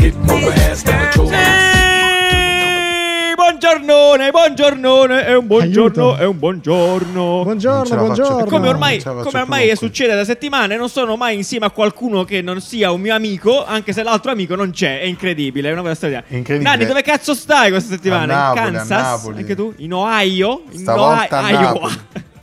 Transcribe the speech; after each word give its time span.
move 0.00 0.42
your 0.42 0.52
ass 0.70 0.82
down 0.82 1.08
the. 1.12 1.72
Sì, 3.26 3.34
buongiornone, 3.36 4.30
buongiornone, 4.30 5.24
è 5.26 5.34
un 5.36 5.46
buongiorno, 5.46 6.02
Aiuto. 6.10 6.16
è 6.16 6.24
un 6.26 6.38
buongiorno. 6.38 7.42
Non 7.42 7.58
ce 7.58 7.66
Buongiorno, 7.68 7.82
la 7.82 7.84
faccio 7.86 7.96
buongiorno. 8.04 8.42
più. 8.42 8.50
Come 8.50 8.68
ormai, 8.68 8.92
Non 8.92 9.00
ce 9.00 9.08
la 9.08 9.14
faccio 9.14 9.28
come 9.30 9.42
più 9.44 9.52
ormai 9.52 9.66
con 9.68 9.76
succede 9.76 10.14
da 10.14 10.24
settimane, 10.24 10.76
non 10.76 10.88
sono 10.88 11.16
mai 11.16 11.36
insieme 11.36 11.66
a 11.66 11.70
qualcuno 11.70 12.24
che 12.24 12.40
non 12.42 12.60
sia 12.60 12.90
un 12.92 13.00
mio 13.00 13.14
amico, 13.14 13.64
anche 13.64 13.92
se 13.92 14.02
l'altro 14.02 14.30
amico 14.30 14.54
non 14.54 14.70
c'è. 14.70 15.00
È 15.00 15.04
incredibile, 15.04 15.68
è 15.68 15.72
una 15.72 15.82
cosa 15.82 15.94
straordinaria. 15.94 16.36
Incredibile. 16.36 16.70
Nanni, 16.70 16.86
dove 16.86 17.02
cazzo 17.02 17.34
stai 17.34 17.70
questa 17.70 17.94
settimana? 17.94 18.22
A 18.34 18.54
Napoli, 18.54 18.68
In 18.68 18.74
a 18.74 18.78
Kansas? 18.78 19.02
Napoli. 19.02 19.38
Anche 19.38 19.54
tu? 19.56 19.74
In 19.78 19.92
Ohio? 19.92 20.62
In 20.70 20.78
Stavolta 20.78 21.38
a 21.38 21.42
Ohio- 21.42 21.60
Napoli. 21.60 21.92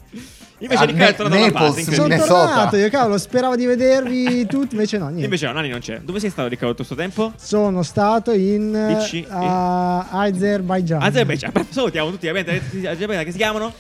Invece 0.62 0.84
A 0.84 0.86
Riccardo 0.86 1.12
è 1.12 1.16
tornato 1.16 1.74
Sono. 1.82 2.04
Minnesota. 2.08 2.46
tornato, 2.46 2.76
io 2.78 2.90
cavolo, 2.90 3.18
speravo 3.18 3.56
di 3.56 3.66
vedervi 3.66 4.46
tutti, 4.46 4.76
invece 4.76 4.98
no, 5.00 5.06
niente. 5.06 5.24
Invece 5.24 5.48
no, 5.48 5.54
Nanni 5.54 5.70
non 5.70 5.80
c'è. 5.80 6.00
Dove 6.02 6.20
sei 6.20 6.30
stato 6.30 6.48
Riccardo 6.48 6.76
tutto 6.76 6.86
questo 6.88 6.96
tempo? 6.96 7.34
Sono 7.42 7.82
stato 7.82 8.32
in 8.32 8.72
uh, 8.74 10.06
Azerbaijan. 10.12 11.02
Azerbaijan. 11.02 11.52
Salutiamo 11.70 12.12
tutti, 12.12 12.28
ovviamente. 12.28 12.62
Azerbaijan 12.88 13.26
che 13.26 13.32
si 13.32 13.38
chiamano? 13.38 13.74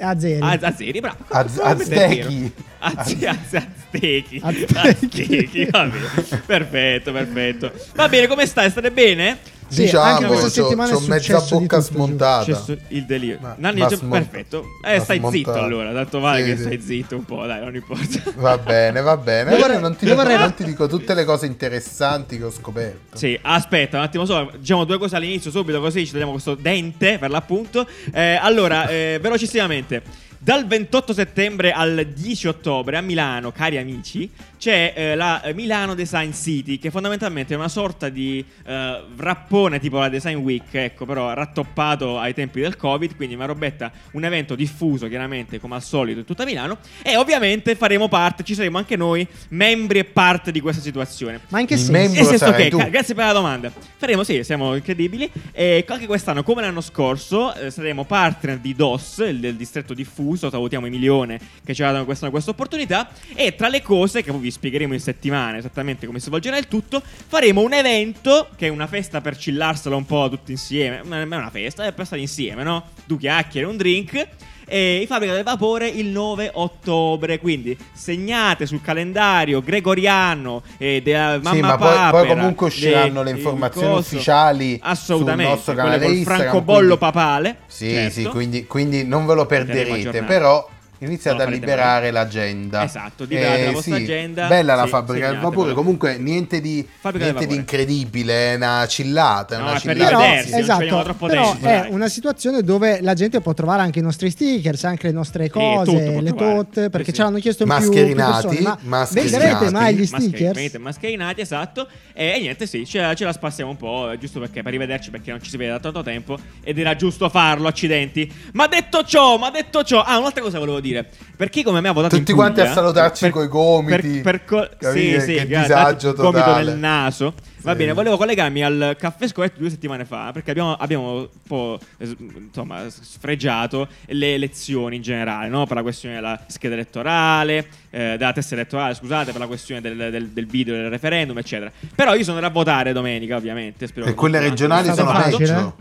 Azeri. 0.00 0.38
Az- 0.40 0.62
Azeri, 0.62 1.00
bravo. 1.00 1.16
Az-. 1.28 1.58
Aztechi. 1.58 2.52
Az- 2.78 3.16
az- 3.20 3.54
Aztechi. 3.54 4.40
Aztechi. 4.40 4.76
Aztechi, 4.76 5.68
va 5.70 5.84
bene. 5.86 6.40
Perfetto, 6.46 7.10
perfetto. 7.12 7.72
Va 7.96 8.08
bene, 8.08 8.28
come 8.28 8.46
stai? 8.46 8.70
State 8.70 8.92
bene? 8.92 9.38
Sì, 9.68 9.82
diciamo, 9.82 10.04
anche 10.04 10.24
questa 10.26 10.46
c'ho- 10.46 10.50
settimana 10.50 10.90
è 10.90 10.94
c'ho 10.94 11.00
mezza 11.06 11.38
successo 11.38 11.54
di 11.58 11.60
bocca 11.66 11.78
smontata. 11.80 12.64
Il 12.88 13.04
delirio. 13.06 13.38
Ma- 13.40 13.54
Nanni, 13.58 13.80
ma 13.80 13.88
smonta- 13.90 14.18
perfetto. 14.18 14.64
Eh, 14.84 14.98
stai 15.00 15.18
smontato. 15.18 15.36
zitto 15.36 15.52
allora. 15.52 15.92
Tanto 15.92 16.20
vale 16.20 16.42
Sì, 16.42 16.50
che 16.50 16.56
sì. 16.56 16.62
stai 16.62 16.80
zitto 16.80 17.16
un 17.16 17.24
po', 17.24 17.44
dai, 17.46 17.60
non 17.60 17.74
importa. 17.74 18.22
Va 18.36 18.56
bene, 18.58 19.00
va 19.02 19.16
bene. 19.16 19.56
Vorrei- 19.56 19.78
non, 19.80 19.94
ti 19.96 20.04
dico, 20.06 20.22
non 20.22 20.54
ti 20.54 20.64
dico 20.64 20.86
tutte 20.86 21.14
le 21.14 21.24
cose 21.24 21.46
interessanti 21.46 22.38
che 22.38 22.44
ho 22.44 22.50
scoperto. 22.50 23.16
Sì, 23.16 23.38
aspetta 23.42 23.98
un 23.98 24.02
attimo 24.04 24.24
solo, 24.24 24.52
diciamo 24.58 24.84
due 24.84 24.98
cose 24.98 25.16
all'inizio 25.16 25.50
subito 25.50 25.80
così 25.80 26.06
ci 26.06 26.12
togliamo 26.12 26.32
questo 26.32 26.54
dente 26.54 27.18
per 27.18 27.30
l'appunto. 27.30 27.86
Eh, 28.12 28.38
allora, 28.40 28.88
eh, 28.88 29.18
velocissimamente. 29.20 30.02
Dal 30.40 30.66
28 30.68 31.12
settembre 31.12 31.72
al 31.72 32.06
10 32.14 32.46
ottobre 32.46 32.96
a 32.96 33.00
Milano, 33.00 33.50
cari 33.50 33.76
amici, 33.76 34.30
c'è 34.56 34.92
eh, 34.94 35.14
la 35.16 35.42
eh, 35.42 35.52
Milano 35.52 35.96
Design 35.96 36.30
City, 36.30 36.78
che 36.78 36.92
fondamentalmente 36.92 37.54
è 37.54 37.56
una 37.56 37.68
sorta 37.68 38.08
di 38.08 38.44
eh, 38.64 39.02
rappone 39.16 39.80
tipo 39.80 39.98
la 39.98 40.08
Design 40.08 40.36
Week, 40.36 40.72
ecco, 40.72 41.06
però 41.06 41.32
rattoppato 41.34 42.20
ai 42.20 42.34
tempi 42.34 42.60
del 42.60 42.76
Covid, 42.76 43.16
quindi 43.16 43.34
una 43.34 43.46
robetta, 43.46 43.90
un 44.12 44.24
evento 44.24 44.54
diffuso 44.54 45.08
chiaramente 45.08 45.58
come 45.58 45.74
al 45.74 45.82
solito 45.82 46.20
in 46.20 46.24
tutta 46.24 46.44
Milano 46.44 46.78
e 47.02 47.16
ovviamente 47.16 47.74
faremo 47.74 48.06
parte, 48.06 48.44
ci 48.44 48.54
saremo 48.54 48.78
anche 48.78 48.94
noi, 48.94 49.26
membri 49.48 49.98
e 49.98 50.04
parte 50.04 50.52
di 50.52 50.60
questa 50.60 50.80
situazione. 50.82 51.40
Ma 51.48 51.58
in 51.58 51.66
che 51.66 51.74
Il 51.74 51.80
senso? 51.80 51.92
membro- 51.92 52.14
Nel 52.14 52.26
senso 52.26 52.44
sarai 52.44 52.62
che, 52.62 52.70
tu. 52.70 52.78
ca- 52.78 52.88
grazie 52.88 53.14
per 53.14 53.26
la 53.26 53.32
domanda. 53.32 53.72
Faremo, 53.96 54.22
sì, 54.22 54.44
siamo 54.44 54.76
incredibili. 54.76 55.28
E 55.50 55.84
anche 55.88 56.06
quest'anno, 56.06 56.44
come 56.44 56.62
l'anno 56.62 56.80
scorso, 56.80 57.52
eh, 57.54 57.72
saremo 57.72 58.04
partner 58.04 58.58
di 58.58 58.74
DOS, 58.74 59.18
il 59.26 59.40
del 59.40 59.56
distretto 59.56 59.94
diffuso. 59.94 60.26
Salutiamo 60.36 60.86
Emilione 60.86 61.40
che 61.64 61.74
ci 61.74 61.82
ha 61.82 61.92
dato 61.92 62.04
quest'anno 62.04 62.30
questa 62.30 62.50
opportunità. 62.50 63.08
E 63.34 63.54
tra 63.54 63.68
le 63.68 63.82
cose, 63.82 64.22
che 64.22 64.30
poi 64.30 64.40
vi 64.40 64.50
spiegheremo 64.50 64.94
in 64.94 65.00
settimana 65.00 65.56
esattamente 65.58 66.06
come 66.06 66.18
si 66.18 66.26
svolgerà 66.26 66.58
il 66.58 66.68
tutto, 66.68 67.02
faremo 67.02 67.62
un 67.62 67.72
evento 67.72 68.48
che 68.56 68.66
è 68.66 68.70
una 68.70 68.86
festa 68.86 69.20
per 69.20 69.36
chillarsela 69.36 69.96
un 69.96 70.06
po' 70.06 70.28
tutti 70.28 70.52
insieme. 70.52 71.02
Ma 71.04 71.20
è 71.20 71.24
una 71.24 71.50
festa, 71.50 71.84
è 71.84 71.92
per 71.92 72.06
stare 72.06 72.20
insieme, 72.20 72.62
no? 72.62 72.88
Due 73.04 73.18
chiacchiere, 73.18 73.66
un 73.66 73.76
drink. 73.76 74.28
E 74.68 74.98
in 75.00 75.06
fabbrica 75.06 75.32
del 75.34 75.44
vapore 75.44 75.88
il 75.88 76.06
9 76.06 76.50
ottobre. 76.54 77.38
Quindi 77.38 77.76
segnate 77.92 78.66
sul 78.66 78.80
calendario 78.82 79.62
gregoriano 79.62 80.62
e 80.76 81.00
della 81.02 81.38
mamma 81.42 81.50
sì, 81.54 81.60
ma 81.60 81.76
poi, 81.76 81.88
papera, 81.88 82.10
poi 82.10 82.26
comunque 82.28 82.66
usciranno 82.66 83.22
le 83.22 83.30
il 83.30 83.36
informazioni 83.38 83.86
coso. 83.88 84.14
ufficiali 84.14 84.78
Assolutamente, 84.82 85.42
sul 85.44 85.52
nostro 85.54 85.74
canale 85.74 86.06
Instagram. 86.06 86.38
francobollo 86.40 86.78
quindi- 86.80 86.98
papale. 86.98 87.56
Sì, 87.66 87.90
certo. 87.90 88.10
sì, 88.12 88.24
quindi, 88.26 88.66
quindi 88.66 89.04
non 89.04 89.26
ve 89.26 89.34
lo 89.34 89.46
perderete. 89.46 90.22
Però 90.22 90.68
iniziate 90.98 91.38
Non 91.44 91.46
a 91.46 91.50
liberare 91.50 92.10
l'agenda. 92.10 92.84
Esatto, 92.84 93.24
liberate 93.24 93.64
la 93.66 93.70
vostra 93.72 93.96
sì, 93.96 94.02
agenda. 94.02 94.46
Bella 94.48 94.74
la 94.74 94.82
Sì, 94.84 94.88
fabbrica 94.88 95.30
del 95.30 95.40
vapore. 95.40 95.72
Comunque, 95.74 96.18
niente 96.18 96.60
di, 96.60 96.86
niente 97.14 97.46
di 97.46 97.54
incredibile. 97.54 98.52
È 98.52 98.54
una 98.56 98.84
chillata. 98.88 99.56
È 99.56 99.58
No, 99.58 99.70
una 99.70 99.78
chillata. 99.78 100.16
Però, 100.18 100.42
ci 100.42 100.54
esatto, 100.54 101.16
però 101.26 101.52
tempo, 101.52 101.66
è 101.66 101.80
dai. 101.80 101.90
una 101.92 102.08
situazione 102.08 102.62
dove 102.62 103.00
la 103.00 103.14
gente 103.14 103.40
può 103.40 103.54
trovare 103.54 103.82
anche 103.82 103.98
i 103.98 104.02
nostri 104.02 104.30
stickers, 104.30 104.84
anche 104.84 105.06
le 105.08 105.12
nostre 105.12 105.50
cose, 105.50 105.84
tutto 106.04 106.20
le 106.20 106.34
tote, 106.34 106.90
perché 106.90 107.06
Sì, 107.06 107.10
sì. 107.10 107.16
ce 107.16 107.22
l'hanno 107.22 107.38
chiesto 107.38 107.62
in 107.64 107.68
più, 107.68 107.78
più 107.78 107.88
Mascherinati, 107.88 108.46
persone. 108.46 108.60
Ma 108.60 108.78
mascherinati. 108.82 109.38
venderete 109.38 109.70
mai 109.70 109.94
gli 109.94 110.06
stickers? 110.06 110.54
venite 110.54 110.78
mascherinati, 110.78 111.40
esatto. 111.40 111.88
E, 112.12 112.32
e 112.36 112.40
niente, 112.40 112.66
sì, 112.66 112.84
ce, 112.86 113.14
ce 113.14 113.24
la 113.24 113.32
spassiamo 113.32 113.70
un 113.70 113.76
po', 113.76 114.10
eh, 114.10 114.18
giusto 114.18 114.40
perché 114.40 114.62
per 114.62 114.72
rivederci, 114.72 115.10
perché 115.10 115.30
non 115.30 115.42
ci 115.42 115.50
si 115.50 115.56
vede 115.56 115.70
da 115.72 115.78
tanto 115.80 116.02
tempo. 116.02 116.38
Ed 116.62 116.78
era 116.78 116.94
giusto 116.96 117.28
farlo, 117.28 117.68
accidenti. 117.68 118.30
Ma 118.52 118.66
detto 118.66 119.04
ciò, 119.04 119.36
ma 119.38 119.50
detto 119.50 119.82
ciò, 119.84 120.02
ah, 120.02 120.18
un'altra 120.18 120.42
cosa 120.42 120.58
volevo 120.58 120.80
dire. 120.80 120.87
Per 121.36 121.48
chi 121.50 121.62
come 121.62 121.80
me 121.80 121.88
ha 121.88 121.92
votato 121.92 122.16
Tutti 122.16 122.30
in 122.30 122.36
quanti 122.36 122.60
a 122.60 122.64
Puglia, 122.64 122.74
salutarci 122.74 123.24
per- 123.24 123.32
coi 123.32 123.48
gomiti. 123.48 124.20
Per, 124.20 124.22
per 124.22 124.44
co- 124.44 124.68
sì, 124.92 125.20
sì, 125.20 125.34
Che 125.34 125.46
disagio 125.46 126.12
gomito 126.14 126.38
totale. 126.38 126.64
nel 126.64 126.78
naso. 126.78 127.34
Va 127.60 127.72
Sì. 127.72 127.78
bene, 127.78 127.92
volevo 127.92 128.16
collegarmi 128.16 128.62
al 128.62 128.96
caffè 128.98 129.26
scoletto 129.26 129.58
due 129.58 129.68
settimane 129.68 130.04
fa 130.04 130.30
perché 130.32 130.50
abbiamo, 130.52 130.74
abbiamo 130.76 131.12
un 131.18 131.28
po' 131.46 131.78
insomma, 131.98 132.84
sfregiato 132.88 133.88
le 134.06 134.34
elezioni 134.34 134.96
in 134.96 135.02
generale, 135.02 135.48
no? 135.48 135.66
per 135.66 135.76
la 135.76 135.82
questione 135.82 136.14
della 136.14 136.38
scheda 136.46 136.74
elettorale, 136.74 137.66
eh, 137.90 138.14
della 138.16 138.32
testa 138.32 138.54
elettorale, 138.54 138.94
scusate, 138.94 139.32
per 139.32 139.40
la 139.40 139.46
questione 139.48 139.80
del, 139.80 139.96
del- 139.96 140.28
del 140.28 140.46
video 140.46 140.74
del 140.74 140.88
referendum, 140.88 141.36
eccetera. 141.38 141.70
Però 141.94 142.14
io 142.14 142.22
sono 142.22 142.36
andato 142.36 142.52
a 142.52 142.56
votare 142.56 142.92
domenica, 142.92 143.36
ovviamente. 143.36 143.88
E 144.04 144.14
quelle 144.14 144.38
regionali 144.38 144.92
sono 144.94 145.12
peggio. 145.12 145.74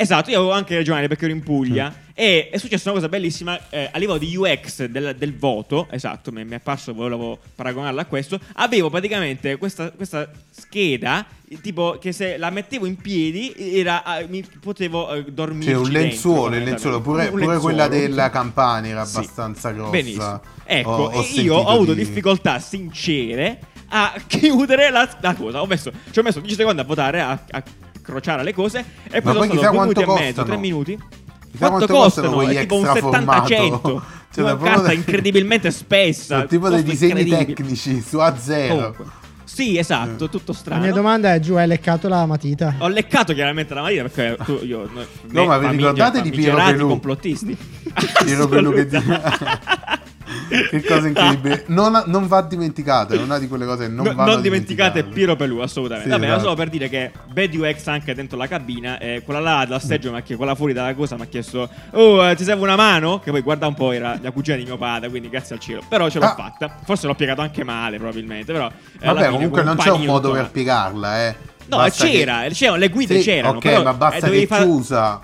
Esatto, 0.00 0.30
io 0.30 0.38
avevo 0.38 0.52
anche 0.52 0.76
regionale 0.76 1.08
perché 1.08 1.24
ero 1.24 1.34
in 1.34 1.42
Puglia 1.42 1.88
Mm. 1.90 2.10
e 2.14 2.48
è 2.50 2.56
successa 2.58 2.88
una 2.90 2.98
cosa 3.00 3.08
bellissima 3.10 3.58
eh, 3.70 3.88
a 3.92 3.98
livello 3.98 4.18
di 4.18 4.36
UX 4.36 4.84
del, 4.86 5.16
del 5.18 5.36
voto, 5.36 5.88
esatto, 5.90 6.30
mi, 6.30 6.44
mi 6.44 6.52
è 6.52 6.54
apparso, 6.54 6.94
volevo 6.94 7.36
paragonarla 7.56 8.02
a 8.02 8.04
questo, 8.06 8.38
avevo 8.54 8.90
praticamente 8.90 9.56
questa, 9.56 9.90
questa 9.90 10.30
scheda, 10.50 11.26
tipo 11.62 11.98
che 12.00 12.12
se 12.12 12.36
la 12.36 12.50
mettevo 12.50 12.86
in 12.86 12.96
piedi 12.96 13.52
era, 13.56 14.18
eh, 14.18 14.26
mi 14.28 14.44
potevo 14.60 15.12
eh, 15.14 15.24
dormire. 15.32 15.72
C'è 15.72 15.78
un 15.78 15.88
lenzuolo, 15.90 16.54
il 16.56 16.62
lenzuolo, 16.62 17.00
pure, 17.00 17.28
pure 17.30 17.58
quella 17.58 17.88
della 17.88 18.30
Campania 18.30 18.90
era 18.92 19.04
Sì. 19.04 19.16
abbastanza 19.16 19.70
grossa. 19.72 19.90
Benissimo. 19.90 20.40
Ecco, 20.64 20.90
Ho- 20.90 21.10
ho 21.10 21.26
io 21.34 21.54
ho 21.56 21.66
avuto 21.72 21.94
di- 21.94 22.04
difficoltà 22.04 22.60
sincere 22.60 23.58
a 23.88 24.14
chiudere 24.26 24.90
la, 24.90 25.08
la 25.20 25.34
cosa. 25.34 25.60
Ho 25.62 25.66
messo, 25.66 25.90
ci 26.12 26.18
ho 26.18 26.22
messo 26.22 26.40
10 26.40 26.54
secondi 26.54 26.80
a 26.80 26.84
votare, 26.84 27.20
a, 27.20 27.30
a 27.50 27.62
crociare 28.08 28.42
le 28.42 28.52
cose 28.54 28.84
e 29.10 29.20
Ma 29.22 29.32
poi 29.32 29.32
sono 29.32 29.46
poi 29.46 29.58
stato 29.58 29.70
due 29.70 29.80
minuti 29.80 29.94
quanto 29.94 30.00
e 30.00 30.06
mezzo, 30.24 30.24
costano. 30.42 30.46
tre 30.46 30.56
minuti. 30.56 30.98
Chissà 31.50 31.68
Quanto, 31.68 31.86
quanto 31.86 31.94
costano 31.94 32.30
costano? 32.32 32.50
È 32.58 32.60
tipo 32.60 32.74
un 32.76 32.84
extra 32.84 33.08
70-100. 33.08 33.10
formato. 33.10 34.02
Cioè, 34.30 34.44
una 34.44 34.56
carta 34.58 34.92
incredibilmente 34.92 35.70
spessa. 35.70 36.36
Sono 36.36 36.46
tipo 36.46 36.68
dei 36.68 36.82
disegni 36.82 37.24
tecnici 37.24 38.02
su 38.02 38.18
A0. 38.18 38.68
Comunque. 38.68 39.04
Sì, 39.44 39.78
esatto, 39.78 40.28
tutto 40.28 40.52
La 40.52 40.58
strano. 40.58 40.82
mia 40.82 40.92
domanda 40.92 41.32
è: 41.32 41.40
giù 41.40 41.54
hai 41.54 41.66
leccato 41.66 42.06
la 42.08 42.26
matita? 42.26 42.74
Ho 42.78 42.88
leccato 42.88 43.32
chiaramente 43.32 43.72
la 43.72 43.80
matita 43.80 44.02
perché 44.02 44.36
tu, 44.44 44.60
io, 44.62 44.86
No, 45.32 45.46
ma 45.46 45.56
vi 45.58 45.64
famiglia- 45.64 45.90
ricordate 45.90 46.20
di 46.20 46.30
Piero 46.30 46.56
Pelù? 46.62 46.88
complottisti. 46.88 47.56
Piero 48.24 48.46
Pelù 48.46 48.72
che. 48.74 48.86
Che 50.70 50.82
cosa 50.84 51.06
incredibile. 51.08 51.64
Non, 51.68 52.02
non 52.06 52.26
va 52.26 52.42
dimenticata, 52.42 53.14
è 53.14 53.18
una 53.18 53.38
di 53.38 53.48
quelle 53.48 53.64
cose 53.66 53.86
che 53.86 53.92
non 53.92 54.06
No- 54.06 54.14
vanno 54.14 54.32
non 54.32 54.42
dimenticate. 54.42 55.04
Piero 55.04 55.36
Pelù, 55.36 55.58
assolutamente. 55.58 56.08
Sì, 56.10 56.14
Vabbè, 56.16 56.26
esatto. 56.30 56.42
solo 56.44 56.54
per 56.54 56.68
dire 56.68 56.88
che 56.88 57.12
Bad 57.32 57.54
UX 57.54 57.86
anche 57.86 58.14
dentro 58.14 58.36
la 58.36 58.46
cabina, 58.48 58.98
eh, 58.98 59.22
quella 59.24 59.40
là 59.40 59.64
dal 59.66 59.82
seggio, 59.82 60.10
ma 60.10 60.22
che 60.22 60.36
quella 60.36 60.54
fuori 60.54 60.72
dalla 60.72 60.94
cosa 60.94 61.16
mi 61.16 61.22
ha 61.22 61.26
chiesto: 61.26 61.68
Oh, 61.92 62.26
eh, 62.28 62.34
ti 62.36 62.44
serve 62.44 62.62
una 62.62 62.76
mano? 62.76 63.18
Che 63.20 63.30
poi 63.30 63.40
guarda 63.42 63.66
un 63.66 63.74
po', 63.74 63.92
era 63.92 64.18
la 64.20 64.30
cugina 64.30 64.56
di 64.56 64.64
mio 64.64 64.76
padre, 64.76 65.08
quindi 65.10 65.28
grazie 65.28 65.54
al 65.54 65.60
cielo. 65.60 65.82
Però 65.88 66.08
ce 66.08 66.18
l'ho 66.18 66.24
Ah. 66.26 66.34
fatta. 66.34 66.76
Forse 66.84 67.06
l'ho 67.06 67.14
piegato 67.14 67.40
anche 67.40 67.64
male, 67.64 67.96
probabilmente. 67.98 68.52
Però 68.52 68.66
eh, 69.00 69.06
Vabbè, 69.06 69.28
comunque 69.30 69.62
non 69.62 69.76
c'è 69.76 69.90
un 69.90 70.04
modo 70.04 70.30
per 70.32 70.50
piegarla, 70.50 71.26
eh. 71.26 71.34
No, 71.68 71.76
Basta 71.76 72.06
c'era, 72.06 72.44
che- 72.44 72.54
c'erano, 72.54 72.78
le 72.78 72.88
guide 72.88 73.18
Sì, 73.18 73.24
c'erano. 73.24 73.58
Ok, 73.58 73.82
ma 73.82 73.90
eh, 73.90 73.94
basta 73.94 74.20
dovevi 74.20 74.40
che 74.40 74.46
fare- 74.46 74.64
chiusa. 74.64 75.20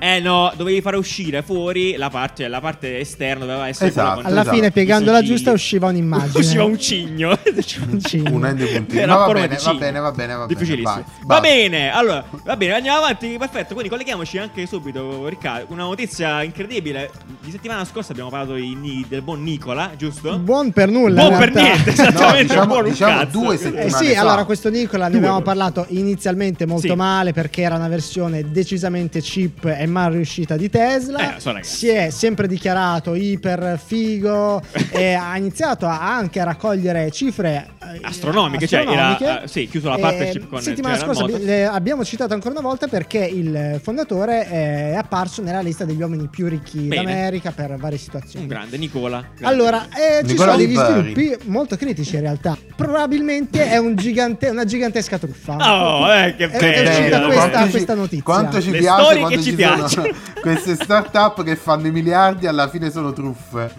Eh 0.00 0.20
no, 0.20 0.52
dovevi 0.56 0.80
fare 0.80 0.96
uscire 0.96 1.42
fuori 1.42 1.96
la 1.96 2.08
parte, 2.08 2.46
la 2.46 2.60
parte 2.60 3.00
esterna, 3.00 3.44
doveva 3.44 3.66
essere 3.68 3.88
Esatto. 3.90 4.06
quella 4.06 4.22
con 4.22 4.30
Alla 4.30 4.40
esatto. 4.42 4.56
fine, 4.56 4.70
piegandola 4.70 5.22
giusta, 5.22 5.50
usciva 5.50 5.88
un'immagine. 5.88 6.38
Usciva 6.38 6.64
un 6.64 6.78
cigno. 6.78 7.36
Un 7.90 8.00
cigno. 8.00 8.34
Un 8.34 8.46
end 8.46 8.64
puntino. 8.66 9.06
Ma 9.06 9.16
va 9.16 9.32
bene, 9.32 9.58
va 9.62 9.74
bene, 9.74 9.98
va 9.98 10.10
bene, 10.12 10.34
va 10.34 10.46
bene. 10.46 10.46
Difficilissimo. 10.46 11.04
Va 11.24 11.40
bene, 11.40 11.90
allora, 11.92 12.24
va 12.44 12.56
bene, 12.56 12.74
andiamo 12.74 12.98
avanti. 12.98 13.36
Perfetto. 13.38 13.72
Quindi 13.74 13.88
colleghiamoci 13.90 14.38
anche 14.38 14.66
subito, 14.66 15.26
Riccardo. 15.28 15.72
Una 15.72 15.82
notizia 15.84 16.42
incredibile. 16.42 17.10
Di 17.42 17.50
settimana 17.50 17.84
scorsa 17.84 18.12
abbiamo 18.12 18.30
parlato 18.30 18.54
di 18.54 19.04
del 19.08 19.22
buon 19.22 19.42
Nicola, 19.42 19.92
giusto? 19.96 20.38
Buon 20.38 20.70
per 20.72 20.88
nulla. 20.90 21.26
Buon 21.26 21.38
per 21.38 21.54
niente, 21.54 21.90
esattamente. 21.90 22.42
diciamo- 22.44 22.66
buon 22.66 22.84
un 22.84 22.90
diciamo 22.90 23.18
cazzo. 23.18 23.38
due 23.38 23.54
Eh 23.54 23.58
settimane 23.58 23.90
sì, 23.90 24.14
fa. 24.14 24.20
allora 24.20 24.44
questo 24.44 24.70
Nicola 24.70 25.04
ne 25.06 25.10
Due. 25.10 25.18
avevamo 25.20 25.42
parlato 25.42 25.86
inizialmente 25.88 26.66
molto 26.66 26.88
Sì. 26.88 26.94
male 26.94 27.32
perché 27.32 27.62
era 27.62 27.74
una 27.76 27.88
versione 27.88 28.50
decisamente 28.50 29.20
cheap 29.20 29.64
e 29.64 29.86
mal 29.88 30.12
riuscita 30.12 30.56
di 30.56 30.70
Tesla. 30.70 31.36
Eh, 31.36 31.40
so, 31.40 31.56
si 31.62 31.88
è 31.88 32.10
sempre 32.10 32.46
dichiarato 32.46 33.14
iper 33.14 33.80
figo 33.84 34.62
e 34.90 35.12
ha 35.20 35.36
iniziato 35.36 35.86
a- 35.86 36.14
anche 36.16 36.40
a 36.40 36.44
raccogliere 36.44 37.10
cifre 37.10 37.70
eh, 37.82 37.98
Astronomiche, 38.02 38.66
cioè 38.66 38.80
astronomiche. 38.80 39.24
era, 39.24 39.42
eh, 39.42 39.48
sì, 39.48 39.68
chiuso 39.68 39.88
la 39.88 39.98
partnership 39.98 40.42
Eh, 40.44 40.48
con 40.48 40.60
settimana 40.62 40.96
General 40.96 41.16
scorsa 41.16 41.72
abbiamo 41.72 42.04
citato 42.04 42.34
ancora 42.34 42.58
una 42.58 42.66
volta 42.68 42.86
perché 42.86 43.18
il 43.24 43.80
fondatore 43.82 44.46
è 44.48 44.94
apparso 44.96 45.42
nella 45.42 45.60
lista 45.60 45.84
degli 45.84 46.00
uomini 46.00 46.28
più 46.28 46.46
ricchi 46.48 46.78
Bene. 46.80 47.04
d'America 47.04 47.50
per 47.52 47.76
varie 47.76 47.98
situazioni. 47.98 48.44
Un 48.44 48.50
grande 48.50 48.76
Nicola. 48.76 49.20
grande. 49.34 49.44
Allora, 49.44 49.86
eh, 49.86 50.20
ci 50.24 50.32
Nicola 50.32 50.52
sono 50.52 50.56
Di 50.58 50.66
degli 50.66 50.74
Bari. 50.76 50.92
sviluppi 51.14 51.48
molto 51.48 51.76
critici 51.76 52.14
in 52.16 52.20
realtà. 52.20 52.56
Probabilmente 52.76 53.68
è 53.70 53.76
un 53.76 53.94
gigante, 53.96 54.48
una 54.48 54.64
gigantesca 54.64 55.18
truffa. 55.18 55.56
Oh, 55.56 56.12
eh, 56.14 56.34
che 56.36 56.44
È- 56.44 56.50
è 56.50 56.58
bello. 56.82 56.88
uscita 56.90 57.16
Bello, 57.18 57.26
questa- 57.26 57.48
quanto 57.48 57.64
ci- 57.64 57.70
questa 57.70 57.94
notizia. 57.94 58.22
Quanto 58.22 58.60
ci 58.62 58.70
Le 58.70 58.78
piace 58.78 59.02
che 59.28 59.36
ci 59.36 59.42
ci 59.42 59.54
sono 59.86 60.02
piacciono. 60.08 60.40
queste 60.40 60.74
start-up 60.74 61.42
che 61.44 61.54
fanno 61.56 61.86
i 61.86 61.90
miliardi 61.92 62.46
alla 62.46 62.68
fine 62.68 62.90
sono 62.90 63.12
truffe. 63.12 63.70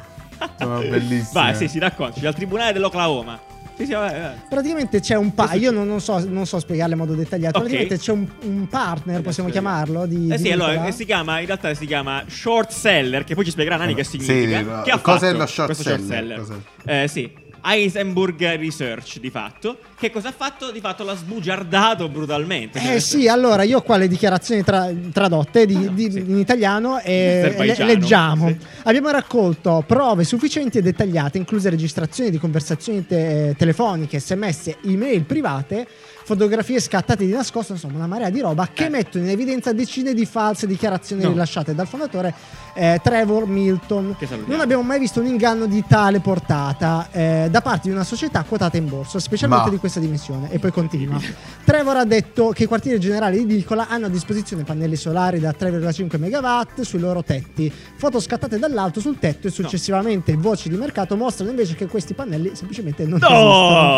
Sono 0.57 0.79
bellissime. 0.87 1.29
Vai, 1.33 1.55
sì, 1.55 1.67
sì, 1.67 1.79
raccontaci. 1.79 2.25
Al 2.25 2.35
tribunale 2.35 2.71
dell'Oklahoma. 2.73 3.39
Sì, 3.75 3.85
sì, 3.85 3.93
vai, 3.93 4.11
vai. 4.19 4.31
Praticamente 4.49 4.99
c'è 4.99 5.15
un 5.15 5.33
pa- 5.33 5.53
io 5.53 5.71
non, 5.71 5.87
non 5.87 6.01
so, 6.01 6.21
non 6.27 6.45
so 6.45 6.59
spiegarle 6.59 6.93
in 6.93 6.99
modo 6.99 7.13
dettagliato. 7.13 7.59
Ok. 7.59 7.63
Praticamente 7.63 7.97
c'è 7.97 8.11
un, 8.11 8.27
un 8.41 8.67
partner, 8.67 9.21
possiamo 9.21 9.47
chiamarlo. 9.49 10.05
Di, 10.05 10.27
Eh 10.29 10.35
di 10.35 10.43
sì, 10.43 10.51
allora, 10.51 10.71
Nicola. 10.71 10.87
eh, 10.89 10.91
si 10.91 11.05
chiama, 11.05 11.39
in 11.39 11.45
realtà 11.45 11.73
si 11.73 11.85
chiama 11.85 12.23
short 12.27 12.71
seller, 12.71 13.23
che 13.23 13.35
poi 13.35 13.45
ci 13.45 13.51
spiegherà 13.51 13.77
Nani 13.77 13.95
che 13.95 14.03
Sì, 14.03 14.19
significa. 14.19 14.61
no, 14.61 14.81
che 14.81 14.91
ha 14.91 14.99
cos'è 14.99 15.27
fatto 15.27 15.37
lo 15.37 15.45
short 15.45 15.73
questo 15.75 16.05
seller? 16.05 16.39
Cos'è? 16.39 16.55
Eh, 17.03 17.07
sì. 17.07 17.31
Heisenberg 17.61 18.39
Research 18.57 19.19
di 19.19 19.29
fatto. 19.29 19.77
Che 19.97 20.09
cosa 20.11 20.29
ha 20.29 20.33
fatto? 20.35 20.71
Di 20.71 20.79
fatto 20.79 21.03
l'ha 21.03 21.15
sbugiardato 21.15 22.07
brutalmente. 22.09 22.79
Eh 22.95 22.99
sì, 22.99 23.27
allora 23.27 23.63
io 23.63 23.81
qua 23.81 23.97
le 23.97 24.07
dichiarazioni 24.07 24.63
tra- 24.63 24.89
tradotte 25.11 25.65
di- 25.65 25.93
di- 25.93 26.11
sì. 26.11 26.19
in 26.19 26.37
italiano 26.37 26.99
e 26.99 27.53
le- 27.57 27.85
leggiamo. 27.85 28.47
sì. 28.47 28.57
Abbiamo 28.83 29.09
raccolto 29.09 29.83
prove 29.85 30.23
sufficienti 30.23 30.77
e 30.77 30.81
dettagliate, 30.81 31.37
incluse 31.37 31.69
registrazioni 31.69 32.29
di 32.29 32.37
conversazioni 32.37 33.05
te- 33.05 33.55
telefoniche, 33.57 34.19
sms, 34.19 34.75
email 34.85 35.23
private, 35.23 35.87
fotografie 36.33 36.79
scattate 36.79 37.25
di 37.25 37.31
nascosto, 37.31 37.73
insomma 37.73 37.95
una 37.95 38.05
marea 38.05 38.29
di 38.29 38.39
roba 38.39 38.69
che 38.71 38.85
Eh. 38.85 38.89
mettono 38.89 39.23
in 39.23 39.31
evidenza 39.31 39.73
decine 39.73 40.13
di 40.13 40.27
false 40.27 40.67
dichiarazioni 40.67 41.23
No. 41.23 41.29
rilasciate 41.29 41.73
dal 41.73 41.87
fondatore 41.87 42.33
eh, 42.75 42.99
Trevor 43.03 43.47
Milton. 43.47 44.15
Non 44.45 44.59
abbiamo 44.59 44.83
mai 44.83 44.99
visto 44.99 45.19
un 45.19 45.25
inganno 45.25 45.65
di 45.65 45.83
tale 45.87 46.19
portata 46.19 47.07
eh, 47.11 47.47
da 47.49 47.61
parte 47.61 47.87
di 47.87 47.93
una 47.95 48.03
società 48.03 48.43
quotata 48.43 48.77
in 48.77 48.87
borsa, 48.87 49.19
specialmente 49.19 49.65
Ma- 49.65 49.71
di 49.71 49.77
questa 49.79 49.99
dimensione. 49.99 50.51
E 50.51 50.59
poi 50.59 50.71
continua. 50.71 51.19
Trevor 51.65 51.97
ha 51.97 52.05
detto 52.05 52.49
che 52.49 52.63
i 52.63 52.67
quartieri 52.67 52.99
generali 52.99 53.43
di 53.43 53.55
Nicola 53.55 53.87
hanno 53.89 54.05
a 54.05 54.09
disposizione 54.09 54.63
pannelli 54.63 54.95
solari 54.95 55.39
da 55.39 55.53
3,5 55.57 56.17
MW 56.19 56.83
sui 56.83 56.99
loro 56.99 57.23
tetti. 57.23 57.73
Foto 57.95 58.19
scattate 58.19 58.59
dall'alto 58.59 58.99
sul 58.99 59.17
tetto 59.17 59.47
e 59.47 59.49
successivamente 59.49 60.35
voci 60.35 60.69
di 60.69 60.75
mercato 60.77 61.15
mostrano 61.17 61.49
invece 61.49 61.73
che 61.75 61.87
questi 61.87 62.13
pannelli 62.13 62.51
semplicemente 62.53 63.03
non 63.05 63.17
esistono. 63.19 63.39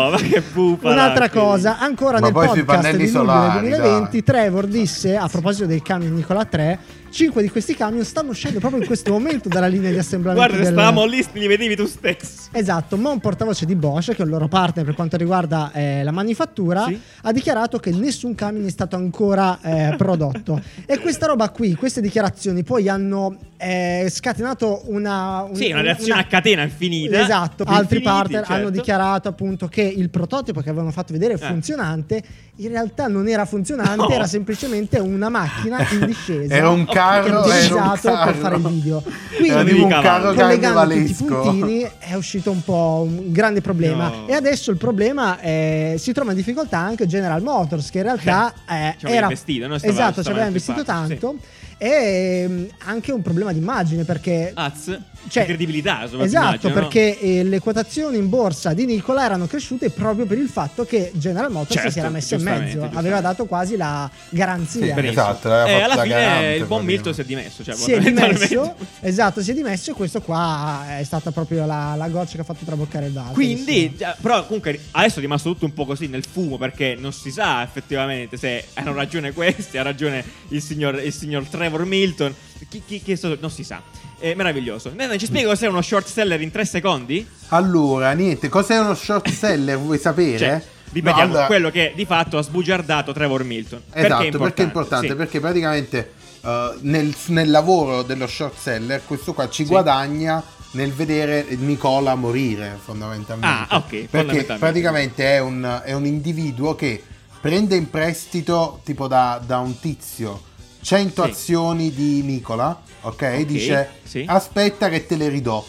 No, 0.04 0.10
ma 0.10 0.16
che 0.16 0.40
pupa. 0.40 0.90
Un'altra 0.90 1.28
cosa, 1.28 1.78
ancora 1.78 2.20
Ma 2.22 2.26
nel 2.26 2.34
poi 2.34 2.48
sui 2.48 2.64
podcast 2.64 2.82
pannelli 2.82 3.04
di 3.04 3.10
del 3.10 3.20
solari, 3.20 3.68
2020, 3.70 4.22
Trevor 4.22 4.66
disse 4.66 5.16
a 5.16 5.28
proposito 5.28 5.66
dei 5.66 5.82
camion 5.82 6.14
Nicola 6.14 6.44
3, 6.44 6.78
5 7.12 7.42
di 7.42 7.50
questi 7.50 7.74
camion 7.76 8.04
stanno 8.04 8.30
uscendo 8.30 8.58
proprio 8.58 8.80
in 8.80 8.86
questo 8.86 9.12
momento 9.12 9.48
dalla 9.48 9.66
linea 9.66 9.90
di 9.90 9.98
assemblamento 9.98 10.46
Guarda, 10.48 10.64
del... 10.64 10.72
stavamo 10.72 11.04
lì, 11.04 11.24
li 11.34 11.46
vedevi 11.46 11.76
tu 11.76 11.86
stesso. 11.86 12.48
Esatto, 12.52 12.96
ma 12.96 13.10
un 13.10 13.20
portavoce 13.20 13.66
di 13.66 13.74
Bosch, 13.76 14.14
che 14.14 14.22
è 14.22 14.24
il 14.24 14.30
loro 14.30 14.48
partner 14.48 14.84
per 14.84 14.94
quanto 14.94 15.16
riguarda 15.18 15.70
eh, 15.72 16.02
la 16.02 16.10
manifattura, 16.10 16.86
Sì. 16.86 16.98
ha 17.22 17.32
dichiarato 17.32 17.78
che 17.78 17.90
nessun 17.90 18.34
camion 18.34 18.64
è 18.64 18.70
stato 18.70 18.96
ancora 18.96 19.58
eh, 19.62 19.94
prodotto. 19.96 20.60
e 20.86 20.98
questa 20.98 21.26
roba 21.26 21.50
qui, 21.50 21.74
queste 21.74 22.00
dichiarazioni 22.00 22.62
poi 22.62 22.88
hanno 22.88 23.36
eh, 23.58 24.08
scatenato 24.10 24.82
una, 24.86 25.42
un- 25.42 25.54
Sì, 25.54 25.70
una 25.70 25.82
reazione 25.82 26.20
a 26.20 26.24
catena 26.24 26.62
infinita. 26.62 27.20
Esatto, 27.20 27.64
altri 27.64 27.98
Infiniti, 27.98 28.04
partner 28.04 28.38
certo. 28.46 28.52
hanno 28.54 28.70
dichiarato 28.70 29.28
appunto 29.28 29.68
che 29.68 29.82
il 29.82 30.08
prototipo 30.10 30.60
che 30.62 30.70
avevano 30.70 30.90
fatto 30.90 31.12
vedere 31.12 31.34
Eh. 31.34 31.38
funzionante 31.38 32.22
in 32.56 32.68
realtà 32.68 33.06
non 33.08 33.28
era 33.28 33.44
funzionante, 33.44 33.96
No. 33.96 34.08
era 34.10 34.26
semplicemente 34.26 34.98
una 34.98 35.28
macchina 35.28 35.78
in 35.90 36.06
discesa. 36.06 36.54
Era 36.54 36.68
un 36.70 36.84
che 36.84 36.92
carro, 37.02 37.22
ha 37.22 37.28
era 37.28 37.38
un 37.38 37.44
utilizzato 37.44 38.00
per 38.02 38.12
carro. 38.16 38.34
fare 38.34 38.56
il 38.56 38.62
video. 38.62 39.02
Era 39.44 39.62
Quindi 39.62 39.80
un 39.82 39.88
carro 39.88 40.34
collegando 40.34 40.82
tutti 40.94 41.10
i 41.10 41.14
puntini 41.14 41.90
è 41.98 42.14
uscito 42.14 42.50
un 42.50 42.62
po' 42.64 43.04
un 43.06 43.32
grande 43.32 43.60
problema 43.60 44.08
No. 44.08 44.28
e 44.28 44.34
adesso 44.34 44.70
il 44.70 44.76
problema 44.76 45.38
è- 45.40 45.94
si 45.98 46.12
trova 46.12 46.30
in 46.30 46.36
difficoltà 46.36 46.78
anche 46.78 47.06
General 47.06 47.42
Motors 47.42 47.90
che 47.90 47.98
in 47.98 48.04
realtà 48.04 48.52
eh, 48.68 48.94
ci 48.98 49.04
aveva 49.06 49.18
era 49.18 49.26
investito, 49.26 49.66
no? 49.66 49.78
Stava- 49.78 49.92
esatto 49.92 50.22
ci 50.22 50.30
aveva 50.30 50.46
investito 50.46 50.82
tanto 50.84 51.36
e 51.78 52.46
mm, 52.48 52.64
anche 52.86 53.10
un 53.12 53.22
problema 53.22 53.52
di 53.52 53.58
immagine 53.58 54.04
perché 54.04 54.52
Az, 54.54 54.96
Cioè, 55.28 55.42
di 55.44 55.48
credibilità, 55.48 56.00
soprattutto, 56.02 56.24
Esatto, 56.24 56.44
immagino, 56.46 56.74
no? 56.74 56.80
perché 56.80 57.18
eh, 57.20 57.44
le 57.44 57.58
quotazioni 57.60 58.18
in 58.18 58.28
borsa 58.28 58.72
di 58.74 58.84
Nicola 58.86 59.24
erano 59.24 59.46
cresciute 59.46 59.90
proprio 59.90 60.26
per 60.26 60.38
il 60.38 60.48
fatto 60.48 60.84
che 60.84 61.10
General 61.14 61.50
Motors 61.50 61.74
Certo, 61.74 61.90
si 61.90 61.98
era 62.00 62.08
messo 62.08 62.34
in 62.34 62.42
mezzo, 62.42 62.62
giustamente. 62.64 62.96
aveva 62.98 63.20
dato 63.20 63.44
quasi 63.46 63.76
la 63.76 64.10
garanzia. 64.28 64.94
Sì. 64.94 65.06
Esatto, 65.06 65.48
l'aveva 65.48 65.68
Eh, 65.68 65.80
fatto 65.80 65.92
alla 65.92 66.02
fine 66.02 66.14
garante, 66.14 66.46
il 66.54 66.64
buon. 66.66 66.84
Milton 66.84 67.14
si 67.14 67.20
è 67.20 67.24
dimesso. 67.24 67.64
Cioè, 67.64 67.74
si 67.74 67.92
è 67.92 67.98
dimesso, 68.00 68.74
esatto, 69.00 69.42
si 69.42 69.50
è 69.50 69.54
dimesso 69.54 69.90
e 69.90 69.94
questo 69.94 70.20
qua 70.20 70.98
è 70.98 71.04
stata 71.04 71.30
proprio 71.30 71.64
la, 71.66 71.94
la 71.96 72.08
goccia 72.08 72.34
che 72.34 72.40
ha 72.40 72.44
fatto 72.44 72.64
traboccare 72.64 73.06
il 73.06 73.12
vaso. 73.12 73.32
Quindi, 73.32 73.94
già, 73.96 74.16
però 74.20 74.44
comunque 74.46 74.78
adesso 74.92 75.18
è 75.18 75.22
rimasto 75.22 75.50
tutto 75.52 75.64
un 75.64 75.72
po' 75.72 75.86
così 75.86 76.08
nel 76.08 76.24
fumo 76.30 76.58
perché 76.58 76.96
non 76.98 77.12
si 77.12 77.30
sa 77.30 77.62
effettivamente 77.62 78.36
se 78.36 78.64
hanno 78.74 78.92
ragione 78.92 79.32
questi, 79.32 79.78
ha 79.78 79.82
ragione 79.82 80.24
il 80.48 80.60
signor, 80.62 81.00
il 81.02 81.12
signor 81.12 81.44
Trevor 81.46 81.84
Milton, 81.84 82.34
chi, 82.68 82.82
chi, 82.84 83.00
chi 83.02 83.12
è 83.12 83.14
stato- 83.16 83.36
non 83.40 83.50
si 83.50 83.64
sa. 83.64 83.80
È 84.18 84.34
meraviglioso. 84.34 84.92
Nene, 84.94 85.18
ci 85.18 85.26
spiego 85.26 85.50
cos'è 85.50 85.66
uno 85.66 85.82
short 85.82 86.06
seller 86.06 86.40
in 86.40 86.50
tre 86.50 86.64
secondi? 86.64 87.26
Allora, 87.48 88.12
niente, 88.12 88.48
cos'è 88.48 88.78
uno 88.78 88.94
short 88.94 89.28
seller? 89.32 89.78
Vuoi 89.78 89.98
sapere? 89.98 90.38
Cioè, 90.38 90.62
ripetiamo, 90.92 91.22
No, 91.24 91.30
allora- 91.30 91.46
quello 91.46 91.70
che 91.70 91.92
di 91.96 92.04
fatto 92.04 92.38
ha 92.38 92.42
sbugiardato 92.42 93.12
Trevor 93.12 93.44
Milton. 93.44 93.82
Esatto, 93.92 94.38
perché 94.38 94.62
è 94.62 94.66
importante? 94.66 95.08
Sì. 95.08 95.14
Perché 95.16 95.40
praticamente 95.40 96.12
eh, 96.42 96.74
nel, 96.80 97.14
nel 97.26 97.50
lavoro 97.50 98.02
dello 98.02 98.26
short 98.26 98.56
seller 98.56 99.02
questo 99.04 99.32
qua 99.34 99.48
ci 99.48 99.64
Sì. 99.64 99.70
guadagna 99.70 100.42
nel 100.72 100.92
vedere 100.92 101.44
Nicola 101.58 102.14
morire 102.14 102.78
fondamentalmente. 102.82 103.66
Ah, 103.74 103.76
ok, 103.76 103.88
Perché 103.88 104.06
fondamentalmente. 104.08 104.58
praticamente 104.58 105.24
è 105.34 105.38
un, 105.40 105.82
è 105.84 105.92
un 105.92 106.06
individuo 106.06 106.74
che 106.74 107.02
prende 107.40 107.74
in 107.76 107.90
prestito 107.90 108.80
tipo 108.84 109.08
da, 109.08 109.40
da 109.44 109.58
un 109.58 109.78
tizio 109.80 110.50
100 110.82 111.24
Sì. 111.24 111.30
azioni 111.30 111.92
di 111.92 112.22
Nicola, 112.22 112.80
ok? 113.02 113.22
Ok, 113.38 113.44
Dice 113.44 113.90
sì. 114.02 114.24
aspetta 114.26 114.88
che 114.88 115.06
te 115.06 115.16
le 115.16 115.28
ridò. 115.28 115.64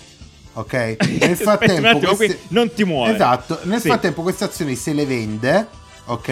Ok, 0.55 0.74
nel 1.20 1.36
frattempo, 1.38 1.88
attimo, 1.88 2.15
queste- 2.15 2.39
non 2.50 2.72
ti 2.74 2.84
muovere. 2.84 3.15
Esatto, 3.15 3.60
nel 3.63 3.79
Sì. 3.82 3.88
frattempo 3.88 4.22
queste 4.22 4.43
azioni 4.43 4.75
se 4.75 4.93
le 4.93 5.05
vende, 5.05 5.67
ok? 6.05 6.27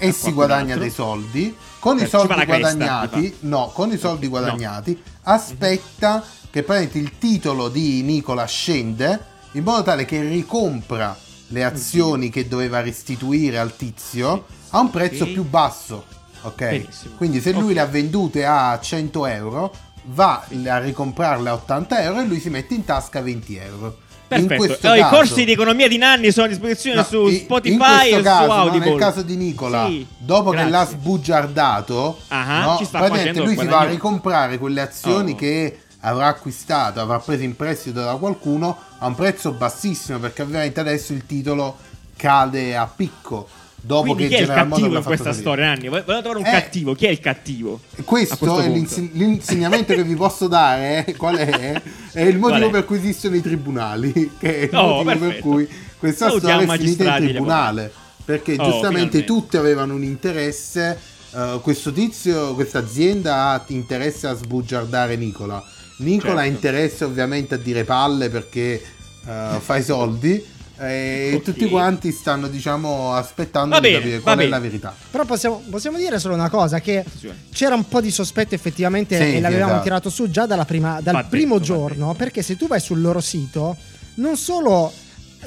E 0.00 0.08
A 0.08 0.12
si 0.12 0.32
guadagna 0.32 0.74
altro. 0.74 0.80
dei 0.80 0.90
soldi. 0.90 1.56
Con 1.80 1.98
Eh, 1.98 2.04
i 2.04 2.08
soldi 2.08 2.34
cresta, 2.34 2.44
guadagnati, 2.58 3.20
ti 3.20 3.36
no, 3.40 3.70
con 3.72 3.92
i 3.92 3.98
soldi 3.98 4.24
No. 4.24 4.30
guadagnati, 4.30 5.00
aspetta 5.22 6.24
che 6.50 6.62
praticamente 6.62 6.98
il 6.98 7.18
titolo 7.18 7.68
di 7.68 8.02
Nicola 8.02 8.44
scende 8.46 9.36
in 9.52 9.62
modo 9.62 9.82
tale 9.84 10.04
che 10.04 10.20
ricompra 10.22 11.16
le 11.48 11.64
azioni 11.64 12.30
che 12.30 12.48
doveva 12.48 12.80
restituire 12.80 13.58
al 13.58 13.74
tizio 13.76 14.46
a 14.70 14.80
un 14.80 14.90
prezzo 14.90 15.24
Ok. 15.24 15.32
più 15.32 15.44
basso. 15.44 16.04
Ok? 16.42 16.68
Benissimo. 16.68 17.14
Quindi 17.16 17.40
se 17.40 17.52
lui 17.52 17.68
Ok. 17.68 17.72
le 17.74 17.80
ha 17.80 17.86
vendute 17.86 18.44
a 18.44 18.78
100 18.80 19.26
euro, 19.26 19.72
va 20.10 20.44
a 20.66 20.78
ricomprarle 20.78 21.48
a 21.48 21.54
80 21.54 22.02
euro 22.02 22.20
e 22.20 22.24
lui 22.26 22.40
si 22.40 22.48
mette 22.50 22.74
in 22.74 22.84
tasca 22.84 23.20
20 23.20 23.56
euro. 23.56 23.86
In 24.30 24.46
Perfetto. 24.46 24.54
questo 24.66 24.86
Allora, 24.88 25.02
caso- 25.08 25.14
I 25.14 25.18
corsi 25.18 25.44
di 25.46 25.52
economia 25.52 25.88
di 25.88 25.96
Nanni 25.96 26.30
sono 26.32 26.44
a 26.46 26.48
disposizione 26.50 26.96
No, 26.96 27.04
su 27.04 27.28
Spotify 27.30 28.10
e 28.10 28.20
caso, 28.20 28.42
su 28.42 28.46
no, 28.48 28.52
Audible. 28.54 28.88
nel 28.90 28.98
caso 28.98 29.22
di 29.22 29.36
Nicola, 29.36 29.86
Sì, 29.86 30.06
dopo 30.18 30.50
che 30.50 30.56
grazie. 30.56 30.70
l'ha 30.72 30.84
sbugiardato, 30.86 32.18
Ah, 32.28 32.60
no, 32.78 32.86
praticamente 32.90 33.40
lui 33.40 33.56
si 33.56 33.66
va 33.66 33.78
a 33.80 33.84
ricomprare 33.84 34.58
quelle 34.58 34.80
azioni 34.82 35.32
Oh. 35.32 35.34
che 35.34 35.78
avrà 36.00 36.26
acquistato, 36.26 37.00
avrà 37.00 37.18
preso 37.20 37.42
in 37.42 37.56
prestito 37.56 38.00
da 38.02 38.16
qualcuno 38.16 38.76
a 38.98 39.06
un 39.06 39.14
prezzo 39.14 39.52
bassissimo, 39.52 40.18
perché 40.18 40.42
ovviamente 40.42 40.78
adesso 40.80 41.12
il 41.12 41.24
titolo 41.26 41.76
cade 42.16 42.76
a 42.76 42.86
picco. 42.94 43.48
Dopo 43.80 44.12
Quindi 44.14 44.22
che 44.24 44.28
chi 44.28 44.34
è 44.34 44.40
il 44.40 44.48
cattivo 44.48 44.96
in 44.96 45.02
questa 45.04 45.24
salire. 45.32 45.40
storia, 45.40 45.64
Nanni? 45.66 45.88
Voglio 45.88 46.04
trovare 46.04 46.38
un 46.38 46.46
Eh. 46.46 46.50
cattivo. 46.50 46.94
Chi 46.94 47.06
è 47.06 47.10
il 47.10 47.20
cattivo? 47.20 47.80
Questo 48.04 48.36
questo 48.36 48.60
è 48.60 48.68
l'inse- 48.68 49.08
l'insegnamento 49.12 49.94
che 49.94 50.02
vi 50.04 50.14
posso 50.14 50.48
dare. 50.48 51.04
eh, 51.06 51.16
Qual 51.16 51.36
è? 51.36 51.80
È 52.12 52.20
il 52.22 52.38
motivo 52.38 52.70
per 52.70 52.84
cui 52.84 52.98
esistono 52.98 53.36
i 53.36 53.40
tribunali. 53.40 54.12
Che 54.38 54.58
è 54.60 54.62
il 54.64 54.70
Oh, 54.76 55.02
motivo 55.02 55.04
per 55.10 55.18
perfetto. 55.18 55.48
cui 55.48 55.68
questa 55.98 56.26
Salutiamo 56.28 56.62
storia 56.62 56.74
è 56.74 56.78
finita 56.78 57.16
in 57.18 57.24
tribunale. 57.28 57.92
Perché 58.24 58.52
Oh, 58.58 58.64
giustamente 58.64 58.82
finalmente. 59.18 59.24
tutti 59.24 59.56
avevano 59.56 59.94
un 59.94 60.02
interesse. 60.02 60.98
eh, 61.34 61.58
questo 61.62 61.92
tizio, 61.92 62.54
questa 62.54 62.78
azienda 62.78 63.50
ha 63.50 63.64
interesse 63.68 64.26
a 64.26 64.34
sbugiardare 64.34 65.14
Nicola. 65.16 65.62
Nicola 65.98 66.40
ha 66.40 66.44
Certo. 66.44 66.50
interesse 66.54 67.04
ovviamente 67.04 67.54
a 67.54 67.58
dire 67.58 67.84
palle 67.84 68.28
perché 68.28 68.82
eh, 69.26 69.58
fa 69.60 69.76
i 69.76 69.82
soldi. 69.82 70.42
E 70.80 71.32
Ok. 71.36 71.42
tutti 71.42 71.68
quanti 71.68 72.12
stanno, 72.12 72.46
diciamo, 72.48 73.12
aspettando 73.14 73.70
Va 73.74 73.80
di 73.80 73.88
bene, 73.88 73.98
capire 73.98 74.20
qual 74.20 74.34
è 74.34 74.38
bene. 74.38 74.50
la 74.50 74.58
verità. 74.60 74.94
Però 75.10 75.24
possiamo, 75.24 75.62
possiamo 75.68 75.96
dire 75.98 76.18
solo 76.18 76.34
una 76.34 76.48
cosa, 76.50 76.80
che 76.80 77.04
c'era 77.52 77.74
un 77.74 77.88
po' 77.88 78.00
di 78.00 78.10
sospetto 78.10 78.54
effettivamente 78.54 79.16
Sì, 79.16 79.22
e 79.22 79.30
sì, 79.36 79.40
l'avevamo 79.40 79.70
esatto. 79.72 79.82
tirato 79.82 80.10
su 80.10 80.30
già 80.30 80.46
dalla 80.46 80.64
prima- 80.64 81.00
dal 81.00 81.14
Va 81.14 81.24
primo 81.24 81.54
detto, 81.58 81.64
giorno, 81.66 82.14
perché 82.14 82.42
se 82.42 82.56
tu 82.56 82.66
vai 82.68 82.80
sul 82.80 83.00
loro 83.00 83.20
sito, 83.20 83.76
non 84.16 84.36
solo 84.36 84.92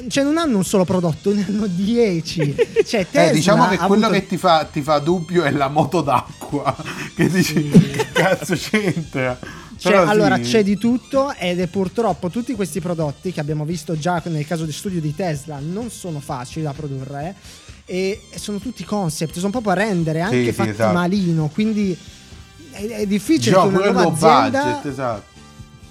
Cioè, 0.08 0.24
non 0.24 0.38
hanno 0.38 0.56
un 0.56 0.64
solo 0.64 0.86
prodotto, 0.86 1.34
ne 1.34 1.44
hanno 1.46 1.66
10. 1.66 2.54
Cioè, 2.86 3.06
Eh, 3.10 3.30
diciamo 3.32 3.68
che 3.68 3.76
quello 3.76 4.06
avuto- 4.06 4.20
che 4.20 4.26
ti 4.26 4.38
fa, 4.38 4.64
ti 4.64 4.80
fa 4.80 4.98
dubbio 4.98 5.42
è 5.44 5.50
la 5.50 5.68
moto 5.68 6.00
d'acqua. 6.00 6.74
Che 7.14 7.28
dici, 7.28 7.68
che 7.68 8.06
cazzo 8.10 8.54
c'entra? 8.54 9.38
Cioè, 9.82 9.90
Però 9.90 10.04
sì. 10.04 10.10
allora 10.10 10.38
c'è 10.38 10.62
di 10.62 10.78
tutto 10.78 11.34
ed 11.34 11.58
è 11.58 11.66
purtroppo 11.66 12.30
tutti 12.30 12.54
questi 12.54 12.78
prodotti 12.78 13.32
che 13.32 13.40
abbiamo 13.40 13.64
visto 13.64 13.98
già 13.98 14.22
nel 14.26 14.46
caso 14.46 14.64
di 14.64 14.70
studio 14.70 15.00
di 15.00 15.12
Tesla 15.12 15.58
non 15.60 15.90
sono 15.90 16.20
facili 16.20 16.64
da 16.64 16.72
produrre 16.72 17.34
e 17.84 18.20
sono 18.36 18.58
tutti 18.58 18.84
concept, 18.84 19.38
sono 19.38 19.50
proprio 19.50 19.72
a 19.72 19.74
rendere 19.74 20.20
anche 20.20 20.44
sì, 20.44 20.52
fatti 20.52 20.68
esatto. 20.68 20.94
malino, 20.94 21.50
quindi 21.52 21.98
è, 22.70 22.86
è 22.86 23.06
difficile 23.08 23.56
Diciamo 23.56 23.70
che 23.70 23.88
una 23.88 24.02
nuova 24.02 24.12
azienda 24.12 24.62
budget, 24.62 24.84
esatto. 24.92 25.22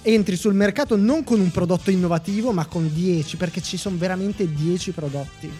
entri 0.00 0.36
sul 0.36 0.54
mercato 0.54 0.96
non 0.96 1.22
con 1.22 1.38
un 1.38 1.50
prodotto 1.50 1.90
innovativo 1.90 2.50
ma 2.52 2.64
con 2.64 2.90
10 2.90 3.36
perché 3.36 3.60
ci 3.60 3.76
sono 3.76 3.96
veramente 3.98 4.50
10 4.50 4.90
prodotti. 4.92 5.52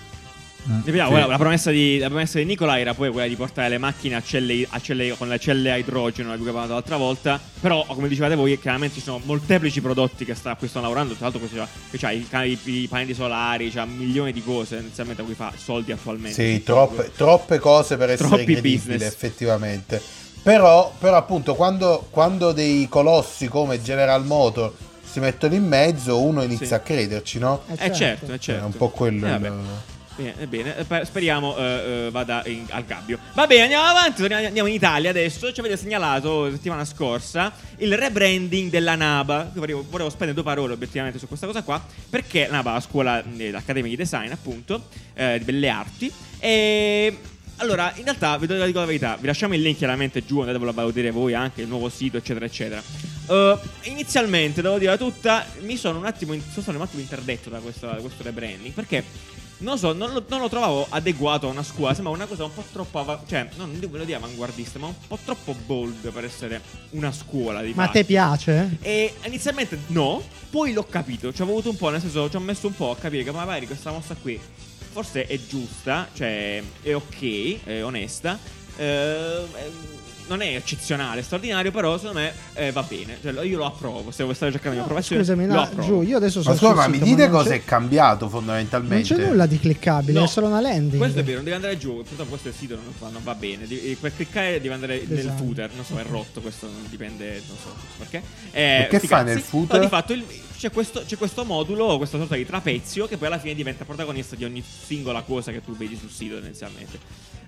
Vediamo, 0.65 1.21
Sì. 1.21 1.27
la, 1.29 1.37
promessa 1.39 1.71
di, 1.73 1.99
la 1.99 2.07
promessa 2.07 2.39
di 2.39 2.45
Nicola 2.45 2.79
era 2.79 2.95
poi 2.95 3.11
quella 3.11 3.27
di 3.27 3.35
portare 3.35 3.69
le 3.69 3.79
macchine 3.79 4.15
a 4.15 4.23
celle, 4.23 4.65
a 4.71 4.81
celle- 4.81 5.17
con 5.17 5.29
le 5.29 5.39
celle 5.41 5.73
a 5.73 5.77
idrogeno, 5.77 6.31
di 6.31 6.39
cui 6.41 6.49
abbiamo 6.49 6.67
parlato 6.67 6.73
l'altra 6.75 6.97
volta. 6.97 7.41
Però, 7.61 7.85
come 7.87 8.07
dicevate 8.07 8.37
voi, 8.37 8.59
chiaramente 8.61 8.95
ci 8.97 9.01
sono 9.01 9.21
molteplici 9.25 9.81
prodotti 9.81 10.25
che 10.25 10.35
sta, 10.37 10.53
a 10.53 10.57
cui 10.57 10.69
stanno 10.69 10.85
lavorando. 10.85 11.15
Tra 11.15 11.29
l'altro, 11.29 11.41
questo 11.41 11.67
c'ha, 11.97 12.11
i, 12.13 12.27
i- 12.65 12.73
i 12.83 12.87
pannelli 12.87 13.13
solari, 13.15 13.71
c'ha 13.71 13.85
milioni 13.85 14.33
di 14.33 14.43
cose 14.43 14.77
inizialmente 14.77 15.23
a 15.23 15.25
cui 15.25 15.35
fa 15.35 15.53
soldi 15.57 15.91
attualmente. 15.91 16.35
Sì, 16.43 16.63
troppe, 16.63 17.11
troppe 17.17 17.59
cose 17.59 17.97
per 17.97 18.11
essere 18.11 18.29
Troppi 18.29 18.45
credibile, 18.45 18.77
business. 18.77 19.03
effettivamente. 19.13 20.01
Però, 20.45 20.93
però 20.99 21.17
appunto, 21.17 21.55
quando, 21.55 22.07
quando 22.11 22.53
dei 22.53 22.87
colossi 22.89 23.49
come 23.49 23.83
General 23.83 24.25
Motor 24.25 24.73
si 25.05 25.21
mettono 25.21 25.55
in 25.55 25.67
mezzo, 25.67 26.21
uno 26.21 26.43
inizia 26.43 26.67
Sì. 26.67 26.75
a 26.75 26.81
crederci, 26.81 27.39
no? 27.39 27.63
Eh 27.77 27.93
certo, 27.93 28.33
eh 28.33 28.39
certo. 28.39 28.63
È 28.63 28.65
un 28.65 28.73
po' 28.77 28.89
quello. 28.91 29.27
Eh, 29.27 29.31
il-. 29.37 29.53
Bene, 30.15 30.47
bene, 30.47 30.77
eh, 30.77 30.85
per- 30.85 31.07
speriamo 31.07 31.57
eh, 31.57 31.63
eh, 32.07 32.09
vada 32.11 32.43
in- 32.47 32.67
al 32.69 32.85
gabbio. 32.85 33.19
Va 33.33 33.47
bene, 33.47 33.63
andiamo 33.63 33.85
avanti, 33.85 34.23
andiamo 34.25 34.69
in 34.69 34.75
Italia 34.75 35.09
adesso. 35.09 35.51
Ci 35.53 35.61
avete 35.61 35.77
segnalato 35.79 36.45
la 36.45 36.51
settimana 36.51 36.85
scorsa 36.85 37.53
il 37.79 37.97
rebranding 37.97 38.71
della 38.71 38.95
NABA. 38.95 39.53
Volevo, 39.55 39.85
volevo 39.89 40.11
spendere 40.11 40.35
due 40.35 40.43
parole 40.43 40.75
obiettivamente 40.75 41.19
su 41.19 41.27
questa 41.27 41.47
cosa 41.47 41.63
qua, 41.63 41.83
perché 42.11 42.47
NABA, 42.51 42.73
la 42.73 42.81
scuola, 42.81 43.23
eh, 43.39 43.51
l'Accademia 43.51 43.91
di 43.91 43.97
Design, 43.97 44.31
appunto, 44.31 44.89
eh, 45.15 45.39
di 45.39 45.45
Belle 45.45 45.69
Arti. 45.69 46.13
E 46.39 47.17
allora, 47.57 47.93
in 47.97 48.05
realtà, 48.05 48.37
vi 48.37 48.47
dico 48.47 48.81
la 48.81 48.85
verità, 48.85 49.17
vi 49.19 49.27
lasciamo 49.27 49.55
il 49.55 49.63
link 49.63 49.79
chiaramente 49.79 50.25
giù, 50.27 50.41
andatevelo 50.41 50.71
a 50.71 50.75
valutare 50.75 51.11
voi 51.11 51.33
anche, 51.33 51.63
il 51.63 51.69
nuovo 51.69 51.89
sito, 51.89 52.19
eccetera, 52.19 52.45
eccetera. 52.45 52.83
Eh, 53.29 53.59
inizialmente, 53.85 54.61
devo 54.61 54.77
dire 54.79 54.99
tutta, 54.99 55.47
mi 55.61 55.77
sono 55.79 55.99
un 55.99 56.05
attimo, 56.05 56.35
sono 56.61 56.77
un 56.77 56.83
attimo 56.85 57.01
interdetto 57.01 57.49
da 57.49 57.61
questo, 57.61 57.87
da 57.87 57.95
questo 57.95 58.23
rebranding, 58.23 58.75
perché 58.75 59.05
non 59.63 59.75
lo 59.75 59.79
so, 59.79 59.93
non 59.93 60.13
lo, 60.13 60.25
non 60.29 60.41
lo 60.41 60.49
trovavo 60.49 60.87
adeguato 60.89 61.47
a 61.47 61.51
una 61.51 61.63
scuola, 61.63 61.95
sembrava 61.95 62.17
una 62.17 62.27
cosa 62.27 62.45
un 62.45 62.53
po' 62.53 62.65
troppo, 62.71 62.99
ava- 62.99 63.23
cioè, 63.27 63.49
non 63.57 63.73
dico 63.75 63.89
quello 63.89 64.05
di 64.05 64.13
avanguardista, 64.13 64.79
ma 64.79 64.87
un 64.87 64.95
po' 65.07 65.19
troppo 65.25 65.55
bold 65.67 66.11
per 66.13 66.25
essere 66.25 66.61
una 66.91 67.13
scuola 67.13 67.63
di 67.63 67.73
Ma 67.75 67.85
a 67.85 67.89
te 67.89 68.05
piace? 68.05 68.79
E 68.81 69.15
inizialmente 69.25 69.79
no, 69.89 70.23
poi 70.51 70.73
l'ho 70.73 70.85
capito, 70.85 71.33
ci 71.33 71.41
ho 71.41 71.45
avuto 71.45 71.71
un 71.71 71.77
po', 71.77 71.89
nel 71.91 72.01
senso 72.01 72.29
ci 72.29 72.37
ho 72.37 72.41
messo 72.41 72.67
un 72.67 72.75
po' 72.75 72.91
a 72.91 72.97
capire 72.97 73.25
che 73.25 73.31
magari 73.31 73.67
questa 73.67 73.91
mossa 73.91 74.15
qui 74.15 74.39
forse 74.93 75.27
è 75.27 75.39
giusta, 75.49 76.09
cioè 76.13 76.63
è 76.83 76.95
ok, 76.95 77.65
è 77.65 77.83
onesta, 77.83 78.39
eh, 78.77 79.45
non 80.29 80.41
è 80.43 80.55
eccezionale, 80.57 81.23
straordinario, 81.23 81.71
però 81.71 81.97
secondo 81.99 82.21
me 82.21 82.33
eh, 82.55 82.73
va 82.73 82.83
bene, 82.83 83.19
cioè, 83.23 83.33
io 83.45 83.57
lo 83.59 83.67
approvo, 83.67 84.11
se 84.11 84.25
voi 84.25 84.35
state 84.35 84.53
cercando 84.53 84.77
No, 84.77 84.83
un'approvazione, 84.85 85.23
scusami, 85.23 85.47
lo 85.47 85.53
no, 85.55 85.61
approvo. 85.63 85.83
giù, 85.87 86.03
io 86.03 86.17
adesso 86.17 86.39
Ma 86.39 86.45
sono 86.45 86.57
scusa, 86.57 86.71
sul 86.71 86.81
ma 86.81 86.89
mi 86.89 86.99
dite 86.99 87.23
non 87.29 87.31
cosa 87.37 87.51
c'è- 87.51 87.57
è 87.57 87.65
cambiato 87.65 88.21
Non 88.25 88.31
fondamentalmente? 88.31 89.15
c'è 89.15 89.27
nulla 89.27 89.47
di 89.47 89.59
cliccabile, 89.59 90.19
No, 90.19 90.25
è 90.25 90.29
solo 90.29 90.47
una 90.47 90.61
landing. 90.61 90.97
Questo 90.99 91.19
è 91.21 91.23
vero, 91.25 91.35
non 91.37 91.45
deve 91.45 91.57
andare 91.57 91.79
giù. 91.79 91.97
Purtroppo 91.97 92.31
questo 92.31 92.49
è 92.49 92.51
il 92.51 92.57
sito, 92.57 92.75
non 92.77 92.93
va, 92.99 93.09
non 93.09 93.23
va 93.23 93.35
bene. 93.35 93.67
Devi- 93.67 93.97
per 94.01 94.15
cliccare 94.15 94.61
deve 94.61 94.75
andare 94.75 95.03
nel 95.07 95.19
Esatto. 95.19 95.43
footer. 95.43 95.71
Non 95.75 95.85
so, 95.85 95.99
è 95.99 96.05
rotto. 96.09 96.41
Questo 96.41 96.67
non 96.67 96.87
dipende, 96.89 97.43
non 97.47 97.57
so 97.63 97.75
perché. 97.99 98.23
Eh, 98.53 98.83
E 98.83 98.87
che 98.89 98.99
fa 99.01 99.07
cazzi. 99.19 99.25
nel 99.25 99.41
footer? 99.41 99.77
No, 99.79 99.83
di 99.85 99.89
fatto 99.89 100.13
il- 100.13 100.25
c'è, 100.57 100.71
questo, 100.71 101.03
c'è 101.07 101.17
questo 101.17 101.45
modulo, 101.45 101.97
questa 101.97 102.19
sorta 102.19 102.37
di 102.37 102.47
trapezio, 102.47 103.07
che 103.07 103.17
poi 103.17 103.27
alla 103.27 103.39
fine 103.39 103.55
diventa 103.55 103.85
protagonista 103.85 104.37
di 104.37 104.45
ogni 104.45 104.63
singola 104.63 105.23
cosa 105.23 105.51
che 105.51 105.63
tu 105.65 105.77
vedi 105.77 105.97
sul 105.97 106.11
sito, 106.11 106.35
tendenzialmente. 106.35 106.99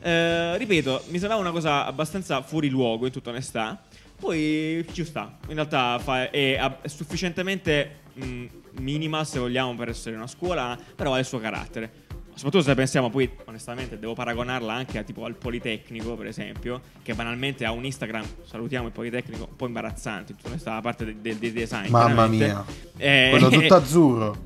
Eh, 0.05 0.59
ripeto, 0.59 1.05
mi 1.09 1.19
sembrava 1.19 1.41
una 1.41 1.51
cosa 1.51 1.87
abbastanza 1.87 2.43
fuori 2.43 2.69
luogo, 2.69 3.07
in 3.07 3.13
tutta 3.13 3.31
onestà. 3.31 3.81
Poi 4.21 4.85
ci 4.93 5.03
sta. 5.05 5.39
In 5.49 5.55
realtà 5.55 5.99
fa- 5.99 6.31
è, 6.31 6.59
è 6.83 6.89
sufficientemente 6.89 8.01
mh, 8.13 8.45
minima, 8.81 9.25
se 9.25 9.39
vogliamo, 9.39 9.75
per 9.75 9.89
essere 9.89 10.15
una 10.15 10.27
scuola, 10.27 10.79
però 10.95 11.15
ha 11.15 11.19
il 11.19 11.25
suo 11.25 11.39
carattere. 11.41 12.03
Soprattutto 12.35 12.65
se 12.65 12.75
pensiamo 12.75 13.09
poi, 13.11 13.31
onestamente, 13.47 13.99
devo 13.99 14.13
paragonarla 14.13 14.73
anche 14.75 14.99
a, 14.99 15.03
tipo 15.05 15.25
al 15.25 15.37
Politecnico, 15.37 16.17
per 16.17 16.27
esempio, 16.27 16.81
che 17.03 17.15
banalmente 17.15 17.65
ha 17.65 17.71
un 17.71 17.85
Instagram, 17.85 18.25
salutiamo 18.45 18.87
il 18.89 18.93
Politecnico, 18.93 19.47
un 19.49 19.57
po' 19.57 19.67
imbarazzante, 19.67 20.35
tutta 20.35 20.49
onestà, 20.49 20.75
la 20.75 20.81
parte 20.83 21.05
del, 21.07 21.17
del- 21.17 21.37
del 21.37 21.53
design. 21.53 21.89
Mamma 21.91 22.09
veramente. 22.09 22.45
mia. 22.45 22.65
Eh, 22.99 23.29
Quello 23.31 23.49
tutto 23.49 23.75
azzurro. 23.75 24.37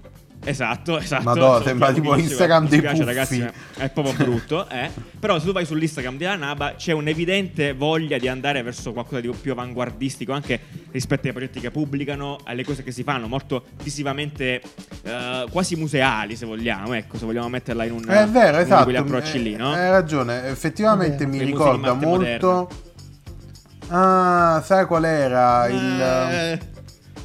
Esatto, 0.45 0.99
esatto. 0.99 1.25
Madonna, 1.25 1.64
sembra 1.64 1.92
tipo 1.92 2.16
Instagram 2.16 2.62
mi 2.62 2.68
dei 2.68 2.80
puffi. 2.80 3.04
ragazzi, 3.04 3.47
è 3.76 3.90
proprio 3.90 4.14
brutto, 4.14 4.68
eh. 4.68 4.90
Però 5.18 5.38
se 5.38 5.45
tu 5.45 5.52
vai 5.52 5.66
sull'Instagram 5.66 6.16
della 6.16 6.37
Naba 6.37 6.75
c'è 6.76 6.92
un'evidente 6.92 7.75
voglia 7.75 8.18
di 8.18 8.28
andare 8.28 8.62
verso 8.62 8.92
qualcosa 8.92 9.21
di 9.21 9.28
più 9.40 9.52
avanguardistico 9.52 10.33
anche 10.33 10.61
rispetto 10.90 11.26
ai 11.26 11.33
progetti 11.33 11.61
che 11.61 11.71
pubblicano, 11.71 12.38
alle 12.45 12.64
cose 12.64 12.83
che 12.83 12.92
si 12.92 13.02
fanno, 13.02 13.28
molto 13.28 13.64
visivamente 13.83 14.62
eh, 15.02 15.47
quasi 15.50 15.76
museali, 15.76 16.35
se 16.37 16.47
vogliamo, 16.47 16.95
ecco, 16.95 17.18
se 17.18 17.26
vogliamo 17.26 17.49
metterla 17.49 17.85
in 17.85 17.92
un 17.92 18.09
È 18.09 18.26
vero, 18.26 18.57
uno 18.57 18.59
esatto. 18.61 18.85
di 18.85 18.92
quegli 18.92 18.97
approcci 18.97 19.37
eh, 19.37 19.40
lì, 19.40 19.57
no? 19.57 19.73
Hai 19.73 19.90
ragione, 19.90 20.47
effettivamente 20.47 21.26
mi 21.26 21.38
Le 21.38 21.45
ricorda 21.45 21.92
molto. 21.92 22.68
Ah, 23.88 24.62
sai 24.64 24.87
qual 24.87 25.04
era? 25.04 25.66
Il. 25.68 26.00
Eh, 26.00 26.59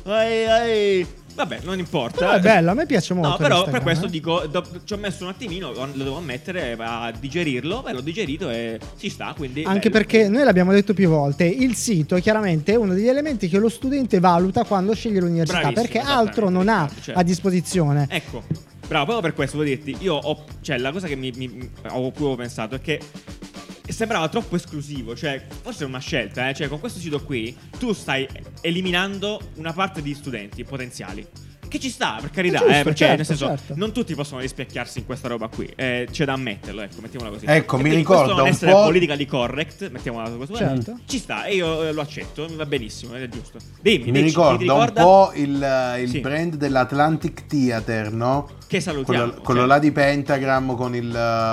ai, 0.06 0.46
ai. 0.46 1.08
Vabbè, 1.36 1.60
non 1.64 1.80
importa. 1.80 2.18
Però 2.18 2.32
è 2.32 2.40
bello, 2.40 2.72
a 2.72 2.74
me 2.74 2.86
piace 2.86 3.14
molto. 3.14 3.30
No, 3.30 3.38
però 3.38 3.64
per 3.64 3.82
questo 3.82 4.06
eh. 4.06 4.10
dico, 4.10 4.46
do- 4.48 4.64
ci 4.84 4.94
ho 4.94 4.98
messo 4.98 5.24
un 5.24 5.30
attimino, 5.30 5.72
lo 5.72 6.04
devo 6.04 6.18
ammettere, 6.18 6.76
a 6.80 7.12
digerirlo, 7.18 7.82
beh, 7.82 7.94
l'ho 7.94 8.02
digerito 8.02 8.50
e 8.50 8.80
ci 8.98 9.10
sta, 9.10 9.34
quindi... 9.36 9.64
Anche 9.64 9.90
bello. 9.90 10.06
perché 10.06 10.28
noi 10.28 10.44
l'abbiamo 10.44 10.72
detto 10.72 10.94
più 10.94 11.10
volte, 11.10 11.46
il 11.46 11.76
sito 11.76 12.18
chiaramente 12.18 12.74
è 12.74 12.76
uno 12.76 12.94
degli 12.94 13.08
elementi 13.08 13.50
che 13.50 13.58
lo 13.58 13.70
studente 13.70 14.20
valuta 14.20 14.64
quando 14.64 14.94
sceglie 14.94 15.20
l'università, 15.22 15.72
Bravissimo, 15.72 15.88
perché 15.88 16.00
altro 16.00 16.50
non 16.50 16.70
ha 16.70 16.90
certo. 17.02 17.20
a 17.20 17.24
disposizione. 17.24 18.08
Ecco, 18.10 18.44
bravo, 18.88 19.06
proprio 19.06 19.22
per 19.22 19.34
questo 19.34 19.58
volevo 19.58 19.76
dirti, 19.76 20.04
io 20.04 20.16
ho... 20.16 20.44
Cioè, 20.62 20.78
la 20.78 20.92
cosa 20.92 21.08
che 21.08 21.16
mi, 21.16 21.32
mi- 21.36 21.70
ho 21.90 22.12
più 22.12 22.36
pensato 22.36 22.76
è 22.76 22.82
che 22.82 23.00
sembrava 23.92 24.30
troppo 24.30 24.56
esclusivo, 24.56 25.16
cioè 25.16 25.46
forse 25.62 25.84
è 25.84 25.88
una 25.88 26.00
scelta, 26.00 26.48
eh? 26.50 26.54
cioè 26.54 26.68
con 26.68 26.80
questo 26.80 27.00
sito 27.00 27.22
qui 27.24 27.56
tu 27.78 27.92
stai 27.94 28.28
eliminando 28.62 29.40
una 29.56 29.74
parte 29.74 30.02
di 30.02 30.14
studenti 30.14 30.64
potenziali. 30.64 31.28
Che 31.74 31.80
ci 31.80 31.90
sta, 31.90 32.20
per 32.22 32.30
carità, 32.30 32.60
giusto, 32.60 32.72
eh, 32.72 32.84
perché 32.84 32.98
certo, 32.98 33.16
nel 33.16 33.26
senso 33.26 33.48
certo. 33.48 33.74
non 33.78 33.92
tutti 33.92 34.14
possono 34.14 34.42
rispecchiarsi 34.42 35.00
in 35.00 35.06
questa 35.08 35.28
roba 35.28 35.48
qui, 35.48 35.68
eh, 35.76 36.08
c'è 36.12 36.24
da 36.24 36.34
ammetterlo, 36.34 36.82
ecco, 36.82 37.02
mettiamola 37.02 37.32
così. 37.32 37.46
Ecco, 37.48 37.80
E 37.80 37.82
mi 37.82 38.04
questo 38.04 38.28
non 38.28 38.40
un 38.42 38.48
essere 38.48 38.72
po'- 38.74 38.84
politically 38.84 39.26
correct, 39.26 39.90
mettiamola 39.90 40.30
così, 40.30 40.54
Certo. 40.54 41.00
ci 41.08 41.18
sta 41.18 41.46
e 41.46 41.56
io 41.56 41.82
eh, 41.88 41.92
lo 41.92 42.02
accetto, 42.02 42.46
mi 42.48 42.58
va 42.58 42.68
benissimo, 42.68 43.16
è 43.16 43.28
giusto. 43.28 43.58
Dimmi, 43.82 44.06
Mi 44.06 44.12
dici, 44.12 44.24
ricorda, 44.26 44.58
ti 44.58 44.64
ricorda 44.66 45.02
un 45.04 45.08
po' 45.08 45.32
il, 45.34 45.98
il 46.04 46.10
Sì. 46.10 46.20
brand 46.20 46.56
dell'Atlantic 46.58 47.48
Theater, 47.48 48.12
no? 48.14 48.50
che 48.68 48.80
salutiamo. 48.80 49.24
Quello, 49.24 49.42
quello 49.42 49.60
cioè- 49.62 49.70
là 49.70 49.80
di 49.80 49.92
Pentagram 49.92 50.76
con 50.76 50.96
il 50.96 51.10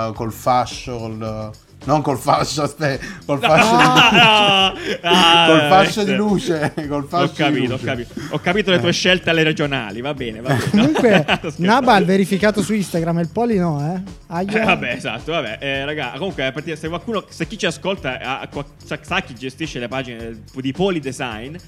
uh, 0.09 0.13
col 0.13 0.31
fascio, 0.31 0.97
col, 0.97 1.51
non 1.85 2.01
col 2.01 2.17
fascio, 2.19 2.61
aspetta, 2.63 3.03
col 3.25 3.39
fascio, 3.39 3.71
No, 3.75 3.77
di, 3.79 4.89
no, 5.01 5.09
ah, 5.09 5.45
col 5.49 5.59
fascio 5.69 6.03
di 6.03 6.11
eh, 6.11 6.15
luce, 6.15 6.73
col 6.87 7.05
fascio 7.07 7.23
Ho 7.25 7.33
capito, 7.33 7.59
di 7.59 7.65
ho 7.65 7.69
luce. 7.71 7.85
capito. 7.85 8.13
Ho 8.29 8.39
capito 8.39 8.71
le 8.71 8.79
tue 8.79 8.89
Eh. 8.89 8.93
scelte 8.93 9.29
alle 9.29 9.43
regionali, 9.43 10.01
va 10.01 10.13
bene, 10.13 10.41
va 10.41 10.49
bene. 10.49 10.69
Comunque. 10.69 11.25
Naba 11.57 11.93
ha 11.95 12.01
verificato 12.01 12.61
su 12.61 12.73
Instagram 12.73 13.17
e 13.19 13.21
il 13.21 13.29
Poli 13.29 13.57
no, 13.57 13.93
eh? 13.95 14.01
Aia. 14.27 14.61
Eh, 14.61 14.65
vabbè, 14.65 14.91
esatto, 14.93 15.31
vabbè. 15.31 15.57
Eh, 15.59 15.85
raga, 15.85 16.13
comunque, 16.17 16.53
se 16.75 16.87
qualcuno, 16.87 17.25
se 17.29 17.47
chi 17.47 17.57
ci 17.57 17.65
ascolta 17.65 18.47
sa, 19.01 19.21
chi 19.21 19.33
gestisce 19.33 19.79
le 19.79 19.87
pagine 19.87 20.41
di 20.53 20.71
Poli 20.71 20.99
Design, 20.99 21.55
eh, 21.55 21.59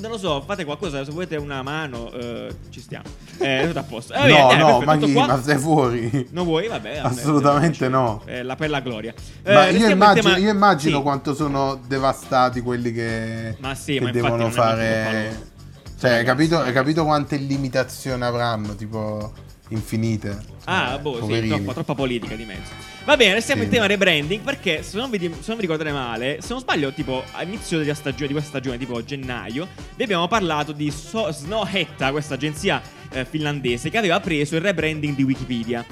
non 0.00 0.10
lo 0.10 0.18
so, 0.18 0.42
fate 0.46 0.64
qualcosa, 0.64 1.04
se 1.04 1.10
volete 1.10 1.36
una 1.36 1.62
mano, 1.62 2.10
eh, 2.12 2.48
ci 2.70 2.80
stiamo. 2.80 3.04
Eh, 3.38 3.64
tutto 3.66 3.78
a 3.78 3.82
posto. 3.82 4.12
Eh, 4.14 4.18
va 4.18 4.24
bene, 4.24 4.38
No, 4.40 4.48
dai, 4.48 4.58
no, 4.58 4.78
perfetto, 4.78 4.84
ma 4.86 4.96
chi? 5.26 5.30
Ma 5.32 5.42
sei 5.42 5.58
fuori? 5.58 6.28
Non 6.30 6.44
vuoi? 6.44 6.68
Vabbè. 6.68 6.98
Assolutamente 6.98 7.76
faccio- 7.86 7.88
no. 7.90 8.22
eh, 8.26 8.42
la 8.42 8.56
per 8.56 8.70
la 8.70 8.80
gloria. 8.80 9.14
Ma 9.44 9.50
Eh, 9.50 9.52
io 9.52 9.60
restiamo 9.62 9.86
in 9.86 9.92
immagino, 9.92 10.22
tema- 10.22 10.36
io 10.36 10.50
immagino 10.50 10.96
sì. 10.98 11.02
quanto 11.02 11.34
sono 11.34 11.80
devastati 11.86 12.60
quelli 12.60 12.92
che, 12.92 13.56
Ma 13.60 13.74
sì, 13.74 13.94
che 13.98 14.04
ma 14.04 14.10
devono 14.10 14.50
fare. 14.50 15.54
Cioè, 15.98 16.10
hai 16.12 16.24
capito, 16.24 16.58
hai 16.58 16.72
capito 16.72 17.04
quante 17.04 17.36
limitazioni 17.36 18.22
avranno? 18.22 18.74
Tipo, 18.74 19.32
infinite. 19.68 20.38
Ah, 20.64 20.98
boh, 20.98 21.14
sì, 21.14 21.20
poverini. 21.20 21.64
troppa, 21.64 21.94
politica 21.94 22.34
di 22.34 22.44
mezzo. 22.44 22.70
Va 23.04 23.16
bene, 23.16 23.34
restiamo 23.34 23.60
Sì. 23.62 23.66
in 23.68 23.72
tema 23.72 23.86
rebranding 23.86 24.42
perché 24.42 24.82
se 24.82 24.96
non, 24.96 25.10
vi, 25.10 25.18
se 25.18 25.28
non 25.46 25.56
vi 25.56 25.62
ricordate 25.62 25.92
male, 25.92 26.38
se 26.40 26.48
non 26.50 26.60
sbaglio, 26.60 26.92
tipo 26.92 27.22
all'inizio 27.32 27.78
della 27.78 27.94
stagione, 27.94 28.26
di 28.26 28.32
questa 28.32 28.50
stagione, 28.50 28.78
tipo 28.78 29.02
gennaio, 29.04 29.68
vi 29.96 30.02
abbiamo 30.02 30.26
parlato 30.28 30.72
di 30.72 30.90
so- 30.90 31.30
Snowhetta, 31.30 32.10
questa 32.10 32.34
agenzia 32.34 32.82
eh, 33.10 33.24
finlandese 33.24 33.90
che 33.90 33.98
aveva 33.98 34.18
preso 34.20 34.56
il 34.56 34.60
rebranding 34.62 35.14
di 35.14 35.22
Wikipedia. 35.22 35.84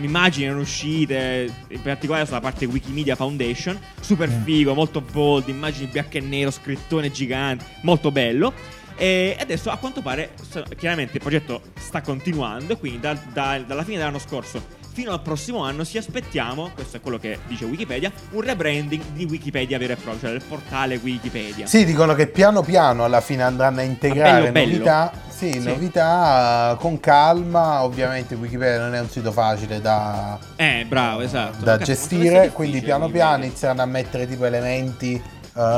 Immagini 0.00 0.44
erano 0.44 0.60
uscite, 0.60 1.50
in 1.68 1.80
particolare 1.82 2.26
sulla 2.26 2.40
parte 2.40 2.66
Wikimedia 2.66 3.16
Foundation, 3.16 3.78
super 4.00 4.28
figo, 4.44 4.74
molto 4.74 5.00
bold, 5.00 5.48
immagini 5.48 5.86
bianco 5.90 6.18
e 6.18 6.20
nero, 6.20 6.50
scrittone 6.50 7.10
gigante, 7.10 7.64
molto 7.82 8.12
bello. 8.12 8.52
E 9.00 9.36
adesso 9.40 9.70
a 9.70 9.76
quanto 9.76 10.02
pare, 10.02 10.30
chiaramente 10.76 11.12
il 11.14 11.20
progetto 11.22 11.62
sta 11.78 12.00
continuando, 12.02 12.76
quindi 12.76 12.98
da- 12.98 13.16
da- 13.32 13.62
dalla 13.64 13.84
fine 13.84 13.98
dell'anno 13.98 14.18
scorso 14.18 14.60
fino 14.92 15.12
al 15.12 15.22
prossimo 15.22 15.62
anno 15.62 15.84
ci 15.84 15.96
aspettiamo, 15.96 16.70
questo 16.74 16.96
è 16.96 17.00
quello 17.00 17.18
che 17.18 17.38
dice 17.46 17.64
Wikipedia, 17.64 18.10
un 18.32 18.40
rebranding 18.40 19.00
di 19.12 19.24
Wikipedia 19.26 19.78
vero 19.78 19.92
e 19.92 19.96
proprio, 19.96 20.18
cioè 20.22 20.30
del 20.32 20.42
portale 20.42 20.96
Wikipedia. 21.00 21.66
Sì, 21.68 21.84
dicono 21.84 22.14
che 22.14 22.26
piano 22.26 22.62
piano 22.62 23.04
alla 23.04 23.20
fine 23.20 23.44
andranno 23.44 23.78
a 23.78 23.82
integrare 23.84 24.50
bello, 24.50 24.52
bello. 24.52 24.72
novità. 24.72 25.12
Sì, 25.28 25.52
Sì. 25.52 25.62
novità 25.68 26.72
eh, 26.72 26.76
con 26.80 26.98
calma. 26.98 27.84
Ovviamente 27.84 28.34
Wikipedia 28.34 28.80
non 28.80 28.94
è 28.96 28.98
un 29.00 29.08
sito 29.08 29.30
facile 29.30 29.80
da, 29.80 30.36
Eh, 30.56 30.84
bravo, 30.88 31.20
esatto. 31.20 31.62
da 31.64 31.78
gestire, 31.78 32.50
quindi 32.50 32.80
piano 32.80 33.08
piano 33.08 33.44
inizieranno 33.44 33.82
a 33.82 33.86
mettere 33.86 34.26
tipo 34.26 34.46
elementi 34.46 35.22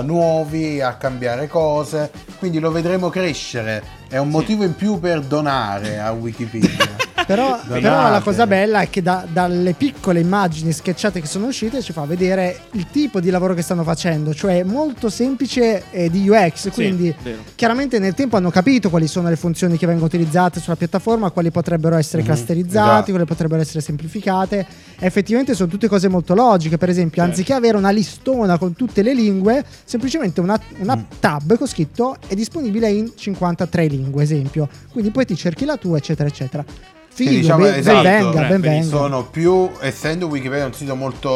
nuovi, 0.04 0.80
a 0.80 0.94
cambiare 0.96 1.48
cose, 1.48 2.10
quindi 2.38 2.58
lo 2.58 2.70
vedremo 2.70 3.08
crescere. 3.08 3.99
È 4.10 4.18
un 4.18 4.28
motivo 4.28 4.64
in 4.64 4.74
più 4.74 4.98
per 4.98 5.20
donare 5.20 6.00
a 6.00 6.10
Wikipedia. 6.10 6.98
Però, 7.30 7.60
però 7.68 8.10
la 8.10 8.22
cosa 8.24 8.44
bella 8.44 8.80
è 8.80 8.90
che 8.90 9.02
da- 9.02 9.24
dalle 9.30 9.74
piccole 9.74 10.18
immagini 10.18 10.72
sketchate 10.72 11.20
che 11.20 11.28
sono 11.28 11.46
uscite 11.46 11.80
ci 11.80 11.92
fa 11.92 12.04
vedere 12.04 12.62
il 12.72 12.86
tipo 12.90 13.20
di 13.20 13.30
lavoro 13.30 13.54
che 13.54 13.62
stanno 13.62 13.84
facendo, 13.84 14.34
cioè 14.34 14.64
molto 14.64 15.08
semplice 15.10 15.84
eh, 15.92 16.10
di 16.10 16.28
UX, 16.28 16.54
Sì, 16.54 16.70
quindi 16.70 17.14
vero. 17.22 17.42
chiaramente 17.54 18.00
nel 18.00 18.14
tempo 18.14 18.36
hanno 18.36 18.50
capito 18.50 18.90
quali 18.90 19.06
sono 19.06 19.28
le 19.28 19.36
funzioni 19.36 19.76
che 19.76 19.86
vengono 19.86 20.06
utilizzate 20.06 20.58
sulla 20.58 20.74
piattaforma, 20.74 21.30
quali 21.30 21.52
potrebbero 21.52 21.96
essere 21.96 22.22
Mhm, 22.22 22.28
clusterizzate, 22.28 22.88
esatto. 22.94 23.10
quali 23.12 23.24
potrebbero 23.26 23.60
essere 23.60 23.80
semplificate. 23.80 24.66
Effettivamente 24.98 25.54
sono 25.54 25.68
tutte 25.68 25.86
cose 25.86 26.08
molto 26.08 26.34
logiche, 26.34 26.78
per 26.78 26.88
esempio, 26.88 27.22
Certo. 27.22 27.30
anziché 27.30 27.52
avere 27.52 27.76
una 27.76 27.90
listona 27.90 28.58
con 28.58 28.74
tutte 28.74 29.02
le 29.02 29.14
lingue, 29.14 29.64
semplicemente 29.84 30.40
una, 30.40 30.58
una 30.78 30.96
Mm. 30.96 31.02
tab 31.20 31.56
con 31.56 31.68
scritto 31.68 32.16
è 32.26 32.34
disponibile 32.34 32.90
in 32.90 33.12
53 33.14 33.86
lingue, 33.86 33.99
esempio. 34.20 34.68
Quindi 34.92 35.10
poi 35.10 35.24
ti 35.24 35.36
cerchi 35.36 35.64
la 35.64 35.76
tua, 35.76 35.98
eccetera, 35.98 36.28
eccetera. 36.28 36.64
Sì, 37.12 37.26
Figo, 37.26 37.40
diciamo, 37.40 37.64
ben, 37.64 37.74
esatto. 37.74 38.02
ben 38.02 38.22
venga, 38.22 38.44
Eh, 38.44 38.48
ben 38.48 38.60
venga. 38.60 38.86
Sono 38.86 39.24
più, 39.26 39.70
essendo 39.80 40.26
Wikipedia 40.28 40.66
un 40.66 40.72
sito 40.72 40.94
molto, 40.94 41.28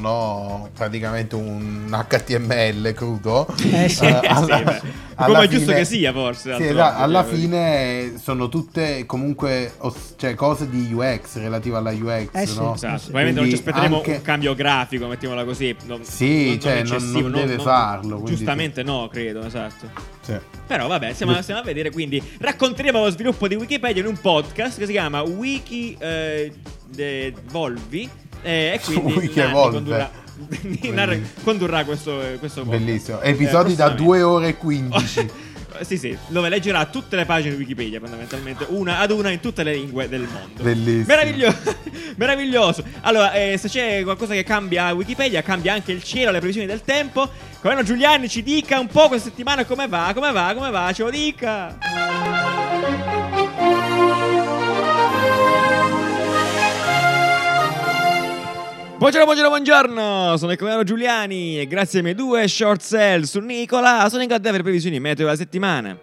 no, 0.00 0.68
praticamente 0.74 1.34
un 1.34 1.86
HTML 2.08 2.94
crudo. 2.94 3.46
Eh 3.72 3.88
sì. 3.88 4.06
eh, 4.06 4.20
Sì, 4.78 5.07
Come 5.26 5.44
è 5.44 5.48
giusto 5.48 5.72
che 5.72 5.84
sia, 5.84 6.12
forse. 6.12 6.54
Sì, 6.56 6.64
esatto, 6.64 7.02
alla 7.02 7.24
fine 7.24 8.12
sono 8.22 8.48
tutte 8.48 9.04
comunque 9.06 9.72
os- 9.78 10.14
cioè, 10.16 10.34
cose 10.34 10.68
di 10.70 10.92
UX 10.92 11.36
relative 11.38 11.76
alla 11.76 11.90
UX, 11.90 12.28
Eh 12.32 12.46
sì, 12.46 12.56
no? 12.56 12.74
Esatto, 12.74 12.98
Sì, 12.98 13.08
ovviamente 13.08 13.40
non 13.40 13.48
ci 13.48 13.54
aspetteremo 13.56 13.96
anche- 13.96 14.12
un 14.16 14.22
cambio 14.22 14.54
grafico, 14.54 15.06
mettiamola 15.08 15.44
così. 15.44 15.74
non- 15.86 16.04
Sì, 16.04 16.58
cioè, 16.60 16.82
non- 16.84 17.10
non 17.10 17.32
deve 17.32 17.58
farlo, 17.58 18.22
Giustamente 18.24 18.82
no, 18.82 19.08
credo, 19.10 19.44
esatto. 19.44 19.90
Sì. 20.20 20.36
Però 20.66 20.86
vabbè, 20.86 21.12
stiamo, 21.14 21.40
stiamo 21.42 21.60
a 21.60 21.64
vedere, 21.64 21.90
quindi 21.90 22.22
racconteremo 22.38 23.02
lo 23.02 23.10
sviluppo 23.10 23.48
di 23.48 23.54
Wikipedia 23.54 24.02
in 24.02 24.08
un 24.08 24.18
podcast 24.20 24.78
che 24.78 24.86
si 24.86 24.92
chiama 24.92 25.22
Wiki 25.22 25.96
eh, 25.98 26.52
de- 26.88 27.32
Volvi 27.50 28.08
eh, 28.42 28.72
e 28.74 28.80
quindi 28.84 29.12
Wiki 29.18 29.40
Evolve. 29.40 29.74
condurrà, 29.76 30.10
Nanni 30.92 31.22
condurrà 31.42 31.84
questo, 31.84 32.20
questo 32.38 32.62
podcast. 32.62 32.84
Bellissimo. 32.84 33.20
Episodi 33.20 33.72
Eh, 33.72 33.76
da 33.76 33.84
prossimamente. 33.92 34.02
2 34.04 34.22
ore 34.22 34.48
e 34.48 34.56
15. 34.56 35.30
Sì, 35.82 35.96
sì, 35.96 36.16
dove 36.26 36.48
leggerà 36.48 36.86
tutte 36.86 37.14
le 37.14 37.24
pagine 37.24 37.54
di 37.54 37.60
Wikipedia, 37.60 38.00
fondamentalmente, 38.00 38.66
una 38.70 38.98
ad 38.98 39.12
una 39.12 39.30
in 39.30 39.38
tutte 39.38 39.62
le 39.62 39.74
lingue 39.74 40.08
del 40.08 40.22
mondo. 40.22 40.60
Bellissimo. 40.62 41.04
Meraviglioso. 41.06 41.76
Meraviglioso. 42.16 42.84
Allora, 43.02 43.32
eh, 43.34 43.56
se 43.58 43.68
c'è 43.68 44.02
qualcosa 44.02 44.32
che 44.32 44.42
cambia 44.42 44.86
a 44.86 44.92
Wikipedia, 44.94 45.40
cambia 45.42 45.74
anche 45.74 45.92
il 45.92 46.02
cielo, 46.02 46.32
le 46.32 46.38
previsioni 46.38 46.66
del 46.66 46.80
tempo. 46.82 47.30
Com'è 47.60 47.80
Giuliani 47.84 48.28
ci 48.28 48.42
dica 48.42 48.80
un 48.80 48.88
po' 48.88 49.06
questa 49.06 49.28
settimana 49.28 49.64
come 49.64 49.86
va, 49.86 50.10
come 50.14 50.32
va, 50.32 50.52
come 50.52 50.70
va, 50.70 50.90
ce 50.92 51.02
lo 51.04 51.10
dica. 51.10 52.67
Buongiorno, 58.98 59.26
buongiorno, 59.26 59.48
buongiorno! 59.48 60.36
Sono 60.36 60.50
il 60.50 60.58
Comunero 60.58 60.82
Giuliani 60.82 61.60
e 61.60 61.68
grazie 61.68 61.98
ai 61.98 62.02
miei 62.02 62.16
due 62.16 62.48
short 62.48 62.80
sell 62.80 63.22
su 63.22 63.38
Nicola 63.38 64.08
sono 64.08 64.22
in 64.22 64.26
grado 64.26 64.42
di 64.42 64.48
avere 64.48 64.64
previsioni 64.64 64.98
meteo 64.98 65.24
della 65.24 65.36
settimana. 65.36 65.96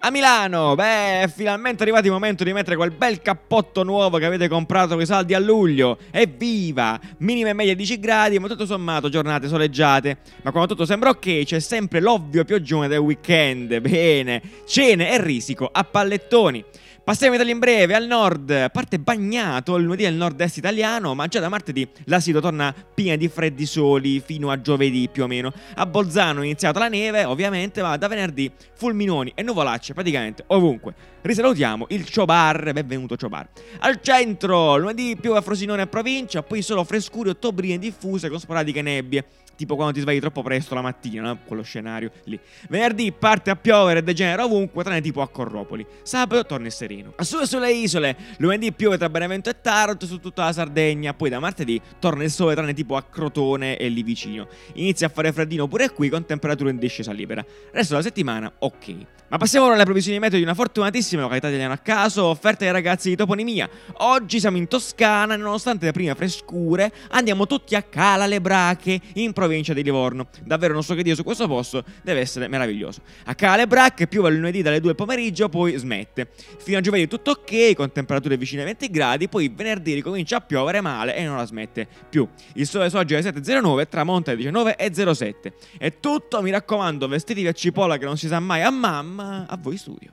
A 0.00 0.10
Milano, 0.10 0.74
beh, 0.74 1.22
è 1.22 1.28
finalmente 1.28 1.82
arrivato 1.84 2.06
il 2.06 2.12
momento 2.12 2.42
di 2.42 2.52
mettere 2.52 2.74
quel 2.74 2.90
bel 2.90 3.22
cappotto 3.22 3.84
nuovo 3.84 4.18
che 4.18 4.24
avete 4.24 4.48
comprato 4.48 4.94
con 4.94 5.02
i 5.02 5.06
saldi 5.06 5.32
a 5.32 5.38
luglio. 5.38 5.98
Evviva! 6.10 6.98
Minime 7.18 7.50
e 7.50 7.52
medie 7.52 7.76
10 7.76 8.00
gradi, 8.00 8.38
ma 8.40 8.48
tutto 8.48 8.66
sommato 8.66 9.08
giornate 9.08 9.46
soleggiate. 9.46 10.18
Ma 10.42 10.50
quando 10.50 10.70
tutto 10.70 10.86
sembra 10.86 11.10
ok, 11.10 11.44
c'è 11.44 11.60
sempre 11.60 12.00
l'ovvio 12.00 12.44
pioggione 12.44 12.88
del 12.88 12.98
weekend. 12.98 13.78
Bene, 13.78 14.42
cene 14.66 15.12
e 15.12 15.22
risico 15.22 15.68
a 15.70 15.84
pallettoni. 15.84 16.64
Passiamo 17.02 17.34
in 17.34 17.40
Italia 17.40 17.54
in 17.54 17.60
breve, 17.60 17.94
al 17.94 18.06
nord, 18.06 18.70
parte 18.70 19.00
bagnato 19.00 19.74
il 19.76 19.84
lunedì 19.84 20.04
nel 20.04 20.14
nord-est 20.14 20.58
italiano, 20.58 21.14
ma 21.14 21.26
già 21.26 21.40
da 21.40 21.48
martedì 21.48 21.88
la 22.04 22.20
Sito 22.20 22.40
torna 22.40 22.74
piena 22.94 23.16
di 23.16 23.26
freddi 23.26 23.64
soli 23.64 24.20
fino 24.20 24.50
a 24.50 24.60
giovedì 24.60 25.08
più 25.10 25.24
o 25.24 25.26
meno. 25.26 25.50
A 25.74 25.86
Bolzano 25.86 26.42
è 26.42 26.44
iniziata 26.44 26.78
la 26.78 26.88
neve, 26.88 27.24
ovviamente, 27.24 27.80
ma 27.82 27.96
da 27.96 28.06
venerdì 28.06 28.52
fulminoni 28.74 29.32
e 29.34 29.42
nuvolacce 29.42 29.94
praticamente 29.94 30.44
ovunque. 30.48 30.94
Risalutiamo 31.22 31.86
il 31.88 32.04
Ciobar, 32.04 32.70
benvenuto 32.72 33.16
Ciobar. 33.16 33.48
Al 33.80 34.00
centro, 34.02 34.76
lunedì 34.76 35.16
più 35.18 35.34
a 35.34 35.40
Frosinone 35.40 35.82
e 35.82 35.86
provincia, 35.86 36.42
poi 36.42 36.62
solo 36.62 36.84
frescure 36.84 37.30
ottobrine 37.30 37.78
diffuse 37.78 38.28
con 38.28 38.38
sporadiche 38.38 38.82
nebbie. 38.82 39.24
Tipo 39.60 39.74
quando 39.74 39.92
ti 39.92 40.00
svegli 40.00 40.20
troppo 40.20 40.40
presto 40.40 40.74
la 40.74 40.80
mattina, 40.80 41.20
no? 41.20 41.38
quello 41.44 41.60
scenario 41.60 42.10
lì. 42.24 42.40
Venerdì 42.70 43.12
parte 43.12 43.50
a 43.50 43.56
piovere 43.56 43.98
e 43.98 44.02
degenera 44.02 44.42
ovunque, 44.42 44.82
tranne 44.82 45.02
tipo 45.02 45.20
a 45.20 45.28
Corropoli. 45.28 45.84
Sabato 46.00 46.46
torna 46.46 46.64
il 46.64 46.72
sereno. 46.72 47.12
Su 47.18 47.44
sulle 47.44 47.70
isole, 47.70 48.16
lunedì 48.38 48.72
piove 48.72 48.96
tra 48.96 49.10
Benevento 49.10 49.50
e 49.50 49.60
Taranto 49.60 50.06
su 50.06 50.18
tutta 50.18 50.46
la 50.46 50.54
Sardegna. 50.54 51.12
Poi 51.12 51.28
da 51.28 51.40
martedì 51.40 51.78
torna 51.98 52.24
il 52.24 52.30
sole, 52.30 52.54
tranne 52.54 52.72
tipo 52.72 52.96
a 52.96 53.02
Crotone 53.02 53.76
e 53.76 53.90
lì 53.90 54.02
vicino. 54.02 54.48
Inizia 54.76 55.08
a 55.08 55.10
fare 55.10 55.30
freddino 55.30 55.68
pure 55.68 55.90
qui 55.90 56.08
con 56.08 56.24
temperatura 56.24 56.70
in 56.70 56.78
discesa 56.78 57.12
libera. 57.12 57.44
Resto 57.70 57.92
della 57.92 58.06
settimana, 58.06 58.50
ok. 58.60 58.94
Ma 59.28 59.36
passiamo 59.36 59.66
ora 59.66 59.74
alle 59.74 59.84
previsioni 59.84 60.18
meteo 60.18 60.38
di 60.38 60.44
una 60.44 60.54
fortunatissima 60.54 61.20
località 61.20 61.48
italiana 61.48 61.74
a 61.74 61.78
caso, 61.78 62.24
offerte 62.24 62.64
ai 62.64 62.72
ragazzi 62.72 63.10
di 63.10 63.16
Toponimia. 63.16 63.68
Oggi 63.98 64.40
siamo 64.40 64.56
in 64.56 64.66
Toscana 64.66 65.36
nonostante 65.36 65.84
le 65.84 65.92
prime 65.92 66.14
frescure, 66.14 66.90
andiamo 67.10 67.46
tutti 67.46 67.74
a 67.74 67.82
Cala 67.82 68.26
le 68.26 68.40
Brache, 68.40 69.00
in 69.14 69.32
provincia 69.32 69.48
di 69.50 69.82
Livorno. 69.82 70.28
Davvero 70.44 70.72
non 70.72 70.82
so 70.82 70.94
che 70.94 71.02
dire 71.02 71.14
su 71.16 71.22
questo 71.22 71.46
posto, 71.46 71.84
deve 72.02 72.20
essere 72.20 72.48
meraviglioso. 72.48 73.00
A 73.24 73.34
Cala 73.34 73.56
le 73.56 73.66
Brache 73.66 74.06
piove 74.06 74.30
lunedì 74.30 74.62
dalle 74.62 74.78
2 74.78 74.88
del 74.88 74.94
pomeriggio, 74.94 75.48
poi 75.48 75.76
smette. 75.76 76.28
Fino 76.58 76.78
a 76.78 76.80
giovedì 76.80 77.06
tutto 77.06 77.32
ok, 77.32 77.74
con 77.74 77.92
temperature 77.92 78.36
vicine 78.36 78.62
ai 78.62 78.68
20 78.68 78.90
gradi, 78.90 79.28
poi 79.28 79.52
venerdì 79.54 79.94
ricomincia 79.94 80.36
a 80.36 80.40
piovere 80.40 80.80
male 80.80 81.16
e 81.16 81.24
non 81.24 81.36
la 81.36 81.44
smette 81.44 81.86
più. 82.08 82.26
Il 82.54 82.66
sole 82.66 82.88
sorge 82.90 83.16
alle 83.16 83.30
7.09, 83.30 83.88
tramonta 83.88 84.30
alle 84.30 84.42
19.07. 84.42 85.52
È 85.78 85.98
tutto, 86.00 86.40
mi 86.42 86.50
raccomando, 86.50 87.08
vestiti 87.08 87.46
a 87.46 87.52
cipolla 87.52 87.98
che 87.98 88.04
non 88.04 88.16
si 88.16 88.28
sa 88.28 88.40
mai 88.40 88.62
a 88.62 88.70
mamma, 88.70 89.46
a 89.48 89.56
voi 89.60 89.76
studio. 89.76 90.12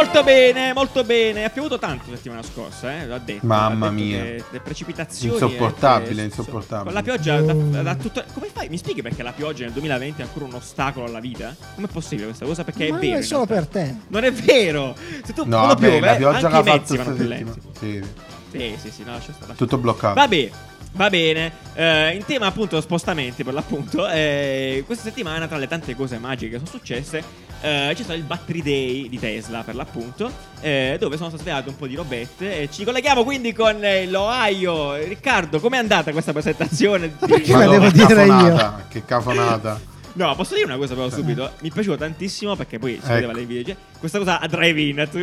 Molto 0.00 0.22
bene, 0.24 0.72
molto 0.72 1.04
bene. 1.04 1.44
Ha 1.44 1.50
piovuto 1.50 1.78
tanto 1.78 2.10
la 2.10 2.16
settimana 2.16 2.42
scorsa, 2.42 2.90
eh? 3.02 3.06
L'ha 3.06 3.18
detto. 3.18 3.46
Mamma 3.46 3.90
detto 3.90 4.02
mia. 4.02 4.22
che 4.22 4.44
Le 4.50 4.60
precipitazioni. 4.60 5.34
Insopportabile, 5.34 6.22
eh, 6.22 6.24
insopportabile. 6.24 6.84
Con 6.84 6.92
la 6.94 7.02
pioggia 7.02 7.40
da, 7.40 7.82
da 7.82 7.94
tutto. 7.96 8.24
Come 8.32 8.48
fai? 8.50 8.68
Mi 8.70 8.78
spieghi 8.78 9.02
perché 9.02 9.22
la 9.22 9.32
pioggia 9.32 9.64
nel 9.64 9.72
2020 9.72 10.22
è 10.22 10.24
ancora 10.24 10.46
un 10.46 10.54
ostacolo 10.54 11.04
alla 11.04 11.20
vita? 11.20 11.54
Com'è 11.74 11.86
possibile 11.86 12.28
questa 12.28 12.46
cosa? 12.46 12.64
Perché 12.64 12.86
è 12.86 12.90
Ma 12.92 12.98
vero. 12.98 13.10
non 13.12 13.20
è 13.20 13.22
solo 13.22 13.44
per 13.46 13.66
te. 13.66 13.94
Non 14.08 14.24
è 14.24 14.32
vero. 14.32 14.96
Se 15.22 15.32
tu 15.34 15.44
No, 15.46 15.66
vabbè, 15.66 15.80
piove, 15.90 16.00
la 16.00 16.14
pioggia 16.16 16.36
anche 16.48 16.48
che 16.48 16.56
ha 16.56 16.60
i 16.60 16.78
mezzi 16.78 16.96
fatto 16.96 17.04
vanno 17.10 17.16
più 17.16 17.28
lenti. 17.28 17.60
settimana. 17.60 18.04
Sì, 18.50 18.58
Sì, 18.58 18.74
sì, 18.80 18.90
sì, 18.90 19.02
no, 19.04 19.12
lascia 19.12 19.32
stare. 19.32 19.54
tutto 19.54 19.76
bloccato. 19.76 20.14
Vabbè, 20.14 20.50
va 20.92 21.10
bene. 21.10 21.52
Eh, 21.74 22.14
in 22.14 22.24
tema 22.24 22.46
appunto 22.46 22.80
spostamenti 22.80 23.44
per 23.44 23.54
l'appunto, 23.54 24.08
eh, 24.10 24.82
questa 24.86 25.04
settimana 25.04 25.46
tra 25.46 25.56
le 25.56 25.68
tante 25.68 25.94
cose 25.94 26.18
magiche 26.18 26.52
che 26.52 26.58
sono 26.58 26.70
successe 26.70 27.48
eh, 27.62 27.92
c'è 27.94 28.02
stato 28.02 28.14
il 28.18 28.24
Battery 28.24 28.62
Day 28.62 29.08
di 29.08 29.18
Tesla 29.18 29.62
per 29.62 29.74
l'appunto, 29.74 30.30
eh, 30.60 30.96
dove 30.98 31.16
sono 31.16 31.28
state 31.28 31.42
svegliate 31.42 31.68
un 31.68 31.76
po' 31.76 31.86
di 31.86 31.94
robette 31.94 32.62
e 32.62 32.70
ci 32.70 32.84
colleghiamo 32.84 33.22
quindi 33.22 33.52
con 33.52 33.78
l'Ohio. 34.06 34.94
Riccardo, 34.94 35.60
com'è 35.60 35.76
andata 35.76 36.10
questa 36.12 36.32
presentazione? 36.32 37.08
Perché 37.08 37.52
la 37.52 37.58
Madonna, 37.58 37.78
devo 37.78 37.90
che 37.90 38.06
dire 38.06 38.24
io? 38.24 38.30
cafonata, 38.30 38.84
Che 38.88 39.04
cafonata. 39.04 39.80
No, 40.12 40.34
posso 40.34 40.54
dire 40.54 40.66
una 40.66 40.76
cosa 40.76 40.94
però 40.94 41.08
subito? 41.08 41.52
Mi 41.60 41.70
piaciuto 41.70 41.96
tantissimo 41.96 42.56
perché 42.56 42.78
poi 42.78 42.98
si 43.00 43.08
vedeva 43.08 43.28
Ecco. 43.30 43.36
nei 43.38 43.46
video. 43.46 43.74
Questa 43.98 44.18
cosa 44.18 44.40
a 44.40 44.46
drive-in. 44.48 44.98
Ecco, 44.98 45.18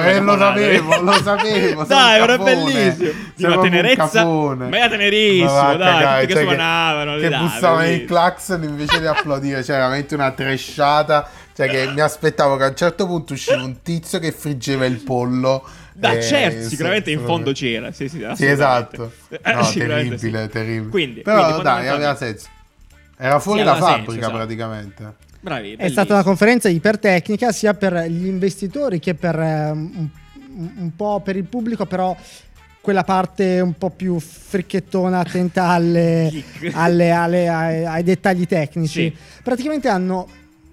eh, 0.00 0.20
lo 0.20 0.36
sapevo, 0.38 1.00
lo 1.02 1.12
sapevo. 1.22 1.84
Dai, 1.84 2.16
un 2.18 2.22
era 2.24 2.38
bellissimo. 2.38 3.10
Di 3.34 3.44
una 3.44 3.56
un 3.56 3.62
tenerezza. 3.62 4.08
capone. 4.08 4.68
Ma 4.68 4.76
era 4.78 4.88
tenerissimo, 4.88 5.52
Ma 5.52 5.74
dai. 5.76 5.92
cagare, 5.92 6.20
tutti 6.22 6.26
che 6.32 6.38
cioè 6.38 6.42
suonavano. 6.48 7.16
Che 7.18 7.28
dai, 7.28 7.38
bussavano 7.40 7.78
bellissimo. 7.82 8.06
clacson 8.06 8.62
invece 8.62 9.00
di 9.00 9.06
applaudire. 9.06 9.62
C'era 9.62 9.78
veramente 9.78 10.14
una 10.14 10.30
tresciata. 10.30 11.28
Cioè, 11.54 11.68
che 11.68 11.86
mi 11.92 12.00
aspettavo 12.00 12.56
che 12.56 12.64
a 12.64 12.68
un 12.68 12.76
certo 12.76 13.06
punto 13.06 13.32
usciva 13.34 13.62
un 13.62 13.80
tizio 13.82 14.18
che 14.18 14.32
friggeva 14.32 14.86
il 14.86 14.98
pollo. 15.04 15.64
Da 15.92 16.12
Eh, 16.12 16.22
certo, 16.22 16.62
sì, 16.62 16.68
sicuramente 16.70 17.10
in 17.12 17.18
sì, 17.20 17.24
fondo 17.24 17.52
c'era. 17.52 17.92
Sì, 17.92 18.08
sì, 18.08 18.26
Sì, 18.34 18.46
esatto. 18.46 19.12
No, 19.44 19.70
terribile, 19.72 20.18
sì. 20.18 20.30
terribile. 20.50 20.88
Quindi, 20.88 21.20
Però 21.20 21.44
quindi, 21.44 21.62
dai, 21.62 21.88
aveva 21.88 22.16
senso. 22.16 22.48
Era 23.16 23.38
fuori 23.38 23.60
Sì, 23.60 23.66
senso, 23.66 23.84
fabbrica 23.86 24.18
esatto. 24.20 24.32
praticamente. 24.36 25.14
Bravi, 25.40 25.72
È 25.72 25.76
bellissimo. 25.76 25.88
stata 25.90 26.14
una 26.14 26.22
conferenza 26.22 26.68
ipertecnica 26.68 27.52
sia 27.52 27.74
per 27.74 28.06
gli 28.08 28.26
investitori 28.26 28.98
che 28.98 29.14
per 29.14 29.38
eh, 29.38 29.70
un, 29.70 30.08
un 30.76 30.90
po' 30.96 31.20
per 31.20 31.36
il 31.36 31.44
pubblico, 31.44 31.84
però 31.86 32.16
quella 32.80 33.04
parte 33.04 33.60
un 33.60 33.74
po' 33.78 33.90
più 33.90 34.18
fricchettona, 34.18 35.18
attenta 35.20 35.68
alle, 35.68 36.30
alle- 36.72 37.10
alle- 37.10 37.48
ai, 37.48 37.84
ai 37.86 38.02
dettagli 38.02 38.46
tecnici. 38.46 39.02
Sì. 39.10 39.16
Praticamente 39.42 39.88
hanno 39.88 40.26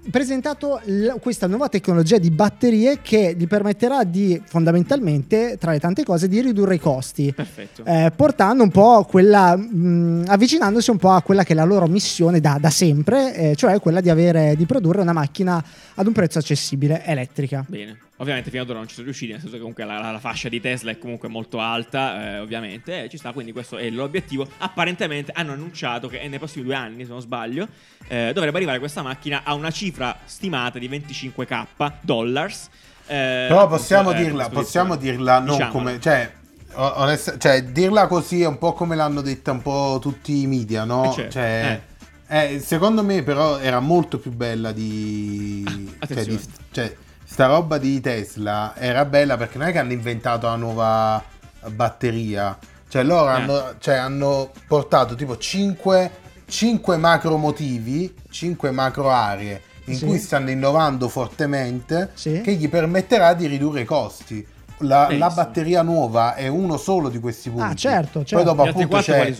presentato 0.09 0.81
l- 0.85 1.09
questa 1.21 1.47
nuova 1.47 1.69
tecnologia 1.69 2.17
di 2.17 2.31
batterie 2.31 2.99
che 3.01 3.35
gli 3.37 3.47
permetterà 3.47 4.03
di 4.03 4.41
fondamentalmente, 4.43 5.57
tra 5.59 5.71
le 5.71 5.79
tante 5.79 6.03
cose, 6.03 6.27
di 6.27 6.41
ridurre 6.41 6.75
i 6.75 6.79
costi. 6.79 7.31
Perfetto. 7.33 7.83
Eh, 7.85 8.11
portando 8.15 8.63
un 8.63 8.71
po' 8.71 9.03
quella, 9.03 9.55
mh, 9.55 10.25
avvicinandosi 10.27 10.89
un 10.89 10.97
po' 10.97 11.11
a 11.11 11.21
quella 11.21 11.43
che 11.43 11.53
è 11.53 11.55
la 11.55 11.63
loro 11.63 11.87
missione 11.87 12.39
da, 12.39 12.57
da 12.59 12.69
sempre, 12.69 13.35
eh, 13.35 13.55
cioè 13.55 13.79
quella 13.79 14.01
di, 14.01 14.09
avere, 14.09 14.55
di 14.55 14.65
produrre 14.65 15.01
una 15.01 15.13
macchina 15.13 15.63
ad 15.95 16.07
un 16.07 16.13
prezzo 16.13 16.39
accessibile 16.39 17.05
elettrica. 17.05 17.63
Bene. 17.67 17.97
Ovviamente 18.21 18.51
fino 18.51 18.61
ad 18.61 18.69
ora 18.69 18.77
non 18.77 18.87
ci 18.87 18.93
sono 18.93 19.05
riusciti, 19.05 19.31
nel 19.31 19.39
senso 19.41 19.55
che 19.55 19.59
comunque 19.61 19.83
la, 19.83 19.99
la- 20.11 20.19
fascia 20.19 20.47
di 20.47 20.61
Tesla 20.61 20.91
è 20.91 20.99
comunque 20.99 21.27
molto 21.27 21.59
alta, 21.59 22.35
eh, 22.35 22.39
ovviamente, 22.39 23.03
e 23.05 23.09
ci 23.09 23.17
sta, 23.17 23.31
quindi 23.31 23.51
questo 23.51 23.77
è 23.77 23.89
l'obiettivo. 23.89 24.47
Apparentemente 24.59 25.31
hanno 25.33 25.53
annunciato 25.53 26.07
che 26.07 26.25
nei 26.27 26.37
prossimi 26.37 26.63
due 26.63 26.75
anni, 26.75 27.03
se 27.03 27.09
non 27.09 27.19
sbaglio, 27.21 27.67
eh, 28.07 28.31
dovrebbe 28.31 28.57
arrivare 28.57 28.77
questa 28.77 29.01
macchina 29.01 29.41
a 29.43 29.55
una 29.55 29.71
cifra 29.71 30.19
stimata 30.25 30.77
di 30.77 30.87
25k 30.87 31.93
dollars. 32.01 32.69
eh, 33.07 33.45
Però 33.47 33.67
possiamo 33.67 34.11
eh, 34.11 34.15
dirla, 34.23 34.49
possiamo 34.49 34.95
dirla 34.97 35.39
non 35.39 35.57
Diciamola. 35.57 35.71
come. 35.71 35.99
Cioè, 35.99 36.31
onest- 36.75 37.37
cioè, 37.39 37.63
dirla 37.63 38.05
così 38.05 38.43
è 38.43 38.47
un 38.47 38.59
po' 38.59 38.73
come 38.73 38.95
l'hanno 38.95 39.21
detta 39.21 39.51
un 39.51 39.63
po' 39.63 39.97
tutti 39.99 40.41
i 40.41 40.45
media, 40.47 40.83
no? 40.83 41.09
Eh, 41.09 41.13
certo, 41.15 41.31
Cioè, 41.31 41.81
eh, 42.27 42.59
secondo 42.59 43.03
me, 43.03 43.23
però, 43.23 43.57
era 43.57 43.79
molto 43.79 44.19
più 44.19 44.31
bella 44.31 44.71
di. 44.71 45.63
cioè, 45.65 45.95
attenzione. 45.99 46.37
di- 46.37 46.47
cioè, 46.71 46.95
sta 47.31 47.45
roba 47.45 47.77
di 47.77 48.01
Tesla 48.01 48.73
era 48.75 49.05
bella 49.05 49.37
perché 49.37 49.57
non 49.57 49.67
è 49.67 49.71
che 49.71 49.79
hanno 49.79 49.93
inventato 49.93 50.47
la 50.47 50.57
nuova 50.57 51.23
batteria. 51.69 52.57
Cioè, 52.89 53.03
loro 53.03 53.29
Eh. 53.29 53.33
hanno, 53.35 53.73
cioè, 53.79 53.95
hanno 53.95 54.51
portato 54.67 55.15
tipo 55.15 55.37
5, 55.37 56.11
macro 56.97 57.37
motivi, 57.37 58.13
5 58.29 58.71
macro 58.71 59.09
aree 59.09 59.61
in 59.85 59.95
Sì. 59.95 60.05
cui 60.07 60.17
stanno 60.19 60.49
innovando 60.49 61.07
fortemente 61.07 62.09
Sì. 62.15 62.41
che 62.41 62.51
gli 62.55 62.67
permetterà 62.67 63.33
di 63.33 63.47
ridurre 63.47 63.81
i 63.81 63.85
costi. 63.85 64.45
La, 64.79 65.07
la 65.11 65.29
batteria 65.29 65.83
nuova 65.83 66.35
è 66.35 66.47
uno 66.47 66.75
solo 66.75 67.07
di 67.07 67.19
questi 67.19 67.49
punti. 67.49 67.63
Ah, 67.71 67.75
certo, 67.75 68.19
Poi 68.19 68.25
certo. 68.25 68.43
dopo 68.43 68.63
appunto 68.63 68.97
c'è 68.97 69.33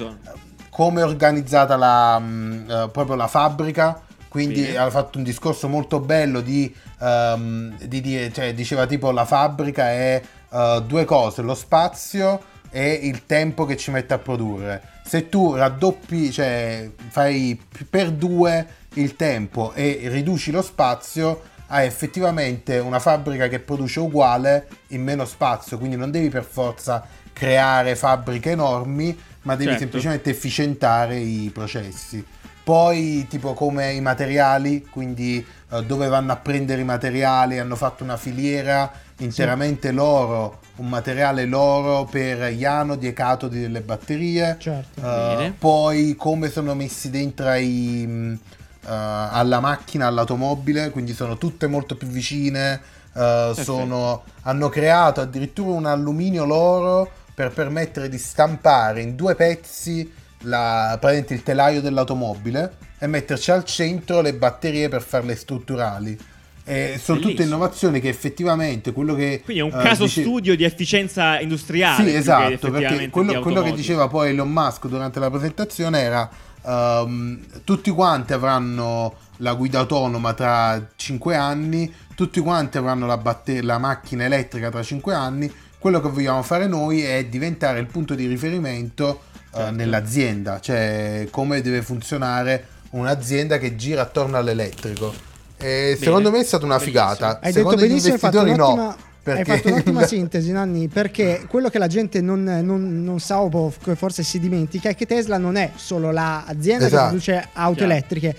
come 0.70 1.02
è 1.02 1.04
organizzata 1.04 1.76
la, 1.76 2.18
mh, 2.20 2.66
eh, 2.70 2.90
proprio 2.90 3.16
la 3.16 3.28
fabbrica. 3.28 4.02
Quindi 4.30 4.62
Bene. 4.62 4.78
ha 4.78 4.90
fatto 4.90 5.18
un 5.18 5.26
discorso 5.26 5.68
molto 5.68 6.00
bello 6.00 6.40
di, 6.40 6.74
ehm, 7.02 7.78
di 7.86 8.02
dire, 8.02 8.32
cioè 8.32 8.54
diceva 8.54 8.86
tipo 8.86 9.12
la 9.12 9.26
fabbrica 9.26 9.90
è 9.90 10.22
eh, 10.52 10.84
due 10.86 11.06
cose, 11.06 11.42
lo 11.42 11.56
spazio 11.56 12.42
e 12.70 12.92
il 12.92 13.26
tempo 13.26 13.66
che 13.66 13.76
ci 13.76 13.92
mette 13.92 14.14
a 14.14 14.18
produrre. 14.18 14.82
Se 15.04 15.28
tu 15.28 15.56
raddoppi, 15.56 16.32
cioè 16.32 16.90
fai 17.10 17.60
per 17.90 18.12
due 18.12 18.68
il 18.94 19.16
tempo 19.16 19.74
e 19.74 20.02
riduci 20.06 20.52
lo 20.52 20.62
spazio, 20.62 21.42
hai 21.68 21.86
effettivamente 21.86 22.78
una 22.78 23.00
fabbrica 23.00 23.48
che 23.48 23.60
produce 23.60 24.00
uguale 24.00 24.68
in 24.90 25.04
meno 25.04 25.26
spazio, 25.26 25.78
quindi 25.78 25.96
non 25.96 26.12
devi 26.12 26.30
per 26.30 26.44
forza 26.44 27.06
creare 27.34 27.96
fabbriche 27.96 28.52
enormi, 28.52 29.18
ma 29.44 29.54
devi 29.54 29.70
Certo. 29.72 29.80
semplicemente 29.80 30.30
efficientare 30.30 31.18
i 31.18 31.50
processi. 31.54 32.24
Poi, 32.64 33.26
tipo 33.28 33.54
come 33.54 33.94
i 33.94 34.02
materiali, 34.02 34.86
quindi 34.86 35.44
dove 35.80 36.08
vanno 36.10 36.34
a 36.34 36.36
prendere 36.36 36.82
i 36.82 36.84
materiali, 36.84 37.58
hanno 37.58 37.78
fatto 37.78 38.04
una 38.04 38.18
filiera 38.18 38.92
interamente 39.20 39.92
loro, 39.92 40.60
un 40.78 40.90
materiale 40.90 41.46
loro 41.46 42.06
per 42.06 42.52
gli 42.52 42.66
anodi 42.66 43.06
e 43.08 43.12
i 43.12 43.14
catodi 43.14 43.62
delle 43.62 43.80
batterie. 43.82 44.58
Certo. 44.60 45.00
Eh, 45.00 45.04
Bene. 45.36 45.56
poi 45.58 46.16
come 46.18 46.50
sono 46.50 46.74
messi 46.76 47.10
dentro 47.10 47.48
ai, 47.48 48.38
eh, 48.84 48.88
alla 48.88 49.60
macchina, 49.60 50.08
all'automobile, 50.08 50.90
quindi 50.90 51.14
sono 51.14 51.38
tutte 51.38 51.68
molto 51.68 51.96
più 51.96 52.08
vicine. 52.08 52.82
eh, 53.14 53.52
sono- 53.56 54.24
hanno 54.44 54.70
creato 54.70 55.20
addirittura 55.20 55.72
un 55.76 55.86
alluminio 55.86 56.46
loro 56.46 57.12
per 57.36 57.52
permettere 57.52 58.08
di 58.08 58.18
stampare 58.18 59.02
in 59.02 59.18
due 59.18 59.36
pezzi 59.36 60.10
la, 60.44 60.98
praticamente 60.98 61.34
il 61.34 61.44
telaio 61.44 61.82
dell'automobile 61.82 62.72
e 63.04 63.08
metterci 63.08 63.50
al 63.50 63.66
centro 63.66 64.22
le 64.22 64.36
batterie 64.36 64.88
per 64.88 65.02
farle 65.02 65.36
strutturali. 65.36 66.16
E 66.64 67.00
sono 67.02 67.20
tutte 67.20 67.42
innovazioni 67.42 68.00
che 68.00 68.08
effettivamente 68.10 68.94
quello 68.94 69.16
che 69.16 69.42
Quindi 69.44 69.64
è 69.64 69.66
un 69.66 69.78
eh, 69.80 69.84
caso 69.84 70.04
dice- 70.04 70.22
studio 70.22 70.56
di 70.56 70.64
efficienza 70.64 71.40
industriale. 71.40 72.08
sì, 72.08 72.16
esatto, 72.16 72.70
perché 72.70 73.10
quello, 73.10 73.40
quello 73.42 73.64
che 73.64 73.74
diceva 73.74 74.08
poi 74.08 74.30
Elon 74.30 74.52
Musk 74.52 74.86
durante 74.88 75.20
la 75.20 75.32
presentazione 75.32 76.00
era 76.02 76.30
ehm, 76.64 77.40
tutti 77.64 77.90
quanti 77.90 78.34
avranno 78.34 79.16
la 79.38 79.56
guida 79.56 79.80
autonoma 79.80 80.34
tra 80.34 80.88
5 80.96 81.36
anni, 81.36 81.92
tutti 82.14 82.40
quanti 82.40 82.78
avranno 82.78 83.08
la, 83.08 83.18
batter- 83.18 83.64
la 83.64 83.80
macchina 83.80 84.26
elettrica 84.26 84.70
tra 84.70 84.84
5 84.84 85.16
anni, 85.16 85.52
quello 85.80 86.00
che 86.00 86.10
vogliamo 86.10 86.44
fare 86.44 86.68
noi 86.68 87.02
è 87.02 87.26
diventare 87.26 87.80
il 87.80 87.88
punto 87.88 88.14
di 88.14 88.28
riferimento 88.28 89.24
eh, 89.54 89.58
Certo. 89.58 89.72
nell'azienda, 89.72 90.60
cioè 90.62 91.28
come 91.32 91.60
deve 91.62 91.82
funzionare 91.82 92.68
un'azienda 92.92 93.58
che 93.58 93.76
gira 93.76 94.02
attorno 94.04 94.38
all'elettrico. 94.38 95.14
E 95.58 95.98
secondo 96.00 96.32
me 96.32 96.40
è 96.40 96.44
stata 96.44 96.66
una 96.66 96.78
Bellissimo. 96.78 97.02
figata. 97.10 97.40
Hai 97.42 97.52
secondo 97.54 97.76
detto 97.78 97.86
gli 97.86 97.90
benissimo, 97.90 98.14
hai 98.14 98.20
fatto, 98.20 98.38
investitori 98.40 98.72
un'ottima, 98.76 98.84
no. 98.84 98.90
hai 98.90 99.44
perché 99.44 99.56
fatto 99.58 99.68
un'ottima 99.68 100.06
sintesi, 100.08 100.52
Nanni, 100.52 100.88
perché 100.88 101.46
quello 101.48 101.70
che 101.70 101.78
la 101.78 101.88
gente 101.88 102.22
non, 102.22 102.44
non- 102.44 103.04
non 103.04 103.20
sa 103.20 103.40
o 103.42 103.70
forse 103.96 104.24
si 104.24 104.40
dimentica 104.40 104.90
è 104.90 104.96
che 104.96 105.06
Tesla 105.06 105.38
non 105.38 105.56
è 105.58 105.72
solo 105.76 106.12
l'azienda 106.12 106.86
Esatto. 106.88 107.02
che 107.04 107.08
produce 107.10 107.48
auto 107.54 107.76
Chiaro. 107.78 107.92
elettriche. 107.92 108.36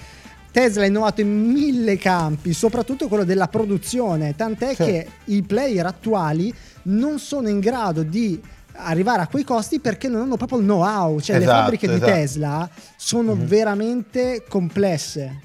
Tesla 0.50 0.82
ha 0.82 0.86
innovato 0.86 1.20
in 1.22 1.30
mille 1.50 1.96
campi, 1.96 2.52
soprattutto 2.52 3.08
quello 3.08 3.24
della 3.24 3.48
produzione, 3.48 4.34
tant'è 4.36 4.74
Sì. 4.74 4.82
che 4.84 5.06
i 5.26 5.42
player 5.42 5.86
attuali 5.86 6.52
non 6.84 7.18
sono 7.18 7.48
in 7.48 7.58
grado 7.60 8.02
di 8.02 8.38
arrivare 8.74 9.22
a 9.22 9.26
quei 9.26 9.44
costi 9.44 9.80
perché 9.80 10.08
non 10.08 10.22
hanno 10.22 10.36
proprio 10.36 10.58
il 10.58 10.64
know-how, 10.64 11.20
cioè 11.20 11.36
le 11.36 11.44
Esatto, 11.44 11.60
fabbriche 11.60 11.88
di 11.88 11.94
esatto. 11.94 12.10
Tesla 12.12 12.70
sono 12.96 13.36
veramente 13.36 14.44
complesse. 14.48 15.40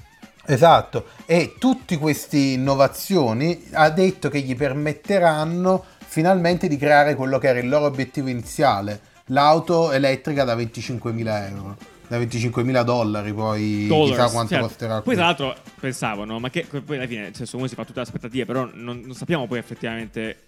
Esatto, 0.46 1.08
e 1.26 1.56
tutte 1.58 1.98
queste 1.98 2.38
innovazioni 2.38 3.66
ha 3.72 3.90
detto 3.90 4.30
che 4.30 4.40
gli 4.40 4.56
permetteranno 4.56 5.84
finalmente 5.98 6.68
di 6.68 6.78
creare 6.78 7.14
quello 7.14 7.38
che 7.38 7.48
era 7.48 7.58
il 7.58 7.68
loro 7.68 7.84
obiettivo 7.84 8.28
iniziale, 8.28 8.98
l'auto 9.26 9.92
elettrica 9.92 10.44
da 10.44 10.56
25.000 10.56 11.48
euro, 11.50 11.76
da 12.08 12.18
25.000 12.18 12.82
dollari, 12.82 13.34
poi 13.34 13.86
Dollars, 13.86 14.10
chissà 14.10 14.30
quanto 14.30 14.52
certo. 14.54 14.66
costerà. 14.66 14.94
Poi, 14.94 15.02
qui. 15.02 15.14
tra 15.14 15.24
l'altro, 15.24 15.54
pensavo, 15.78 16.24
no? 16.24 16.40
Ma 16.40 16.48
che 16.48 16.64
poi 16.64 16.96
alla 16.96 17.06
fine, 17.06 17.20
nel 17.20 17.34
senso, 17.34 17.58
uno 17.58 17.66
si 17.66 17.74
fa 17.74 17.84
tutte 17.84 17.98
le 18.00 18.06
aspettative, 18.06 18.46
però 18.46 18.66
non, 18.72 19.02
non 19.04 19.14
sappiamo 19.14 19.46
poi 19.46 19.58
effettivamente 19.58 20.38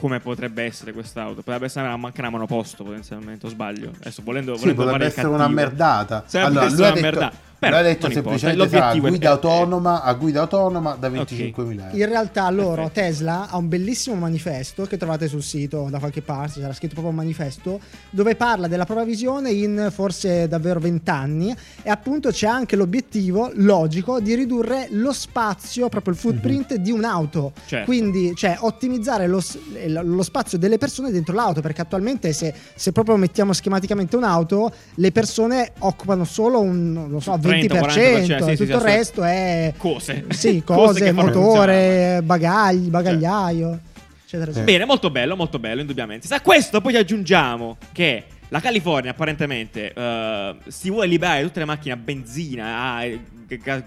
come 0.00 0.18
potrebbe 0.20 0.64
essere 0.64 0.92
quest'auto. 0.92 1.42
Potrebbe 1.42 1.66
essere 1.66 1.86
una- 1.86 2.06
anche 2.06 2.20
una 2.20 2.30
monoposto, 2.30 2.82
potenzialmente, 2.84 3.46
o 3.46 3.48
sbaglio. 3.50 3.92
Adesso 4.00 4.22
volendo, 4.24 4.54
Sì, 4.54 4.60
volendo 4.72 4.82
potrebbe 4.82 4.90
fare 4.92 5.04
il 5.04 5.10
essere 5.10 5.26
una 5.28 5.36
cattivo. 5.38 5.60
merdata. 5.60 6.24
Sarebbe 6.26 6.50
Allora, 6.50 6.66
lui 6.66 6.74
una 6.78 6.88
detto, 6.90 7.00
merdata. 7.00 7.36
Però 7.60 7.76
lui 7.76 7.84
ha 7.86 7.88
detto 7.88 8.10
semplicemente 8.10 8.68
sarà 8.70 8.94
guida 8.98 9.28
è- 9.28 9.32
autonoma 9.32 10.02
a 10.02 10.14
guida 10.14 10.40
autonoma 10.40 10.96
da 10.98 11.08
Ok. 11.08 11.14
25.000 11.32 11.84
euro. 11.84 11.96
In 11.96 12.06
realtà 12.06 12.48
loro, 12.50 12.74
Perfetto. 12.86 13.00
Tesla, 13.00 13.48
ha 13.50 13.56
un 13.58 13.68
bellissimo 13.68 14.16
manifesto 14.16 14.84
che 14.86 14.96
trovate 14.96 15.28
sul 15.28 15.42
sito 15.42 15.88
da 15.90 15.98
qualche 15.98 16.22
parte, 16.22 16.60
c'era 16.60 16.72
scritto 16.72 16.94
proprio 16.94 17.10
un 17.10 17.16
manifesto, 17.16 17.78
dove 18.08 18.34
parla 18.34 18.66
della 18.66 18.86
propria 18.86 19.06
visione 19.06 19.50
in 19.50 19.88
forse 19.92 20.48
davvero 20.48 20.80
20 20.80 21.10
anni 21.10 21.54
e 21.82 21.90
appunto 21.90 22.30
c'è 22.30 22.46
anche 22.46 22.76
l'obiettivo 22.76 23.50
logico 23.54 24.20
di 24.20 24.34
ridurre 24.34 24.86
lo 24.90 25.12
spazio, 25.12 25.88
proprio 25.90 26.14
il 26.14 26.18
footprint 26.18 26.74
di 26.76 26.90
un'auto. 26.90 27.52
Certo. 27.66 27.84
Quindi, 27.84 28.34
cioè, 28.34 28.56
ottimizzare 28.60 29.26
lo, 29.26 29.42
lo- 29.86 30.22
spazio 30.22 30.56
delle 30.56 30.78
persone 30.78 31.10
dentro 31.10 31.34
l'auto, 31.34 31.60
perché 31.60 31.82
attualmente 31.82 32.32
se, 32.32 32.54
se 32.74 32.92
proprio 32.92 33.16
mettiamo 33.16 33.52
schematicamente 33.52 34.16
un'auto, 34.16 34.72
le 34.94 35.12
persone 35.12 35.72
occupano 35.80 36.24
solo 36.24 36.60
un, 36.60 36.92
non 36.92 37.10
lo 37.10 37.20
so, 37.20 37.32
20 37.32 37.48
30, 37.50 37.80
20%, 37.80 37.80
40%, 37.80 37.90
sì, 37.90 38.24
sì, 38.24 38.34
tutto 38.34 38.54
sì, 38.56 38.62
il 38.62 38.80
resto 38.80 39.22
è 39.22 39.74
Cose. 39.76 40.24
Sì, 40.30 40.62
Cose 40.66 41.00
cose, 41.00 41.12
motore, 41.12 42.20
bagagli, 42.22 42.88
bagagliaio, 42.88 43.78
eccetera, 44.24 44.50
eccetera. 44.50 44.64
Bene, 44.64 44.84
molto 44.84 45.10
bello, 45.10 45.36
molto 45.36 45.58
bello, 45.58 45.80
indubbiamente. 45.80 46.26
Se 46.26 46.34
a 46.34 46.40
questo 46.40 46.80
poi 46.80 46.96
aggiungiamo 46.96 47.76
che 47.92 48.24
la 48.48 48.60
California 48.60 49.12
apparentemente 49.12 49.92
eh, 49.92 50.56
si 50.68 50.90
vuole 50.90 51.06
liberare 51.06 51.42
tutte 51.42 51.60
le 51.60 51.64
macchine 51.64 51.94
a 51.94 51.96
benzina, 51.96 52.96
a, 52.96 53.04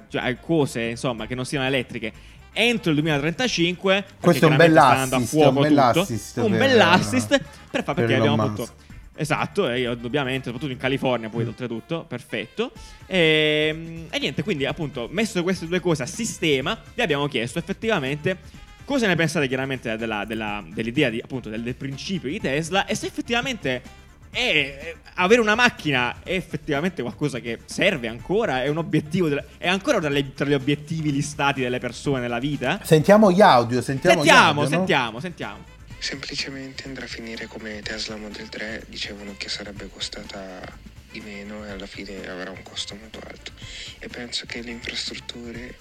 cioè, 0.08 0.22
a 0.22 0.36
cose 0.38 0.82
insomma 0.84 1.26
che 1.28 1.36
non 1.36 1.46
siano 1.46 1.66
elettriche. 1.66 2.12
Entro 2.56 2.92
il 2.92 2.98
2035, 2.98 3.94
perché 3.94 4.16
Questo 4.20 4.46
è 4.46 4.50
un 4.50 4.56
bell'assist, 4.58 5.02
andando 5.02 5.16
a 5.16 5.28
fuoco 5.28 5.58
un 5.58 5.62
bell'assist 5.64 6.38
un 6.38 6.50
per- 6.52 6.60
bell'assist 6.60 7.28
per 7.72 7.84
per 7.84 7.96
perché 7.96 8.14
Elon 8.14 8.28
abbiamo 8.28 8.36
Musk. 8.36 8.62
appunto 8.62 8.83
Esatto, 9.16 9.70
e 9.70 9.88
ovviamente, 9.88 10.46
soprattutto 10.46 10.72
in 10.72 10.78
California, 10.80 11.30
poi 11.30 11.46
oltretutto, 11.46 12.04
perfetto. 12.08 12.72
E, 13.06 14.06
e 14.10 14.20
niente, 14.20 14.44
quindi 14.44 14.66
appunto, 14.66 15.08
messo 15.12 15.42
queste 15.44 15.68
due 15.68 15.80
cose 15.80 16.04
a 16.04 16.08
sistema, 16.08 16.78
vi 16.96 17.02
abbiamo 17.02 17.28
chiesto 17.28 17.60
effettivamente 17.60 18.38
cosa 18.86 19.08
ne 19.08 19.16
pensate 19.16 19.48
chiaramente 19.48 19.96
della- 19.98 20.26
della- 20.26 20.64
dell'idea 20.68 21.10
di, 21.10 21.22
appunto, 21.24 21.50
del, 21.50 21.62
del 21.62 21.76
principio 21.76 22.30
di 22.30 22.40
Tesla 22.40 22.86
e 22.86 22.96
se 22.96 23.06
effettivamente 23.06 23.82
è, 24.30 24.96
avere 25.16 25.40
una 25.42 25.54
macchina 25.56 26.16
è 26.24 26.34
effettivamente 26.34 27.02
qualcosa 27.04 27.40
che 27.40 27.60
serve 27.66 28.08
ancora, 28.08 28.64
è 28.64 28.68
un 28.68 28.78
obiettivo, 28.78 29.30
della- 29.30 29.44
è 29.60 29.68
ancora 29.70 30.00
tra, 30.00 30.10
le- 30.10 30.34
tra 30.34 30.46
gli 30.46 30.54
obiettivi 30.54 31.12
listati 31.12 31.62
delle 31.62 31.78
persone 31.80 32.20
nella 32.20 32.40
vita. 32.40 32.80
Sentiamo 32.84 33.32
gli 33.32 33.42
audio, 33.42 33.82
sentiamo, 33.82 34.24
gli 34.24 34.26
Sentiamo, 34.26 34.48
audio, 34.48 34.62
no? 34.64 34.68
sentiamo, 34.70 35.20
sentiamo. 35.20 35.58
Semplicemente 36.04 36.84
andrà 36.86 37.06
a 37.06 37.08
finire 37.08 37.48
come 37.48 37.82
Tesla 37.82 38.18
Model 38.18 38.50
3, 38.50 38.84
dicevano 38.88 39.36
che 39.38 39.48
sarebbe 39.48 39.88
costata 39.88 40.62
di 41.10 41.22
meno 41.22 41.66
e 41.66 41.70
alla 41.70 41.86
fine 41.86 42.28
avrà 42.28 42.52
un 42.52 42.62
costo 42.62 42.94
molto 42.96 43.22
alto. 43.26 43.54
E 44.00 44.10
penso 44.10 44.46
che 44.46 44.62
le 44.62 44.72
infrastrutture 44.72 45.74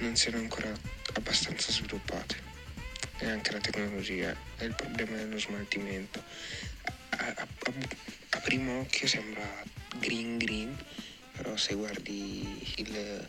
non 0.00 0.14
siano 0.14 0.36
ancora 0.36 0.70
abbastanza 1.14 1.72
sviluppate. 1.72 2.36
E 3.16 3.30
anche 3.30 3.52
la 3.52 3.60
tecnologia. 3.60 4.36
E 4.58 4.66
il 4.66 4.74
problema 4.74 5.18
è 5.18 5.24
lo 5.24 5.38
smaltimento. 5.38 6.22
A, 7.08 7.24
a- 7.24 7.34
a- 7.38 7.72
a 8.32 8.38
primo 8.40 8.80
occhio 8.80 9.06
sembra 9.06 9.64
green 9.96 10.36
green, 10.36 10.76
però 11.34 11.56
se 11.56 11.72
guardi 11.72 12.74
il 12.76 13.26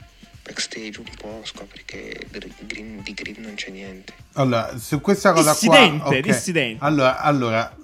backstage 0.52 1.00
un 1.00 1.06
po' 1.18 1.42
scopri 1.44 1.82
che 1.86 2.28
gr- 2.30 2.48
green- 2.66 3.02
di 3.04 3.14
green 3.14 3.42
non 3.42 3.54
c'è 3.56 3.72
niente. 3.72 4.14
Allora, 4.34 4.78
su 4.78 5.00
questa 5.02 5.32
cosa 5.32 5.52
Dissidente, 5.52 6.04
qua... 6.04 6.08
ok. 6.10 6.20
dissidente. 6.20 6.84
Allora, 6.86 7.20
allora, 7.22 7.76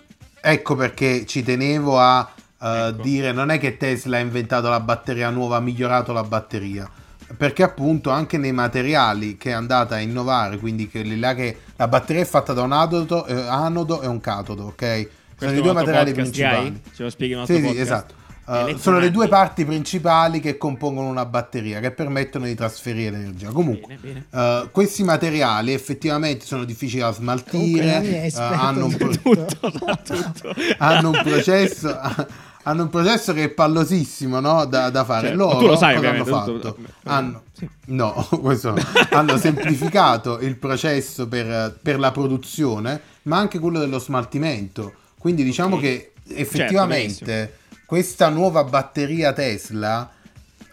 ecco 0.42 0.76
perché 0.76 1.26
ci 1.26 1.44
tenevo 1.44 1.98
a 2.00 2.30
eh, 2.62 2.88
Ecco. 2.88 3.02
dire, 3.02 3.32
non 3.32 3.50
è 3.52 3.60
che 3.60 3.78
Tesla 3.78 4.18
ha 4.18 4.20
inventato 4.20 4.70
la 4.70 4.80
batteria 4.80 5.30
nuova, 5.30 5.58
ha 5.58 5.62
migliorato 5.62 6.12
la 6.14 6.24
batteria. 6.24 6.90
Perché 7.36 7.62
appunto 7.62 8.10
anche 8.10 8.38
nei 8.38 8.54
materiali 8.54 9.36
che 9.36 9.50
è 9.50 9.54
andata 9.54 9.96
a 9.96 10.00
innovare, 10.00 10.58
quindi 10.60 10.90
quelli 10.90 11.20
là 11.20 11.34
che 11.36 11.58
la 11.76 11.88
batteria 11.90 12.22
è 12.22 12.26
fatta 12.26 12.54
da 12.54 12.62
un 12.62 12.72
anodo, 12.72 13.26
eh, 13.26 13.34
anodo 13.34 14.02
e 14.02 14.08
un 14.08 14.22
catodo, 14.22 14.68
ok? 14.68 14.76
Questo 14.76 15.10
Sono 15.38 15.52
i 15.52 15.62
due 15.62 15.74
materiali 15.74 16.14
principali. 16.14 16.82
Ce 16.96 17.04
lo 17.04 17.10
spieghi 17.10 17.34
in 17.34 17.40
un 17.40 17.44
altro 17.44 17.58
Sì, 17.58 17.62
sì, 17.62 17.68
podcast? 17.68 17.86
esatto. 17.92 18.14
Uh, 18.48 18.52
Elettromanni. 18.52 18.80
sono 18.80 19.00
le 19.00 19.12
due 19.12 19.28
parti 19.28 19.66
principali 19.66 20.40
che 20.40 20.58
compongono 20.58 21.10
una 21.10 21.26
batteria 21.26 21.82
che 21.82 21.92
permettono 21.92 22.46
di 22.46 22.56
trasferire 22.56 23.10
l'energia. 23.12 23.50
Comunque, 23.50 23.98
Bene, 24.00 24.24
bene. 24.30 24.62
uh, 24.64 24.72
questi 24.72 25.04
materiali 25.04 25.74
effettivamente 25.74 26.46
sono 26.46 26.64
difficili 26.64 27.02
da 27.02 27.12
smaltire, 27.12 27.98
uh, 27.98 28.26
esperto 28.26 28.62
hanno, 28.62 28.84
un 28.86 28.90
di 28.90 28.96
pro- 28.96 29.10
Tutto, 29.10 29.72
sa 30.04 30.32
tutto. 30.32 30.56
hanno 30.80 31.10
un 31.10 31.22
processo. 31.24 32.00
Hanno 32.68 32.82
un 32.84 32.90
processo 32.90 33.32
che 33.32 33.44
è 33.46 33.50
pallosissimo 33.50 34.42
no? 34.42 34.66
da, 34.66 34.90
da 34.90 35.06
fare. 35.06 35.28
Certo, 35.30 35.42
Loro 35.42 35.58
tu 35.60 35.66
lo 35.68 35.78
sai, 35.78 35.96
cosa 35.96 36.10
hanno 36.10 36.26
fatto? 36.26 36.54
tutto- 36.60 36.78
Hanno, 37.04 37.44
Sì. 37.54 37.70
no, 37.86 38.28
questo 38.42 38.72
no. 38.72 38.82
hanno 39.12 39.38
semplificato 39.38 40.38
il 40.40 40.58
processo 40.58 41.30
per, 41.30 41.78
per 41.82 41.98
la 41.98 42.12
produzione, 42.12 43.00
ma 43.24 43.38
anche 43.38 43.60
quello 43.60 43.80
dello 43.80 44.00
smaltimento. 44.00 44.92
Quindi 45.18 45.46
diciamo 45.46 45.76
Ok. 45.76 45.82
che 45.82 46.12
Certo, 46.28 46.42
effettivamente 46.42 47.54
questa 47.88 48.28
nuova 48.28 48.66
batteria 48.66 49.32
Tesla, 49.32 50.12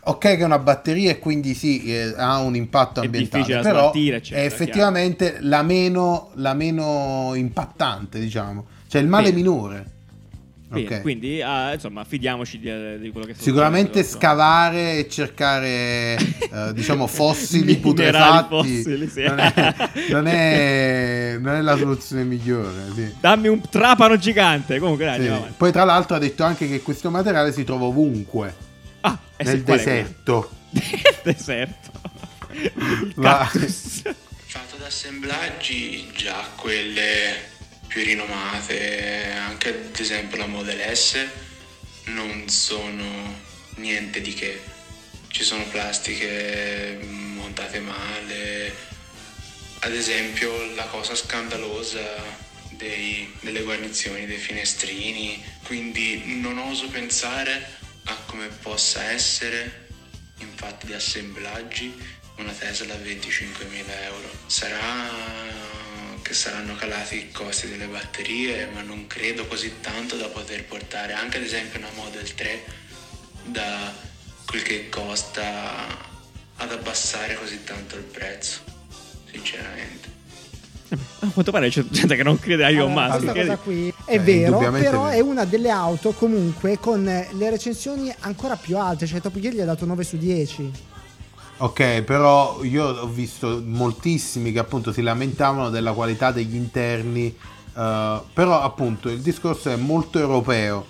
ok 0.01 0.19
che 0.19 0.37
è 0.37 0.43
una 0.43 0.59
batteria 0.59 1.13
e 1.13 1.21
quindi 1.21 1.55
sì, 1.55 1.85
eh, 1.85 2.13
ha 2.17 2.39
un 2.41 2.57
impatto 2.57 3.01
ambientale, 3.01 3.61
però 3.61 3.79
smaltire, 3.79 4.17
eccetera, 4.17 4.43
è 4.43 4.45
effettivamente 4.45 5.37
la 5.39 5.63
meno, 5.63 6.33
la 6.35 6.55
meno 6.55 7.31
impattante, 7.37 8.19
diciamo. 8.19 8.67
Cioè 8.89 9.01
il 9.01 9.07
male 9.07 9.31
Bene. 9.31 9.37
minore. 9.37 9.93
Bene, 10.75 10.97
Ok. 10.97 11.01
quindi 11.03 11.41
ah, 11.43 11.73
insomma, 11.73 12.05
fidiamoci 12.05 12.59
di, 12.59 12.99
di 12.99 13.11
quello 13.11 13.27
che 13.27 13.35
Sicuramente 13.37 14.03
scavare 14.05 14.99
e 14.99 15.09
cercare, 15.09 16.17
eh, 16.17 16.73
diciamo, 16.75 17.07
fossili 17.07 17.77
putrefatti 17.77 18.49
fossili, 18.49 19.09
sì. 19.09 19.23
non, 19.23 19.39
è, 19.39 19.75
non, 20.11 20.27
è, 20.27 21.37
non 21.41 21.55
è 21.55 21.61
la 21.61 21.77
soluzione 21.77 22.25
migliore. 22.25 22.73
sì. 22.95 23.15
Dammi 23.21 23.49
un 23.49 23.61
trapano 23.69 24.17
gigante. 24.17 24.79
Comunque, 24.79 25.05
dai, 25.05 25.23
Sì. 25.23 25.33
Poi, 25.57 25.73
tra 25.73 25.85
l'altro, 25.85 26.17
ha 26.17 26.19
detto 26.19 26.43
anche 26.45 26.69
che 26.69 26.83
questo 26.83 27.11
materiale 27.11 27.53
si 27.53 27.65
trova 27.65 27.85
ovunque 27.87 28.55
Ah, 29.01 29.19
eh 29.37 29.45
nel 29.45 29.63
deserto. 29.63 30.51
quello? 30.71 30.83
deserto. 31.23 31.91
Il 32.53 33.15
cactus. 33.21 34.03
Fatto 34.47 34.77
da 34.79 34.87
assemblaggi, 34.87 36.07
già 36.17 36.37
quelle 36.57 37.53
più 37.95 38.03
rinomate, 38.03 39.31
anche 39.37 39.69
ad 39.69 39.97
esempio 39.97 40.37
la 40.37 40.47
Model 40.47 40.97
S, 40.97 41.25
non 42.07 42.49
sono 42.49 43.41
niente 43.77 44.21
di 44.21 44.35
che. 44.35 44.61
Ci 45.29 45.45
sono 45.45 45.65
plastiche 45.69 46.99
montate 47.05 47.79
male. 47.79 48.75
Ad 49.79 49.95
esempio 49.95 50.75
la 50.75 50.87
cosa 50.87 51.15
scandalosa 51.15 52.03
dei- 52.71 53.33
delle 53.39 53.63
guarnizioni, 53.63 54.27
dei 54.27 54.39
finestrini. 54.39 55.41
Quindi 55.63 56.41
non 56.41 56.59
oso 56.59 56.89
pensare 56.89 57.79
a 58.07 58.17
come 58.27 58.49
possa 58.49 59.05
essere, 59.05 59.87
infatti 60.39 60.87
di 60.87 60.95
assemblaggi, 60.95 61.95
una 62.39 62.51
Tesla 62.51 62.95
a 62.95 62.99
25.000 62.99 64.03
euro. 64.03 64.31
Sarà 64.47 65.94
che 66.25 66.33
saranno 66.33 66.75
calati 66.75 67.17
i 67.17 67.31
costi 67.31 67.69
delle 67.69 67.85
batterie, 67.87 68.67
ma 68.73 68.81
non 68.81 69.07
credo 69.07 69.47
così 69.47 69.71
tanto 69.83 70.17
da 70.17 70.27
poter 70.29 70.65
portare 70.65 71.13
anche 71.13 71.37
ad 71.37 71.43
esempio 71.45 71.79
una 71.79 71.91
Model 71.95 72.35
3 72.35 72.63
da 73.45 73.93
quel 74.47 74.63
che 74.63 74.89
costa 74.89 75.85
ad 76.57 76.73
abbassare 76.73 77.35
così 77.37 77.63
tanto 77.65 77.97
il 77.97 78.05
prezzo, 78.05 78.61
sinceramente. 79.31 80.13
A 81.21 81.27
quanto 81.29 81.51
pare 81.51 81.69
c'è 81.69 81.85
gente 81.91 82.17
che 82.17 82.23
non 82.23 82.39
crede 82.39 82.65
a 82.65 82.71
Elon 82.71 82.93
Allora, 82.93 83.09
Musk. 83.19 83.33
questa 83.33 83.41
cosa 83.41 83.57
qui 83.59 83.95
è 84.07 84.15
Eh, 84.15 84.19
vero, 84.21 84.59
però 84.71 85.07
è 85.09 85.21
una 85.21 85.45
delle 85.45 85.71
auto 85.71 86.13
comunque 86.13 86.79
con 86.79 87.07
eh, 87.07 87.29
le 87.33 87.51
recensioni 87.51 88.15
ancora 88.21 88.57
più 88.57 88.79
alte, 88.79 89.07
cioè 89.07 89.21
Top 89.21 89.39
Gear 89.39 89.53
gli 89.55 89.61
ha 89.61 89.65
dato 89.67 89.85
9 89.85 90.05
su 90.05 90.17
10. 90.17 90.73
Ok, 91.65 92.03
però 92.03 92.63
io 92.63 92.85
ho 92.85 93.07
visto 93.07 93.63
moltissimi 93.65 94.53
che 94.53 94.59
appunto 94.59 94.93
si 94.93 95.01
lamentavano 95.01 95.71
della 95.71 95.93
qualità 95.93 96.31
degli 96.31 96.57
interni, 96.57 97.35
eh, 97.75 98.21
però 98.35 98.61
appunto 98.61 99.09
il 99.09 99.23
discorso 99.23 99.71
è 99.71 99.77
molto 99.77 100.19
europeo, 100.19 100.85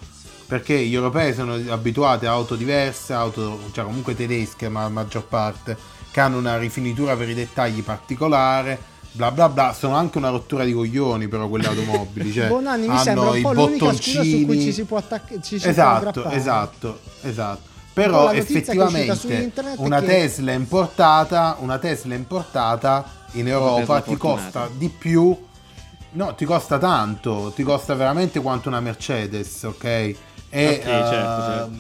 perché 0.48 0.76
gli 0.76 0.94
europei 0.94 1.32
sono 1.32 1.54
abituati 1.68 2.26
a 2.26 2.32
auto 2.32 2.56
diverse, 2.56 3.12
auto 3.12 3.60
cioè 3.70 3.84
comunque 3.84 4.16
tedesche 4.16 4.68
ma 4.68 4.82
la 4.82 4.88
maggior 4.88 5.24
parte, 5.26 5.76
che 6.10 6.18
hanno 6.18 6.38
una 6.38 6.58
rifinitura 6.58 7.14
per 7.14 7.28
i 7.28 7.34
dettagli 7.34 7.84
particolare, 7.84 8.76
bla 9.12 9.30
bla 9.30 9.48
bla, 9.48 9.72
sono 9.72 9.94
anche 9.94 10.18
una 10.18 10.30
rottura 10.30 10.64
di 10.64 10.72
coglioni 10.72 11.28
però 11.28 11.46
quelle 11.46 11.68
automobili, 11.68 12.32
cioè 12.32 12.48
Bonanni 12.50 12.88
mi 12.88 12.94
hanno 12.94 12.98
sembra 13.00 13.30
un 13.30 13.36
i 13.36 13.42
po' 13.42 13.52
l'unica 13.52 13.92
scusa 13.92 14.24
su 14.24 14.44
cui 14.44 14.60
ci 14.60 14.72
si 14.72 14.82
può 14.82 14.96
attaccare. 14.96 15.40
Esatto, 15.40 16.08
aggrappare. 16.08 16.34
esatto, 16.34 16.98
esatto. 17.20 17.72
Però 17.94 18.32
effettivamente 18.32 19.18
una 19.76 20.00
che- 20.00 20.06
Tesla 20.06 20.52
importata, 20.52 21.56
una 21.60 21.78
Tesla 21.78 22.14
importata 22.14 23.04
in 23.32 23.48
Europa 23.48 24.00
ti 24.00 24.16
costa 24.16 24.68
di 24.76 24.88
più. 24.88 25.36
No, 26.16 26.34
ti 26.34 26.44
costa 26.44 26.78
tanto, 26.78 27.52
ti 27.54 27.62
costa 27.62 27.94
veramente 27.94 28.40
quanto 28.40 28.68
una 28.68 28.80
Mercedes, 28.80 29.62
ok? 29.62 29.84
E, 29.84 30.16
Ok, 30.50 30.84
certo, 30.84 31.42
certo. 31.42 31.70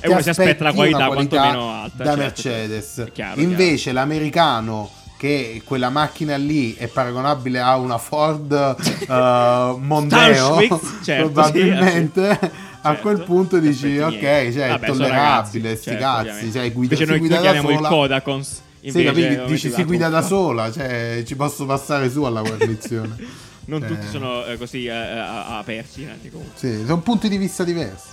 ti 0.00 0.06
E 0.06 0.08
uno 0.08 0.20
si 0.22 0.30
aspetta 0.30 0.64
la 0.64 0.72
qualità 0.72 1.06
quantomeno 1.08 1.70
alta, 1.82 1.96
da 1.96 2.04
certo, 2.04 2.20
Mercedes. 2.20 2.92
certo. 2.94 3.12
Chiaro, 3.12 3.40
Invece 3.40 3.92
l'americano 3.92 4.90
che 5.18 5.60
quella 5.64 5.90
macchina 5.90 6.36
lì 6.36 6.74
è 6.74 6.86
paragonabile 6.88 7.60
a 7.60 7.76
una 7.76 7.98
Ford 7.98 8.50
eh, 8.52 9.06
Mondeo 9.78 10.58
certo, 11.04 11.30
probabilmente 11.30 12.38
sì, 12.40 12.50
a 12.84 12.88
certo. 12.90 13.00
quel 13.02 13.22
punto 13.22 13.60
Ti 13.60 13.66
dici 13.68 13.98
ok 13.98 14.18
cioè, 14.20 14.68
Vabbè, 14.68 14.84
è 14.84 14.86
tollerabile 14.88 15.76
sti 15.76 15.84
certo, 15.90 16.04
cazzi 16.04 16.52
cioè, 16.52 16.72
guida, 16.72 16.94
Invece 16.94 17.04
noi 17.10 17.18
guida 17.20 17.34
da 17.36 17.40
chiamiamo 17.42 17.70
il 17.70 17.76
sola 17.76 17.88
Kodakons. 17.88 18.48
sì, 18.80 18.86
invece, 18.88 19.04
capito? 19.04 19.44
dici 19.46 19.70
si 19.70 19.84
guida 19.84 20.08
da 20.08 20.22
sola 20.22 20.70
cioè 20.72 21.22
ci 21.24 21.36
posso 21.36 21.64
passare 21.66 22.10
su 22.10 22.22
alla 22.24 22.42
guarnizione 22.42 23.16
Non 23.64 23.82
Eh. 23.84 23.86
tutti 23.86 24.06
sono 24.08 24.44
eh, 24.44 24.56
così 24.56 24.86
eh, 24.86 24.90
a- 24.90 25.58
aperti. 25.58 26.04
Comunque. 26.30 26.58
sì, 26.58 26.82
sono 26.84 27.00
punti 27.00 27.28
di 27.28 27.36
vista 27.36 27.62
diversi 27.62 28.08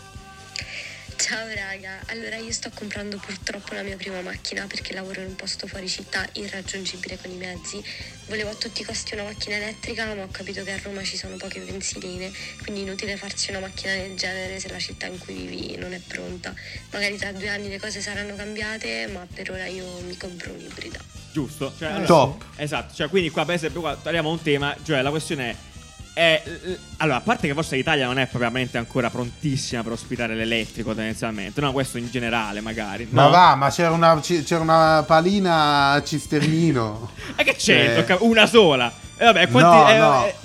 Ciao 1.19 1.45
raga, 1.53 1.99
allora 2.07 2.37
io 2.37 2.51
sto 2.53 2.71
comprando 2.73 3.17
purtroppo 3.17 3.73
la 3.73 3.81
mia 3.83 3.97
prima 3.97 4.21
macchina 4.21 4.65
perché 4.67 4.93
lavoro 4.93 5.19
in 5.19 5.27
un 5.27 5.35
posto 5.35 5.67
fuori 5.67 5.87
città 5.89 6.25
irraggiungibile 6.33 7.17
con 7.21 7.29
i 7.29 7.35
mezzi. 7.35 7.83
Volevo 8.27 8.51
a 8.51 8.55
tutti 8.55 8.81
i 8.81 8.85
costi 8.85 9.15
una 9.15 9.23
macchina 9.23 9.57
elettrica, 9.57 10.05
ma 10.15 10.23
ho 10.23 10.29
capito 10.31 10.63
che 10.63 10.71
a 10.71 10.79
Roma 10.81 11.03
ci 11.03 11.17
sono 11.17 11.35
poche 11.35 11.59
benzinine, 11.59 12.31
quindi 12.63 12.81
inutile 12.81 13.17
farsi 13.17 13.49
una 13.49 13.59
macchina 13.59 13.93
del 13.95 14.15
genere 14.15 14.59
se 14.61 14.69
la 14.69 14.79
città 14.79 15.07
in 15.07 15.17
cui 15.19 15.33
vivi 15.33 15.75
non 15.75 15.93
è 15.93 15.99
pronta. 15.99 16.53
Magari 16.91 17.17
tra 17.17 17.31
due 17.33 17.49
anni 17.49 17.67
le 17.67 17.79
cose 17.79 17.99
saranno 18.01 18.35
cambiate, 18.35 19.07
ma 19.07 19.27
per 19.31 19.51
ora 19.51 19.65
io 19.67 19.85
mi 20.07 20.15
compro 20.15 20.53
un'ibrida. 20.53 20.99
Giusto? 21.33 21.73
Cioè, 21.77 21.89
Eh, 21.89 21.91
allora- 21.91 22.05
Top. 22.07 22.45
Esatto, 22.55 22.95
cioè 22.95 23.09
quindi 23.09 23.29
qua 23.29 23.43
per 23.45 23.55
esempio 23.55 23.81
qua 23.81 23.95
torniamo 24.01 24.29
a 24.29 24.31
un 24.31 24.41
tema, 24.41 24.75
cioè 24.83 25.01
la 25.01 25.09
questione 25.09 25.49
è- 25.51 25.55
eh, 26.19 26.77
allora, 26.97 27.17
a 27.17 27.21
parte 27.21 27.47
che 27.47 27.53
forse 27.53 27.77
l'Italia 27.77 28.05
non 28.05 28.19
è 28.19 28.27
propriamente 28.27 28.77
ancora 28.77 29.09
prontissima 29.09 29.83
per 29.83 29.93
ospitare 29.93 30.35
l'elettrico 30.35 30.93
tendenzialmente, 30.93 31.61
no, 31.61 31.71
questo 31.71 31.97
in 31.97 32.09
generale 32.09 32.59
magari. 32.59 33.07
Ma 33.09 33.23
no? 33.23 33.29
va, 33.29 33.55
ma 33.55 33.69
c'era 33.69 33.91
una, 33.91 34.19
c'era 34.19 34.59
una 34.59 35.03
palina 35.07 35.91
a 35.91 36.03
Cisternino. 36.03 37.11
E 37.37 37.43
che 37.43 37.55
c'è? 37.55 38.05
Eh. 38.05 38.17
Una 38.19 38.45
sola. 38.47 38.91
E 39.15 39.23
vabbè, 39.25 39.47
quanti 39.49 39.69
No, 39.69 39.89
eh, 39.89 39.97
no. 39.97 40.25
eh, 40.25 40.35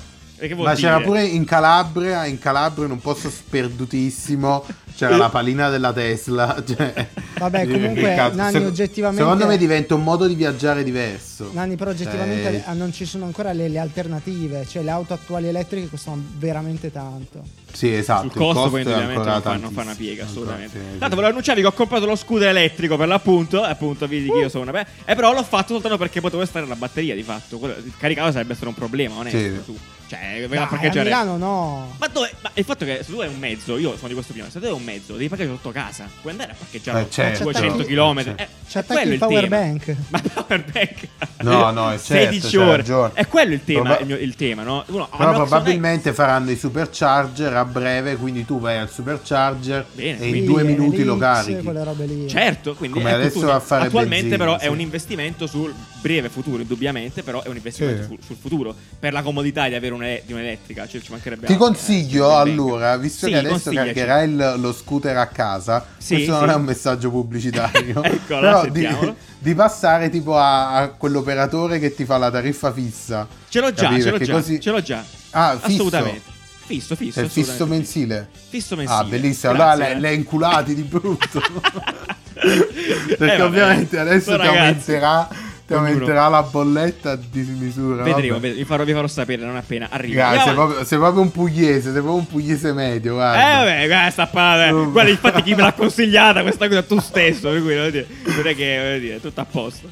eh, 0.47 0.55
Ma 0.55 0.75
c'era 0.75 0.97
dire? 0.99 1.07
pure 1.09 1.25
in 1.25 1.45
Calabria, 1.45 2.25
in 2.27 2.39
Calabria 2.39 2.85
in 2.85 2.93
un 2.93 3.01
posto 3.01 3.29
sperdutissimo, 3.29 4.65
c'era 4.97 5.17
la 5.17 5.29
palina 5.29 5.69
della 5.69 5.93
Tesla. 5.93 6.63
Cioè, 6.67 7.09
Vabbè, 7.39 7.67
comunque, 7.69 8.15
Nanni, 8.15 8.53
sec- 8.53 8.67
oggettivamente- 8.67 9.23
Secondo 9.23 9.47
me 9.47 9.57
diventa 9.59 9.95
un 9.95 10.03
modo 10.03 10.27
di 10.27 10.35
viaggiare 10.35 10.83
diverso. 10.85 11.51
Nanni, 11.53 11.75
però 11.77 11.91
oggettivamente 11.91 12.63
Cioè, 12.63 12.71
eh, 12.73 12.75
non 12.75 12.93
ci 12.93 13.05
sono 13.05 13.25
ancora 13.25 13.53
le, 13.53 13.69
le 13.69 13.79
alternative, 13.79 14.67
cioè 14.69 14.83
le 14.83 14.91
auto 14.91 15.13
attuali 15.15 15.49
elettriche 15.49 15.89
costano 15.89 16.23
veramente 16.39 16.93
tanto. 16.93 17.43
Sì, 17.73 17.93
esatto. 17.93 18.21
Sul 18.23 18.31
il 18.31 18.37
costo, 18.37 18.55
costo 18.55 18.71
poi 18.71 18.79
è 18.79 18.83
indubbiamente 18.85 19.29
ancora 19.29 19.33
non 19.33 19.43
fa, 19.43 19.51
non 19.51 19.59
fa 19.59 19.83
tantissimo. 19.83 19.83
una 19.83 19.95
piega, 19.97 20.25
assolutamente. 20.25 20.79
Sì, 20.79 20.85
sì. 20.93 20.99
Tanto 20.99 21.15
volevo 21.17 21.31
annunciarvi 21.31 21.61
che 21.61 21.67
ho 21.67 21.73
comprato 21.73 22.07
lo 22.07 22.17
scooter 22.17 22.49
elettrico 22.49 22.97
per 22.97 23.09
l'appunto, 23.09 23.63
appunto, 23.63 24.07
vedi 24.07 24.31
che 24.31 24.39
io 24.39 24.49
sono 24.49 24.63
una 24.71 24.73
pe- 24.73 24.87
E 25.05 25.15
però 25.17 25.33
l'ho 25.33 25.43
fatto 25.43 25.73
soltanto 25.73 25.99
perché 25.99 26.21
potevo 26.21 26.45
stare 26.45 26.67
la 26.67 26.77
batteria, 26.77 27.15
di 27.17 27.23
fatto. 27.25 27.59
Caricato 27.99 28.31
sarebbe 28.31 28.55
stato 28.55 28.69
un 28.69 28.75
problema, 28.77 29.17
onesto. 29.17 29.39
Sì. 29.39 29.61
Su. 29.65 29.79
Cioè, 30.07 30.47
Dai, 30.47 30.59
a 30.59 30.63
a 30.63 30.67
parcheggiare. 30.67 31.05
Milano 31.05 31.37
no. 31.37 31.95
Ma 31.99 32.07
dove? 32.09 32.31
Ma 32.43 32.51
il 32.55 32.65
fatto 32.65 32.85
che 32.85 33.01
se 33.03 33.11
tu 33.11 33.19
hai 33.21 33.29
un 33.29 33.39
mezzo, 33.39 33.77
io 33.79 33.97
sono 33.97 34.09
di 34.09 34.15
questo 34.15 34.31
opinione, 34.33 34.53
se 34.53 34.61
tu 34.61 34.67
hai 34.67 34.73
un 34.73 34.84
mezzo, 34.85 35.13
devi 35.15 35.29
parcheggiare 35.29 35.57
sotto 35.57 35.73
casa. 35.73 36.09
Puoi 36.21 36.33
andare 36.33 36.53
a 36.53 36.55
parcheggiare 36.55 37.01
Eh, 37.01 37.11
certo, 37.11 37.43
200 37.45 37.85
certo. 37.85 37.93
km. 37.93 38.23
Certo. 38.23 38.43
Eh, 38.43 38.49
Ci 38.67 38.79
attacchi 38.79 39.01
quello 39.01 39.13
il 39.13 39.19
power 39.19 39.43
tema. 39.43 39.57
bank. 39.57 39.97
Ma 40.09 40.21
power 40.35 40.65
bank. 40.73 41.09
No, 41.43 41.71
no, 41.71 41.91
è 41.93 41.99
certo, 42.03 42.33
16 42.33 42.57
c'hai 42.57 42.67
ore. 42.95 43.11
È 43.15 43.27
quello 43.27 43.53
il 43.55 43.65
tema, 43.65 43.81
Proba- 43.83 43.99
il, 44.01 44.07
mio- 44.07 44.17
il 44.17 44.35
tema, 44.35 44.63
no? 44.63 44.85
Uno, 44.89 45.09
Però 45.17 45.33
probabilmente 45.35 46.13
faranno 46.13 46.51
i 46.51 46.57
supercharger 46.57 47.55
a 47.55 47.65
breve, 47.65 48.17
quindi 48.17 48.45
tu 48.45 48.59
vai 48.61 48.79
al 48.79 48.91
supercharger 48.91 49.87
Bene, 49.93 50.19
e 50.19 50.29
in 50.29 50.45
due 50.45 50.63
minuti 50.63 51.05
lo 51.05 51.13
Elix, 51.15 51.21
carichi. 51.25 52.29
Certo, 52.29 52.75
quindi 52.75 52.99
Come 52.99 53.11
ecco, 53.11 53.21
adesso 53.21 53.41
tu- 53.41 53.47
va 53.47 53.55
a 53.55 53.61
fare 53.61 53.87
attualmente 53.87 54.29
benzina, 54.29 54.45
però 54.45 54.59
sì. 54.59 54.65
è 54.65 54.69
un 54.69 54.81
investimento 54.81 55.47
sul 55.47 55.75
breve 56.01 56.29
futuro, 56.29 56.61
indubbiamente, 56.61 57.23
però 57.23 57.43
è 57.43 57.49
un 57.49 57.57
investimento 57.57 58.03
Sì. 58.03 58.09
sul, 58.09 58.19
sul 58.25 58.37
futuro 58.41 58.75
per 58.99 59.13
la 59.13 59.23
comodità 59.23 59.69
di 59.69 59.75
avere 59.75 59.95
une- 59.95 60.23
di 60.25 60.33
un'elettrica, 60.33 60.87
cioè 60.87 61.01
ci 61.01 61.11
mancherebbe 61.11 61.47
Ti 61.47 61.53
altro. 61.53 61.67
consiglio 61.67 62.31
Eh, 62.31 62.35
allora, 62.35 62.97
visto 62.97 63.27
Sì, 63.27 63.33
che 63.33 63.39
adesso 63.39 63.71
caricherai 63.71 64.35
lo 64.59 64.73
scooter 64.73 65.17
a 65.17 65.27
casa, 65.27 65.85
Sì, 65.97 66.15
questo 66.15 66.35
sì. 66.35 66.41
non 66.41 66.51
è 66.51 66.55
un 66.55 66.65
messaggio 66.65 67.11
pubblicitario, 67.11 68.03
Ecco, 68.05 68.37
allora 68.37 68.54
però 68.63 68.71
di, 68.71 69.15
di 69.39 69.55
passare 69.55 70.11
tipo 70.11 70.37
a, 70.39 70.77
a 70.77 70.89
quell'operatore 70.89 71.79
che 71.79 71.95
ti 71.95 72.05
fa 72.05 72.17
la 72.19 72.31
tariffa 72.31 72.73
fissa. 72.73 73.27
Ce 73.49 73.61
l'ho 73.61 73.73
già, 73.73 73.99
ce 74.01 74.11
l'ho 74.11 74.19
già, 74.19 74.33
così- 74.33 74.61
ce 74.61 74.71
l'ho 74.71 74.83
già. 74.83 75.05
Ah, 75.31 75.59
fisso. 75.61 75.75
Assolutamente. 75.83 76.33
Fisso, 76.67 76.97
fisso. 76.97 77.21
È 77.21 77.27
fisso 77.27 77.67
mensile. 77.67 78.29
Fisso 78.49 78.75
mensile. 78.75 78.99
Ah, 78.99 79.05
bellissimo. 79.05 79.53
Allora 79.53 79.75
le, 79.75 79.91
eh. 79.91 80.01
le 80.01 80.15
inculati 80.15 80.75
di 80.75 80.83
brutto. 80.83 81.41
Eh, 82.37 83.17
Perché 83.17 83.37
vabbè. 83.37 83.43
ovviamente 83.43 83.99
adesso 83.99 84.33
So, 84.33 84.39
ti 84.39 84.47
ragazzi. 84.47 84.59
aumenterà, 84.59 85.29
ti 85.67 85.73
aumenterà 85.73 86.29
la 86.29 86.43
bolletta 86.43 87.13
a 87.13 87.17
dismisura. 87.17 88.03
Vedremo, 88.03 88.35
vabbè. 88.35 88.49
ved- 88.49 88.57
vi, 88.57 88.65
farò, 88.65 88.85
vi 88.85 88.93
farò 88.93 89.07
sapere 89.07 89.45
non 89.45 89.57
appena 89.57 89.89
arriva. 89.91 90.15
Grazie, 90.31 90.45
sei 90.45 90.55
proprio, 90.55 90.85
sei 90.85 90.99
proprio 90.99 91.23
un 91.23 91.31
pugliese, 91.31 91.83
sei 91.83 91.93
proprio 91.93 92.15
un 92.15 92.27
pugliese 92.27 92.73
medio, 92.73 93.13
Eh 93.13 93.15
guarda. 93.15 93.59
vabbè, 93.65 93.87
questa 93.87 94.27
parlata. 94.27 94.75
Oh. 94.75 94.91
Guarda, 94.91 95.11
infatti 95.11 95.43
chi 95.43 95.55
me 95.55 95.63
l'ha 95.63 95.73
consigliata 95.77 96.43
questa 96.43 96.69
cosa 96.69 96.83
tu 96.83 96.99
stesso, 97.01 97.51
per 97.51 97.63
cui 97.63 97.75
non 97.75 97.87
è 97.87 98.55
che 98.55 98.79
voglio 98.79 98.99
dire, 98.99 99.21
tutto 99.21 99.41
a 99.41 99.45
posto. 99.47 99.91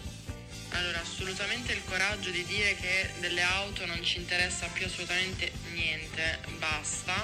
Allora, 0.73 1.01
assolutamente 1.01 1.73
il 1.73 1.81
coraggio 1.89 2.31
di 2.31 2.45
dire 2.47 2.77
che 2.81 3.09
delle 3.21 3.43
auto 3.43 3.87
non 3.87 3.99
ci 4.03 4.19
interessa 4.19 4.67
più 4.73 4.85
assolutamente 4.87 5.51
niente, 5.75 6.39
basta. 6.59 7.15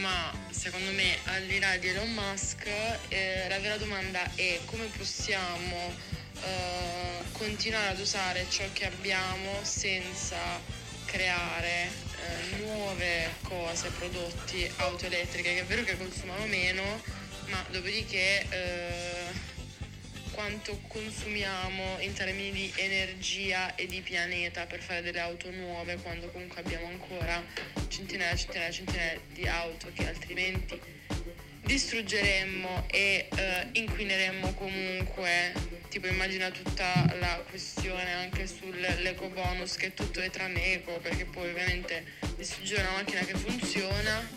Ma 0.00 0.32
secondo 0.50 0.90
me, 0.92 1.16
al 1.26 1.42
di 1.46 1.58
là 1.60 1.76
di 1.78 1.86
Elon 1.88 2.12
Musk, 2.14 2.66
eh, 3.08 3.46
la 3.48 3.58
vera 3.60 3.76
domanda 3.76 4.18
è 4.34 4.58
come 4.64 4.86
possiamo 4.96 5.92
eh, 6.42 7.22
continuare 7.32 7.88
ad 7.88 7.98
usare 7.98 8.46
ciò 8.48 8.64
che 8.72 8.86
abbiamo 8.86 9.58
senza 9.62 10.38
creare 11.04 11.88
eh, 11.88 12.56
nuove 12.56 13.34
cose, 13.42 13.90
prodotti, 13.90 14.70
auto 14.76 15.06
elettriche, 15.06 15.54
che 15.54 15.60
è 15.60 15.64
vero 15.64 15.84
che 15.84 15.96
consumano 15.96 16.46
meno, 16.46 16.82
ma 17.46 17.64
dopodiché 17.70 18.46
eh, 18.48 19.52
quanto 20.34 20.80
consumiamo 20.88 22.00
in 22.00 22.12
termini 22.12 22.50
di 22.50 22.72
energia 22.76 23.74
e 23.76 23.86
di 23.86 24.00
pianeta 24.00 24.66
per 24.66 24.82
fare 24.82 25.00
delle 25.00 25.20
auto 25.20 25.50
nuove 25.50 25.96
quando 25.98 26.28
comunque 26.30 26.60
abbiamo 26.60 26.86
ancora 26.86 27.42
centinaia 27.88 28.34
centinaia 28.34 28.70
centinaia 28.72 29.20
di 29.32 29.46
auto 29.46 29.90
che 29.94 30.08
altrimenti 30.08 30.80
distruggeremmo 31.64 32.84
e 32.88 33.28
eh, 33.34 33.68
inquineremmo 33.72 34.52
comunque 34.54 35.52
tipo 35.88 36.06
immagina 36.06 36.50
tutta 36.50 37.14
la 37.20 37.42
questione 37.48 38.12
anche 38.14 38.46
sull'eco 38.46 39.28
bonus 39.28 39.76
che 39.76 39.94
tutto 39.94 40.20
è 40.20 40.28
tranne 40.28 40.72
eco 40.74 40.98
perché 41.00 41.24
poi 41.24 41.50
ovviamente 41.50 42.04
distruggere 42.36 42.82
una 42.82 42.98
macchina 42.98 43.20
che 43.20 43.34
funziona 43.34 44.28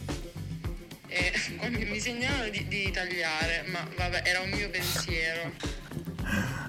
e 1.07 1.33
qua 1.57 1.69
mi, 1.69 1.99
segnalano 1.99 2.49
di, 2.49 2.67
di 2.67 2.91
tagliare 2.91 3.63
ma 3.67 3.87
vabbè 3.95 4.21
era 4.23 4.39
un 4.41 4.49
mio 4.49 4.69
pensiero 4.69 5.51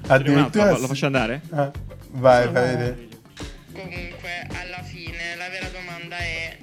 Addirittura 0.07 0.79
lo 0.79 0.87
faccio 0.87 1.07
andare? 1.07 1.41
Eh, 1.53 1.71
vai, 2.13 2.45
fai 2.51 2.53
vedere. 2.53 3.09
comunque 3.73 4.47
alla 4.55 4.83
fine 4.83 5.35
la 5.37 5.49
vera 5.49 5.69
domanda 5.69 6.17
è 6.17 6.57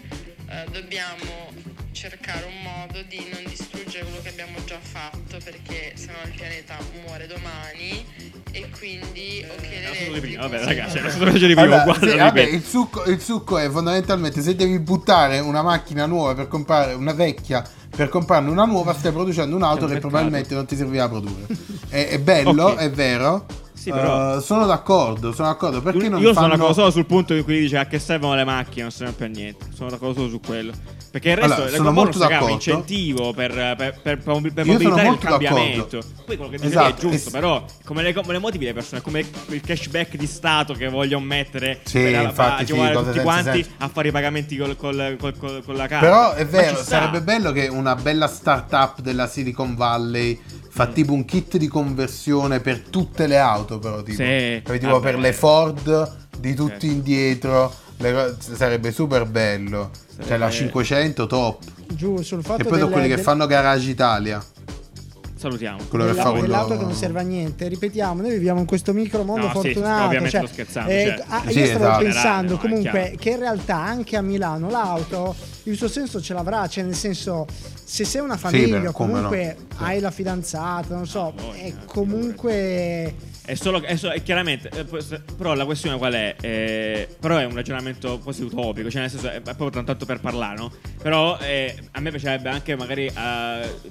eh, 0.49 0.65
dobbiamo 0.71 1.51
cercare 1.91 2.45
un 2.45 2.61
modo 2.61 3.01
di 3.03 3.27
non 3.31 3.43
distruggere 3.43 3.64
quello 4.03 4.21
che 4.21 4.29
abbiamo 4.29 4.63
già 4.65 4.79
fatto 4.79 5.37
perché 5.43 5.93
sennò 5.95 6.17
il 6.25 6.33
pianeta 6.35 6.77
muore 7.03 7.27
domani 7.27 8.05
e 8.51 8.69
quindi 8.77 9.45
ok 9.47 9.61
di 9.61 9.67
l'elettrico- 9.69 10.19
prima, 10.19 10.41
vabbè 10.41 10.63
ragazzi, 10.63 10.97
era 10.97 11.09
di 11.31 11.39
prima, 11.39 11.61
Allora, 11.61 11.83
guarda, 11.83 12.09
sì, 12.09 12.17
vabbè, 12.17 12.41
il, 12.41 12.63
succo, 12.63 13.03
il 13.05 13.21
succo 13.21 13.57
è 13.57 13.69
fondamentalmente 13.69 14.41
se 14.41 14.55
devi 14.55 14.79
buttare 14.79 15.39
una 15.39 15.61
macchina 15.61 16.05
nuova 16.05 16.33
per 16.33 16.47
comprare 16.47 16.93
una 16.93 17.13
vecchia 17.13 17.63
per 17.95 18.09
comprarne 18.09 18.49
una 18.49 18.65
nuova 18.65 18.93
stai 18.93 19.11
producendo 19.13 19.55
un'auto 19.55 19.87
che 19.87 19.99
probabilmente 19.99 20.53
non 20.53 20.65
ti 20.65 20.75
servirà 20.75 21.05
a 21.05 21.09
produrre. 21.09 21.47
È, 21.87 22.07
è 22.09 22.19
bello 22.19 22.65
Ok. 22.65 22.77
è 22.79 22.89
vero 22.91 23.45
Sì, 23.85 23.91
però- 23.91 24.37
Uh, 24.37 24.39
sono 24.41 24.65
d'accordo 24.65 25.31
sono 25.31 25.47
d'accordo 25.49 25.79
perché 25.79 26.09
non 26.09 26.19
Io 26.19 26.33
fanno... 26.33 26.47
sono 26.47 26.47
d'accordo 26.55 26.73
solo 26.73 26.89
sul 26.89 27.05
punto 27.05 27.35
in 27.35 27.43
cui 27.43 27.59
dice 27.59 27.77
a 27.77 27.85
che 27.85 27.99
servono 27.99 28.33
le 28.33 28.43
macchine, 28.43 28.81
non 28.81 28.91
serve 28.91 29.13
più 29.13 29.25
a 29.25 29.27
niente. 29.27 29.65
Sono 29.75 29.91
d'accordo 29.91 30.15
solo 30.15 30.29
su 30.29 30.39
quello. 30.39 30.71
Perché 31.11 31.29
il 31.29 31.37
resto 31.37 31.53
Allora, 31.53 31.75
sono 31.75 31.91
molto 31.91 32.17
raga, 32.19 32.23
è 32.23 32.25
un 32.25 32.31
d'accordo. 32.47 32.53
incentivo 32.55 33.33
per, 33.33 33.51
per, 33.53 33.99
per, 34.01 34.17
per, 34.23 34.53
per 34.53 34.65
molto 34.65 35.17
cambiamento. 35.19 35.97
d'accordo. 35.99 36.23
Poi 36.25 36.35
quello 36.35 36.51
che 36.51 36.57
dicevi 36.57 36.75
Esatto, 36.75 36.95
è 37.07 37.09
giusto, 37.09 37.29
e- 37.29 37.31
però 37.31 37.63
come 37.85 38.01
le, 38.01 38.13
come 38.13 38.33
le 38.33 38.39
motivi 38.39 38.65
le 38.65 38.73
persone, 38.73 39.01
come 39.01 39.23
il 39.49 39.61
cashback 39.61 40.15
di 40.15 40.25
Stato 40.27 40.73
che 40.73 40.89
vogliono 40.89 41.23
mettere 41.23 41.81
Sì, 41.83 41.99
per 41.99 42.21
infatti, 42.23 42.65
sì, 42.65 42.73
tutti 42.73 43.19
quanti 43.19 43.63
senso. 43.63 43.69
a 43.77 43.87
fare 43.87 44.07
i 44.07 44.11
pagamenti 44.11 44.57
col, 44.57 44.75
col, 44.75 45.15
col, 45.19 45.61
con 45.63 45.75
la 45.75 45.87
carta. 45.87 46.05
Però 46.05 46.33
è 46.33 46.45
vero, 46.47 46.75
sarebbe 46.77 47.21
bello 47.21 47.51
che 47.51 47.67
una 47.67 47.95
bella 47.95 48.27
startup 48.27 48.99
della 49.01 49.27
Silicon 49.27 49.75
Valley 49.75 50.41
fa 50.67 50.87
tipo 50.87 51.13
un 51.13 51.23
kit 51.23 51.55
di 51.55 51.67
conversione 51.67 52.59
per 52.59 52.79
tutte 52.79 53.27
le 53.27 53.37
auto, 53.37 53.74
però 53.79 54.01
tipo, 54.03 54.21
Sì, 54.23 54.61
Capi? 54.63 54.79
tipo 54.79 54.99
per 54.99 55.17
le 55.19 55.33
Ford 55.33 56.11
di 56.39 56.53
tutti 56.53 56.71
Certo. 56.71 56.85
indietro, 56.87 57.73
le 57.97 58.35
sarebbe 58.39 58.91
super 58.91 59.25
bello. 59.25 59.89
Cioè 60.17 60.37
la 60.37 60.49
Sarebbe- 60.49 60.51
500 60.53 61.27
top. 61.27 61.63
Giù 61.93 62.21
sul 62.21 62.41
fatto 62.43 62.61
E 62.61 62.63
poi 62.63 62.73
sono 62.73 62.85
del- 62.85 62.91
quelli 62.93 63.07
che 63.09 63.15
del- 63.15 63.23
fanno 63.23 63.45
Garage 63.47 63.89
Italia. 63.89 64.43
Salutiamo. 65.37 65.79
Quello 65.89 66.05
che 66.05 66.11
della- 66.11 66.23
fa 66.23 66.29
quello- 66.29 66.45
dell'auto 66.45 66.77
che 66.77 66.83
non 66.83 66.93
serve 66.93 67.19
a 67.19 67.23
niente. 67.23 67.67
Ripetiamo, 67.67 68.21
noi 68.21 68.31
viviamo 68.31 68.61
in 68.61 68.65
questo 68.65 68.93
micro 68.93 69.23
mondo 69.23 69.47
No, 69.47 69.51
sì, 69.53 69.73
fortunato. 69.73 70.05
ovviamente 70.05 70.29
cioè, 70.37 70.45
sto 70.45 70.53
scherzando, 70.53 70.89
eh, 70.91 71.03
certo. 71.05 71.23
ah, 71.27 71.41
Sì, 71.45 71.59
io 71.59 71.65
stavo 71.65 71.83
esatto. 71.83 72.03
pensando 72.03 72.51
no, 72.53 72.57
comunque 72.59 73.15
che 73.19 73.29
in 73.31 73.39
realtà 73.39 73.75
anche 73.75 74.15
a 74.15 74.21
Milano 74.21 74.69
l'auto 74.69 75.35
il 75.63 75.75
suo 75.75 75.89
senso 75.89 76.21
ce 76.21 76.33
l'avrà, 76.33 76.67
cioè 76.67 76.83
nel 76.85 76.95
senso 76.95 77.45
se 77.87 78.03
sei 78.03 78.21
una 78.21 78.35
Sì, 78.35 78.41
famiglia 78.41 78.91
come 78.91 79.11
comunque 79.11 79.55
no. 79.59 79.65
Sì. 79.77 79.83
hai 79.83 79.99
la 79.99 80.09
fidanzata, 80.11 80.95
non 80.95 81.05
so, 81.05 81.27
Ah, 81.27 81.41
voglia, 81.41 81.61
è 81.61 81.73
comunque 81.85 83.15
È 83.45 83.53
solo, 83.53 83.79
è 83.83 83.95
solo- 83.95 84.13
è 84.13 84.23
chiaramente, 84.23 84.69
eh, 84.73 84.85
però 85.37 85.53
la 85.53 85.65
questione 85.65 85.99
qual 85.99 86.13
è? 86.13 86.35
Eh, 86.41 87.07
però 87.19 87.37
è 87.37 87.45
un 87.45 87.53
ragionamento 87.53 88.17
quasi 88.23 88.41
utopico, 88.41 88.89
cioè 88.89 89.01
nel 89.01 89.11
senso 89.11 89.29
è, 89.29 89.39
proprio 89.39 89.83
tanto 89.83 90.03
per 90.05 90.19
parlare, 90.19 90.57
no? 90.57 90.71
Però 90.99 91.37
eh, 91.39 91.75
a 91.91 91.99
me 91.99 92.09
piacerebbe 92.09 92.49
anche 92.49 92.75
magari, 92.75 93.05
eh, 93.05 93.11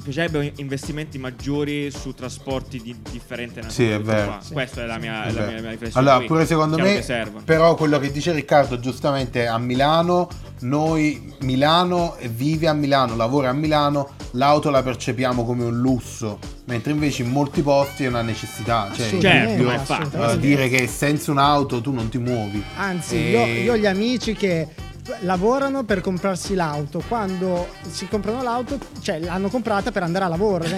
piacerebbe 0.02 0.54
investimenti 0.56 1.18
maggiori 1.18 1.88
su 1.92 2.12
trasporti 2.14 2.82
di 2.82 2.96
differente 3.12 3.60
natura. 3.60 3.72
Sì, 3.72 3.88
è 3.90 4.00
vero. 4.00 4.26
qua. 4.26 4.40
Questa 4.52 4.82
è 4.82 4.86
la 4.86 4.98
mia, 4.98 5.22
È 5.22 5.30
la 5.30 5.42
mia, 5.46 5.54
la 5.54 5.60
mia 5.60 5.70
riflessione. 5.70 6.08
Allora, 6.08 6.26
pure 6.26 6.46
secondo 6.46 6.76
me, 6.76 7.04
però 7.44 7.76
quello 7.76 8.00
che 8.00 8.10
dice 8.10 8.32
Riccardo 8.32 8.80
giustamente 8.80 9.46
a 9.46 9.56
Milano, 9.58 10.28
noi 10.60 11.32
Milano 11.42 12.16
vive 12.30 12.66
a 12.66 12.72
Milano, 12.72 13.14
lavora 13.14 13.50
a 13.50 13.52
Milano, 13.52 13.83
l'auto 14.32 14.70
la 14.70 14.82
percepiamo 14.82 15.44
come 15.44 15.64
un 15.64 15.78
lusso, 15.80 16.38
mentre 16.66 16.92
invece 16.92 17.22
in 17.22 17.30
molti 17.30 17.62
posti 17.62 18.04
è 18.04 18.08
una 18.08 18.22
necessità. 18.22 18.90
Cioè, 18.94 19.18
Certo, 19.20 19.62
io- 19.62 19.70
assolutamente. 19.70 20.32
eh, 20.32 20.38
dire 20.38 20.68
che 20.68 20.86
senza 20.86 21.30
un'auto 21.30 21.80
tu 21.80 21.92
non 21.92 22.08
ti 22.08 22.18
muovi. 22.18 22.62
Anzi, 22.76 23.16
E- 23.16 23.30
io, 23.30 23.62
io 23.62 23.72
ho 23.72 23.76
gli 23.76 23.86
amici 23.86 24.34
che 24.34 24.68
lavorano 25.20 25.84
per 25.84 26.00
comprarsi 26.00 26.54
l'auto. 26.54 27.02
Quando 27.06 27.68
si 27.90 28.06
comprano 28.08 28.42
l'auto, 28.42 28.78
cioè 29.02 29.18
l'hanno 29.18 29.48
comprata 29.48 29.90
per 29.92 30.02
andare 30.02 30.24
a 30.24 30.28
lavoro. 30.28 30.64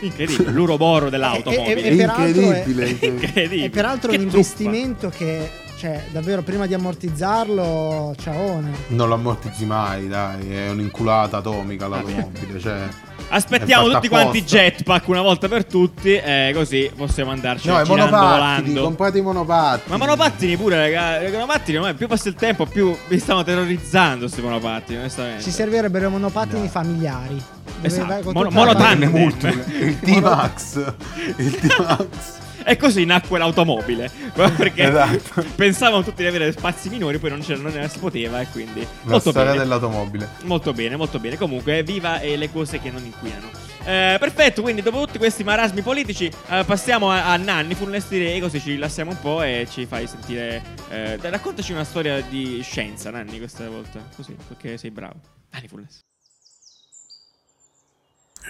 Incredibile, 0.00 0.50
l'uroboro 0.50 1.08
dell'automobile. 1.10 1.82
e- 1.82 1.92
e 1.92 1.96
peraltro 1.96 2.24
è- 2.42 2.56
incredibile. 2.58 2.88
Incredibile. 3.00 3.64
è 3.66 3.70
peraltro 3.70 4.10
Che 4.10 4.16
un 4.18 4.22
truffa. 4.28 4.36
investimento 4.36 5.08
che, 5.08 5.50
cioè, 5.78 6.02
davvero 6.10 6.42
prima 6.42 6.66
di 6.66 6.74
ammortizzarlo, 6.74 8.14
ciaone. 8.20 8.70
Non 8.88 9.08
lo 9.08 9.14
ammortizzi 9.14 9.64
mai, 9.66 10.08
dai, 10.08 10.50
è 10.52 10.70
un'inculata 10.70 11.38
atomica 11.38 11.86
l'automobile. 11.88 12.58
Cioè, 12.58 12.88
Aspettiamo 13.28 13.88
tutti 13.90 14.06
quanti 14.08 14.42
jetpack 14.44 15.08
una 15.08 15.20
volta 15.22 15.48
per 15.48 15.64
tutti, 15.64 16.14
eh, 16.14 16.52
così 16.54 16.88
possiamo 16.94 17.32
andarci 17.32 17.66
No, 17.68 17.80
i 17.80 17.84
girando 17.84 18.16
monopattini, 18.16 18.66
volando. 18.68 18.82
comprate 18.82 19.18
i 19.18 19.20
monopattini. 19.22 19.90
Ma 19.90 19.96
monopattini 19.96 20.56
pure, 20.56 20.76
raga. 20.76 21.26
I 21.26 21.32
monopattini 21.32 21.76
ormai 21.78 21.94
più 21.94 22.06
passa 22.06 22.28
il 22.28 22.34
tempo, 22.36 22.66
più 22.66 22.96
mi 23.08 23.18
stanno 23.18 23.42
terrorizzando 23.42 24.20
questi 24.20 24.40
monopattini, 24.42 24.98
onestamente. 25.00 25.42
Ci 25.42 25.50
servirebbero 25.50 26.08
monopattini 26.08 26.68
familiari. 26.68 27.34
Dove 27.64 27.86
Esatto, 27.88 28.32
mono- 28.32 28.50
monotandem. 28.50 29.14
Il 29.16 29.98
T-Max. 30.00 30.92
Il 31.36 31.56
T-Max. 31.58 32.44
E 32.68 32.76
così 32.76 33.04
nacque 33.04 33.38
l'automobile. 33.38 34.10
Perché 34.34 34.88
Esatto. 34.88 35.44
pensavano 35.54 36.02
tutti 36.02 36.22
di 36.22 36.26
avere 36.28 36.50
spazi 36.50 36.88
minori, 36.88 37.18
poi 37.18 37.30
non, 37.30 37.40
non 37.46 37.72
ne 37.72 37.88
si 37.88 38.00
poteva. 38.00 38.40
E 38.40 38.48
quindi. 38.50 38.80
La 38.80 39.12
molto 39.12 39.30
storia 39.30 39.52
bene. 39.52 39.62
dell'automobile. 39.62 40.28
Molto 40.42 40.72
bene, 40.72 40.96
molto 40.96 41.20
bene. 41.20 41.36
Comunque, 41.36 41.84
viva 41.84 42.18
eh, 42.18 42.36
le 42.36 42.50
cose 42.50 42.80
che 42.80 42.90
non 42.90 43.04
inquinano. 43.04 43.48
Eh, 43.84 44.16
perfetto, 44.18 44.62
quindi 44.62 44.82
dopo 44.82 45.04
tutti 45.06 45.16
questi 45.18 45.44
marasmi 45.44 45.80
politici, 45.80 46.28
eh, 46.48 46.64
passiamo 46.66 47.08
a, 47.12 47.30
a 47.32 47.36
Nanni, 47.36 47.76
Funestirei, 47.76 48.40
così 48.40 48.58
ci 48.58 48.70
rilassiamo 48.72 49.12
un 49.12 49.20
po' 49.20 49.42
e 49.42 49.68
ci 49.70 49.86
fai 49.86 50.08
sentire. 50.08 50.60
eh, 50.90 51.16
raccontaci 51.22 51.70
una 51.70 51.84
storia 51.84 52.20
di 52.20 52.60
scienza, 52.64 53.10
Nanni, 53.10 53.38
questa 53.38 53.68
volta. 53.68 54.00
Così, 54.16 54.36
perché 54.48 54.76
sei 54.76 54.90
bravo. 54.90 55.20
Nanni 55.52 55.68
Funes. 55.68 56.00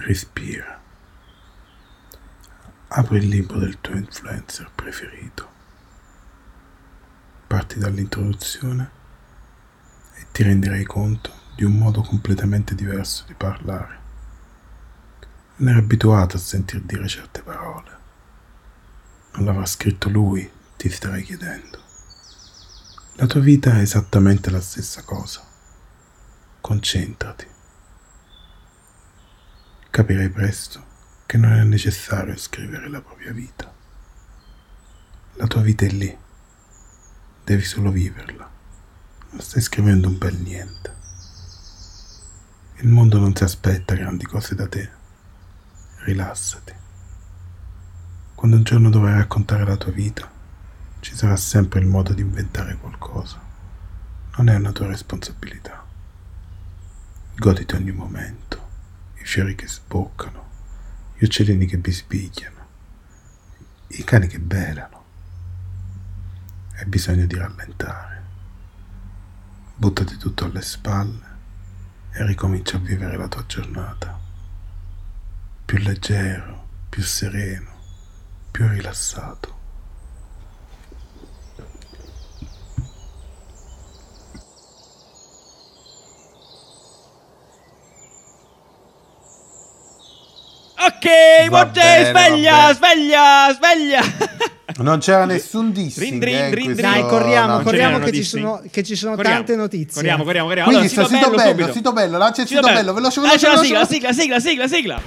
Respira. 0.06 0.80
Apri 2.98 3.18
il 3.18 3.28
libro 3.28 3.58
del 3.58 3.78
tuo 3.82 3.94
influencer 3.94 4.70
preferito. 4.74 5.46
Parti 7.46 7.78
dall'introduzione 7.78 8.90
e 10.14 10.26
ti 10.32 10.42
renderai 10.42 10.84
conto 10.84 11.30
di 11.54 11.64
un 11.64 11.76
modo 11.76 12.00
completamente 12.00 12.74
diverso 12.74 13.24
di 13.26 13.34
parlare. 13.34 13.98
Non 15.56 15.68
eri 15.68 15.78
abituato 15.78 16.38
a 16.38 16.40
sentir 16.40 16.80
dire 16.84 17.06
certe 17.06 17.42
parole. 17.42 17.90
Non 19.32 19.44
l'avrà 19.44 19.66
scritto 19.66 20.08
lui, 20.08 20.50
ti 20.78 20.88
starai 20.88 21.22
chiedendo. 21.22 21.78
La 23.16 23.26
tua 23.26 23.40
vita 23.40 23.74
è 23.74 23.80
esattamente 23.80 24.48
la 24.48 24.62
stessa 24.62 25.02
cosa. 25.02 25.44
Concentrati. 26.62 27.46
Capirai 29.90 30.30
presto 30.30 30.85
che 31.26 31.36
non 31.36 31.52
è 31.52 31.64
necessario 31.64 32.36
scrivere 32.36 32.88
la 32.88 33.02
propria 33.02 33.32
vita. 33.32 33.74
La 35.34 35.46
tua 35.48 35.60
vita 35.60 35.84
è 35.84 35.88
lì. 35.88 36.16
Devi 37.44 37.64
solo 37.64 37.90
viverla. 37.90 38.48
Non 39.30 39.40
stai 39.40 39.60
scrivendo 39.60 40.06
un 40.06 40.18
bel 40.18 40.36
niente. 40.36 40.94
Il 42.76 42.88
mondo 42.88 43.18
non 43.18 43.34
si 43.34 43.42
aspetta 43.42 43.94
grandi 43.94 44.24
cose 44.24 44.54
da 44.54 44.68
te. 44.68 44.88
Rilassati. 46.04 46.74
Quando 48.36 48.56
un 48.58 48.62
giorno 48.62 48.88
dovrai 48.88 49.14
raccontare 49.14 49.64
la 49.64 49.76
tua 49.76 49.90
vita, 49.90 50.30
ci 51.00 51.14
sarà 51.16 51.36
sempre 51.36 51.80
il 51.80 51.86
modo 51.86 52.12
di 52.12 52.22
inventare 52.22 52.76
qualcosa. 52.76 53.40
Non 54.36 54.48
è 54.48 54.54
una 54.54 54.72
tua 54.72 54.86
responsabilità. 54.86 55.84
Goditi 57.36 57.74
ogni 57.74 57.92
momento, 57.92 58.68
i 59.14 59.24
fiori 59.24 59.54
che 59.54 59.66
sboccano, 59.66 60.45
gli 61.18 61.24
uccellini 61.24 61.64
che 61.64 61.78
bisbigliano, 61.78 62.66
i 63.88 64.04
cani 64.04 64.26
che 64.26 64.38
belano. 64.38 65.04
Hai 66.74 66.84
bisogno 66.84 67.24
di 67.24 67.36
rallentare. 67.36 68.22
Buttati 69.76 70.18
tutto 70.18 70.44
alle 70.44 70.60
spalle 70.60 71.24
e 72.12 72.26
ricomincia 72.26 72.76
a 72.76 72.80
vivere 72.80 73.16
la 73.16 73.28
tua 73.28 73.46
giornata. 73.46 74.20
Più 75.64 75.78
leggero, 75.78 76.66
più 76.90 77.02
sereno, 77.02 77.70
più 78.50 78.68
rilassato. 78.68 79.55
Ok, 90.86 91.72
bene, 91.72 92.04
sveglia, 92.10 92.72
sveglia, 92.74 93.52
sveglia. 93.54 94.00
Non 94.78 94.98
c'era 94.98 95.24
nessun 95.24 95.72
dissing. 95.72 96.20
Rin, 96.20 96.22
rin, 96.22 96.34
eh, 96.34 96.48
in 96.48 96.54
rin, 96.54 96.64
questo- 96.64 96.82
Dai, 96.82 97.06
corriamo, 97.06 97.56
no. 97.56 97.62
Corriamo 97.62 97.98
che 97.98 98.12
ci, 98.12 98.22
sono, 98.24 98.60
che 98.70 98.82
ci 98.82 98.94
sono 98.94 99.14
Corriamo, 99.14 99.36
tante 99.38 99.56
notizie. 99.56 99.92
Corriamo, 99.94 100.24
corriamo, 100.24 100.48
corriamo. 100.48 100.70
Quindi 100.70 100.92
Allora, 100.92 101.08
sito 101.08 101.30
bello, 101.30 101.48
subito. 101.50 101.72
sito 101.72 101.92
bello, 101.92 102.18
lancia 102.18 102.42
il 102.42 102.48
Sito 102.48 102.60
sito 102.62 102.74
bello, 102.74 102.92
veloce, 102.92 103.20
veloce, 103.20 103.46
Lancia 103.46 103.54
la 103.56 103.62
veloce. 103.62 103.94
sigla, 103.94 104.12
sigla, 104.12 104.40
sigla, 104.40 104.68
sigla, 104.68 104.68
sigla. 104.68 105.00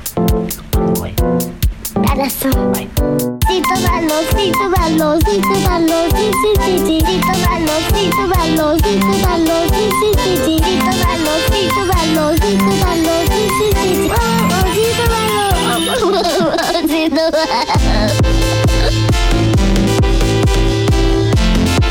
Adesso 2.09 2.49
Sito 2.49 3.75
bello, 3.83 4.17
sito 4.35 4.69
bello, 4.69 5.17
sito 5.23 5.55
bello, 5.67 6.07
sì 6.15 6.31
sì 6.39 6.51
sì 6.63 6.77
sì 6.85 6.97
Sito 7.05 7.33
bello, 7.45 7.75
sito 7.93 8.25
bello, 8.27 8.75
sito 8.81 9.13
bello, 9.21 9.57
sì 9.67 9.85
sì 9.99 10.09
sì 10.17 10.33
sì 10.35 10.55
Sito 10.63 10.91
bello, 11.03 11.33
sito 11.51 11.83
bello, 11.85 12.33
sito 12.39 12.71
bello, 12.81 13.15
sì 13.29 13.43
sì 13.57 13.67
sì 13.75 13.93
sì 13.93 14.07
Oh, 14.09 14.15
oh, 14.15 14.73
sito 14.73 15.03
bello 15.07 15.07
Sito 15.07 15.07
bello 15.07 15.28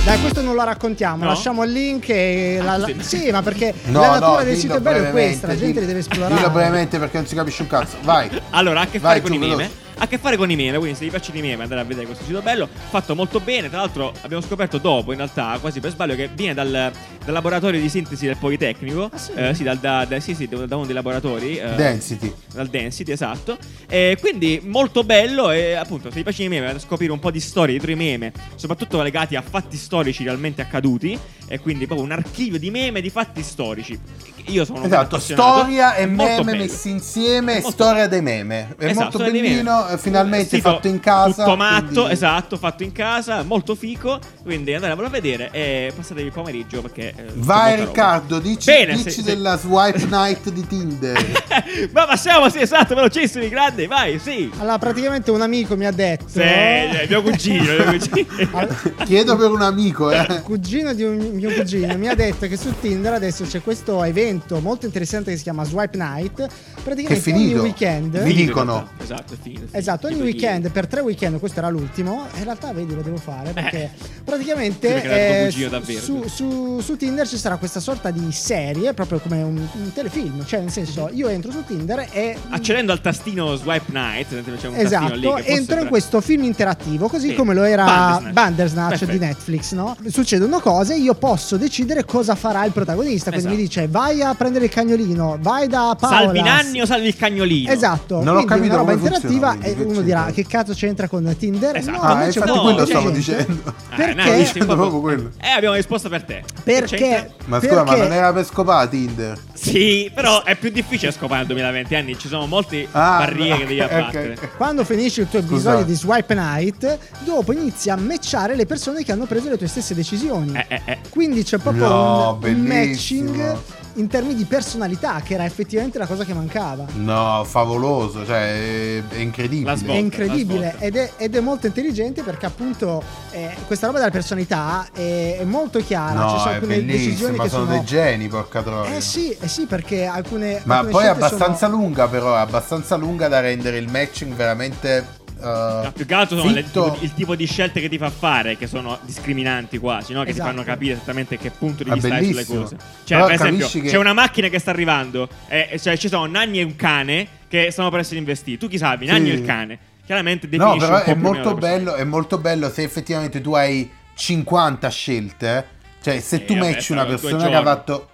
Dai, 0.05 0.21
questo 0.21 0.41
non 0.41 0.55
lo 0.55 0.65
raccontiamo, 0.65 1.25
No? 1.25 1.31
lasciamo 1.31 1.65
il 1.65 1.73
link 1.73 2.09
e 2.09 2.61
la, 2.63 2.79
la- 2.79 2.87
sì. 2.87 3.03
sì, 3.25 3.31
ma 3.31 3.43
perché 3.43 3.75
No, 3.87 4.01
la 4.01 4.11
natura 4.13 4.39
no, 4.39 4.45
del 4.45 4.57
sito 4.57 4.81
bello 4.81 5.07
è 5.07 5.11
questa, 5.11 5.49
la 5.49 5.57
gente 5.57 5.81
li 5.81 5.87
deve 5.87 5.99
esplorare. 5.99 6.35
Dillo 6.35 6.51
brevemente 6.51 6.99
perché 6.99 7.19
non 7.19 7.27
si 7.27 7.35
capisce 7.35 7.63
un 7.63 7.69
cazzo. 7.69 7.97
Vai. 8.03 8.31
Allora, 8.51 8.81
a 8.83 8.87
che 8.87 8.99
Vai, 8.99 9.19
fare 9.19 9.21
con 9.21 9.31
tu, 9.31 9.37
i 9.37 9.39
meme. 9.39 9.57
veloce. 9.57 9.87
Ha 10.01 10.05
a 10.05 10.07
che 10.07 10.19
fare 10.19 10.37
con 10.37 10.49
i 10.49 10.55
meme, 10.55 10.79
quindi 10.79 10.97
se 10.97 11.05
vi 11.05 11.11
piacciono 11.11 11.39
i 11.39 11.43
meme 11.43 11.65
andate 11.65 11.81
a 11.81 11.85
vedere 11.85 12.07
questo 12.07 12.23
sito 12.25 12.41
bello, 12.41 12.69
fatto 12.91 13.17
molto 13.17 13.41
bene. 13.41 13.69
Tra 13.69 13.79
l'altro 13.81 14.13
abbiamo 14.21 14.41
scoperto 14.43 14.79
dopo, 14.79 15.11
in 15.11 15.17
realtà, 15.19 15.59
quasi 15.61 15.81
per 15.81 15.91
sbaglio, 15.91 16.15
che 16.15 16.29
viene 16.33 16.55
dal, 16.55 16.71
dal 16.71 16.93
laboratorio 17.35 17.81
di 17.81 17.89
sintesi 17.89 18.25
del 18.27 18.37
Politecnico. 18.37 19.11
Ah, 19.13 19.19
sì? 19.19 19.33
Eh, 19.35 19.55
sì, 19.55 19.65
dal, 19.65 19.79
da, 19.79 20.05
da- 20.05 20.21
sì, 20.21 20.35
sì, 20.37 20.47
da 20.47 20.77
uno 20.77 20.85
dei 20.87 20.95
laboratori. 20.95 21.57
eh, 21.59 21.75
Density. 21.75 22.33
dal 22.55 22.69
Density, 22.69 23.11
esatto. 23.11 23.59
E 23.89 24.17
quindi 24.21 24.61
molto 24.65 25.03
bello 25.03 25.51
e 25.51 25.75
appunto 25.75 26.11
se 26.11 26.17
vi 26.17 26.23
piacciono 26.23 26.47
i 26.47 26.49
meme 26.51 26.67
andate 26.67 26.85
a 26.85 26.87
scoprire 26.87 27.11
un 27.11 27.19
po' 27.19 27.33
di 27.33 27.41
storie 27.41 27.73
dietro 27.73 27.91
i 27.91 27.97
meme, 27.97 28.33
soprattutto 28.55 29.03
legati 29.03 29.35
a 29.35 29.43
fatti 29.43 29.77
storici 29.77 30.23
realmente 30.23 30.63
accaduti 30.63 31.19
e 31.49 31.59
quindi 31.59 31.87
proprio 31.87 32.07
un 32.07 32.13
archivio 32.13 32.59
di 32.61 32.71
meme 32.71 33.01
di 33.01 33.11
fatti 33.11 33.43
storici. 33.43 33.99
Io 34.47 34.65
sono 34.65 34.85
Esatto, 34.85 35.19
storia 35.19 35.95
e 35.97 36.07
meme 36.07 36.43
bello. 36.45 36.57
messi 36.63 36.89
insieme, 36.89 37.55
Molto- 37.55 37.71
storia 37.71 38.07
dei 38.07 38.23
meme. 38.23 38.75
È 38.79 38.85
Esatto, 38.87 39.19
molto 39.19 39.31
bellino, 39.33 39.88
finalmente 39.97 40.57
sito 40.57 40.71
fatto 40.71 40.89
in 40.89 41.01
casa. 41.01 41.45
Tutto 41.45 41.57
matto, 41.57 41.87
quindi- 41.95 42.13
esatto, 42.13 42.57
fatto 42.57 42.83
in 42.83 42.93
casa, 42.93 43.43
molto 43.43 43.75
fico. 43.75 44.19
Quindi 44.43 44.75
andatevelo 44.75 45.07
a 45.07 45.11
vedere 45.11 45.49
e 45.53 45.93
passatevi 45.95 46.27
il 46.27 46.33
pomeriggio 46.33 46.83
perché. 46.83 47.15
eh, 47.17 47.25
Vai 47.35 47.73
roba. 47.77 47.85
Riccardo, 47.87 48.39
dici, 48.39 48.71
Bene, 48.71 48.93
dici 48.93 49.05
se- 49.11 49.11
se- 49.11 49.23
della 49.23 49.57
swipe 49.57 50.05
night 50.07 50.51
di 50.51 50.67
Tinder. 50.67 51.17
Ma 51.93 52.07
passiamo, 52.07 52.49
sì, 52.51 52.61
esatto, 52.61 52.95
velocissimi, 52.95 53.49
grandi, 53.49 53.87
vai, 53.87 54.19
sì. 54.19 54.51
Allora, 54.59 54.79
praticamente 54.79 55.31
un 55.31 55.41
amico 55.43 55.77
mi 55.77 55.87
ha 55.87 55.91
detto. 55.93 56.25
Sì, 56.29 56.41
eh, 56.41 57.07
mio 57.09 57.23
cugino, 57.23 57.63
mio 57.63 57.85
cugino. 57.85 58.67
Chiedo 59.05 59.37
per 59.37 59.51
un 59.51 59.63
amico, 59.63 60.11
eh. 60.11 60.41
cugino 60.43 60.93
di 60.95 61.03
un 61.03 61.17
mio 61.33 61.51
cugino 61.53 61.97
mi 61.97 62.09
ha 62.09 62.15
detto 62.15 62.47
che 62.47 62.57
su 62.57 62.75
Tinder 62.81 63.13
adesso 63.15 63.45
c'è 63.45 63.63
questo 63.63 64.03
evento 64.05 64.61
molto 64.61 64.87
interessante 64.87 65.31
che 65.31 65.37
si 65.37 65.43
chiama 65.45 65.65
Swipe 65.65 65.97
Night. 65.97 66.35
Che 66.39 66.45
è 66.45 66.83
Praticamente 66.83 67.31
ogni 67.31 67.39
finito. 67.41 67.61
weekend. 67.63 68.23
Vi 68.23 68.33
dicono. 68.35 68.89
Esatto, 69.03 69.35
è 69.35 69.37
finito. 69.41 69.77
Esatto, 69.79 70.07
ogni 70.09 70.21
weekend 70.21 70.71
per 70.71 70.87
tre 70.87 71.01
weekend, 71.01 71.39
questo 71.39 71.59
era 71.61 71.69
l'ultimo. 71.69 72.27
In 72.37 72.45
realtà, 72.45 72.73
vedi, 72.73 72.95
lo 72.95 73.03
devo 73.03 73.17
fare 73.17 73.53
perché 73.53 73.83
Eh. 73.85 73.91
praticamente 74.25 74.89
perché 74.89 75.47
eh, 75.49 75.69
davvero. 75.69 76.01
su, 76.01 76.25
su- 76.27 76.81
su 76.81 76.97
Tinder 76.97 77.27
ci 77.29 77.37
sarà 77.39 77.57
questa 77.57 77.81
sorta 77.81 78.11
di 78.11 78.31
serie, 78.33 78.93
proprio 78.95 79.19
come 79.21 79.43
un, 79.43 79.57
un 79.57 79.93
telefilm. 79.93 80.45
Cioè, 80.45 80.61
nel 80.61 80.71
senso, 80.71 81.09
io 81.13 81.29
entro 81.29 81.51
su 81.53 81.65
Tinder 81.65 82.09
e. 82.11 82.37
Accedendo 82.49 82.93
al 82.93 83.01
tastino 83.01 83.55
Swipe 83.57 83.93
Night, 83.93 84.31
lì 84.33 84.57
Esatto, 84.75 85.13
che 85.15 85.21
può 85.21 85.37
entro 85.37 85.51
in 85.53 85.57
sembrare- 85.57 85.89
questo 85.89 86.21
film 86.21 86.45
interattivo, 86.45 87.09
così 87.09 87.29
Sì. 87.31 87.35
come 87.35 87.55
lo 87.55 87.63
era 87.63 87.85
Bandersnatch. 87.85 88.33
Bandersnatch 88.33 89.05
di. 89.05 89.19
Netflix, 89.19 89.73
no? 89.73 89.97
Succedono 90.09 90.61
cose, 90.61 90.95
io 90.97 91.15
posso 91.15 91.57
decidere 91.57 92.05
cosa 92.05 92.35
farà 92.35 92.65
il 92.65 92.73
protagonista. 92.73 93.31
Quindi 93.31 93.47
Esatto. 93.49 93.55
mi 93.63 93.67
dice: 93.69 93.89
vai 93.89 94.23
a 94.23 94.35
prendere 94.35 94.67
il 94.67 94.71
cagnolino, 94.71 95.39
vai 95.41 95.67
da 95.69 95.97
Paola. 95.99 96.17
Salvi 96.25 96.41
Nanni 96.43 96.81
o 96.81 96.87
salvi 96.87 97.09
il 97.09 97.17
cagnolino? 97.17 97.71
Esatto, 97.73 98.17
Non 98.23 98.37
ho 98.37 98.45
quindi 98.45 98.47
capito 98.47 98.67
una 98.75 98.77
roba 98.77 98.93
interattiva 98.93 99.58
e 99.61 99.75
quindi, 99.75 99.93
uno 99.93 100.01
dirà 100.03 100.31
che 100.33 100.47
cazzo 100.47 100.73
c'entra 100.73 101.09
con 101.09 101.35
Tinder? 101.39 101.77
Esatto. 101.77 101.97
No, 101.97 102.03
Ah, 102.03 102.25
infatti 102.27 102.49
no, 102.51 102.61
quello 102.63 102.85
stavo 102.87 103.11
gente- 103.13 103.19
dicendo. 103.19 103.75
Ah, 103.91 103.97
Perché? 103.97 104.65
Proprio- 104.65 105.01
quello. 105.01 105.31
Eh, 105.41 105.49
abbiamo 105.49 105.75
risposto 105.75 106.09
per 106.09 106.23
te. 106.25 106.43
Perché? 106.63 107.33
Ma 107.47 107.61
scusa, 107.61 107.85
ma 107.85 107.97
non 107.97 108.13
era 108.13 108.33
per 108.33 108.45
scopare 108.45 108.89
Tinder? 108.89 109.39
Sì, 109.55 110.11
però 110.15 110.43
è 110.45 110.57
più 110.57 110.71
difficile 110.71 111.11
scopare 111.13 111.39
nel 111.39 111.47
2020 111.49 111.95
anni, 111.95 112.19
ci 112.19 112.29
sono 112.29 112.47
molte 112.47 112.87
Ah, 112.93 113.19
barriere 113.19 113.59
che 113.59 113.67
devi 113.67 113.81
abbattere. 113.81 114.33
ok. 114.35 114.57
Quando 114.57 114.85
finisci 114.85 115.21
il 115.21 115.29
tuo 115.29 115.39
episodio 115.41 115.85
Scusate. 115.85 115.85
di 115.87 115.95
Swipe 115.95 116.35
Night, 116.35 116.99
dopo 117.25 117.53
inizi 117.53 117.91
a 117.91 117.97
matchare 117.97 118.55
le 118.55 118.67
persone 118.67 119.03
che 119.05 119.13
hanno 119.13 119.27
preso 119.27 119.49
le 119.49 119.57
tue 119.59 119.67
stesse 119.67 119.95
decisioni. 119.95 120.53
Eh, 120.57 120.67
eh, 120.69 120.83
eh. 120.85 120.99
Quindi 121.11 121.43
c'è 121.43 121.59
proprio 121.59 121.89
No, 121.89 122.29
un, 122.29 122.35
un 122.35 122.39
bellissimo. 122.65 123.31
matching 123.33 123.59
in 123.99 124.07
termini 124.07 124.35
di 124.35 124.45
personalità, 124.45 125.21
che 125.23 125.35
era 125.35 125.45
effettivamente 125.45 125.99
la 125.99 126.07
cosa 126.07 126.25
che 126.25 126.33
mancava. 126.33 126.85
No, 126.95 127.45
favoloso, 127.45 128.25
cioè 128.25 128.99
è, 128.99 129.03
è 129.09 129.19
incredibile. 129.19 129.77
Svolta. 129.77 129.95
è 129.95 129.97
incredibile 129.97 130.77
ed 130.79 130.97
è, 130.97 131.13
ed 131.17 131.35
è 131.35 131.41
molto 131.41 131.67
intelligente 131.67 132.23
perché 132.23 132.47
appunto 132.47 133.03
eh, 133.33 133.55
questa 133.67 133.87
roba 133.87 133.99
della 133.99 134.11
personalità 134.11 134.89
è, 134.93 135.39
è 135.41 135.45
molto 135.45 135.81
chiara. 135.81 136.29
Ci 136.29 136.35
No, 136.35 136.39
sono 136.39 136.51
è 136.51 136.55
alcune 136.55 136.85
decisioni 136.85 137.37
bellissimo, 137.37 137.43
che 137.43 137.49
sono, 137.49 137.65
sono... 137.65 137.77
dei 137.77 137.85
geni, 137.85 138.29
porca 138.29 138.63
troia. 138.63 138.97
Eh 138.97 139.01
sì, 139.01 139.37
eh 139.39 139.49
sì, 139.49 139.67
perché 139.67 140.07
alcune... 140.07 140.61
Ma 140.65 140.77
alcune 140.77 140.93
poi 140.93 141.05
è 141.05 141.09
abbastanza 141.09 141.67
sono- 141.67 141.77
lunga, 141.81 142.07
però, 142.09 142.35
è 142.35 142.39
abbastanza 142.39 142.97
lunga 142.97 143.29
da 143.29 143.41
rendere 143.41 143.79
il 143.79 143.91
matching 143.91 144.33
veramente. 144.35 145.18
Uh, 145.41 145.93
più 145.93 146.07
che 146.07 146.15
altro 146.15 146.39
sono 146.39 146.51
le- 146.53 146.63
fitto. 146.63 146.91
tipo- 146.93 147.05
il 147.05 147.15
tipo 147.15 147.35
di 147.37 147.47
scelte 147.47 147.81
che 147.81 147.89
ti 147.89 147.99
fa 147.99 148.11
fare 148.11 148.57
che 148.57 148.67
sono 148.67 148.99
discriminanti 149.03 149.79
quasi, 149.79 150.13
no? 150.13 150.23
Che 150.25 150.31
Esatto. 150.31 150.49
ti 150.49 150.55
fanno 150.55 150.65
capire 150.67 150.95
esattamente 150.95 151.39
che 151.39 151.51
punto 151.51 151.85
di 151.85 151.91
Ah, 151.91 151.95
vista 151.95 152.15
hai 152.15 152.25
sulle 152.27 152.45
cose. 152.45 152.77
Cioè, 153.05 153.17
Però 153.19 153.27
per 153.27 153.35
esempio, 153.35 153.69
che- 153.69 153.81
c'è 153.83 153.97
una 153.97 154.13
macchina 154.13 154.49
che 154.49 154.59
sta 154.59 154.71
arrivando, 154.71 155.29
e 155.49 155.79
cioè, 155.81 155.97
ci 155.97 156.09
sono 156.09 156.27
Nanni 156.27 156.61
e 156.61 156.63
un 156.65 156.77
cane 156.77 157.27
che 157.49 157.71
stanno 157.71 157.91
per 157.91 158.01
essere 158.01 158.19
investiti. 158.19 158.59
Tu 158.59 158.69
chi 158.69 158.79
salvi? 158.79 159.07
Nanni 159.07 159.27
Sì. 159.27 159.33
o 159.33 159.35
il 159.39 159.45
cane? 159.45 159.79
Chiaramente 160.05 160.49
No, 160.57 160.77
però 160.77 161.03
è 161.03 161.15
molto 161.15 161.55
bello, 161.55 161.95
è 161.95 162.05
molto 162.05 162.39
bello 162.39 162.71
se 162.71 162.83
effettivamente 162.83 163.41
tu 163.43 163.53
hai 163.55 163.91
50 164.15 164.89
scelte. 164.89 165.67
Cioè, 166.03 166.21
se 166.21 166.39
Sì, 166.39 166.45
tu 166.47 166.55
vabbè, 166.55 166.71
matchi 166.71 166.93
una 166.93 167.05
persona 167.05 167.49
che 167.49 167.55
ha 167.55 167.63
fatto. 167.63 168.09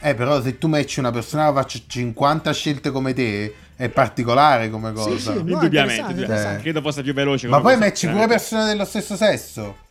Eh, 0.00 0.14
però 0.14 0.40
se 0.42 0.58
tu 0.58 0.68
matchi 0.68 0.98
una 1.00 1.10
persona 1.10 1.46
che 1.48 1.52
faccia 1.54 1.78
50 1.86 2.52
scelte 2.52 2.90
come 2.90 3.12
te, 3.14 3.54
è 3.76 3.88
particolare 3.88 4.70
come 4.70 4.92
cosa. 4.92 5.16
sì, 5.18 5.28
no, 5.28 5.38
Indubbiamente, 5.40 5.66
interessante, 5.66 6.00
indubbiamente. 6.00 6.22
interessante. 6.22 6.60
credo 6.62 6.80
fosse 6.80 7.02
più 7.02 7.12
veloce. 7.14 7.48
Ma 7.48 7.60
poi 7.60 7.76
matchi 7.76 8.06
pure 8.08 8.26
persone 8.26 8.64
dello 8.66 8.84
stesso 8.84 9.16
sesso. 9.16 9.82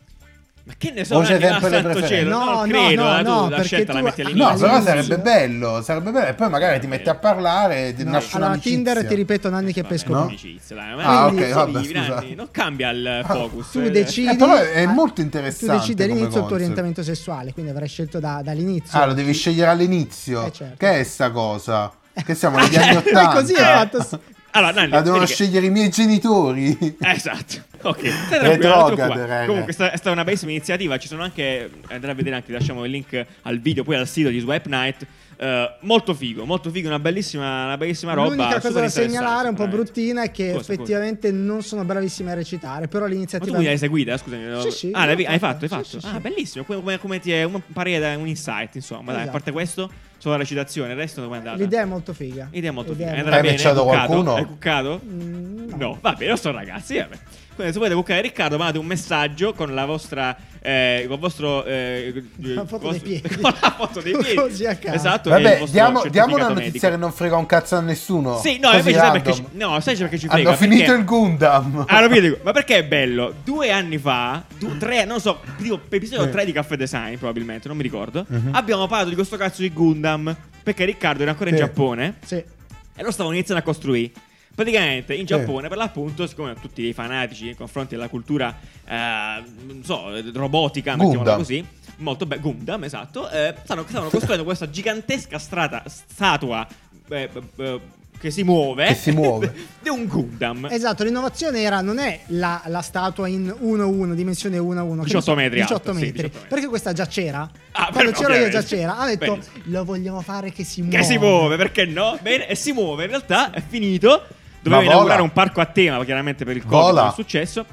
Ma 0.66 0.72
che 0.78 0.92
ne 0.92 1.04
so, 1.04 1.18
c'è 1.20 1.38
sempre 1.38 1.48
ah, 1.48 1.52
le 1.52 1.58
santo 1.60 1.80
preferenze? 1.90 2.06
cielo, 2.08 2.38
No, 2.38 2.44
non 2.44 2.68
no, 2.70 2.86
credo, 2.86 3.02
no, 3.04 3.18
eh, 3.18 3.22
tu 3.22 3.28
no, 3.28 3.40
la 3.42 3.48
perché 3.48 3.64
scelta 3.64 3.92
la 3.92 3.98
tu- 3.98 4.04
metti 4.06 4.20
ah, 4.22 4.24
all'inizio. 4.24 4.48
No, 4.50 4.58
però 4.58 4.80
sarebbe 4.80 5.18
bello, 5.18 5.82
sarebbe 5.82 6.10
bello. 6.10 6.26
E 6.26 6.32
poi 6.34 6.48
magari 6.48 6.80
ti 6.80 6.86
metti 6.86 7.08
a 7.10 7.14
parlare 7.16 7.88
e 7.88 7.94
No, 8.02 8.10
nasce 8.12 8.28
allora 8.36 8.46
un'amicizia. 8.46 8.74
Tinder 8.76 9.04
ti 9.06 9.14
ripeto 9.14 9.50
Nanni 9.50 9.72
che 9.74 9.82
Vabbè, 9.82 9.92
pescono. 9.92 10.18
No? 10.20 10.24
amicizia, 10.24 10.74
dai, 10.74 10.92
Ah, 11.02 11.26
ok, 11.26 11.52
vabbè, 11.52 11.84
scusa. 11.84 12.24
Non 12.34 12.48
cambia 12.50 12.88
il 12.92 13.24
focus. 13.26 13.70
Tu 13.72 13.78
eh. 13.80 13.90
decidi 13.90 14.28
Eh, 14.30 14.36
però 14.36 14.54
è 14.56 14.82
ah, 14.84 14.88
molto 14.88 15.14
tu 15.16 15.20
interessante 15.20 15.76
decidi 15.76 16.02
come 16.02 16.12
all'inizio 16.14 16.40
il 16.40 16.46
tuo 16.46 16.54
orientamento 16.56 17.02
sessuale 17.02 17.52
quindi 17.52 17.70
avrai 17.70 17.88
scelto 17.88 18.18
da- 18.18 18.40
dall'inizio 18.42 18.98
Ah, 18.98 19.04
lo 19.04 19.12
devi 19.12 19.34
scegliere 19.34 19.68
all'inizio. 19.70 20.46
Eh, 20.46 20.50
certo. 20.50 20.76
Che 20.78 20.98
è 21.00 21.02
sta 21.04 21.30
cosa? 21.30 21.92
Che 22.22 22.34
siamo 22.34 22.58
negli 22.58 22.76
anni 22.76 22.94
E 22.94 22.96
80. 22.98 23.28
così 23.32 23.52
è 23.54 23.56
fatto 23.56 24.20
Allora, 24.52 24.72
Nanni, 24.72 24.90
La 24.90 25.00
devono 25.00 25.26
scegliere 25.26 25.66
i 25.66 25.70
miei 25.70 25.88
genitori. 25.90 26.76
Esatto. 27.00 27.62
Ok, 27.82 28.00
raga. 28.30 29.44
Comunque, 29.46 29.72
sta- 29.72 29.90
è 29.90 29.96
stata 29.96 30.12
una 30.12 30.24
bellissima 30.24 30.52
iniziativa. 30.52 30.96
Ci 30.96 31.08
sono 31.08 31.22
anche. 31.22 31.70
Andate 31.88 32.12
a 32.12 32.14
vedere 32.14 32.36
anche, 32.36 32.52
lasciamo 32.52 32.84
il 32.84 32.90
link 32.90 33.26
al 33.42 33.58
video, 33.60 33.84
poi 33.84 33.96
al 33.96 34.08
sito 34.08 34.30
di 34.30 34.38
Swipe 34.38 34.68
Night. 34.68 35.06
Eh, 35.36 35.74
molto 35.80 36.14
figo, 36.14 36.44
molto 36.44 36.70
figo, 36.70 36.88
una 36.88 36.98
bellissima, 36.98 37.64
una 37.64 37.76
bellissima 37.76 38.12
roba. 38.12 38.28
L'unica 38.34 38.60
cosa 38.60 38.80
da 38.80 38.88
segnalare, 38.88 39.48
un 39.48 39.54
po' 39.54 39.66
bruttina, 39.66 40.22
è 40.22 40.30
che 40.30 40.52
Cosa, 40.52 40.72
effettivamente 40.72 41.30
non 41.32 41.62
sono 41.62 41.84
bravissimi 41.84 42.30
a 42.30 42.34
recitare. 42.34 42.88
Però 42.88 43.02
Ma 43.04 43.08
tu 43.08 43.12
l'iniziativa. 43.14 43.58
mi 43.58 43.66
hai 43.66 43.78
seguita, 43.78 44.16
scusami. 44.16 44.62
Sì, 44.62 44.70
sì, 44.70 44.90
ah, 44.92 45.06
l'hai, 45.06 45.22
l'ho 45.22 45.28
hai 45.28 45.38
fatto, 45.38 45.66
fatto, 45.66 45.76
hai 45.76 45.84
sì, 45.84 45.90
fatto. 45.90 46.00
sì, 46.00 46.06
ah, 46.06 46.16
sì. 46.16 46.20
bellissimo. 46.20 46.64
Come, 46.64 46.98
come- 46.98 47.20
ti 47.20 47.32
è 47.32 47.44
un 47.44 47.60
parere, 47.72 48.14
un 48.14 48.26
insight, 48.26 48.74
insomma. 48.76 49.12
Dai, 49.12 49.14
a 49.14 49.18
Esatto. 49.22 49.30
parte 49.32 49.52
questo, 49.52 49.90
solo 50.18 50.34
la 50.34 50.40
recitazione, 50.40 50.90
il 50.92 50.96
resto 50.96 51.22
come 51.22 51.36
è 51.36 51.38
andata? 51.38 51.56
L'idea 51.56 51.82
è 51.82 51.86
molto 51.86 52.12
figa. 52.12 52.48
Idea 52.50 52.72
molto 52.72 52.92
L'idea 52.92 53.08
figa. 53.08 53.18
è 53.18 53.22
È 53.22 53.24
andata 53.24 53.42
Hai 53.48 53.56
bene? 53.56 53.68
Hai 53.68 53.84
qualcuno? 53.84 54.34
Hai 54.34 54.44
cuccato? 54.44 55.00
Mm, 55.04 55.68
no. 55.68 55.76
No, 55.76 55.98
vabbè, 56.00 56.28
lo 56.28 56.36
so 56.36 56.50
ragazzi. 56.50 56.96
Vabbè. 56.98 57.18
Quindi 57.54 57.72
se 57.72 57.78
volete 57.78 57.94
bucare 57.94 58.20
Riccardo, 58.20 58.56
mandate 58.56 58.78
un 58.78 58.86
messaggio 58.86 59.52
con 59.52 59.74
la 59.74 59.84
vostra. 59.84 60.36
Eh, 60.66 61.02
con 61.04 61.12
il 61.16 61.18
vostro. 61.20 61.62
Eh, 61.66 62.24
La 62.40 62.64
foto 62.64 62.86
con 62.86 62.90
dei 62.92 63.00
piedi. 63.00 63.28
Con 63.36 63.52
la 63.60 63.74
foto 63.76 64.00
dei 64.00 64.16
piedi. 64.16 64.34
Così 64.34 64.64
a 64.64 64.74
caso. 64.76 64.94
Esatto. 64.96 65.28
il 65.28 65.34
Vabbè, 65.34 65.58
vostro 65.58 65.72
diamo, 65.72 66.04
diamo 66.08 66.34
una 66.36 66.48
notizia 66.48 66.62
medico. 66.64 66.88
che 66.88 66.96
non 66.96 67.12
frega 67.12 67.36
un 67.36 67.44
cazzo 67.46 67.76
a 67.76 67.80
nessuno. 67.80 68.38
Sì, 68.38 68.58
no, 68.58 68.70
invece 68.72 68.98
sai 68.98 69.10
perché. 69.10 69.34
Ci, 69.34 69.44
no, 69.52 69.78
sai 69.80 69.94
perché 69.96 70.18
ci 70.18 70.26
frega? 70.26 70.48
Hanno 70.48 70.56
finito 70.56 70.84
Perché- 70.84 70.98
il 71.00 71.04
Gundam. 71.04 71.84
Ah, 71.86 72.00
lo 72.00 72.08
vedo, 72.08 72.38
ma 72.42 72.52
perché 72.52 72.76
è 72.78 72.84
bello? 72.84 73.34
Due 73.44 73.70
anni 73.70 73.98
fa, 73.98 74.42
du- 74.58 74.78
tre, 74.78 75.04
non 75.04 75.20
so, 75.20 75.40
tipo 75.58 75.78
episodio 75.90 76.24
Eh. 76.24 76.30
3 76.30 76.44
di 76.46 76.52
Caffè 76.52 76.76
Design, 76.76 77.16
probabilmente, 77.16 77.68
non 77.68 77.76
mi 77.76 77.82
ricordo. 77.82 78.24
Mhm. 78.26 78.50
Abbiamo 78.54 78.86
parlato 78.86 79.10
di 79.10 79.14
questo 79.16 79.36
cazzo 79.36 79.60
di 79.60 79.70
Gundam. 79.70 80.34
Perché 80.62 80.86
Riccardo 80.86 81.20
era 81.20 81.32
ancora 81.32 81.50
in 81.50 81.56
Sì. 81.56 81.62
Giappone 81.62 82.14
Sì. 82.24 82.36
e 82.36 83.02
lo 83.02 83.10
stavano 83.10 83.34
iniziando 83.34 83.62
a 83.62 83.66
costruire. 83.66 84.12
Praticamente 84.54 85.14
in 85.14 85.26
Giappone, 85.26 85.68
per 85.68 85.76
l'appunto, 85.76 86.26
siccome 86.26 86.54
tutti 86.60 86.82
i 86.82 86.92
fanatici 86.92 87.44
nei 87.46 87.56
confronti 87.56 87.94
della 87.94 88.08
cultura, 88.08 88.56
eh, 88.86 89.42
non 89.66 89.82
so, 89.82 90.04
robotica, 90.32 90.92
mettiamola 90.92 91.16
Gundam. 91.16 91.36
così, 91.38 91.66
molto 91.96 92.24
bello, 92.24 92.40
Gundam, 92.40 92.84
esatto, 92.84 93.28
eh, 93.30 93.54
stavano, 93.64 93.86
stavano 93.88 94.10
costruendo 94.10 94.44
questa 94.44 94.70
gigantesca 94.70 95.38
strata, 95.38 95.82
statua 95.86 96.66
eh, 97.08 97.28
eh, 97.56 97.80
che 98.24 98.30
si 98.30 98.42
muove. 98.42 98.86
Che 98.86 98.94
si 98.94 99.10
muove. 99.10 99.52
di 99.82 99.88
un 99.88 100.06
Gundam. 100.06 100.68
Esatto, 100.70 101.04
l'innovazione 101.04 101.60
era 101.60 101.80
non 101.80 101.98
è 101.98 102.20
la, 102.28 102.62
la 102.66 102.80
statua 102.80 103.28
in 103.28 103.54
1-1, 103.60 104.12
dimensione 104.14 104.56
1-1, 104.58 105.00
che 105.00 105.04
18 105.04 105.16
ne 105.16 105.20
so, 105.20 105.34
metri 105.34 105.60
18 105.60 105.74
alto, 105.74 105.92
sì, 105.92 105.98
metri, 105.98 106.12
18 106.12 106.32
metri. 106.34 106.48
perché 106.48 106.66
questa 106.68 106.92
già 106.92 107.06
c'era. 107.06 107.50
Ah, 107.72 107.90
Quando 107.92 108.12
però, 108.12 108.28
c'ero 108.28 108.34
io 108.36 108.48
già 108.50 108.62
c'era. 108.62 108.98
Ha 108.98 109.06
detto 109.06 109.32
Benissimo. 109.32 109.62
lo 109.64 109.84
vogliamo 109.84 110.20
fare 110.22 110.52
che 110.52 110.64
si 110.64 110.80
muove. 110.80 110.96
Che 110.96 111.02
si 111.02 111.18
muove, 111.18 111.56
perché 111.56 111.84
no? 111.84 112.16
Bene, 112.22 112.48
e 112.48 112.54
si 112.54 112.72
muove. 112.72 113.04
In 113.04 113.10
realtà 113.10 113.50
è 113.50 113.62
finito. 113.66 114.22
Doveva 114.70 114.82
inaugurare 114.82 115.22
un 115.22 115.32
parco 115.32 115.60
a 115.60 115.66
tema, 115.66 116.04
chiaramente 116.04 116.44
per 116.44 116.56
il 116.56 116.62
Covid 116.64 116.80
Vola. 116.86 117.00
non 117.02 117.10
è 117.10 117.14
successo. 117.14 117.64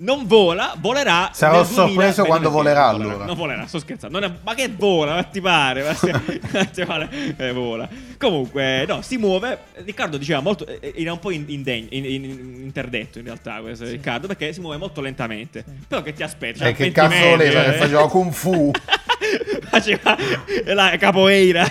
Non 0.00 0.28
vola, 0.28 0.74
volerà. 0.78 1.30
Sarò 1.32 1.64
sorpreso 1.64 2.22
2000 2.22 2.24
quando 2.24 2.50
volerà, 2.50 2.86
allora. 2.86 3.24
Non 3.24 3.34
volerà, 3.34 3.66
sto 3.66 3.80
scherzando. 3.80 4.20
È- 4.20 4.30
ma 4.44 4.54
che 4.54 4.68
vola? 4.72 5.14
Ma 5.14 5.22
ti 5.24 5.40
pare? 5.40 5.82
Ma 5.82 5.92
si- 5.92 6.12
ti 6.72 6.84
pare? 6.84 7.08
Eh, 7.36 7.52
vola. 7.52 7.88
Comunque, 8.16 8.84
no, 8.86 9.02
si 9.02 9.16
muove. 9.16 9.58
Riccardo 9.84 10.16
diceva 10.16 10.38
molto. 10.38 10.64
eh, 10.68 10.92
Era 10.96 11.12
un 11.12 11.18
po' 11.18 11.32
in- 11.32 11.46
indegno, 11.48 11.88
in- 11.90 12.04
in- 12.04 12.24
interdetto 12.62 13.18
in 13.18 13.24
realtà 13.24 13.58
questo 13.60 13.86
Riccardo, 13.86 14.28
perché 14.28 14.52
si 14.52 14.60
muove 14.60 14.76
molto 14.76 15.00
lentamente. 15.00 15.64
Però 15.88 16.00
che 16.02 16.12
ti 16.12 16.22
aspetti? 16.22 16.62
Eh, 16.62 16.72
che 16.74 16.92
cazzo 16.92 17.28
voleva? 17.30 17.62
Che 17.64 17.72
faceva 17.72 18.08
Kung 18.08 18.30
Fu. 18.30 18.70
Faceva 19.68 20.16
la 20.66 20.96
capoeira. 20.98 21.66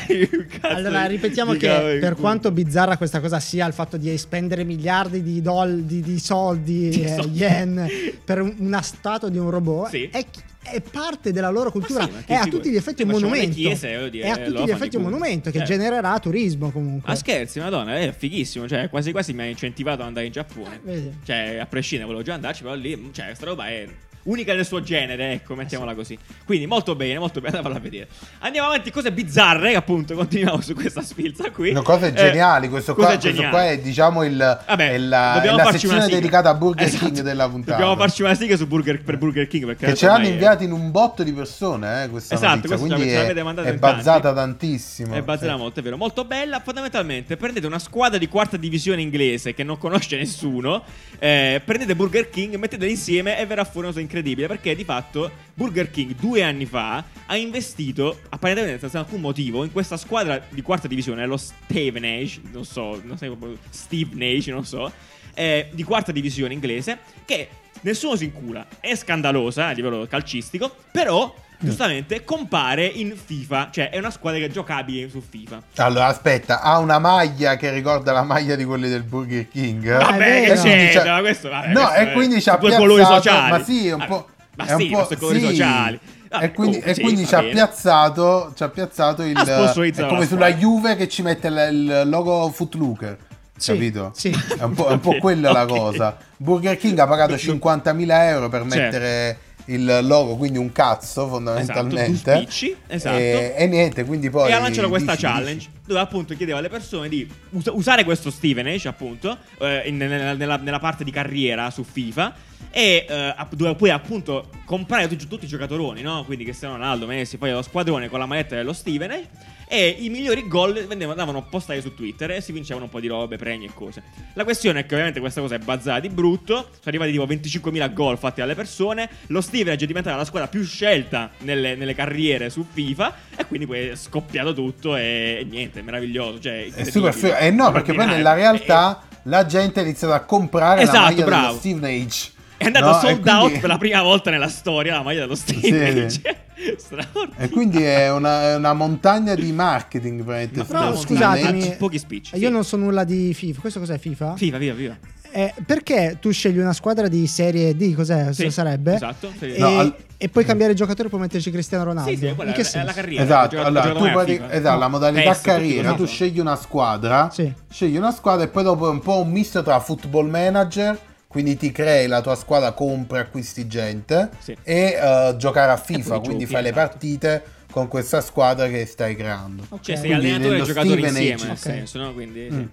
Allora, 0.62 1.06
ripetiamo 1.06 1.54
che 1.54 1.98
per 2.00 2.16
quanto 2.16 2.52
bizzarra 2.52 2.98
questa 2.98 3.20
cosa 3.20 3.40
sia, 3.40 3.66
il 3.68 3.74
fatto 3.74 3.98
di 3.98 4.16
spendere 4.18 4.64
miliardi 4.64 5.22
di, 5.24 5.42
doll- 5.42 5.82
di, 5.82 6.02
di 6.02 6.20
soldi, 6.20 6.90
Di 6.90 7.04
eh, 7.04 7.16
soldi. 7.16 7.38
yen, 7.40 7.90
per 8.24 8.42
un- 8.42 8.56
una 8.60 8.82
statua 8.82 9.30
di 9.30 9.38
un 9.38 9.50
robot, 9.50 9.90
Sì. 9.90 10.10
è, 10.12 10.24
è 10.64 10.82
parte 10.82 11.32
della 11.32 11.50
loro 11.50 11.72
cultura, 11.72 12.04
sì, 12.04 12.12
ma 12.12 12.24
è 12.26 12.34
a 12.34 12.46
tutti 12.46 12.70
gli 12.70 12.76
effetti 12.76 13.04
un 13.04 13.10
monumento. 13.10 13.56
chiese, 13.56 14.10
dire, 14.10 14.26
è 14.26 14.30
a 14.30 14.38
tutti 14.38 14.64
gli 14.66 14.70
effetti 14.72 14.96
un 14.98 15.04
monumento 15.04 15.50
che 15.50 15.60
Certo. 15.60 15.74
genererà 15.74 16.20
turismo 16.20 16.72
comunque. 16.72 17.12
Ah, 17.12 17.16
scherzi, 17.16 17.60
madonna, 17.60 17.98
è 17.98 18.14
fighissimo. 18.16 18.68
Cioè, 18.68 18.90
quasi 18.90 19.12
quasi 19.12 19.34
mi 19.34 19.42
ha 19.44 19.46
incentivato 19.46 20.02
ad 20.02 20.08
andare 20.08 20.26
in 20.26 20.32
Giappone. 20.34 20.80
Vedi. 20.84 21.18
Cioè, 21.26 21.58
a 21.60 21.66
prescindere, 21.66 22.08
volevo 22.10 22.26
già 22.26 22.34
andarci, 22.34 22.64
però 22.64 22.76
lì, 22.76 23.10
cioè, 23.14 23.26
questa 23.28 23.46
roba 23.46 23.68
è 23.70 23.88
unica 24.28 24.54
nel 24.54 24.66
suo 24.66 24.82
genere, 24.82 25.32
ecco, 25.34 25.56
mettiamola 25.56 25.94
così. 25.96 26.18
Quindi, 26.46 26.66
molto 26.68 26.96
bene, 26.96 27.20
molto 27.20 27.42
bene, 27.42 27.58
andatela 27.58 27.80
a 27.80 27.82
vedere. 27.84 28.08
Andiamo 28.40 28.68
avanti, 28.68 28.92
cose 28.92 29.12
bizzarre, 29.12 29.76
appunto, 29.76 30.16
continuiamo 30.16 30.62
su 30.62 30.74
questa 30.74 31.02
sfilza 31.02 31.52
qui. 31.52 31.72
No, 31.72 31.82
cose 31.82 32.08
Eh, 32.08 32.14
geniali, 32.14 32.70
questo, 32.70 32.94
qua, 32.94 33.06
cose 33.06 33.18
questo 33.18 33.36
geniali. 33.42 33.54
qua 33.56 33.70
è 33.70 33.80
diciamo 33.80 34.24
il, 34.24 34.36
Vabbè, 34.68 34.92
è 34.92 34.98
la, 34.98 35.42
è 35.42 35.52
la 35.52 35.72
sezione 35.72 36.08
dedicata 36.08 36.50
a 36.50 36.54
Burger 36.54 36.86
Esatto. 36.88 37.06
King 37.06 37.22
della 37.22 37.50
puntata. 37.50 37.78
Dobbiamo 37.78 37.96
farci 38.00 38.22
una 38.22 38.34
sigla 38.36 38.56
su 38.58 38.68
Burger, 38.68 39.02
per 39.02 39.18
Burger 39.18 39.48
King 39.48 39.66
perché 39.66 39.86
che 39.88 39.96
ce 39.96 40.06
l'hanno 40.08 40.26
è- 40.26 40.30
inviati 40.30 40.64
in 40.66 40.72
un 40.72 40.92
botto 40.92 41.24
di 41.24 41.32
persone, 41.34 42.04
eh, 42.04 42.10
questa 42.10 42.36
Esatto, 42.36 42.68
notizia, 42.68 42.78
quindi 42.78 43.10
è, 43.12 43.34
è 43.34 43.74
bazzata 43.76 44.34
tantissimo. 44.34 45.14
È 45.16 45.22
bazzata 45.22 45.54
Sì. 45.54 45.58
molto, 45.58 45.80
è 45.80 45.84
vero. 45.84 45.98
Molto 45.98 46.26
bella. 46.26 46.60
Fondamentalmente, 46.60 47.38
prendete 47.38 47.66
una 47.66 47.80
squadra 47.80 48.18
di 48.18 48.28
quarta 48.28 48.58
divisione 48.58 49.02
inglese 49.02 49.54
che 49.54 49.64
non 49.64 49.78
conosce 49.78 50.18
nessuno. 50.18 50.84
eh, 51.20 51.62
prendete 51.64 51.96
Burger 51.96 52.30
King, 52.30 52.56
metteteli 52.56 52.92
insieme 52.92 53.40
e 53.40 53.46
verrà 53.46 53.64
fuori 53.64 53.80
una 53.80 53.88
cosa 53.88 54.00
incredibile. 54.00 54.16
Perché 54.48 54.76
di 54.76 54.84
fatto 54.84 55.32
Burger 55.54 55.90
King 55.90 56.16
due 56.16 56.44
anni 56.44 56.66
fa 56.66 57.04
ha 57.26 57.36
investito, 57.36 58.20
apparentemente 58.30 58.80
senza 58.80 59.00
alcun 59.00 59.22
motivo, 59.22 59.64
in 59.64 59.72
questa 59.72 59.98
squadra 59.98 60.42
di 60.50 60.62
quarta 60.62 60.88
divisione, 60.88 61.26
lo 61.26 61.38
Stevenage, 61.38 62.42
non 62.52 62.66
so, 62.66 63.02
non 63.04 63.18
so 63.18 63.26
proprio 63.26 63.58
Stevenage, 63.70 64.52
non 64.52 64.66
so, 64.66 64.92
eh, 65.34 65.70
di 65.72 65.84
quarta 65.84 66.12
divisione 66.12 66.54
inglese, 66.54 67.00
che 67.26 67.50
nessuno 67.82 68.16
si 68.16 68.26
incula. 68.26 68.66
È 68.80 68.96
scandalosa 68.96 69.68
a 69.68 69.72
livello 69.72 70.06
calcistico, 70.08 70.76
però. 70.92 71.46
Giustamente 71.60 72.24
compare 72.24 72.86
in 72.86 73.16
FIFA, 73.16 73.70
cioè 73.72 73.90
è 73.90 73.98
una 73.98 74.12
squadra 74.12 74.40
che 74.40 74.46
è 74.46 74.50
giocabile 74.50 75.10
su 75.10 75.22
FIFA. 75.28 75.62
Allora, 75.78 76.06
aspetta, 76.06 76.62
ha 76.62 76.78
una 76.78 77.00
maglia 77.00 77.56
che 77.56 77.72
ricorda 77.72 78.12
la 78.12 78.22
maglia 78.24 78.56
di 78.56 78.64
quelli 78.64 78.88
del 78.90 79.04
Burger 79.04 79.48
King. 79.50 79.88
Ah, 79.90 79.98
Vabbè, 79.98 80.18
vero. 80.18 80.62
che 80.62 80.90
c'ha- 80.94 81.14
Ma 81.14 81.20
questo, 81.20 81.50
vabbè, 81.50 81.68
no, 81.70 81.74
questo 81.82 81.94
e 81.96 82.10
è- 82.10 82.12
quindi 82.14 82.42
ci 82.42 82.50
ha 82.50 82.58
due 82.58 82.76
colori 82.76 83.02
piazzato, 83.02 83.22
sociali. 83.22 83.52
ma 83.52 83.64
sì, 83.64 83.88
è 83.88 83.94
un 83.94 84.02
Ah, 84.02 84.06
po'... 84.06 84.28
ma 84.56 84.66
è 84.66 84.74
un 84.74 84.80
sì, 84.80 84.88
po'- 84.90 84.96
questi 84.98 85.16
colori 85.16 85.40
sì. 85.40 85.46
sociali. 85.48 86.00
Vabbè, 86.30 86.44
e 86.44 86.52
quindi, 86.52 86.56
comunque 86.78 86.92
e 86.92 86.94
sì, 86.94 87.02
quindi 87.02 87.26
ci 87.26 87.36
ha 87.36 87.42
piazzato, 87.44 88.54
ci 88.56 88.64
ha 88.64 88.70
piazzato 88.70 89.24
il... 89.24 89.36
Ha 89.38 89.44
sponsorizzato 89.46 90.06
È 90.06 90.10
come 90.10 90.20
la 90.22 90.26
sulla 90.28 90.46
squadra. 90.50 90.58
Juve 90.68 90.96
che 90.96 91.08
ci 91.08 91.22
mette 91.22 91.48
il, 91.48 91.58
il 92.04 92.10
logo 92.10 92.50
Footlooker. 92.52 93.18
Sì, 93.58 93.72
Capito? 93.72 94.12
sì. 94.14 94.30
È 94.60 94.62
un 94.64 94.74
po', 94.76 94.88
è 94.90 94.92
un 94.92 95.00
po' 95.00 95.18
quella 95.18 95.52
la 95.52 95.64
Ok. 95.64 95.68
cosa. 95.70 96.18
Burger 96.38 96.78
King 96.78 97.00
ha 97.00 97.08
pagato 97.08 97.34
50.000 97.36 98.28
euro 98.28 98.50
per 98.50 98.62
Certo. 98.62 98.76
mettere 98.76 99.38
il 99.68 100.00
logo, 100.04 100.36
quindi 100.38 100.58
un 100.58 100.72
cazzo 100.72 101.22
Esatto, 101.22 101.28
fondamentalmente. 101.30 102.34
tu 102.34 102.38
spicci, 102.40 102.76
esatto. 102.88 103.18
E, 103.18 103.54
e 103.58 103.68
niente, 103.68 104.06
quindi 104.06 104.30
poi... 104.30 104.50
e 104.50 104.54
ha 104.54 104.60
lanciato 104.60 104.90
questa 104.90 105.12
dici, 105.14 105.24
challenge 105.26 105.54
dici. 105.56 105.70
dove 105.86 106.00
appunto 106.00 106.36
chiedeva 106.36 106.58
alle 106.60 106.70
persone 106.70 107.10
di 107.10 107.30
usa- 107.52 107.72
usare 107.74 108.04
questo 108.04 108.30
Stevenage 108.32 108.88
appunto 108.88 109.38
eh, 109.60 109.90
nella, 109.92 110.34
nella- 110.34 110.58
nella 110.58 110.80
parte 110.80 111.04
di 111.04 111.12
carriera 111.12 111.70
su 111.72 111.84
FIFA 111.84 112.34
e 112.72 113.06
eh, 113.08 113.36
dove 113.52 113.76
puoi 113.76 113.90
appunto 113.90 114.50
comprare 114.66 115.08
tutti, 115.08 115.28
tutti 115.28 115.46
i 115.46 115.48
giocatoroni 115.48 116.02
no? 116.02 116.24
quindi 116.26 116.44
Cristiano 116.44 116.76
Ronaldo, 116.76 117.06
Messi 117.06 117.38
poi 117.38 117.52
lo 117.52 117.62
squadrone 117.62 118.10
con 118.10 118.20
la 118.20 118.26
maglietta 118.26 118.56
dello 118.56 118.74
Stevenage 118.74 119.28
e 119.70 119.96
i 120.00 120.10
migliori 120.10 120.48
gol 120.48 120.86
andavano 120.90 121.44
postati 121.44 121.82
su 121.82 121.94
Twitter 121.94 122.32
e 122.32 122.42
si 122.42 122.52
vincevano 122.54 122.86
un 122.86 122.92
po' 122.92 123.00
di 123.00 123.08
robe, 123.08 123.36
premi 123.38 123.66
e 123.66 123.72
cose 123.74 124.02
la 124.34 124.44
questione 124.46 124.80
è 124.80 124.86
che 124.86 124.94
ovviamente 124.94 125.20
questa 125.20 125.42
cosa 125.42 125.56
è 125.56 125.60
bazzata 125.60 126.00
di 126.00 126.10
brutto 126.10 126.56
sono 126.56 126.70
arrivati 126.86 127.12
tipo 127.12 127.26
25.000 127.26 127.94
gol 127.94 128.18
fatti 128.18 128.40
dalle 128.40 128.56
persone 128.56 129.10
lo 129.28 129.42
Stevenage 129.42 129.84
è 129.84 129.88
diventata 129.88 130.16
la 130.16 130.26
squadra 130.26 130.48
più 130.48 130.64
scelta 130.64 131.32
nelle, 131.40 131.76
nelle 131.76 131.94
carriere 131.94 132.50
su 132.50 132.66
FIFA 132.72 133.14
e 133.36 133.46
quindi 133.46 133.66
poi 133.68 133.88
è 133.90 133.96
scoppiato 133.96 134.54
tutto 134.54 134.96
e, 134.96 135.40
e 135.42 135.48
niente, 135.50 135.80
è 135.80 135.84
meraviglioso. 135.84 136.40
Cioè, 136.40 136.68
È 136.74 136.84
super 136.86 137.14
figo. 137.14 137.36
Eh 137.36 137.52
no, 137.52 137.72
perché 137.72 137.94
poi 137.94 138.06
nella 138.06 138.34
realtà 138.34 139.04
la 139.24 139.46
gente 139.46 139.80
ha 139.80 139.84
iniziato 139.84 140.14
a 140.14 140.22
comprare 140.22 140.82
Esatto, 140.82 140.98
la 140.98 141.04
maglia 141.04 141.26
bravo. 141.26 141.48
dello 141.48 141.58
Stevenage. 141.60 142.32
È 142.58 142.66
andato 142.66 142.86
No, 142.86 142.94
sold 143.00 143.22
quindi- 143.22 143.30
out 143.30 143.60
per 143.60 143.70
la 143.70 143.78
prima 143.78 144.02
volta 144.02 144.30
nella 144.32 144.48
storia 144.48 144.94
la 144.96 145.04
maglia 145.04 145.20
dello 145.22 145.36
Stevenage. 145.36 146.10
Straordinario. 146.10 146.46
E 147.38 147.50
quindi 147.50 147.84
è 147.84 148.12
una, 148.12 148.42
è 148.52 148.56
una 148.56 148.74
montagna 148.74 149.36
di 149.36 149.52
marketing, 149.52 150.24
praticamente. 150.24 150.64
Però 150.74 150.96
sto 150.96 151.08
scusatemi, 151.08 151.76
pochi 151.78 152.00
spicci, 152.00 152.36
Io 152.38 152.48
sì. 152.48 152.52
non 152.54 152.64
so 152.64 152.78
nulla 152.78 153.04
di 153.04 153.34
FIFA. 153.34 153.62
Questo 153.62 153.80
cos'è 153.80 153.98
FIFA? 154.00 154.34
Viva, 154.38 154.58
viva, 154.58 154.74
viva. 154.74 154.98
Eh, 155.30 155.54
perché 155.66 156.18
tu 156.20 156.32
scegli 156.32 156.58
una 156.58 156.74
squadra 156.74 157.08
di 157.08 157.28
serie 157.28 157.76
D, 157.76 157.94
cos'è? 157.94 158.34
Sì, 158.34 158.50
sarebbe? 158.50 158.96
esatto, 158.96 159.30
sì. 159.38 159.54
E, 159.54 159.60
No, 159.60 159.78
al- 159.78 159.96
e 160.18 160.30
puoi 160.30 160.46
cambiare 160.46 160.74
giocatore 160.74 161.08
e 161.08 161.10
puoi 161.10 161.22
metterci 161.22 161.52
Cristiano 161.52 161.84
Ronaldo. 161.84 162.10
Sì, 162.10 162.18
sì, 162.18 162.34
quella 162.34 162.50
In 162.52 162.56
che 162.56 162.64
è, 162.68 162.72
è 162.80 162.84
la 162.84 162.94
carriera. 162.94 163.24
Esatto, 163.24 163.56
Gioca- 163.56 163.68
allora 163.68 163.92
tu 163.92 164.04
FIFA. 164.06 164.52
esatto, 164.54 164.80
la 164.80 164.88
modalità 164.88 165.22
PES, 165.30 165.38
tutti 165.38 165.50
carriera, 165.50 165.94
tu 165.94 166.06
scegli 166.08 166.40
una 166.40 166.56
squadra, 166.56 167.30
Sì. 167.32 167.54
scegli 167.70 167.98
una 167.98 168.12
squadra 168.12 168.46
e 168.46 168.48
poi 168.48 168.64
dopo 168.64 168.88
è 168.88 168.90
un 168.90 169.00
po' 169.00 169.20
un 169.20 169.30
misto 169.30 169.62
tra 169.62 169.80
football 169.80 170.28
manager, 170.30 170.98
quindi 171.28 171.58
ti 171.58 171.72
crei 171.72 172.08
la 172.08 172.22
tua 172.22 172.36
squadra, 172.36 172.72
compri, 172.72 173.20
acquisti 173.20 173.68
gente 173.68 174.30
Sì. 174.40 174.56
e 174.64 174.98
eh, 175.00 175.36
giocare 175.38 175.72
a 175.72 175.78
FIFA, 175.78 176.10
poi 176.16 176.20
quindi 176.20 176.44
giochi, 176.46 176.54
fai 176.54 176.64
le 176.64 176.70
esatto. 176.70 176.88
partite 176.88 177.44
con 177.72 177.88
questa 177.88 178.22
squadra 178.22 178.68
che 178.68 178.86
stai 178.86 179.16
creando. 179.16 179.64
Ok. 179.70 179.82
Cioè, 179.82 179.96
sei 179.98 180.08
Quindi 180.10 180.26
allenatore 180.28 180.48
e 180.48 180.52
nello 180.54 180.66
giocatore 180.66 180.94
Stevenage- 180.96 181.20
insieme, 181.32 181.42
nel 181.44 181.52
Ok. 181.52 181.58
senso, 181.58 181.98
no? 182.00 182.14
Quindi 182.14 182.48
Mm. 182.52 182.58
sì. 182.58 182.68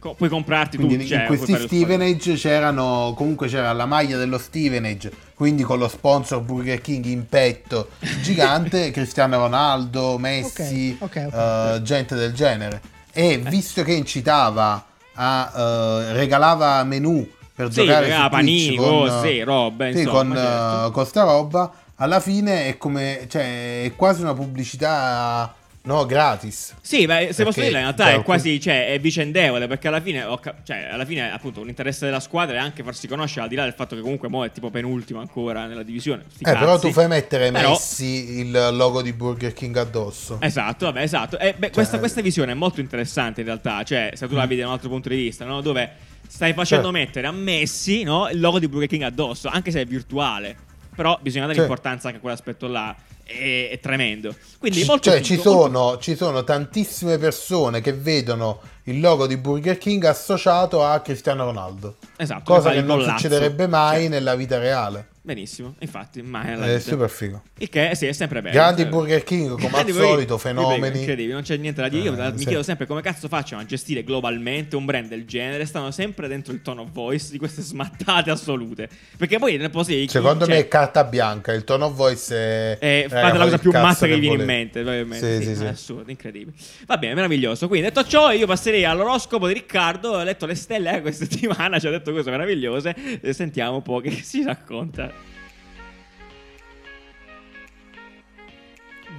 Co- 0.00 0.14
puoi 0.14 0.28
comprarti 0.28 0.76
Quindi 0.76 0.94
tu. 0.96 1.02
in 1.02 1.08
cioè, 1.08 1.26
questi 1.26 1.50
lo 1.50 1.58
squadrone. 1.58 1.84
Stevenage 1.84 2.34
c'erano 2.34 3.14
comunque 3.16 3.48
c'era 3.48 3.72
la 3.72 3.84
maglia 3.84 4.16
dello 4.16 4.38
Stevenage, 4.38 5.10
quindi 5.34 5.64
con 5.64 5.78
lo 5.80 5.88
sponsor 5.88 6.40
Burger 6.40 6.80
King 6.80 7.04
in 7.06 7.26
petto 7.28 7.88
gigante, 8.22 8.92
Cristiano 8.92 9.38
Ronaldo, 9.38 10.16
Messi, 10.16 10.96
Ok, 11.00 11.26
ok, 11.26 11.34
eh, 11.34 11.80
gente 11.82 12.14
del 12.14 12.32
genere. 12.32 12.80
E 13.12 13.38
visto 13.38 13.82
che 13.82 13.92
incitava 13.92 14.86
a 15.14 15.52
eh, 15.56 16.12
regalava 16.12 16.82
menù 16.84 17.28
per 17.58 17.72
Sì, 17.72 17.80
giocare 17.80 18.04
regalava 18.04 18.24
su 18.26 18.30
panini, 18.30 18.76
con, 18.76 18.86
cose, 18.86 19.28
sì, 19.28 19.42
robe, 19.42 19.92
sì, 19.92 19.98
insomma, 19.98 20.18
con, 20.18 20.36
certo. 20.36 20.86
eh, 20.86 20.90
con 20.92 21.06
sta 21.06 21.22
roba, 21.24 21.72
alla 21.96 22.20
fine 22.20 22.66
è 22.68 22.76
come 22.76 23.26
cioè 23.28 23.82
è 23.82 23.96
quasi 23.96 24.20
una 24.22 24.32
pubblicità 24.32 25.52
no, 25.82 26.06
gratis. 26.06 26.74
Sì, 26.80 27.04
beh, 27.04 27.32
se 27.32 27.42
posso 27.42 27.56
Perché, 27.56 27.60
dire, 27.62 27.78
in 27.78 27.84
realtà 27.86 28.04
cioè, 28.04 28.20
è 28.20 28.22
quasi 28.22 28.60
cioè, 28.60 28.92
è 28.92 29.00
vicendevole 29.00 29.66
perché 29.66 29.88
alla 29.88 30.00
fine, 30.00 30.24
cioè, 30.62 30.88
alla 30.88 31.04
fine, 31.04 31.32
appunto, 31.32 31.60
un 31.60 31.68
interesse 31.68 32.04
della 32.04 32.20
squadra 32.20 32.54
è 32.54 32.60
anche 32.60 32.84
farsi 32.84 33.08
conoscere, 33.08 33.42
al 33.42 33.48
di 33.48 33.56
là 33.56 33.64
del 33.64 33.72
fatto 33.72 33.96
che 33.96 34.02
comunque 34.02 34.28
mo 34.28 34.44
è 34.44 34.52
tipo 34.52 34.70
penultimo 34.70 35.18
ancora 35.18 35.66
nella 35.66 35.82
divisione. 35.82 36.26
Eh, 36.38 36.52
però 36.52 36.74
cazzi. 36.74 36.86
tu 36.86 36.92
fai 36.92 37.08
mettere 37.08 37.50
Però- 37.50 37.70
Messi 37.70 38.38
il 38.38 38.52
logo 38.52 39.02
di 39.02 39.12
Burger 39.12 39.52
King 39.52 39.76
addosso. 39.78 40.36
Esatto, 40.40 40.84
vabbè, 40.84 41.02
esatto. 41.02 41.36
Eh, 41.40 41.54
beh, 41.58 41.70
questa, 41.70 41.98
questa 41.98 42.20
visione 42.20 42.52
è 42.52 42.54
molto 42.54 42.78
interessante 42.78 43.40
in 43.40 43.46
realtà, 43.46 43.82
cioè, 43.82 44.12
se 44.14 44.28
tu 44.28 44.36
la 44.36 44.46
vedi 44.46 44.60
da 44.60 44.68
un 44.68 44.74
altro 44.74 44.88
punto 44.88 45.08
di 45.08 45.16
vista, 45.16 45.44
no? 45.44 45.60
Dove 45.60 46.06
stai 46.28 46.52
facendo. 46.52 46.90
Certo. 46.90 46.90
mettere 46.90 47.26
a 47.26 47.32
Messi, 47.32 48.04
no? 48.04 48.28
Il 48.28 48.38
logo 48.38 48.58
di 48.58 48.68
Burger 48.68 48.88
King 48.88 49.02
addosso, 49.02 49.48
anche 49.48 49.70
se 49.70 49.80
è 49.80 49.84
virtuale. 49.86 50.56
Però 50.94 51.18
bisogna 51.20 51.46
dare 51.46 51.56
Certo. 51.56 51.70
importanza 51.72 52.06
anche 52.06 52.18
a 52.18 52.20
quell'aspetto 52.20 52.66
là. 52.68 52.94
È, 53.24 53.68
è 53.72 53.78
tremendo. 53.80 54.34
Quindi 54.58 54.84
molto 54.84 55.10
cioè, 55.10 55.20
figo, 55.20 55.26
ci, 55.26 55.34
molto- 55.48 55.50
sono, 55.50 55.98
ci 55.98 56.16
sono 56.16 56.44
tantissime 56.44 57.18
persone 57.18 57.80
che 57.82 57.92
vedono 57.92 58.60
il 58.84 59.00
logo 59.00 59.26
di 59.26 59.36
Burger 59.36 59.76
King 59.76 60.02
associato 60.04 60.82
a 60.82 60.98
Cristiano 61.00 61.44
Ronaldo. 61.44 61.96
Esatto, 62.16 62.42
Cosa 62.54 62.70
che 62.70 62.80
non 62.80 63.02
succederebbe 63.02 63.66
mai 63.66 64.02
Cioè, 64.02 64.08
nella 64.08 64.34
vita 64.34 64.58
reale. 64.58 65.08
Benissimo, 65.28 65.74
infatti, 65.80 66.22
nella 66.22 66.64
È 66.72 66.80
super 66.80 67.10
figo. 67.10 67.42
Il 67.58 67.68
che 67.68 67.90
sì, 67.94 68.06
è 68.06 68.12
sempre 68.12 68.40
bello. 68.40 68.54
Grandi 68.54 68.80
Cioè- 68.80 68.90
Burger 68.90 69.24
King, 69.24 69.60
come 69.60 69.76
al 69.76 69.90
solito, 69.90 70.38
fenomeni. 70.38 71.00
Incredibili, 71.00 71.34
non 71.34 71.42
c'è 71.42 71.58
niente 71.58 71.82
da 71.82 71.90
dire. 71.90 72.04
Io 72.04 72.16
Eh, 72.16 72.32
mi 72.32 72.38
sì. 72.38 72.46
chiedo 72.46 72.62
sempre 72.62 72.86
come 72.86 73.02
cazzo 73.02 73.28
facciano 73.28 73.60
a 73.60 73.66
gestire 73.66 74.02
globalmente 74.04 74.74
un 74.74 74.86
brand 74.86 75.06
del 75.06 75.26
genere. 75.26 75.66
Stanno 75.66 75.90
sempre 75.90 76.28
dentro 76.28 76.54
il 76.54 76.62
tone 76.62 76.80
of 76.80 76.92
voice 76.92 77.30
di 77.30 77.36
queste 77.36 77.60
smattate 77.60 78.30
assolute. 78.30 78.88
Perché 79.18 79.38
poi 79.38 79.58
ne 79.58 79.68
dire. 79.68 80.08
Secondo 80.08 80.46
cioè, 80.46 80.54
me 80.54 80.60
è 80.60 80.68
carta 80.68 81.04
bianca, 81.04 81.52
il 81.52 81.64
tono 81.64 81.84
of 81.84 81.94
voice 81.94 82.34
è... 82.34 82.78
eh, 82.80 83.02
raga, 83.10 83.26
fate 83.26 83.36
la 83.36 83.44
cosa 83.44 83.58
più 83.58 83.70
matta 83.72 84.06
che 84.06 84.14
vi 84.14 84.20
viene 84.20 84.36
in 84.36 84.44
mente, 84.46 84.80
probabilmente. 84.80 85.40
Sì, 85.40 85.44
sì, 85.44 85.50
è 85.50 85.56
sì. 85.56 85.64
assurdo, 85.66 86.10
incredibile. 86.10 86.56
Va 86.86 86.96
bene, 86.96 87.12
meraviglioso. 87.12 87.68
Quindi, 87.68 87.88
detto 87.88 88.02
ciò, 88.06 88.30
io 88.30 88.46
passerei 88.46 88.86
all'oroscopo 88.86 89.46
di 89.46 89.52
Riccardo. 89.52 90.12
Ho 90.12 90.22
letto 90.22 90.46
le 90.46 90.54
stelle 90.54 90.96
eh, 90.96 91.00
questa 91.02 91.26
settimana, 91.28 91.78
ci 91.78 91.86
ha 91.86 91.90
detto 91.90 92.12
cose 92.12 92.30
meravigliose. 92.30 92.96
Sentiamo 93.32 93.74
un 93.76 93.82
po' 93.82 94.00
che 94.00 94.10
si 94.22 94.42
racconta. 94.42 95.17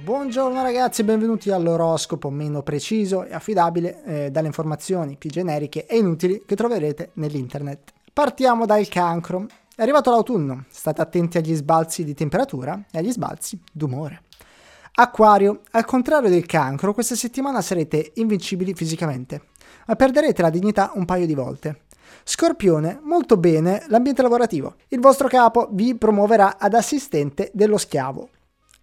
Buongiorno 0.02 0.62
ragazzi, 0.62 1.04
benvenuti 1.04 1.50
all'oroscopo 1.50 2.30
meno 2.30 2.62
preciso 2.62 3.24
e 3.24 3.34
affidabile 3.34 4.02
eh, 4.04 4.30
dalle 4.30 4.46
informazioni 4.46 5.16
più 5.18 5.28
generiche 5.28 5.84
e 5.84 5.98
inutili 5.98 6.42
che 6.46 6.56
troverete 6.56 7.10
nell'internet. 7.14 7.92
Partiamo 8.10 8.64
dal 8.64 8.88
cancro. 8.88 9.46
È 9.76 9.82
arrivato 9.82 10.10
l'autunno, 10.10 10.64
state 10.70 11.02
attenti 11.02 11.36
agli 11.36 11.54
sbalzi 11.54 12.02
di 12.02 12.14
temperatura 12.14 12.82
e 12.90 12.96
agli 12.96 13.10
sbalzi 13.10 13.60
d'umore. 13.70 14.22
Acquario, 14.94 15.60
al 15.72 15.84
contrario 15.84 16.30
del 16.30 16.46
cancro, 16.46 16.94
questa 16.94 17.14
settimana 17.14 17.60
sarete 17.60 18.12
invincibili 18.14 18.72
fisicamente, 18.72 19.48
ma 19.86 19.96
perderete 19.96 20.40
la 20.40 20.50
dignità 20.50 20.92
un 20.94 21.04
paio 21.04 21.26
di 21.26 21.34
volte. 21.34 21.82
Scorpione, 22.24 23.00
molto 23.02 23.36
bene 23.36 23.84
l'ambiente 23.88 24.22
lavorativo. 24.22 24.76
Il 24.88 25.00
vostro 25.00 25.28
capo 25.28 25.68
vi 25.72 25.94
promuoverà 25.94 26.56
ad 26.58 26.72
assistente 26.72 27.50
dello 27.52 27.76
schiavo. 27.76 28.30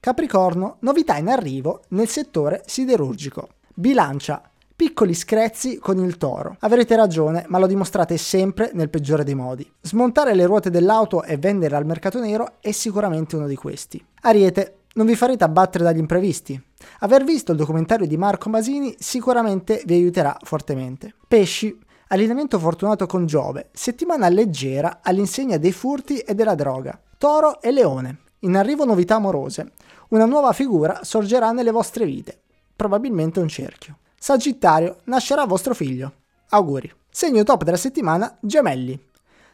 Capricorno, 0.08 0.78
novità 0.80 1.18
in 1.18 1.28
arrivo 1.28 1.82
nel 1.90 2.08
settore 2.08 2.64
siderurgico. 2.66 3.50
Bilancia, 3.74 4.42
piccoli 4.74 5.14
screzi 5.14 5.80
con 5.80 5.98
il 5.98 6.16
toro. 6.16 6.56
Avrete 6.62 6.96
ragione, 6.96 7.44
ma 7.50 7.58
lo 7.58 7.68
dimostrate 7.68 8.16
sempre 8.16 8.72
nel 8.74 8.90
peggiore 8.90 9.26
dei 9.26 9.36
modi. 9.36 9.70
Smontare 9.82 10.34
le 10.34 10.46
ruote 10.46 10.70
dell'auto 10.70 11.24
e 11.24 11.36
vendere 11.36 11.76
al 11.76 11.86
mercato 11.86 12.22
nero 12.22 12.54
è 12.62 12.72
sicuramente 12.72 13.36
uno 13.36 13.48
di 13.48 13.58
questi. 13.58 14.02
Ariete, 14.22 14.84
non 14.94 15.08
vi 15.08 15.16
farete 15.18 15.44
abbattere 15.44 15.84
dagli 15.84 15.98
imprevisti. 15.98 16.58
Aver 17.00 17.26
visto 17.26 17.52
il 17.52 17.58
documentario 17.58 18.08
di 18.08 18.16
Marco 18.16 18.48
Masini 18.48 18.96
sicuramente 18.98 19.82
vi 19.86 19.96
aiuterà 19.96 20.38
fortemente. 20.42 21.16
Pesci, 21.28 21.78
allineamento 22.08 22.58
fortunato 22.60 23.08
con 23.08 23.26
Giove, 23.26 23.72
settimana 23.74 24.30
leggera 24.30 25.00
all'insegna 25.04 25.58
dei 25.58 25.74
furti 25.74 26.20
e 26.20 26.34
della 26.34 26.56
droga. 26.56 26.98
Toro 27.18 27.62
e 27.62 27.72
Leone, 27.72 28.20
in 28.42 28.56
arrivo 28.56 28.86
novità 28.86 29.16
amorose. 29.16 29.74
Una 30.10 30.24
nuova 30.24 30.54
figura 30.54 31.04
sorgerà 31.04 31.52
nelle 31.52 31.72
vostre 31.72 32.06
vite, 32.06 32.40
probabilmente 32.74 33.42
un 33.42 33.50
cerchio. 33.50 33.98
Sagittario, 34.18 35.00
nascerà 35.06 35.44
vostro 35.46 35.74
figlio. 35.74 36.14
Auguri. 36.50 36.90
Segno 37.10 37.44
top 37.44 37.66
della 37.66 37.76
settimana, 37.76 38.38
gemelli. 38.40 38.98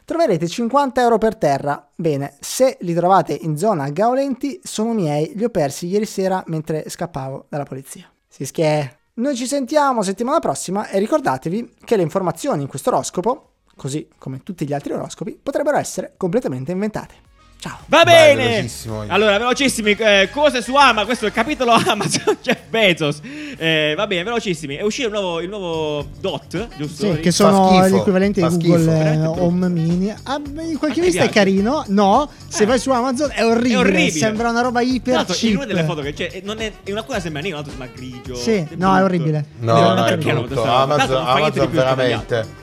Troverete 0.04 0.46
50 0.46 1.00
euro 1.00 1.18
per 1.18 1.34
terra. 1.34 1.90
Bene, 1.92 2.36
se 2.38 2.76
li 2.82 2.94
trovate 2.94 3.32
in 3.32 3.56
zona 3.56 3.88
Gaolenti, 3.90 4.60
sono 4.62 4.92
miei, 4.92 5.32
li 5.34 5.42
ho 5.42 5.48
persi 5.48 5.88
ieri 5.88 6.06
sera 6.06 6.44
mentre 6.46 6.88
scappavo 6.88 7.46
dalla 7.48 7.64
polizia. 7.64 8.08
Si 8.28 8.44
schie. 8.44 8.98
Noi 9.14 9.34
ci 9.34 9.46
sentiamo 9.46 10.02
settimana 10.02 10.38
prossima 10.38 10.88
e 10.88 11.00
ricordatevi 11.00 11.78
che 11.84 11.96
le 11.96 12.02
informazioni 12.02 12.62
in 12.62 12.68
questo 12.68 12.90
oroscopo, 12.90 13.54
così 13.74 14.08
come 14.18 14.44
tutti 14.44 14.64
gli 14.66 14.72
altri 14.72 14.92
oroscopi, 14.92 15.36
potrebbero 15.42 15.78
essere 15.78 16.14
completamente 16.16 16.70
inventate. 16.70 17.23
Ciao. 17.64 17.78
Va 17.86 18.02
Vai, 18.04 18.34
bene. 18.34 18.44
velocissimo. 18.50 19.04
Allora, 19.08 19.38
velocissimi. 19.38 19.92
eh, 19.92 20.28
cose 20.30 20.60
su 20.60 20.74
Amazon. 20.74 21.06
Questo 21.06 21.24
è 21.24 21.28
il 21.28 21.34
capitolo 21.34 21.70
Amazon. 21.86 22.36
Jeff 22.42 22.58
Bezos. 22.68 23.20
Eh, 23.56 23.94
va 23.96 24.06
bene, 24.06 24.22
velocissimi. 24.22 24.74
È 24.74 24.82
uscito 24.82 25.06
il 25.08 25.14
nuovo, 25.14 25.40
il 25.40 25.48
nuovo 25.48 26.06
Dot, 26.20 26.68
giusto? 26.76 27.06
Sì, 27.14 27.20
che 27.20 27.30
Fa 27.30 27.36
sono 27.48 27.68
schifo, 27.68 27.96
l'equivalente 27.96 28.40
fa 28.42 28.48
di 28.48 28.54
schifo. 28.56 28.68
Google 28.76 28.92
eh, 28.92 28.98
Veramente 28.98 29.26
brutto. 29.28 29.42
Home 29.44 29.68
Mini. 29.70 30.14
Ah, 30.24 30.38
beh, 30.40 30.62
in 30.62 30.76
qualche 30.78 31.00
vista 31.00 31.22
è 31.22 31.30
piace? 31.30 31.38
carino. 31.38 31.84
No, 31.88 32.28
se 32.48 32.64
Eh. 32.64 32.66
vai 32.66 32.78
su 32.78 32.90
Amazon 32.90 33.30
è 33.32 33.42
orribile. 33.46 33.74
È 33.74 33.78
orribile. 33.78 34.10
Sembra 34.10 34.50
una 34.50 34.60
roba 34.60 34.80
Tra 34.80 34.88
iper 34.90 35.14
l'altro, 35.14 35.34
in 35.40 35.48
una 35.56 35.58
cheap. 35.64 35.72
delle 35.74 35.84
foto 35.86 36.00
che 36.02 36.12
c'è, 36.12 36.28
eh, 36.32 36.42
non 36.44 36.60
è, 36.60 36.70
in 36.84 36.92
una 36.92 37.02
cosa 37.02 37.20
sembra 37.20 37.40
nero, 37.40 37.54
l'altra 37.54 37.72
sembra 37.72 37.90
grigio. 37.96 38.34
Sì, 38.34 38.50
È 38.56 38.66
no, 38.74 38.94
è 38.94 38.98
brutto. 38.98 39.04
orribile. 39.04 39.44
No, 39.60 39.72
Ma 39.72 39.94
no, 39.94 40.04
è 40.04 40.16
brutto. 40.18 40.54
Tanto 40.54 40.62
Amazon, 40.70 41.26
Amazon 41.26 41.70
veramente. 41.70 42.62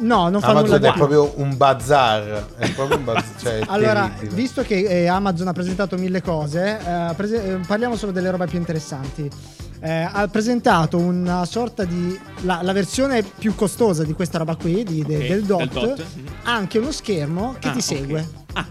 No, 0.00 0.28
non 0.28 0.40
fa 0.40 0.48
nulla 0.48 0.60
Amazon 0.60 0.80
di 0.80 0.86
è 0.86 0.92
proprio 0.92 1.32
un 1.36 1.56
bazar. 1.56 2.46
È 2.56 2.70
proprio 2.72 2.96
un 2.98 3.04
bazar. 3.04 3.24
Cioè, 3.38 3.60
Allora, 3.68 4.08
terribile. 4.08 4.34
visto 4.34 4.62
che 4.62 4.78
eh, 4.78 5.06
Amazon 5.06 5.48
ha 5.48 5.52
presentato 5.52 5.96
mille 5.96 6.22
cose, 6.22 6.78
eh, 6.78 7.14
prese- 7.14 7.44
eh, 7.44 7.56
parliamo 7.66 7.96
solo 7.96 8.12
delle 8.12 8.30
robe 8.30 8.46
più 8.46 8.58
interessanti. 8.58 9.28
Eh, 9.82 10.08
ha 10.12 10.28
presentato 10.28 10.98
una 10.98 11.44
sorta 11.46 11.84
di. 11.84 12.18
La, 12.42 12.60
la 12.62 12.72
versione 12.72 13.22
più 13.22 13.54
costosa 13.54 14.04
di 14.04 14.12
questa 14.12 14.36
roba 14.38 14.54
qui, 14.56 14.82
di- 14.84 15.02
de- 15.04 15.16
Ok, 15.16 15.26
del, 15.28 15.42
dot, 15.44 15.58
del 15.58 15.68
dot, 15.68 15.98
mhm. 16.14 16.24
anche 16.42 16.78
uno 16.78 16.90
schermo 16.92 17.56
che 17.58 17.68
Ah, 17.68 17.72
ti 17.72 17.80
segue. 17.80 18.28
Ah, 18.54 18.66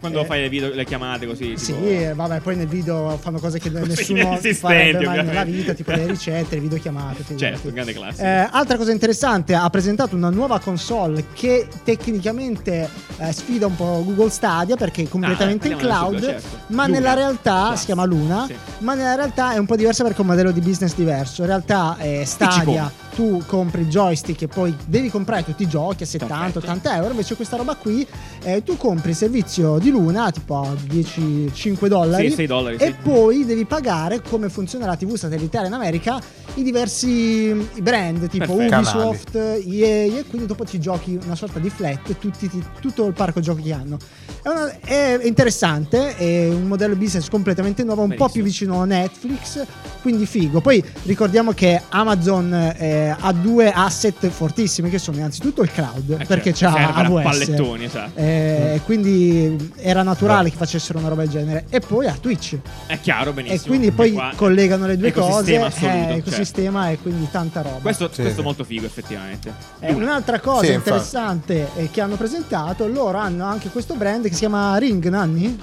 quando 0.00 0.22
Eh, 0.22 0.24
fai 0.24 0.40
le, 0.40 0.48
video, 0.48 0.74
le 0.74 0.84
chiamate 0.84 1.26
così. 1.26 1.56
Sì, 1.56 1.66
tipo- 1.74 1.84
eh, 1.86 2.12
vabbè, 2.14 2.40
poi 2.40 2.56
nel 2.56 2.66
video 2.66 3.16
fanno 3.20 3.38
cose 3.38 3.58
che 3.60 3.68
nessuno 3.70 4.36
farebbe 4.36 5.04
mai 5.04 5.24
nella 5.24 5.44
vita, 5.44 5.72
tipo 5.74 5.92
le 5.92 6.06
ricette, 6.06 6.56
le 6.56 6.60
videochiamate. 6.62 7.36
Certo, 7.36 7.70
grande 7.72 7.92
classico. 7.92 8.24
Eh, 8.24 8.48
altra 8.50 8.76
cosa 8.76 8.90
interessante, 8.92 9.54
ha 9.54 9.68
presentato 9.70 10.16
una 10.16 10.30
nuova 10.30 10.58
console 10.58 11.26
che 11.34 11.68
tecnicamente 11.84 12.88
eh, 13.18 13.32
sfida 13.32 13.66
un 13.66 13.76
po' 13.76 14.02
Google 14.04 14.30
Stadia 14.30 14.76
perché 14.76 15.02
è 15.02 15.08
completamente 15.08 15.68
Ah, 15.68 15.72
in 15.72 15.76
cloud, 15.78 16.14
sito, 16.16 16.26
certo. 16.26 16.48
ma 16.68 16.86
Luna. 16.86 16.98
nella 16.98 17.14
realtà 17.14 17.66
Plus. 17.68 17.78
si 17.80 17.84
chiama 17.86 18.04
Luna, 18.04 18.44
Sì. 18.46 18.54
ma 18.78 18.94
nella 18.94 19.14
realtà 19.14 19.52
è 19.52 19.58
un 19.58 19.66
po' 19.66 19.76
diversa 19.76 20.02
perché 20.02 20.18
è 20.18 20.20
un 20.22 20.26
modello 20.28 20.50
di 20.50 20.60
business 20.60 20.94
diverso. 20.94 21.42
In 21.42 21.48
realtà 21.48 21.96
è 21.98 22.22
Stadia, 22.24 22.90
tu 23.14 23.42
compri 23.46 23.82
il 23.82 23.88
joystick 23.88 24.42
e 24.42 24.48
poi 24.48 24.74
devi 24.86 25.10
comprare 25.10 25.44
tutti 25.44 25.62
i 25.64 25.68
giochi 25.68 26.02
a 26.02 26.06
70-80 26.06 26.94
euro, 26.94 27.10
invece 27.10 27.34
questa 27.36 27.56
roba 27.56 27.74
qui 27.74 28.06
eh, 28.42 28.62
tu 28.62 28.76
compri 28.76 29.10
il 29.10 29.16
servizio 29.16 29.78
di 29.78 29.90
Luna 29.90 30.30
tipo 30.30 30.60
a 30.60 30.72
10-5 30.72 31.86
dollari 31.86 32.28
Sì, 32.30 32.34
6 32.36 32.46
dollari, 32.46 32.76
e 32.76 32.86
sì. 32.86 32.94
poi 33.02 33.44
devi 33.44 33.64
pagare 33.64 34.20
come 34.22 34.48
funziona 34.48 34.86
la 34.86 34.96
TV 34.96 35.14
satellitare 35.16 35.66
in 35.66 35.72
America 35.72 36.20
i 36.54 36.62
diversi 36.62 37.52
brand 37.80 38.28
tipo 38.28 38.54
Perfetto. 38.54 38.74
Ubisoft, 38.98 39.34
EA 39.36 40.18
e 40.18 40.24
quindi 40.28 40.46
dopo 40.46 40.64
ti 40.64 40.78
giochi 40.80 41.18
una 41.24 41.34
sorta 41.36 41.58
di 41.58 41.70
flat 41.70 42.16
tutti, 42.18 42.48
ti- 42.48 42.64
tutto 42.80 43.06
il 43.06 43.12
parco 43.12 43.40
giochi 43.40 43.62
che 43.62 43.72
hanno. 43.72 43.98
È, 44.42 44.48
una- 44.48 44.78
è 44.80 45.20
interessante, 45.22 46.16
è 46.16 46.48
un 46.48 46.66
modello 46.66 46.96
business 46.96 47.28
completamente 47.28 47.84
nuovo, 47.84 48.02
un 48.02 48.14
po' 48.14 48.28
più 48.28 48.42
Benissimo. 48.42 48.72
vicino 48.74 48.80
a 48.82 48.84
Netflix, 48.86 49.64
quindi 50.02 50.26
figo. 50.26 50.60
Poi 50.60 50.82
ricordiamo 51.04 51.52
che 51.52 51.80
Amazon 51.90 52.52
eh, 52.52 52.74
ha 53.08 53.32
due 53.32 53.70
asset 53.70 54.28
fortissimi 54.28 54.90
che 54.90 54.98
sono 54.98 55.16
innanzitutto 55.16 55.62
il 55.62 55.70
cloud, 55.72 56.16
Eh, 56.20 56.24
perché 56.26 56.52
certo, 56.52 56.76
c'ha 56.76 56.94
AWS. 56.94 57.22
pallettoni, 57.22 57.84
esatto. 57.84 58.18
Eh, 58.18 58.80
quindi 58.84 59.72
era 59.76 60.02
naturale 60.02 60.50
che 60.50 60.56
facessero 60.56 60.98
una 60.98 61.08
roba 61.08 61.22
del 61.22 61.30
genere. 61.30 61.64
E 61.70 61.80
poi 61.80 62.06
a 62.06 62.16
Twitch. 62.20 62.58
È 62.86 62.98
chiaro, 63.00 63.32
benissimo. 63.32 63.62
E 63.62 63.66
quindi 63.66 63.90
poi 63.92 64.12
qua- 64.12 64.32
collegano 64.36 64.86
le 64.86 64.96
due 64.96 65.12
cose. 65.12 65.28
ecosistema 65.54 65.66
assoluto, 65.66 65.86
eh, 65.96 66.00
certo. 66.14 66.28
ecosistema 66.28 66.90
e 66.90 66.98
quindi 66.98 67.28
tanta 67.30 67.62
roba. 67.62 67.78
Questo, 67.80 68.10
Sì, 68.12 68.20
questo 68.22 68.40
è 68.40 68.44
molto 68.44 68.64
figo, 68.64 68.86
effettivamente. 68.86 69.52
Eh, 69.80 69.92
un'altra 69.92 70.40
cosa 70.40 70.66
Sì, 70.66 70.72
interessante 70.72 71.68
eh, 71.76 71.90
che 71.90 72.00
hanno 72.00 72.16
presentato, 72.16 72.86
loro 72.88 73.18
hanno 73.18 73.44
anche 73.44 73.68
questo 73.70 73.94
brand 73.94 74.24
che 74.24 74.32
si 74.32 74.40
chiama 74.40 74.76
Ring 74.76 75.06
Nanni. 75.08 75.58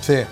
Sì. 0.00 0.24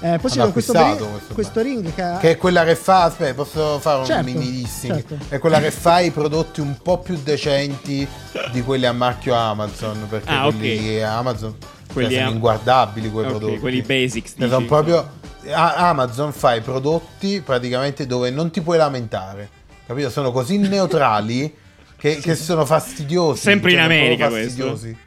Eh, 0.00 0.18
possiedono 0.18 0.52
questo, 0.52 0.72
acquistato 0.72 1.04
bri- 1.04 1.12
questo 1.14 1.34
questo 1.34 1.60
ring 1.62 1.94
che, 1.94 2.02
ha- 2.02 2.16
Che 2.18 2.30
è 2.32 2.36
quella 2.36 2.64
che 2.64 2.76
fa, 2.76 3.04
aspetta, 3.04 3.34
posso 3.34 3.78
fare 3.80 3.98
un 4.00 4.04
Certo, 4.04 4.24
mini 4.24 4.50
dissing? 4.50 4.92
certo. 4.94 5.18
È 5.34 5.38
quella 5.38 5.58
che 5.60 5.70
fa 5.70 6.00
i 6.00 6.10
prodotti 6.10 6.60
un 6.60 6.76
po' 6.82 6.98
più 6.98 7.18
decenti 7.22 8.06
di 8.52 8.62
quelli 8.62 8.84
a 8.86 8.92
marchio 8.92 9.34
Amazon, 9.34 10.06
perché 10.08 10.28
Ah, 10.30 10.42
quelli 10.42 11.02
Amazon 11.02 11.56
Quelli 11.92 12.10
cioè, 12.10 12.18
sono 12.20 12.30
inguardabili 12.32 13.10
quei 13.10 13.24
Ok, 13.24 13.30
prodotti. 13.30 13.58
quelli 13.58 13.80
basics, 13.82 14.34
Cioè, 14.36 14.46
sono 14.48 14.56
dici? 14.58 14.68
proprio 14.68 15.08
a- 15.52 15.88
Amazon 15.88 16.32
fa 16.32 16.54
i 16.54 16.60
prodotti 16.60 17.40
praticamente 17.40 18.04
dove 18.06 18.28
non 18.30 18.50
ti 18.50 18.60
puoi 18.60 18.76
lamentare. 18.76 19.48
Capito? 19.86 20.10
Sono 20.10 20.30
così 20.30 20.58
neutrali 20.58 21.54
che, 21.96 22.16
che 22.16 22.34
sono 22.34 22.66
fastidiosi. 22.66 23.40
Sempre 23.40 23.70
in 23.70 23.76
cioè, 23.78 23.84
sono 23.86 23.94
America 23.98 24.26
proprio 24.26 24.44
questo. 24.44 25.05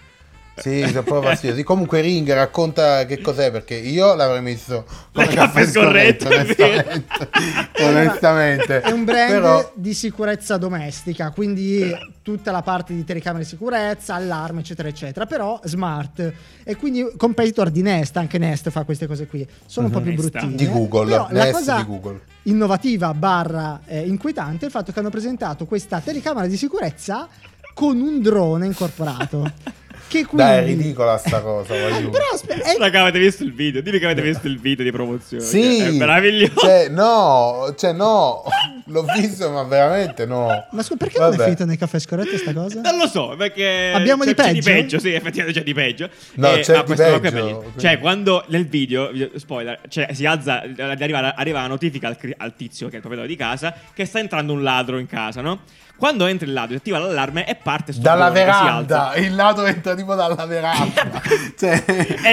Sì, 0.62 0.80
sono 0.88 1.03
proprio 1.03 1.30
fastidiosi. 1.30 1.64
Comunque 1.64 2.01
Ring 2.01 2.32
racconta 2.34 3.05
che 3.05 3.22
cos'è 3.22 3.51
perché 3.51 3.76
io 3.76 4.14
l'avrei 4.16 4.41
messo 4.41 4.86
come 5.12 5.26
Le 5.28 5.34
caffè 5.34 5.66
scorretto, 5.66 6.28
è 6.30 6.45
vero. 6.45 6.89
onestamente. 6.89 7.84
onestamente. 7.84 8.82
è 8.82 8.91
un 8.91 9.03
brand 9.03 9.32
Però 9.32 9.72
di 9.76 9.93
sicurezza 9.93 10.57
domestica, 10.57 11.32
quindi 11.32 11.91
tutta 12.22 12.51
la 12.51 12.62
parte 12.62 12.93
di 12.93 13.03
telecamere 13.03 13.43
di 13.43 13.49
sicurezza, 13.49 14.16
allarme, 14.16 14.60
eccetera, 14.62 14.88
eccetera. 14.88 15.26
Però 15.26 15.60
smart. 15.64 16.34
E 16.64 16.76
quindi 16.76 17.05
competitor 17.18 17.70
di 17.70 17.82
Nest, 17.82 18.18
anche 18.18 18.38
Nest 18.38 18.70
fa 18.70 18.84
queste 18.84 19.07
cose 19.07 19.28
qui. 19.28 19.47
Sono 19.66 19.88
un 19.88 19.91
po' 19.91 20.01
più 20.01 20.12
Nest. 20.12 20.30
bruttine. 20.30 20.55
di 20.55 20.68
Google, 20.68 21.05
Però 21.05 21.28
la 21.32 21.43
Nest 21.43 21.51
cosa 21.53 21.76
di 21.78 21.86
Google. 21.86 22.22
innovativa 22.43 23.14
barra 23.14 23.82
eh, 23.86 24.05
inquietante 24.07 24.64
è 24.64 24.66
il 24.66 24.72
fatto 24.72 24.91
che 24.91 24.99
hanno 24.99 25.10
presentato 25.10 25.66
questa 25.66 25.99
telecamera 25.99 26.47
di 26.47 26.57
sicurezza 26.57 27.28
con 27.74 27.99
un 27.99 28.22
drone 28.22 28.66
incorporato. 28.66 29.51
che 30.10 30.26
quindi... 30.26 30.36
Dai, 30.51 30.57
è 30.57 30.66
ridicola 30.66 31.18
sta 31.18 31.39
cosa. 31.41 31.74
Eh, 31.76 32.10
però 32.10 32.26
aspetta, 32.34 32.64
è- 32.74 32.78
Raga, 32.78 33.01
avete 33.03 33.20
visto 33.20 33.43
il 33.43 33.53
video? 33.53 33.80
Dimmi 33.82 33.99
che 33.99 34.05
avete 34.05 34.22
visto 34.22 34.47
il 34.47 34.60
video 34.60 34.84
di 34.84 34.91
promozione. 34.91 35.43
Sì, 35.43 35.78
È 35.80 35.91
meraviglioso. 35.91 36.53
Cioè, 36.60 36.89
no, 36.89 37.74
cioè, 37.78 37.93
no, 37.93 38.43
l'ho 38.88 39.05
visto, 39.16 39.49
ma 39.51 39.64
veramente 39.64 40.26
no. 40.26 40.47
Ma 40.72 40.82
scusa, 40.82 40.97
perché 40.97 41.20
non 41.20 41.28
è 41.28 41.32
Vabbè. 41.32 41.43
finita 41.43 41.66
nei 41.66 41.78
caffè 41.78 41.99
scorretti 41.99 42.38
sta 42.38 42.51
cosa? 42.53 42.82
Non 42.82 42.97
lo 42.97 43.07
so, 43.07 43.36
perché 43.38 43.91
Abbiamo 43.93 44.24
c'è, 44.24 44.34
di 44.34 44.60
c'è 44.60 44.74
peggio? 44.74 44.99
sì, 44.99 45.14
effettivamente 45.14 45.60
c'è 45.60 45.66
di 45.66 45.74
peggio. 45.74 46.10
No, 46.36 46.49
c'è 46.60 46.74
ma 46.74 46.80
di 46.80 46.86
questa 46.86 47.10
roba 47.10 47.28
è 47.28 47.32
peggio, 47.32 47.57
quindi- 47.60 47.80
Cioè, 47.80 47.99
quando 47.99 48.43
nel 48.47 48.66
video, 48.68 49.12
spoiler, 49.36 49.80
cioè, 49.88 50.10
si 50.14 50.26
alza, 50.26 50.64
arriva, 50.78 51.36
arriva 51.36 51.62
la 51.62 51.68
notifica 51.68 52.07
al, 52.07 52.18
al 52.38 52.55
tizio 52.55 52.88
che 52.88 52.93
è 52.93 52.95
il 52.95 53.01
proprietario 53.01 53.36
di 53.36 53.41
casa 53.41 53.74
che 53.93 54.05
sta 54.05 54.20
entrando 54.20 54.53
un 54.53 54.64
ladro 54.64 54.97
in 54.97 55.05
casa, 55.07 55.41
no? 55.41 55.60
Quando 56.00 56.26
entra 56.26 56.47
il 56.47 56.54
ladro, 56.54 56.72
si 56.72 56.78
attiva 56.78 56.97
l'allarme 56.97 57.45
e 57.45 57.56
parte 57.56 57.91
sto 57.91 58.02
Dalla 58.02 58.30
veranda, 58.30 59.14
il 59.16 59.36
lato 59.36 59.66
entra 59.66 59.93
tipo 59.95 60.16
dalla 60.16 60.45
veranda. 60.45 61.22
cioè, 61.60 61.84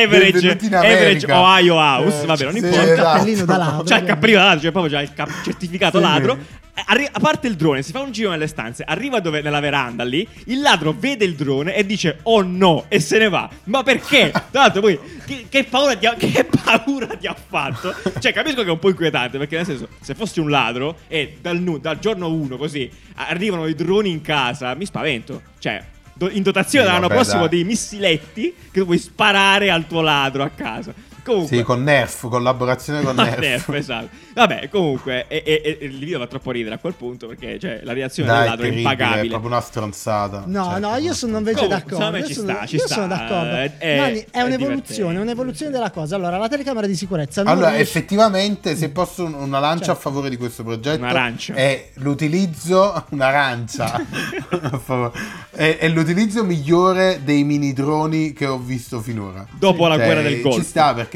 Average, 0.04 0.56
average. 0.72 1.32
Ohio 1.32 1.74
House, 1.74 2.22
Eh, 2.22 2.26
vabbè, 2.26 2.44
non 2.44 2.52
sì, 2.52 2.58
importa. 2.58 2.82
Il 2.84 2.90
esatto. 2.92 3.02
cappellino 3.12 3.44
da 3.44 3.56
ladro. 3.56 3.82
C'è 3.82 3.98
il 3.98 4.04
cappellino 4.04 4.38
da 4.38 4.44
ladro, 4.44 4.60
cioè 4.60 4.70
proprio 4.70 4.92
c'ha 4.96 5.02
il 5.02 5.12
cap- 5.12 5.42
certificato 5.42 5.98
Sì. 5.98 6.04
ladro. 6.04 6.38
Arri- 6.84 7.08
a 7.10 7.18
parte 7.20 7.46
il 7.48 7.54
drone, 7.56 7.82
si 7.82 7.90
fa 7.92 8.00
un 8.00 8.12
giro 8.12 8.28
nelle 8.30 8.46
stanze, 8.46 8.84
arriva 8.84 9.20
dove, 9.20 9.40
nella 9.40 9.60
veranda 9.60 10.04
lì, 10.04 10.28
il 10.46 10.60
ladro 10.60 10.92
vede 10.92 11.24
il 11.24 11.34
drone 11.34 11.74
e 11.74 11.86
dice 11.86 12.18
oh 12.24 12.42
no 12.42 12.84
e 12.88 13.00
se 13.00 13.16
ne 13.18 13.28
va. 13.30 13.48
Ma 13.64 13.82
perché? 13.82 14.30
Tra 14.30 14.44
l'altro 14.52 14.82
poi 14.82 14.98
che, 15.24 15.46
che 15.48 15.64
paura 15.64 15.96
ti 15.96 16.04
ha, 16.06 16.14
che 16.18 16.44
paura 16.44 17.06
ti 17.16 17.26
ha 17.26 17.34
fatto? 17.34 17.94
Cioè 18.18 18.32
capisco 18.32 18.62
che 18.62 18.68
è 18.68 18.72
un 18.72 18.78
po' 18.78 18.90
inquietante 18.90 19.38
perché 19.38 19.56
nel 19.56 19.64
senso 19.64 19.88
se 20.00 20.14
fossi 20.14 20.38
un 20.38 20.50
ladro 20.50 20.98
e 21.08 21.38
dal, 21.40 21.58
nu- 21.58 21.78
dal 21.78 21.98
giorno 21.98 22.30
uno 22.30 22.56
così 22.58 22.88
arrivano 23.14 23.66
i 23.66 23.74
droni 23.74 24.10
in 24.10 24.20
casa, 24.20 24.74
mi 24.74 24.84
spavento. 24.84 25.42
Cioè 25.58 25.82
do- 26.12 26.30
in 26.30 26.42
dotazione 26.42 26.84
Sì, 26.84 26.90
l'anno 26.92 27.08
vabbè, 27.08 27.14
prossimo 27.20 27.40
dai. 27.40 27.48
dei 27.48 27.64
missiletti 27.64 28.54
che 28.70 28.84
puoi 28.84 28.98
sparare 28.98 29.70
al 29.70 29.86
tuo 29.86 30.02
ladro 30.02 30.42
a 30.42 30.50
casa. 30.50 30.92
Comunque, 31.26 31.56
Sì, 31.56 31.62
con 31.64 31.82
Nerf, 31.82 32.28
collaborazione 32.28 33.02
con 33.02 33.18
Ah, 33.18 33.24
Nerf. 33.24 33.38
Nerf, 33.40 33.68
esatto. 33.74 34.08
Vabbè, 34.34 34.68
comunque, 34.68 35.26
e, 35.28 35.42
e- 35.44 35.78
e 35.80 35.84
il 35.86 35.98
video 35.98 36.18
va 36.20 36.26
troppo 36.26 36.50
ridere 36.52 36.76
a 36.76 36.78
quel 36.78 36.94
punto 36.94 37.26
perché 37.26 37.58
cioè, 37.58 37.80
la 37.82 37.92
reazione 37.92 38.28
Dai, 38.28 38.38
del 38.40 38.48
ladro 38.48 38.64
è 38.64 38.68
terribile, 38.68 38.90
impagabile. 38.92 39.26
È 39.26 39.28
proprio 39.28 39.50
una 39.50 39.60
stronzata. 39.60 40.42
No, 40.46 40.64
Cioè, 40.70 40.78
no, 40.80 40.96
io 40.96 41.12
sono 41.14 41.38
invece 41.38 41.66
Comunque, 41.66 41.96
d'accordo. 41.96 42.16
Io 42.18 42.26
ci 42.26 42.34
sono, 42.34 42.52
sta, 42.54 42.66
ci 42.66 42.76
io 42.76 42.84
sta, 42.86 42.94
sono 42.94 43.06
d'accordo. 43.08 43.50
è- 43.56 43.76
è- 43.78 43.96
Nani, 43.96 44.18
è, 44.20 44.26
è 44.30 44.40
un'evoluzione, 44.42 44.78
divertente. 44.78 45.18
è 45.18 45.22
un'evoluzione 45.22 45.72
della 45.72 45.90
cosa. 45.90 46.16
Allora, 46.16 46.36
la 46.38 46.48
telecamera 46.48 46.86
di 46.86 46.94
sicurezza 46.96 47.42
non 47.42 47.52
Allora, 47.52 47.70
riesce- 47.70 47.98
effettivamente, 47.98 48.76
se 48.76 48.88
posso 48.90 49.24
un- 49.24 49.34
una 49.34 49.58
lancia 49.58 49.84
Certo. 49.86 49.90
a 49.92 50.02
favore 50.02 50.28
di 50.30 50.36
questo 50.36 50.62
progetto, 50.62 50.98
Un'arancia. 51.02 51.54
è 51.54 51.88
l'utilizzo, 51.94 53.04
un'arancia, 53.10 54.00
è, 55.50 55.76
è 55.78 55.88
l'utilizzo 55.88 56.44
migliore 56.44 57.20
dei 57.24 57.44
mini 57.44 57.72
droni 57.72 58.32
che 58.32 58.46
ho 58.46 58.58
visto 58.58 59.00
finora. 59.00 59.46
Dopo 59.58 59.86
la 59.86 59.96
Cioè, 59.96 60.04
guerra 60.04 60.22
del 60.22 60.40
Golfo. 60.40 60.58
Ci 60.58 60.64
sta 60.64 60.94
perché... 60.94 61.15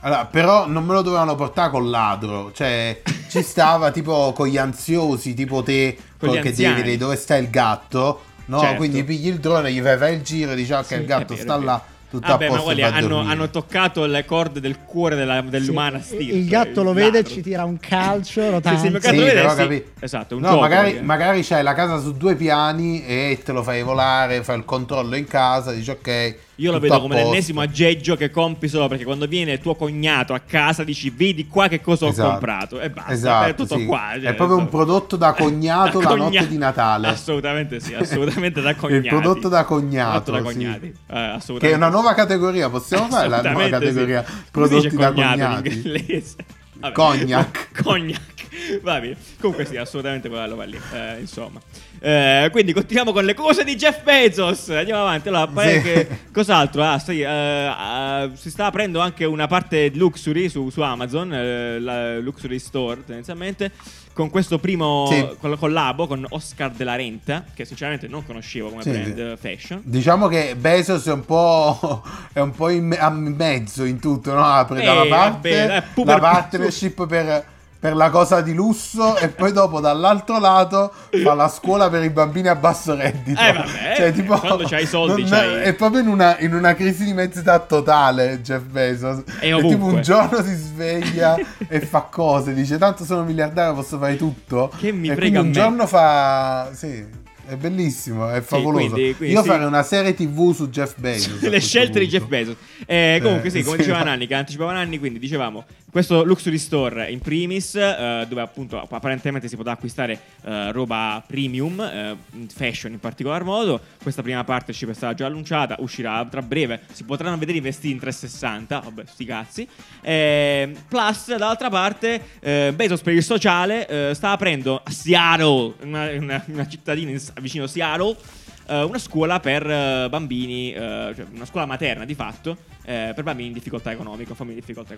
Allora, 0.00 0.26
però 0.26 0.66
non 0.66 0.84
me 0.84 0.94
lo 0.94 1.02
dovevano 1.02 1.34
portare 1.34 1.70
col 1.70 1.88
ladro, 1.88 2.52
cioè 2.52 3.02
ci 3.28 3.42
stava 3.42 3.90
tipo 3.90 4.32
con 4.34 4.46
gli 4.46 4.56
ansiosi, 4.56 5.34
tipo 5.34 5.62
te, 5.62 5.96
Con 6.18 6.30
che 6.40 6.52
devi 6.52 6.74
vedere 6.74 6.96
dove 6.96 7.16
sta 7.16 7.36
il 7.36 7.50
gatto, 7.50 8.20
no? 8.46 8.60
Certo. 8.60 8.76
Quindi 8.76 9.02
pigli 9.04 9.28
il 9.28 9.38
drone, 9.40 9.72
gli 9.72 9.80
fai, 9.80 9.96
fai 9.98 10.14
il 10.14 10.22
giro, 10.22 10.54
dici 10.54 10.72
ok, 10.72 10.84
Sì, 10.84 10.94
il 10.94 11.04
gatto 11.06 11.34
vero, 11.34 11.42
sta 11.42 11.56
là, 11.56 11.82
tutto 12.08 12.26
Vabbè, 12.28 12.44
a 12.44 12.48
ma 12.48 12.54
posto 12.54 12.64
quelli 12.66 12.80
e 12.82 12.84
hanno, 12.84 13.18
hanno 13.20 13.50
toccato 13.50 14.04
le 14.06 14.24
corde 14.24 14.60
del 14.60 14.78
cuore 14.84 15.16
della- 15.16 15.40
dell'umana 15.40 15.98
Sì, 16.00 16.14
stirpe. 16.14 16.36
il 16.36 16.46
gatto 16.46 16.82
lo 16.84 16.92
vede, 16.92 17.24
ci 17.24 17.40
tira 17.42 17.64
un 17.64 17.78
calcio 17.80 18.42
Sì, 18.42 18.50
rotante. 18.50 19.00
sì, 19.00 19.08
Sì, 19.08 19.16
lo 19.16 19.22
vede, 19.24 19.34
però 19.40 19.50
sì. 19.50 19.56
capi- 19.56 19.84
Esatto, 19.98 20.34
un 20.36 20.40
no, 20.42 20.48
gioco, 20.50 20.60
magari, 20.60 21.00
magari 21.02 21.42
c'hai 21.42 21.64
la 21.64 21.74
casa 21.74 21.98
su 21.98 22.16
due 22.16 22.36
piani 22.36 23.04
e 23.04 23.40
te 23.44 23.50
lo 23.50 23.64
fai 23.64 23.82
volare, 23.82 24.44
fai 24.44 24.58
il 24.58 24.64
controllo 24.64 25.16
in 25.16 25.26
casa, 25.26 25.72
dici 25.72 25.90
ok. 25.90 26.36
Io 26.58 26.72
lo 26.72 26.78
vedo 26.78 27.00
come 27.02 27.16
l'ennesimo 27.16 27.60
aggeggio 27.60 28.16
che 28.16 28.30
compi 28.30 28.66
solo 28.68 28.88
perché 28.88 29.04
quando 29.04 29.26
viene 29.26 29.58
tuo 29.58 29.74
cognato 29.74 30.32
a 30.32 30.38
casa 30.40 30.84
dici 30.84 31.10
vedi 31.10 31.46
qua 31.48 31.68
che 31.68 31.82
cosa 31.82 32.06
ho 32.06 32.08
Esatto. 32.08 32.30
comprato 32.30 32.80
e 32.80 32.88
basta, 32.88 33.12
Esatto, 33.12 33.48
è 33.50 33.54
tutto 33.54 33.76
sì. 33.76 33.84
qua. 33.84 34.12
cioè, 34.14 34.30
è 34.30 34.34
proprio 34.34 34.56
un 34.56 34.68
prodotto 34.70 35.16
da 35.16 35.34
cognato 35.34 35.98
Da 36.00 36.04
la 36.08 36.16
cogna- 36.16 36.40
notte 36.40 36.48
di 36.48 36.56
Natale. 36.56 37.08
Assolutamente 37.08 37.78
sì, 37.80 37.92
assolutamente 37.92 38.62
da 38.62 38.72
cognati. 38.76 39.02
Il 39.06 39.08
prodotto 39.08 39.48
da 39.48 39.64
cognato, 39.64 40.30
da 40.30 40.38
sì. 40.38 40.44
cognati, 40.44 40.86
eh, 40.86 41.18
assolutamente. 41.18 41.66
Che 41.66 41.72
è 41.72 41.74
una 41.76 41.88
nuova 41.90 42.14
categoria, 42.14 42.70
possiamo 42.70 43.06
fare 43.08 43.28
la 43.28 43.42
nuova 43.42 43.68
categoria 43.68 44.24
sì. 44.26 44.32
Prodotti 44.50 44.96
da 44.96 45.12
cognato 45.12 45.38
in 45.38 45.44
cognati. 45.44 45.68
inglese? 45.74 46.36
Vabbè. 46.78 46.94
Cognac. 46.94 47.68
Cognac. 47.82 48.34
Va 48.82 49.00
bene. 49.00 49.16
Comunque 49.40 49.64
sì, 49.66 49.76
assolutamente 49.76 50.28
quello 50.28 50.56
va 50.56 50.64
lì. 50.64 50.80
Eh, 50.92 51.20
insomma. 51.20 51.60
Eh, 51.98 52.48
quindi 52.52 52.72
continuiamo 52.72 53.12
con 53.12 53.24
le 53.24 53.34
cose 53.34 53.64
di 53.64 53.74
Jeff 53.76 54.02
Bezos. 54.02 54.70
Andiamo 54.70 55.00
avanti. 55.02 55.28
Allora, 55.28 55.46
pare 55.46 55.74
Sì. 55.76 55.82
che- 55.82 56.08
cos'altro? 56.32 56.82
Ah, 56.82 56.98
sì, 56.98 57.20
eh, 57.20 57.26
eh, 57.66 58.30
si 58.34 58.50
sta 58.50 58.66
aprendo 58.66 59.00
anche 59.00 59.24
una 59.24 59.46
parte 59.46 59.90
luxury 59.94 60.48
su, 60.48 60.70
su 60.70 60.80
Amazon, 60.80 61.32
eh, 61.34 61.78
la 61.80 62.18
Luxury 62.18 62.58
Store 62.58 63.04
tendenzialmente. 63.04 63.72
Con 64.16 64.30
questo 64.30 64.58
primo 64.58 65.06
Sì. 65.10 65.36
col- 65.38 65.58
collabo 65.58 66.06
con 66.06 66.24
Oscar 66.30 66.70
de 66.70 66.84
la 66.84 66.96
Renta, 66.96 67.44
che 67.52 67.66
sinceramente 67.66 68.08
non 68.08 68.24
conoscevo 68.24 68.70
come 68.70 68.80
Sì, 68.80 68.88
brand 68.90 69.36
fashion. 69.36 69.82
Diciamo 69.84 70.26
che 70.26 70.56
Bezos 70.56 71.06
è 71.06 71.12
un 71.12 71.22
po', 71.26 72.02
è 72.32 72.40
un 72.40 72.50
po' 72.52 72.70
in 72.70 72.96
a 72.98 73.10
mezzo 73.10 73.84
in 73.84 73.98
tutto, 74.00 74.32
no? 74.32 74.42
Apre 74.42 74.82
da 74.82 74.94
Eh, 74.94 75.00
una 75.02 75.14
parte 75.14 75.66
vabbè, 75.94 76.04
la 76.06 76.18
partnership 76.18 77.06
per, 77.06 77.44
per 77.78 77.94
la 77.94 78.10
cosa 78.10 78.40
di 78.40 78.54
lusso 78.54 79.16
e 79.16 79.28
poi 79.28 79.52
dopo 79.52 79.80
dall'altro 79.80 80.38
lato 80.38 80.92
fa 81.22 81.34
la 81.34 81.48
scuola 81.48 81.88
per 81.90 82.02
i 82.02 82.10
bambini 82.10 82.48
a 82.48 82.54
basso 82.56 82.94
reddito. 82.94 83.40
Eh, 83.40 83.52
vabbè, 83.52 84.24
quando 84.40 84.64
c'hai 84.64 84.82
i 84.82 84.86
soldi 84.86 85.22
non- 85.22 85.30
c'hai- 85.30 85.62
È 85.62 85.74
proprio 85.74 86.00
in 86.00 86.08
una, 86.08 86.38
in 86.40 86.54
una 86.54 86.74
crisi 86.74 87.04
di 87.04 87.12
mezza 87.12 87.58
totale 87.60 88.40
Jeff 88.42 88.62
Bezos. 88.62 89.22
E 89.40 89.48
È 89.48 89.54
ovunque. 89.54 89.74
tipo 89.76 89.84
un 89.94 90.02
giorno 90.02 90.42
si 90.42 90.54
sveglia 90.54 91.36
e 91.68 91.80
fa 91.80 92.00
cose, 92.10 92.54
dice 92.54 92.78
tanto 92.78 93.04
sono 93.04 93.22
miliardario 93.24 93.74
posso 93.74 93.98
fare 93.98 94.16
tutto. 94.16 94.72
Che 94.76 94.90
mi 94.92 95.08
e 95.08 95.14
frega 95.14 95.40
un 95.40 95.46
me. 95.46 95.52
giorno 95.52 95.86
fa... 95.86 96.70
Sì. 96.72 97.24
È 97.48 97.54
bellissimo, 97.54 98.28
è 98.28 98.40
favoloso. 98.40 98.90
quindi- 98.94 99.14
quindi 99.14 99.32
Io 99.36 99.42
sì. 99.42 99.48
farei 99.48 99.66
una 99.66 99.84
serie 99.84 100.14
TV 100.14 100.52
su 100.52 100.68
Jeff 100.68 100.94
Bezos. 100.98 101.40
le 101.48 101.60
scelte 101.60 102.00
di 102.00 102.06
punto. 102.08 102.18
Jeff 102.18 102.26
Bezos. 102.28 102.56
Eh, 102.86 103.20
comunque, 103.22 103.46
Eh, 103.46 103.50
sì, 103.52 103.62
come 103.62 103.76
sì. 103.76 103.82
diceva 103.84 104.02
Nanni, 104.02 104.26
che 104.26 104.34
anticipava 104.34 104.72
Nanni, 104.72 104.98
quindi 104.98 105.20
dicevamo 105.20 105.64
questo 105.96 106.24
Luxury 106.24 106.58
Store 106.58 107.10
in 107.10 107.20
primis, 107.20 107.74
eh, 107.74 108.26
dove 108.28 108.42
appunto 108.42 108.78
apparentemente 108.78 109.48
si 109.48 109.56
potrà 109.56 109.72
acquistare 109.72 110.20
eh, 110.44 110.70
roba 110.70 111.24
premium, 111.26 111.80
eh, 111.80 112.16
fashion 112.54 112.92
in 112.92 113.00
particolar 113.00 113.44
modo. 113.44 113.80
Questa 114.02 114.20
prima 114.20 114.44
partnership 114.44 114.90
è 114.90 114.92
stata 114.92 115.14
già 115.14 115.24
annunciata, 115.24 115.76
uscirà 115.78 116.22
tra 116.30 116.42
breve. 116.42 116.82
Si 116.92 117.04
potranno 117.04 117.38
vedere 117.38 117.56
i 117.56 117.60
vestiti 117.62 117.94
in 117.94 117.98
360. 117.98 118.80
Vabbè, 118.80 119.04
sti 119.06 119.24
cazzi. 119.24 119.66
Eh, 120.02 120.74
plus, 120.86 121.28
dall'altra 121.28 121.70
parte, 121.70 122.20
eh, 122.40 122.74
Bezos 122.76 123.00
per 123.00 123.14
il 123.14 123.22
sociale 123.22 123.88
eh, 123.88 124.12
sta 124.12 124.32
aprendo 124.32 124.78
a 124.84 124.90
Seattle, 124.90 125.76
una, 125.80 126.10
una- 126.10 126.44
una 126.48 126.68
cittadina 126.68 127.10
in- 127.10 127.22
vicino 127.40 127.66
Seattle 127.66 128.14
eh, 128.14 128.45
una 128.68 128.98
scuola 128.98 129.40
per 129.40 129.68
eh, 129.68 130.08
bambini, 130.10 130.72
eh, 130.72 131.12
cioè 131.14 131.26
una 131.32 131.44
scuola 131.44 131.66
materna 131.66 132.04
di 132.04 132.14
fatto, 132.14 132.56
eh, 132.84 133.12
per 133.14 133.22
bambini 133.24 133.48
in 133.48 133.54
difficoltà 133.54 133.92
economica, 133.92 134.34
famiglie 134.34 134.58
in 134.58 134.64
difficoltà. 134.64 134.94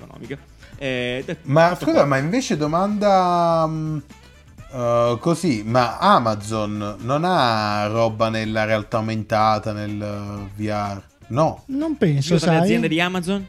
Eh, 0.77 1.23
è 1.25 1.37
Ma 1.43 1.75
scusa, 1.77 1.93
qua. 1.93 2.05
ma 2.05 2.17
invece 2.19 2.57
domanda 2.57 3.65
uh, 3.65 5.19
così, 5.19 5.63
ma 5.65 5.99
Amazon 5.99 6.97
non 7.01 7.25
ha 7.25 7.87
roba 7.87 8.29
nella 8.29 8.65
realtà 8.65 8.99
aumentata, 8.99 9.73
nel 9.73 10.49
VR? 10.55 11.03
No. 11.29 11.63
Non 11.67 11.97
penso, 11.97 12.35
Io 12.35 12.41
tra 12.41 12.53
le 12.53 12.57
sai. 12.57 12.65
aziende 12.65 12.89
di 12.89 13.01
Amazon? 13.01 13.47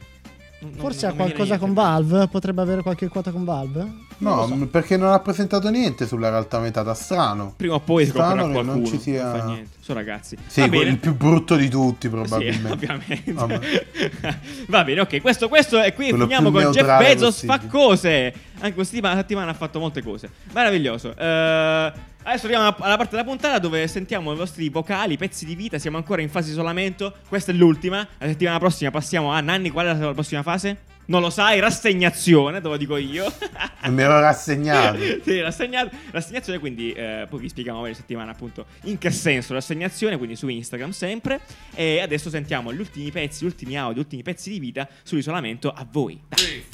Non- 0.62 0.74
Forse 0.74 1.08
non 1.08 1.16
ha 1.16 1.18
qualcosa 1.18 1.58
con. 1.58 1.74
Valve? 1.74 2.28
Potrebbe 2.28 2.62
avere 2.62 2.82
qualche 2.82 3.08
quota 3.08 3.32
con 3.32 3.46
Valve? 3.46 4.08
No, 4.20 4.48
mh, 4.48 4.68
perché 4.68 4.98
non 4.98 5.12
ha 5.12 5.20
presentato 5.20 5.70
niente 5.70 6.06
sulla 6.08 6.30
realtà 6.30 6.58
aumentata, 6.58 6.94
strano. 6.94 7.54
Prima 7.56 7.76
o 7.76 7.80
poi 7.80 8.06
Strano 8.06 8.52
che 8.52 8.62
non 8.62 8.86
ci 8.86 9.00
sia- 9.00 9.32
Non 9.32 9.40
fa 9.40 9.46
niente. 9.46 9.78
Sono 9.80 9.98
ragazzi. 10.00 10.38
Sì, 10.46 10.62
il 10.62 10.98
più 10.98 11.16
brutto 11.16 11.56
di 11.56 11.68
tutti 11.70 12.08
Sì, 12.08 12.10
probabilmente. 12.10 12.72
ovviamente. 12.72 13.32
Vabbè. 13.34 13.60
Va 14.68 14.84
bene, 14.84 15.00
ok. 15.02 15.22
Questo, 15.22 15.48
questo 15.48 15.82
e 15.82 15.94
qui 15.94 16.10
Quello 16.10 16.24
finiamo 16.26 16.52
con 16.52 16.72
Jeff 16.72 16.98
Bezos 16.98 17.46
fa 17.46 17.58
possibile. 17.58 17.72
cose. 17.72 18.34
Anche 18.60 18.74
questa 18.74 18.98
settimana- 19.16 19.52
ha 19.52 19.54
fatto 19.54 19.80
molte 19.80 20.04
cose. 20.04 20.30
Meraviglioso. 20.54 21.16
Eh, 21.16 21.24
adesso 21.24 22.46
arriviamo 22.46 22.66
alla- 22.68 22.76
alla 22.80 22.98
parte 22.98 23.16
della 23.16 23.28
puntata 23.28 23.58
dove 23.58 23.88
sentiamo 23.88 24.34
i 24.34 24.36
vostri 24.36 24.70
vocali, 24.70 25.18
pezzi 25.18 25.46
di 25.46 25.56
vita. 25.56 25.80
Siamo 25.80 25.98
ancora 25.98 26.22
in 26.22 26.30
fase 26.30 26.52
isolamento. 26.52 27.14
Questa 27.28 27.52
è 27.52 27.56
l'ultima. 27.56 28.06
La 28.18 28.28
settimana 28.28 28.60
prossima 28.60 28.92
passiamo 28.92 29.32
a 29.32 29.40
Nanni. 29.40 29.70
Qual 29.70 29.86
è 29.88 29.94
la 29.98 30.12
prossima 30.14 30.44
fase? 30.44 30.78
Non 31.10 31.22
lo 31.22 31.32
sai, 31.32 31.60
rassegnazione, 31.60 32.62
te 32.62 32.68
lo 32.68 32.78
dico 32.78 32.96
io. 32.96 33.34
E 33.82 33.90
mi 33.90 34.04
ero 34.04 34.20
rassegnato. 34.20 35.00
sì, 35.24 35.42
rassegnato. 35.42 35.90
Rassegnazione, 36.12 36.60
quindi 36.60 36.92
eh, 36.92 37.26
poi 37.28 37.40
vi 37.40 37.50
spieghiamo 37.50 37.82
meglio 37.82 37.96
settimana 37.96 38.30
appunto 38.30 38.68
in 38.84 39.00
che 39.00 39.10
senso 39.10 39.54
rassegnazione, 39.54 40.18
quindi 40.18 40.36
su 40.36 40.48
Instagram 40.48 40.92
sempre. 40.92 41.42
E 41.74 42.00
adesso 42.00 42.30
sentiamo 42.30 42.72
gli 42.72 42.80
ultimi 42.80 43.10
pezzi, 43.10 43.44
gli 43.44 43.48
ultimi 43.48 43.76
audio, 43.76 43.96
gli 43.96 44.04
ultimi 44.04 44.22
pezzi 44.22 44.52
di 44.52 44.60
vita 44.60 44.88
sull'isolamento 45.02 45.72
a 45.72 45.84
voi. 45.90 46.22
Dai. 46.28 46.66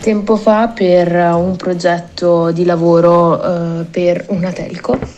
Tempo 0.00 0.36
fa 0.36 0.68
per 0.68 1.14
un 1.14 1.56
progetto 1.56 2.52
di 2.52 2.64
lavoro 2.64 3.80
eh, 3.80 3.84
per 3.84 4.24
una 4.28 4.50
telco 4.50 5.15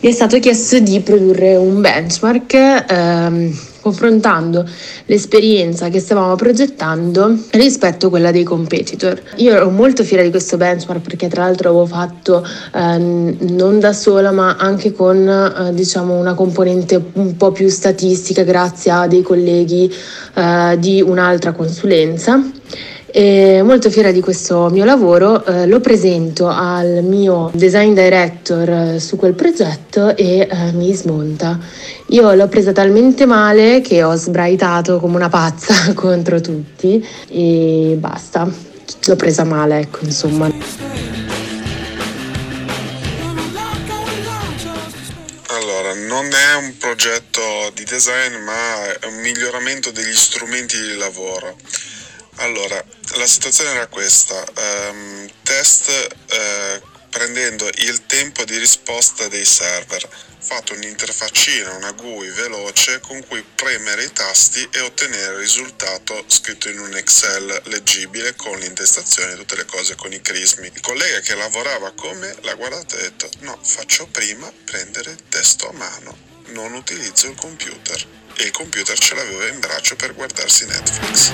mi 0.00 0.10
è 0.10 0.12
stato 0.12 0.38
chiesto 0.38 0.78
di 0.78 1.00
produrre 1.00 1.56
un 1.56 1.80
benchmark 1.80 2.84
ehm, 2.88 3.58
confrontando 3.80 4.64
l'esperienza 5.06 5.88
che 5.88 5.98
stavamo 5.98 6.36
progettando 6.36 7.36
rispetto 7.50 8.06
a 8.06 8.10
quella 8.10 8.30
dei 8.30 8.44
competitor. 8.44 9.20
Io 9.36 9.54
ero 9.54 9.70
molto 9.70 10.04
fiera 10.04 10.22
di 10.22 10.30
questo 10.30 10.56
benchmark 10.56 11.00
perché 11.00 11.26
tra 11.26 11.42
l'altro 11.42 11.70
avevo 11.70 11.86
fatto 11.86 12.46
ehm, 12.74 13.38
non 13.56 13.80
da 13.80 13.92
sola 13.92 14.30
ma 14.30 14.54
anche 14.56 14.92
con 14.92 15.28
eh, 15.28 15.74
diciamo 15.74 16.14
una 16.14 16.34
componente 16.34 17.02
un 17.14 17.36
po' 17.36 17.50
più 17.50 17.68
statistica 17.68 18.44
grazie 18.44 18.92
a 18.92 19.06
dei 19.08 19.22
colleghi 19.22 19.92
eh, 20.34 20.76
di 20.78 21.02
un'altra 21.02 21.50
consulenza. 21.50 22.40
E 23.10 23.62
molto 23.62 23.88
fiera 23.88 24.12
di 24.12 24.20
questo 24.20 24.68
mio 24.68 24.84
lavoro, 24.84 25.42
eh, 25.46 25.66
lo 25.66 25.80
presento 25.80 26.46
al 26.46 27.02
mio 27.02 27.50
design 27.54 27.94
director 27.94 28.68
eh, 28.68 29.00
su 29.00 29.16
quel 29.16 29.32
progetto 29.32 30.14
e 30.14 30.46
eh, 30.50 30.72
mi 30.72 30.92
smonta. 30.94 31.58
Io 32.08 32.34
l'ho 32.34 32.48
presa 32.48 32.72
talmente 32.72 33.24
male 33.24 33.80
che 33.80 34.02
ho 34.02 34.14
sbraitato 34.14 35.00
come 35.00 35.16
una 35.16 35.30
pazza 35.30 35.92
contro 35.96 36.42
tutti 36.42 37.02
e 37.28 37.96
basta. 37.98 38.46
L'ho 39.06 39.16
presa 39.16 39.44
male, 39.44 39.80
ecco, 39.80 40.00
insomma. 40.02 40.46
Allora, 45.46 45.94
non 45.94 46.26
è 46.26 46.56
un 46.62 46.76
progetto 46.78 47.40
di 47.72 47.84
design, 47.84 48.34
ma 48.44 48.98
è 49.00 49.06
un 49.06 49.20
miglioramento 49.22 49.90
degli 49.90 50.14
strumenti 50.14 50.78
di 50.78 50.96
lavoro. 50.98 51.56
Allora, 52.40 52.82
la 53.16 53.26
situazione 53.26 53.70
era 53.70 53.86
questa, 53.86 54.44
ehm, 54.54 55.30
test 55.42 55.88
eh, 55.88 56.82
prendendo 57.10 57.68
il 57.78 58.06
tempo 58.06 58.44
di 58.44 58.56
risposta 58.58 59.28
dei 59.28 59.44
server. 59.44 60.08
Fatto 60.40 60.72
un'interfaccina, 60.74 61.74
una 61.74 61.92
GUI 61.92 62.28
veloce 62.30 63.00
con 63.00 63.26
cui 63.26 63.44
premere 63.54 64.04
i 64.04 64.12
tasti 64.12 64.66
e 64.70 64.80
ottenere 64.80 65.32
il 65.32 65.38
risultato 65.38 66.24
scritto 66.28 66.68
in 66.68 66.78
un 66.78 66.96
Excel 66.96 67.62
leggibile 67.64 68.34
con 68.36 68.58
l'intestazione 68.58 69.32
e 69.32 69.36
tutte 69.36 69.56
le 69.56 69.64
cose 69.64 69.94
con 69.96 70.12
i 70.12 70.20
crismi. 70.20 70.70
Il 70.72 70.80
collega 70.80 71.20
che 71.20 71.34
lavorava 71.34 71.92
con 71.92 72.16
me 72.18 72.34
l'ha 72.42 72.54
guardato 72.54 72.96
e 72.96 73.00
ha 73.00 73.02
detto 73.02 73.28
no, 73.40 73.58
faccio 73.62 74.06
prima 74.06 74.50
prendere 74.64 75.10
il 75.10 75.22
testo 75.28 75.68
a 75.68 75.72
mano, 75.72 76.16
non 76.48 76.72
utilizzo 76.74 77.26
il 77.26 77.34
computer. 77.34 78.06
E 78.36 78.44
il 78.44 78.50
computer 78.52 78.96
ce 78.96 79.16
l'aveva 79.16 79.48
in 79.48 79.58
braccio 79.58 79.96
per 79.96 80.14
guardarsi 80.14 80.64
Netflix. 80.66 81.32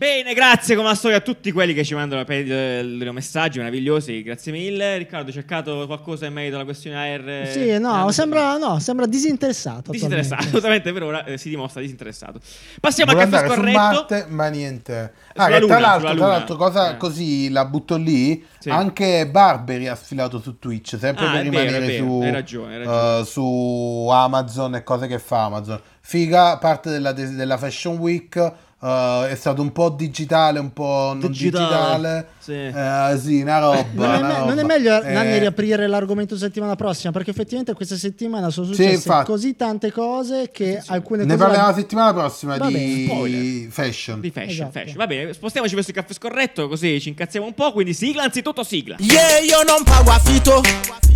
Bene, 0.00 0.32
grazie 0.32 0.76
come 0.76 0.88
al 0.88 0.96
solito 0.96 1.18
a 1.18 1.22
tutti 1.22 1.52
quelli 1.52 1.74
che 1.74 1.84
ci 1.84 1.92
mandano 1.94 2.24
eh, 2.26 2.80
i 2.80 2.96
loro 2.96 3.12
messaggi 3.12 3.58
meravigliosi, 3.58 4.22
grazie 4.22 4.50
mille. 4.50 4.96
Riccardo, 4.96 5.26
hai 5.26 5.32
cercato 5.34 5.84
qualcosa 5.84 6.24
in 6.24 6.32
merito 6.32 6.54
alla 6.54 6.64
questione 6.64 6.96
AR? 6.96 7.46
Sì, 7.48 7.78
no, 7.78 8.08
Eh, 8.08 8.12
sembra, 8.14 8.56
no, 8.56 8.78
sembra 8.78 9.04
disinteressato. 9.04 9.90
Disinteressato, 9.90 10.40
assolutamente 10.48 10.90
per 10.94 11.02
ora 11.02 11.24
eh, 11.26 11.36
si 11.36 11.50
dimostra 11.50 11.82
disinteressato. 11.82 12.40
Passiamo 12.80 13.12
Vuole 13.12 13.26
al 13.26 13.30
caffè 13.30 13.46
scorretto. 13.52 13.78
Marte, 13.78 14.24
ma 14.30 14.48
niente. 14.48 15.12
Ah, 15.34 15.58
Luna, 15.58 15.66
tra 15.66 15.78
l'altro, 15.80 16.14
tra 16.14 16.26
l'altro, 16.28 16.56
cosa 16.56 16.92
Eh. 16.92 16.96
così 16.96 17.50
la 17.50 17.66
butto 17.66 17.96
lì. 17.96 18.42
Sì. 18.58 18.70
Anche 18.70 19.28
Barberi 19.28 19.86
ha 19.86 19.94
sfilato 19.94 20.40
su 20.40 20.58
Twitch, 20.58 20.96
sempre 20.98 21.26
Ah, 21.26 21.30
per 21.32 21.42
vero, 21.42 21.50
rimanere 21.50 21.86
vero, 21.86 22.04
su, 22.06 22.20
hai 22.22 22.30
ragione, 22.30 22.72
hai 22.76 22.84
ragione. 22.86 23.20
eh, 23.20 23.24
su 23.26 24.08
Amazon 24.10 24.76
e 24.76 24.82
cose 24.82 25.06
che 25.06 25.18
fa 25.18 25.44
Amazon. 25.44 25.78
Figa, 26.00 26.56
parte 26.56 26.88
della, 26.88 27.12
della 27.12 27.58
Fashion 27.58 27.98
Week. 27.98 28.52
Eh, 28.82 29.28
è 29.30 29.34
stato 29.34 29.60
un 29.62 29.72
po' 29.72 29.90
digitale, 29.90 30.58
un 30.58 30.72
po' 30.72 31.12
non 31.14 31.30
digitale. 31.30 32.28
Sì. 32.38 32.52
Eh, 32.52 33.18
sì, 33.22 33.40
una 33.42 33.58
roba. 33.58 33.84
Non 33.92 34.10
è, 34.14 34.18
una 34.18 34.26
me- 34.26 34.38
non 34.38 34.58
è 34.58 34.62
roba. 34.62 34.66
meglio 34.74 35.02
Eh, 35.02 35.12
Nanni 35.12 35.38
riaprire 35.38 35.86
l'argomento 35.86 36.36
settimana 36.36 36.74
prossima 36.76 37.12
perché 37.12 37.30
effettivamente 37.30 37.74
questa 37.74 37.96
settimana 37.96 38.50
sono 38.50 38.66
Sì, 38.68 38.74
successe 38.74 38.94
infatti. 38.94 39.26
così 39.30 39.56
tante 39.56 39.92
cose 39.92 40.50
che 40.52 40.82
alcune 40.86 41.24
Ne 41.24 41.34
cose 41.34 41.44
parliamo 41.44 41.68
la- 41.68 41.74
settimana 41.74 42.12
prossima 42.12 42.56
Va 42.56 42.66
di 42.68 43.68
fashion. 43.70 44.20
Di 44.20 44.30
fashion, 44.30 44.50
Esatto. 44.50 44.70
fashion. 44.72 44.96
Va 44.96 45.06
bene, 45.06 45.32
spostiamoci 45.32 45.74
verso 45.74 45.90
il 45.90 45.96
caffè 45.96 46.12
scorretto 46.14 46.68
così 46.68 47.00
ci 47.00 47.08
incazziamo 47.10 47.46
un 47.46 47.54
po'. 47.54 47.72
Quindi 47.72 47.92
sigla, 47.94 48.22
anzitutto 48.22 48.62
sigla. 48.62 48.96
Yeah, 48.98 49.38
io 49.38 49.62
non 49.66 49.84
pago 49.84 50.10
affitto, 50.10 50.60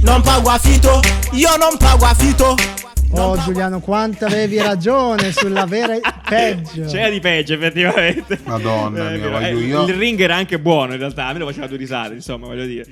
non 0.02 0.20
pago 0.22 0.50
affitto, 0.50 1.00
io 1.32 1.56
non 1.56 1.76
pago 1.78 2.04
affitto. 2.04 2.54
Oh 3.16 3.36
Giuliano, 3.38 3.80
quanto 3.80 4.24
avevi 4.26 4.58
ragione 4.58 5.30
sulla 5.32 5.66
vera 5.66 5.98
peggio. 6.28 6.84
C'era 6.86 7.08
di 7.10 7.20
peggio, 7.20 7.54
effettivamente. 7.54 8.38
Madonna 8.44 9.12
Eh, 9.12 9.18
mia, 9.18 9.48
Eh, 9.48 9.54
io- 9.54 9.84
Il 9.86 9.94
ring 9.94 10.20
era 10.20 10.34
anche 10.36 10.58
buono, 10.58 10.92
in 10.92 10.98
realtà. 10.98 11.26
A 11.26 11.32
me 11.32 11.38
lo 11.38 11.46
faceva 11.46 11.66
due 11.66 11.76
risate, 11.76 12.14
insomma, 12.14 12.46
voglio 12.46 12.66
dire. 12.66 12.84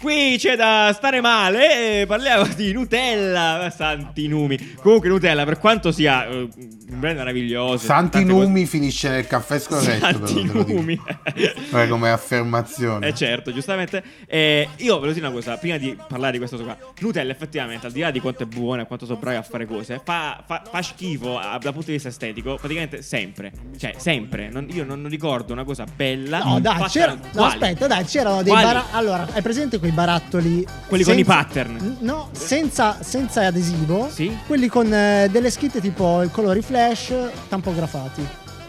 Qui 0.00 0.36
c'è 0.38 0.56
da 0.56 0.92
stare 0.94 1.20
male. 1.20 2.00
eh, 2.00 2.06
parliamo 2.06 2.46
di 2.54 2.72
Nutella. 2.72 3.70
Santi 3.74 4.28
numi. 4.28 4.74
Comunque, 4.80 5.10
Nutella, 5.10 5.44
per 5.44 5.58
quanto 5.58 5.92
sia 5.92 6.26
eh, 6.26 6.48
un 6.48 6.98
brand 6.98 7.18
meraviglioso. 7.18 7.84
Santi 7.84 8.18
tante 8.18 8.32
cose- 8.32 8.46
numi 8.46 8.64
finisce 8.64 9.10
nel 9.10 9.26
caffè 9.26 9.58
scorretto. 9.58 9.98
Santi 10.26 10.46
lo 10.46 10.62
dico. 10.62 10.72
numi. 10.72 10.98
Come 11.88 12.10
affermazione. 12.10 13.08
Eh 13.08 13.14
certo, 13.14 13.52
giustamente. 13.52 14.02
Eh, 14.26 14.66
io 14.76 14.94
volevo 14.94 15.12
dire 15.12 15.26
una 15.26 15.34
cosa, 15.34 15.56
prima 15.58 15.76
di 15.76 15.94
parlare 16.08 16.32
di 16.32 16.38
questo 16.38 16.56
qua. 16.64 16.76
Nutella 17.00 17.32
effettivamente, 17.32 17.84
al 17.86 17.92
di 17.92 18.00
là 18.00 18.10
di 18.10 18.20
quanto 18.20 18.44
è 18.44 18.46
buona 18.46 18.82
e 18.82 18.86
quanto 18.86 19.04
sono 19.04 19.18
bravi 19.18 19.36
a 19.36 19.42
fare 19.42 19.66
cose, 19.66 20.00
fa, 20.02 20.42
fa- 20.46 20.62
fa 20.70 20.80
schifo 20.80 21.38
a- 21.38 21.58
dal 21.60 21.72
punto 21.72 21.88
di 21.88 21.92
vista 21.92 22.08
estetico, 22.08 22.54
praticamente 22.56 23.02
sempre. 23.02 23.52
Cioè, 23.78 23.94
sempre. 23.98 24.48
Non- 24.48 24.66
io 24.72 24.84
non, 24.84 25.02
non 25.02 25.10
ricordo 25.10 25.52
una 25.52 25.64
cosa 25.64 25.84
bella. 25.94 26.38
No, 26.42 26.58
dai, 26.58 26.84
c'era, 26.88 27.14
no, 27.32 27.44
aspetta, 27.44 27.86
dai, 27.86 28.04
c'erano 28.04 28.42
dei 28.42 28.52
bara- 28.54 28.86
Allora, 28.92 29.28
hai 29.32 29.42
presente 29.42 29.78
quei 29.78 29.88
barattoli? 29.92 30.66
Quelli 30.86 31.04
con 31.04 31.12
i 31.14 31.16
senza- 31.24 31.32
pattern. 31.34 31.96
No, 32.00 32.28
senza, 32.32 32.98
senza 33.02 33.46
adesivo. 33.46 34.08
Sì. 34.10 34.36
Quelli 34.46 34.68
con 34.68 34.92
eh, 34.92 35.28
delle 35.30 35.50
scritte 35.50 35.80
tipo 35.80 36.22
i 36.22 36.30
colori 36.30 36.62
flash 36.62 37.12
tampografati. 37.48 38.26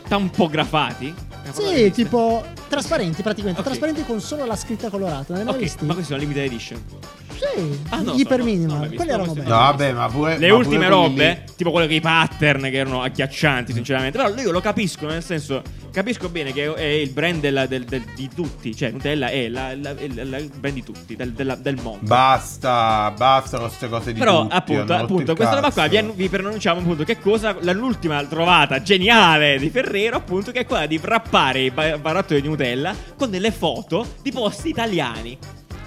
Tampografati? 0.07 1.13
Sì, 1.51 1.89
tipo 1.91 2.43
trasparenti 2.69 3.21
praticamente, 3.21 3.59
Ok. 3.61 3.65
trasparenti 3.67 4.03
con 4.05 4.21
solo 4.21 4.45
la 4.45 4.55
scritta 4.55 4.89
colorata. 4.89 5.33
Visti? 5.53 5.85
ma 5.85 5.93
questi 5.93 6.11
sono 6.13 6.19
limited 6.19 6.43
edition. 6.43 6.81
Sì, 7.33 7.79
Ah, 7.89 8.01
no, 8.01 8.13
gli 8.15 8.19
iper 8.21 8.39
no, 8.43 8.45
no, 8.75 8.87
Quelli 8.93 9.09
erano 9.11 9.33
belli. 9.33 9.47
No, 9.49 9.55
vabbè, 9.55 9.91
ma 9.93 10.07
pure. 10.07 10.37
Le 10.37 10.49
ma 10.49 10.55
ultime 10.55 10.85
pure 10.87 10.89
quelli 10.89 11.17
robe, 11.17 11.43
tipo 11.55 11.71
quelle 11.71 11.87
con 11.87 11.95
i 11.95 12.01
pattern 12.01 12.61
che 12.61 12.71
erano 12.77 13.01
agghiaccianti, 13.01 13.73
sinceramente. 13.73 14.17
Però 14.17 14.33
io 14.35 14.51
lo 14.51 14.61
capisco, 14.61 15.07
nel 15.07 15.23
senso, 15.23 15.61
capisco 15.91 16.29
bene 16.29 16.53
che 16.53 16.73
è 16.73 16.83
il 16.83 17.09
brand 17.11 17.39
della- 17.39 17.65
del- 17.65 17.83
del- 17.85 18.03
di 18.15 18.29
tutti. 18.33 18.75
Cioè, 18.75 18.91
Nutella 18.91 19.29
è 19.29 19.47
la- 19.49 19.75
la- 19.75 19.95
il, 19.99 20.29
la- 20.29 20.37
il 20.37 20.51
brand 20.55 20.75
di 20.75 20.83
tutti, 20.83 21.15
del, 21.15 21.31
della- 21.33 21.55
del 21.55 21.75
mondo. 21.81 21.99
lì. 22.01 22.07
Basta, 22.07 23.13
basta 23.15 23.57
con 23.57 23.67
queste 23.67 23.89
cose 23.89 24.13
di 24.13 24.19
Però, 24.19 24.41
tutti, 24.43 24.55
appunto, 24.55 24.93
appunto 24.93 25.35
questa 25.35 25.55
roba 25.55 25.71
qua 25.71 25.87
vi, 25.87 26.11
vi 26.15 26.29
preannunciamo 26.29 26.79
appunto 26.79 27.03
che 27.03 27.19
cosa 27.19 27.55
l'ultima 27.73 28.23
trovata 28.25 28.81
geniale 28.81 29.57
di 29.57 29.69
Ferrero, 29.69 30.17
appunto, 30.17 30.51
che 30.51 30.59
è 30.61 30.65
quella 30.65 30.85
di 30.85 30.99
wrappare 31.01 31.59
i 31.61 31.71
ba- 31.71 31.97
barattoli 31.97 32.41
di 32.41 32.47
Nutella 32.47 32.93
con 33.17 33.29
delle 33.29 33.51
foto 33.51 34.05
di 34.21 34.31
posti 34.31 34.69
italiani. 34.69 35.37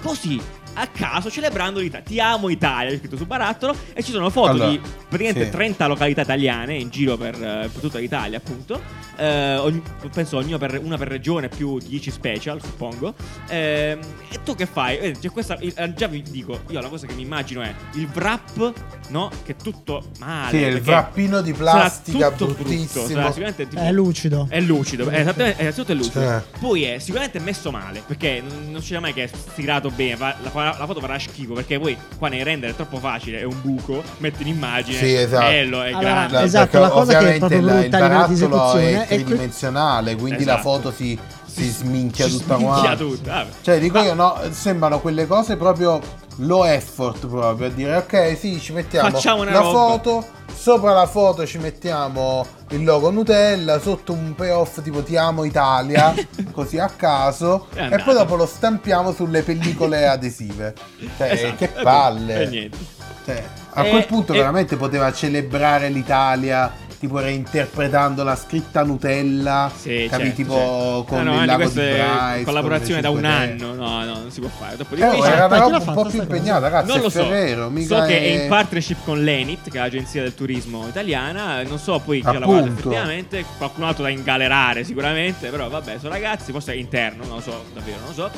Così. 0.02 0.40
A 0.74 0.86
caso 0.88 1.30
celebrando 1.30 1.80
l'Italia. 1.80 2.04
Ti 2.06 2.20
amo 2.20 2.48
Italia, 2.48 2.92
è 2.92 2.98
scritto 2.98 3.16
sul 3.16 3.26
barattolo. 3.26 3.76
E 3.92 4.02
ci 4.02 4.10
sono 4.12 4.30
foto 4.30 4.50
Allora, 4.50 4.68
di 4.70 4.78
praticamente 4.78 5.44
sì. 5.44 5.50
30 5.50 5.62
30 5.74 5.86
località 5.86 6.20
italiane 6.22 6.74
in 6.76 6.88
giro 6.90 7.16
per, 7.16 7.34
eh, 7.34 7.68
per 7.72 7.80
tutta 7.80 7.98
l'Italia, 7.98 8.38
appunto. 8.38 8.80
Eh, 9.16 9.56
ogni- 9.56 9.82
penso 10.12 10.36
ognuno 10.36 10.58
per, 10.58 10.80
una 10.82 10.96
per 10.96 11.08
regione 11.08 11.48
più 11.48 11.78
10 11.78 12.10
special, 12.10 12.60
suppongo. 12.62 13.14
Ehm, 13.48 13.98
e 14.30 14.42
tu 14.44 14.54
che 14.54 14.66
fai? 14.66 14.98
Eh, 14.98 15.16
c'è 15.18 15.30
questa, 15.30 15.56
il- 15.60 15.72
eh, 15.76 15.94
già 15.94 16.06
vi 16.06 16.22
dico, 16.22 16.60
io 16.68 16.80
la 16.80 16.88
cosa 16.88 17.06
che 17.06 17.14
mi 17.14 17.22
immagino 17.22 17.62
è 17.62 17.72
il 17.94 18.08
wrap, 18.14 18.72
no? 19.08 19.30
Che 19.44 19.52
è 19.52 19.56
tutto 19.56 20.10
male. 20.18 20.50
Sì, 20.58 20.64
il 20.64 20.82
wrappino 20.84 21.40
di 21.40 21.52
plastica 21.52 22.30
tutto 22.30 22.46
brutto, 22.46 22.62
bruttissimo. 22.62 23.06
sicuramente 23.06 23.68
tipo- 23.68 23.80
È 23.82 23.92
lucido. 23.92 24.46
è 24.50 24.60
lucido, 24.60 25.08
è 25.08 25.20
esattamente, 25.20 25.58
è 25.58 25.60
innanzitutto 25.62 25.92
è 25.92 25.94
lucido. 25.94 26.20
Cioè. 26.20 26.42
Poi 26.58 26.82
è 26.84 26.98
sicuramente 26.98 27.38
messo 27.40 27.70
male, 27.70 28.02
perché 28.06 28.42
non, 28.46 28.70
non 28.72 28.80
c'è 28.80 28.98
mai 28.98 29.12
che 29.12 29.24
è 29.24 29.26
stirato 29.28 29.90
bene. 29.90 30.16
fa- 30.16 30.36
la, 30.42 30.50
la 30.78 30.86
foto 30.86 31.00
farà 31.00 31.18
schifo, 31.18 31.54
perché 31.54 31.78
poi 31.78 31.96
qua 32.18 32.28
nei 32.28 32.42
render 32.42 32.70
è 32.70 32.74
troppo 32.74 32.98
facile, 32.98 33.40
è 33.40 33.44
un 33.44 33.60
buco, 33.60 34.02
metti 34.18 34.42
un'immagine, 34.42 34.96
Sì, 34.98 35.14
esatto. 35.14 35.46
bello, 35.46 35.82
è 35.82 35.88
Allora, 35.88 36.00
grande. 36.00 36.42
esatto, 36.42 36.64
perché 36.70 36.78
la 36.78 36.88
cosa 36.90 37.04
che 37.12 37.12
è 37.12 37.18
ovviamente 37.18 37.38
proprio 37.38 37.60
la- 37.60 37.72
brutta 37.80 37.96
il 37.98 38.02
a 38.02 38.06
livello 38.06 38.26
di 38.26 38.40
barattolo 38.40 38.68
esecuzione 38.72 38.90
è 38.92 39.02
è 39.02 39.06
que- 39.06 39.24
tridimensionale, 39.24 40.16
quindi 40.16 40.42
Esatto. 40.42 40.56
la 40.56 40.62
foto 40.62 40.92
si, 40.92 41.18
si 41.46 41.68
sminchia 41.68 42.26
Si 42.26 42.32
tutta 42.38 42.54
sminchia 42.56 42.80
quanta. 42.80 42.96
tutta, 42.96 43.32
vabbè. 43.32 43.50
Cioè, 43.62 43.78
dico 43.78 43.98
io, 44.00 44.14
no, 44.14 44.40
sembrano 44.50 45.00
quelle 45.00 45.26
cose 45.26 45.56
proprio 45.56 46.00
low 46.38 46.64
effort 46.64 47.26
proprio 47.26 47.66
a 47.68 47.70
dire 47.70 47.96
ok, 47.96 48.36
sì, 48.36 48.58
ci 48.60 48.72
mettiamo 48.72 49.10
Facciamo 49.10 49.42
una 49.42 49.52
la 49.52 49.60
foto, 49.62 50.26
sopra 50.52 50.92
la 50.92 51.06
foto 51.06 51.46
ci 51.46 51.58
mettiamo 51.58 52.44
il 52.70 52.82
logo 52.82 53.10
Nutella, 53.10 53.78
sotto 53.78 54.12
un 54.12 54.34
payoff 54.34 54.82
tipo 54.82 55.02
ti 55.02 55.16
amo 55.16 55.44
Italia, 55.44 56.12
così 56.52 56.78
a 56.78 56.88
caso 56.88 57.68
e 57.74 58.00
poi 58.04 58.14
dopo 58.14 58.34
lo 58.36 58.46
stampiamo 58.46 59.12
sulle 59.12 59.42
pellicole 59.42 60.06
adesive. 60.08 60.74
Cioè, 61.16 61.30
Esatto, 61.30 61.54
che 61.56 61.68
palle. 61.68 62.46
Niente. 62.48 62.78
Cioè, 63.24 63.42
a 63.70 63.84
E- 63.84 63.90
quel 63.90 64.06
punto 64.06 64.32
e- 64.32 64.36
veramente 64.36 64.76
poteva 64.76 65.12
celebrare 65.12 65.88
l'Italia 65.88 66.70
tipo 67.04 67.18
reinterpretando 67.18 68.22
la 68.22 68.34
scritta 68.36 68.82
Nutella, 68.82 69.70
Sì, 69.74 70.06
capi, 70.08 70.22
certo, 70.24 70.36
tipo 70.36 70.54
certo. 70.54 71.04
con 71.08 71.18
Ah, 71.18 71.22
no, 71.22 71.40
il 71.40 71.46
lago 71.46 71.64
di 71.64 71.72
questa 71.72 71.82
è 71.82 72.28
Bryce, 72.30 72.44
collaborazione 72.44 73.00
da 73.00 73.10
un 73.10 73.24
anno. 73.24 73.74
No, 73.74 74.04
no, 74.04 74.18
non 74.20 74.30
si 74.30 74.40
può 74.40 74.48
fare. 74.48 74.76
Troppo 74.76 74.94
Terre. 74.94 75.06
Eh, 75.08 75.10
difficile. 75.16 75.34
era 75.36 75.46
una 75.46 75.58
roba 75.58 75.76
un 75.78 75.92
po' 75.94 76.04
più 76.06 76.20
impegnata, 76.20 76.60
ragazzi, 76.68 76.88
non 76.88 77.00
lo 77.00 77.08
so. 77.10 77.24
Ferrero, 77.24 77.72
so 77.86 78.00
che 78.02 78.18
è 78.18 78.22
è- 78.22 78.42
in 78.42 78.48
partnership 78.48 79.04
con 79.04 79.22
l'Enit, 79.22 79.70
che 79.70 79.76
è 79.78 79.80
l'agenzia 79.80 80.22
del 80.22 80.34
turismo 80.34 80.86
italiana. 80.88 81.62
Non 81.62 81.78
so 81.78 81.98
poi 81.98 82.20
chi 82.20 82.26
ha 82.26 82.38
lavorato 82.38 82.64
Appunto. 82.68 82.80
effettivamente. 82.88 83.44
Qualcun 83.58 83.84
altro 83.84 84.02
da 84.04 84.08
ingalerare 84.08 84.84
sicuramente. 84.84 85.48
Però 85.50 85.68
vabbè, 85.68 85.98
sono 85.98 86.12
ragazzi, 86.12 86.52
forse 86.52 86.72
è 86.72 86.76
interno, 86.76 87.24
non 87.26 87.36
lo 87.36 87.40
so, 87.42 87.64
davvero, 87.74 87.98
non 87.98 88.08
lo 88.08 88.14
so. 88.14 88.30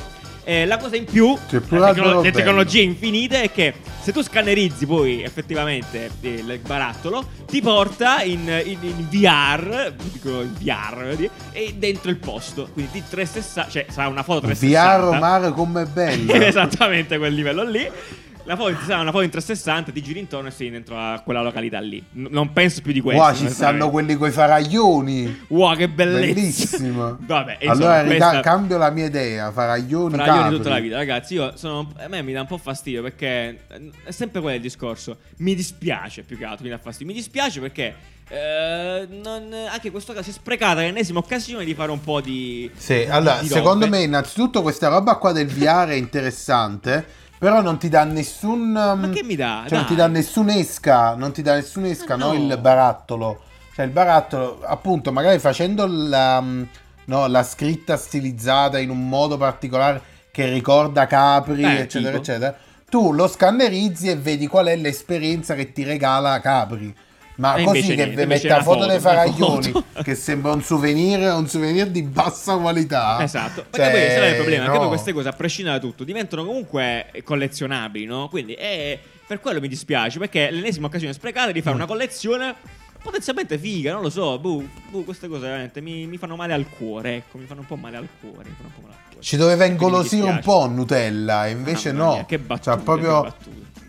Eh, 0.48 0.64
la 0.64 0.76
cosa 0.76 0.94
in 0.94 1.04
più, 1.06 1.36
C'è 1.48 1.58
pure 1.58 1.80
la 1.80 1.92
tecno- 1.92 2.20
le 2.20 2.30
tecnologie 2.30 2.80
infinite, 2.80 3.42
è 3.42 3.50
che 3.50 3.74
se 4.00 4.12
tu 4.12 4.22
scannerizzi 4.22 4.86
poi 4.86 5.20
effettivamente 5.24 6.08
il 6.20 6.48
il 6.48 6.60
barattolo, 6.64 7.26
ti 7.46 7.60
porta 7.60 8.22
in, 8.22 8.42
in- 8.64 8.78
in 8.80 9.08
VR, 9.10 9.92
dico 10.12 10.42
in 10.42 10.52
VR, 10.56 11.16
e 11.50 11.74
dentro 11.76 12.10
il 12.10 12.18
posto. 12.18 12.68
Quindi 12.72 12.92
di 12.92 13.02
360, 13.10 13.68
cioè 13.68 13.86
sarà 13.90 14.06
una 14.06 14.22
foto 14.22 14.46
360. 14.46 15.10
VR 15.10 15.18
mare 15.18 15.50
com'è 15.50 15.84
bello. 15.84 16.32
Esattamente 16.38 17.18
quel 17.18 17.34
livello 17.34 17.64
lì. 17.64 17.90
La 18.46 18.54
foto, 18.54 18.76
sarà 18.86 19.00
una 19.00 19.10
foto 19.10 19.24
in 19.24 19.30
360, 19.30 19.90
ti 19.90 20.00
giri 20.02 20.20
intorno 20.20 20.46
e 20.48 20.50
sei 20.52 20.70
dentro 20.70 20.96
a 20.96 21.20
quella 21.24 21.42
località 21.42 21.80
lì. 21.80 22.02
N- 22.12 22.28
non 22.30 22.52
penso 22.52 22.80
più 22.80 22.92
di 22.92 23.00
questo. 23.00 23.20
Wow, 23.20 23.34
ci 23.34 23.48
stanno 23.48 23.90
quelli 23.90 24.14
coi 24.14 24.30
faraglioni. 24.30 25.46
Wow, 25.48 25.74
che 25.74 25.88
bellezza. 25.88 26.32
Bellissimo. 26.32 27.16
Vabbè, 27.26 27.58
insomma, 27.60 27.72
allora 27.96 28.04
questa- 28.04 28.40
cambio 28.40 28.78
la 28.78 28.90
mia 28.90 29.06
idea, 29.06 29.50
faraglioni, 29.50 30.14
Fraglioni 30.14 30.40
capri. 30.42 30.56
tutta 30.56 30.68
la 30.68 30.78
vita, 30.78 30.96
ragazzi. 30.96 31.34
Io 31.34 31.56
sono. 31.56 31.92
A 31.98 32.06
me 32.06 32.22
mi 32.22 32.32
dà 32.32 32.40
un 32.42 32.46
po' 32.46 32.58
fastidio 32.58 33.02
perché. 33.02 33.64
È 34.04 34.10
sempre 34.12 34.40
quello 34.40 34.54
il 34.56 34.62
discorso. 34.62 35.16
Mi 35.38 35.54
dispiace 35.56 36.22
più 36.22 36.38
che 36.38 36.44
altro. 36.44 36.64
Mi 36.64 36.70
dà 36.70 36.78
fastidio. 36.78 37.12
Mi 37.12 37.18
dispiace 37.18 37.58
perché. 37.60 37.94
eh, 38.28 39.06
non- 39.22 39.52
anche 39.70 39.86
in 39.86 39.92
questo 39.92 40.12
caso 40.12 40.24
si 40.24 40.30
è 40.30 40.32
sprecata 40.32 40.80
l'ennesima 40.80 41.18
occasione 41.20 41.64
di 41.64 41.74
fare 41.74 41.90
un 41.90 42.00
po' 42.00 42.20
di. 42.20 42.70
Sì, 42.76 43.06
allora, 43.08 43.38
di 43.40 43.48
secondo 43.48 43.88
me, 43.88 44.02
innanzitutto, 44.02 44.62
questa 44.62 44.86
roba 44.88 45.16
qua 45.16 45.32
del 45.32 45.46
VR 45.48 45.88
è 45.88 45.94
interessante. 45.94 47.24
Però 47.38 47.60
non 47.60 47.78
ti 47.78 47.88
dà 47.88 48.04
nessun. 48.04 48.72
Ma 48.72 49.10
che 49.12 49.22
mi 49.22 49.36
dà? 49.36 49.64
Cioè, 49.66 49.76
non 49.76 49.80
Dai. 49.80 49.86
ti 49.86 49.94
dà 49.94 50.06
nessun 50.06 50.48
esca. 50.48 51.14
Non 51.14 51.32
ti 51.32 51.42
dà 51.42 51.54
nessun 51.54 51.84
esca, 51.84 52.16
no? 52.16 52.28
no. 52.28 52.34
Il 52.34 52.58
barattolo. 52.58 53.40
Cioè, 53.74 53.84
il 53.84 53.90
barattolo, 53.90 54.60
appunto, 54.64 55.12
magari 55.12 55.38
facendo 55.38 55.86
la, 55.86 56.40
mm, 56.40 56.62
no, 57.06 57.26
la 57.26 57.42
scritta 57.42 57.96
stilizzata 57.96 58.78
in 58.78 58.88
un 58.90 59.06
modo 59.08 59.36
particolare 59.36 60.00
che 60.30 60.48
ricorda 60.48 61.06
Capri, 61.06 61.62
Eh, 61.62 61.80
eccetera, 61.80 62.10
tipo? 62.12 62.22
eccetera. 62.22 62.56
Tu 62.88 63.12
lo 63.12 63.26
scannerizzi 63.28 64.08
e 64.08 64.16
vedi 64.16 64.46
qual 64.46 64.66
è 64.66 64.76
l'esperienza 64.76 65.54
che 65.54 65.72
ti 65.72 65.82
regala 65.84 66.40
Capri. 66.40 66.94
Ma 67.36 67.54
E 67.56 67.64
così 67.64 67.94
che 67.94 68.06
vi 68.06 68.24
mette 68.26 68.48
la 68.48 68.62
foto 68.62 68.80
foto, 68.80 68.90
dei 68.90 69.00
faraglioni 69.00 69.70
foto. 69.70 70.02
che 70.02 70.14
sembra 70.14 70.52
un 70.52 70.62
souvenir, 70.62 71.20
un 71.34 71.46
souvenir 71.46 71.88
di 71.88 72.02
bassa 72.02 72.56
qualità. 72.56 73.22
Esatto, 73.22 73.64
perché 73.68 73.90
Cioè, 73.90 73.90
poi 73.90 74.00
è 74.00 74.28
il 74.30 74.34
problema? 74.36 74.64
Che 74.64 74.70
no. 74.72 74.78
poi 74.78 74.88
queste 74.88 75.12
cose, 75.12 75.28
a 75.28 75.32
prescindere 75.32 75.78
da 75.78 75.82
tutto, 75.86 76.04
diventano 76.04 76.44
comunque 76.46 77.10
collezionabili, 77.24 78.06
no? 78.06 78.28
Quindi 78.28 78.54
è, 78.54 78.98
per 79.26 79.40
quello 79.40 79.60
mi 79.60 79.68
dispiace, 79.68 80.18
perché 80.18 80.48
è 80.48 80.50
l'ennesima 80.50 80.86
occasione 80.86 81.12
sprecata 81.12 81.52
di 81.52 81.60
fare 81.60 81.74
Mm. 81.74 81.78
una 81.78 81.86
collezione 81.86 82.54
potenzialmente 83.02 83.58
figa, 83.58 83.92
non 83.92 84.02
lo 84.02 84.10
so, 84.10 84.38
boh, 84.38 84.64
boh, 84.90 85.02
queste 85.02 85.28
cose 85.28 85.42
veramente 85.42 85.80
mi, 85.80 86.06
mi 86.06 86.16
fanno 86.16 86.36
male 86.36 86.54
al 86.54 86.66
cuore, 86.68 87.16
ecco, 87.16 87.38
mi 87.38 87.44
fanno 87.44 87.60
un 87.60 87.66
po' 87.66 87.76
male 87.76 87.98
al 87.98 88.08
cuore, 88.20 88.48
mi 88.48 88.54
fanno 88.56 88.68
un 88.68 88.72
po' 88.74 88.80
male 88.80 88.94
al 88.94 89.02
cuore. 89.10 89.22
Ci 89.24 89.36
doveva 89.36 89.64
ingolosire 89.66 90.28
un 90.28 90.40
po' 90.42 90.66
Nutella, 90.66 91.46
invece 91.48 91.92
Mamma 91.92 92.04
no. 92.04 92.12
mia, 92.14 92.24
che 92.24 92.38
battute, 92.38 92.70
cioè, 92.70 92.82
proprio... 92.82 93.22
che. 93.22 93.34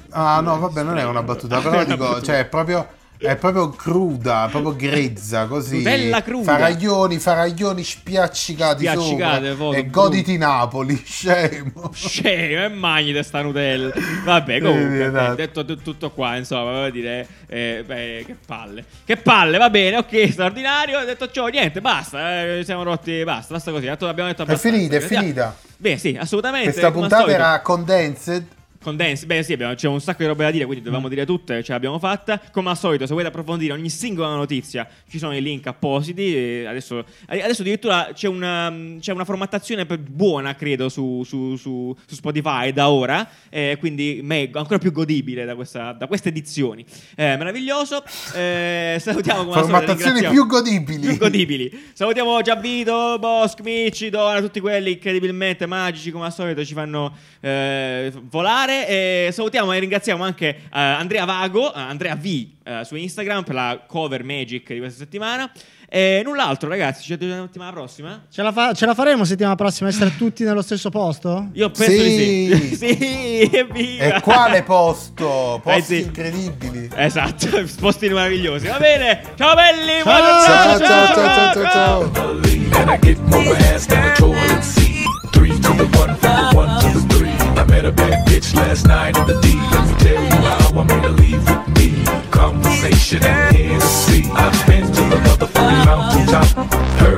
Ah, 0.10 0.40
no, 0.42 0.60
vabbè, 0.60 0.84
non 0.84 0.98
è 0.98 1.04
una 1.06 1.24
battuta, 1.24 1.58
Ah, 1.58 1.62
però 1.62 1.84
dico, 1.84 1.98
battuta. 1.98 2.22
cioè, 2.22 2.40
è 2.40 2.46
proprio... 2.46 2.88
È 3.20 3.36
proprio 3.36 3.70
cruda, 3.70 4.48
proprio 4.52 4.76
grezza, 4.76 5.48
così. 5.48 5.78
Nutella 5.78 6.22
cruda. 6.22 6.52
Faraglioni, 6.52 7.18
faraglioni 7.18 7.84
spiaccicati, 7.84 8.86
Spiaccicate, 8.86 9.56
sopra. 9.56 9.78
E 9.78 9.90
goditi 9.90 10.38
Napoli, 10.38 11.02
scemo. 11.04 11.90
Scemo 11.94 12.64
e 12.66 12.68
magni 12.70 13.14
di 13.14 13.24
sta 13.24 13.42
Nutella. 13.42 13.92
Vabbè, 14.24 14.62
comunque, 14.62 15.32
Eh, 15.32 15.36
detto 15.36 15.66
t- 15.66 15.82
tutto 15.82 16.12
qua, 16.12 16.36
insomma, 16.36 16.64
volevo 16.72 16.90
dire, 16.92 17.28
eh, 17.48 17.84
beh, 17.86 18.24
che 18.28 18.36
palle. 18.46 18.86
Che 19.04 19.18
palle, 19.18 19.58
va 19.58 19.70
bene, 19.72 19.98
ok, 19.98 20.32
straordinario. 20.32 21.00
Ho 21.00 21.04
detto 21.06 21.32
ciò, 21.32 21.48
niente, 21.48 21.82
basta, 21.82 22.44
eh, 22.44 22.64
siamo 22.64 22.84
rotti, 22.84 23.24
basta, 23.24 23.56
basta 23.56 23.72
così. 23.72 23.88
Abbiamo 23.88 24.30
detto 24.30 24.46
È 24.46 24.56
finita, 24.58 24.96
è 24.96 25.00
finita. 25.00 25.56
Beh, 25.78 25.98
sì, 25.98 26.16
assolutamente. 26.20 26.70
Questa 26.70 26.92
puntata 26.92 27.32
era 27.32 27.62
condensed. 27.62 28.56
Condense, 28.82 29.26
beh 29.26 29.44
sì, 29.44 29.54
abbiamo, 29.54 29.74
c'è 29.74 29.88
un 29.88 30.00
sacco 30.00 30.22
di 30.22 30.28
robe 30.28 30.44
da 30.44 30.52
dire, 30.52 30.64
quindi 30.66 30.82
Mm. 30.82 30.86
dovevamo 30.86 31.10
dire 31.10 31.26
tutte, 31.26 31.64
ce 31.64 31.72
l'abbiamo 31.74 32.00
fatta. 32.00 32.40
Come 32.52 32.70
al 32.70 32.78
solito, 32.78 33.06
se 33.06 33.12
volete 33.12 33.30
approfondire 33.30 33.74
ogni 33.74 33.90
singola 33.90 34.36
notizia, 34.36 34.88
ci 35.10 35.18
sono 35.18 35.36
i 35.36 35.42
link 35.42 35.66
appositi. 35.68 36.64
Adesso, 36.68 37.04
adesso 37.28 37.62
addirittura 37.62 38.10
c'è 38.14 38.28
una, 38.28 38.74
c'è 39.00 39.12
una 39.12 39.26
formattazione 39.26 39.86
buona, 39.86 40.56
credo, 40.56 40.90
su, 40.90 41.24
su- 41.26 41.56
su- 41.56 41.96
su 42.06 42.16
Spotify 42.16 42.72
da 42.72 42.90
ora, 42.90 43.28
eh, 43.50 43.78
quindi 43.80 44.20
me- 44.24 44.50
ancora 44.54 44.78
più 44.78 44.92
godibile 44.92 45.44
da, 45.46 45.56
questa- 45.56 45.92
da 45.94 46.08
queste 46.08 46.30
edizioni. 46.30 46.86
Eh, 47.16 47.36
meraviglioso. 47.38 48.04
Eh, 48.36 48.98
salutiamo 49.00 49.44
come 49.46 49.60
Formattazioni 49.62 50.22
più 50.30 50.46
godibili. 50.46 51.08
più 51.08 51.18
godibili. 51.18 51.90
Salutiamo 51.94 52.42
Giavito, 52.42 53.18
Bosch, 53.20 53.62
Mici, 53.62 54.10
Dona, 54.10 54.40
tutti 54.40 54.60
quelli 54.60 54.92
incredibilmente 54.94 55.66
magici 55.66 56.12
come 56.12 56.26
al 56.26 56.34
solito 56.34 56.64
ci 56.64 56.74
fanno 56.74 57.16
eh, 57.42 58.12
volare. 58.68 58.88
E 58.88 59.30
salutiamo 59.32 59.72
e 59.72 59.80
ringraziamo 59.80 60.24
anche 60.24 60.48
eh, 60.48 60.60
Andrea 60.72 61.26
Vago, 61.26 61.74
eh, 61.74 61.80
Andrea 61.80 62.16
V 62.16 62.26
eh, 62.64 62.82
su 62.84 62.96
Instagram 62.96 63.44
per 63.44 63.56
la 63.56 63.84
cover 63.88 64.24
magic 64.24 64.74
di 64.74 64.80
questa 64.80 65.00
settimana. 65.00 65.50
E 65.90 66.22
null'altro 66.26 66.68
ragazzi, 66.68 67.02
ci 67.02 67.12
vediamo 67.12 67.36
la 67.36 67.46
settimana 67.46 67.72
prossima? 67.72 68.26
Ce 68.30 68.42
la, 68.42 68.52
fa- 68.52 68.74
ce 68.74 68.86
la 68.86 68.94
faremo 68.94 69.24
settimana 69.24 69.56
prossima 69.56 69.88
essere 69.88 70.18
tutti 70.18 70.44
nello 70.44 70.62
stesso 70.62 70.90
posto? 70.90 71.48
Io 71.54 71.70
penso 71.70 72.04
di 72.04 72.70
sì. 72.70 72.76
Sì. 72.76 72.96
sì, 72.98 73.50
evviva! 73.54 74.04
E 74.18 74.22
quale 74.22 74.64
posto? 74.64 75.62
Posti 75.64 75.80
Eh 75.80 75.82
sì. 75.82 76.02
incredibili. 76.02 76.90
Esatto, 76.94 77.48
posti 77.80 78.10
meravigliosi. 78.10 78.68
Va 78.68 78.80
bene, 78.80 79.22
ciao 79.38 79.56
belli! 79.56 80.04
buona 80.04 80.20
Ciao, 80.20 80.78
giornata, 80.78 80.86
ciao, 80.86 81.16
ciao, 81.16 81.54
ciao, 81.54 81.54
ciao, 81.54 82.12
ciao. 82.12 82.40
And 82.80 82.90
I 82.90 83.00
get 83.00 83.18
more 83.20 83.56
ass 83.74 83.88
I 87.58 87.64
met 87.66 87.86
a 87.86 87.92
bad 87.92 88.28
bitch 88.28 88.56
last 88.56 88.86
night 88.86 89.18
at 89.18 89.26
the 89.26 89.40
D. 89.42 89.56
Let 89.56 89.88
me 89.88 89.94
tell 90.06 90.24
you 90.24 90.38
how 90.46 90.80
I 90.80 90.84
made 90.84 91.04
her 91.04 91.10
leave 91.10 91.44
with 91.50 91.68
me. 91.78 91.90
Conversation 92.30 93.24
and 93.24 93.56
Hennessy. 93.56 94.30
I've 94.32 94.68
been 94.68 94.86
to 94.86 95.02
the 95.12 95.18
motherfucking 95.26 95.86
mountaintop. 95.86 96.48
Her 97.02 97.16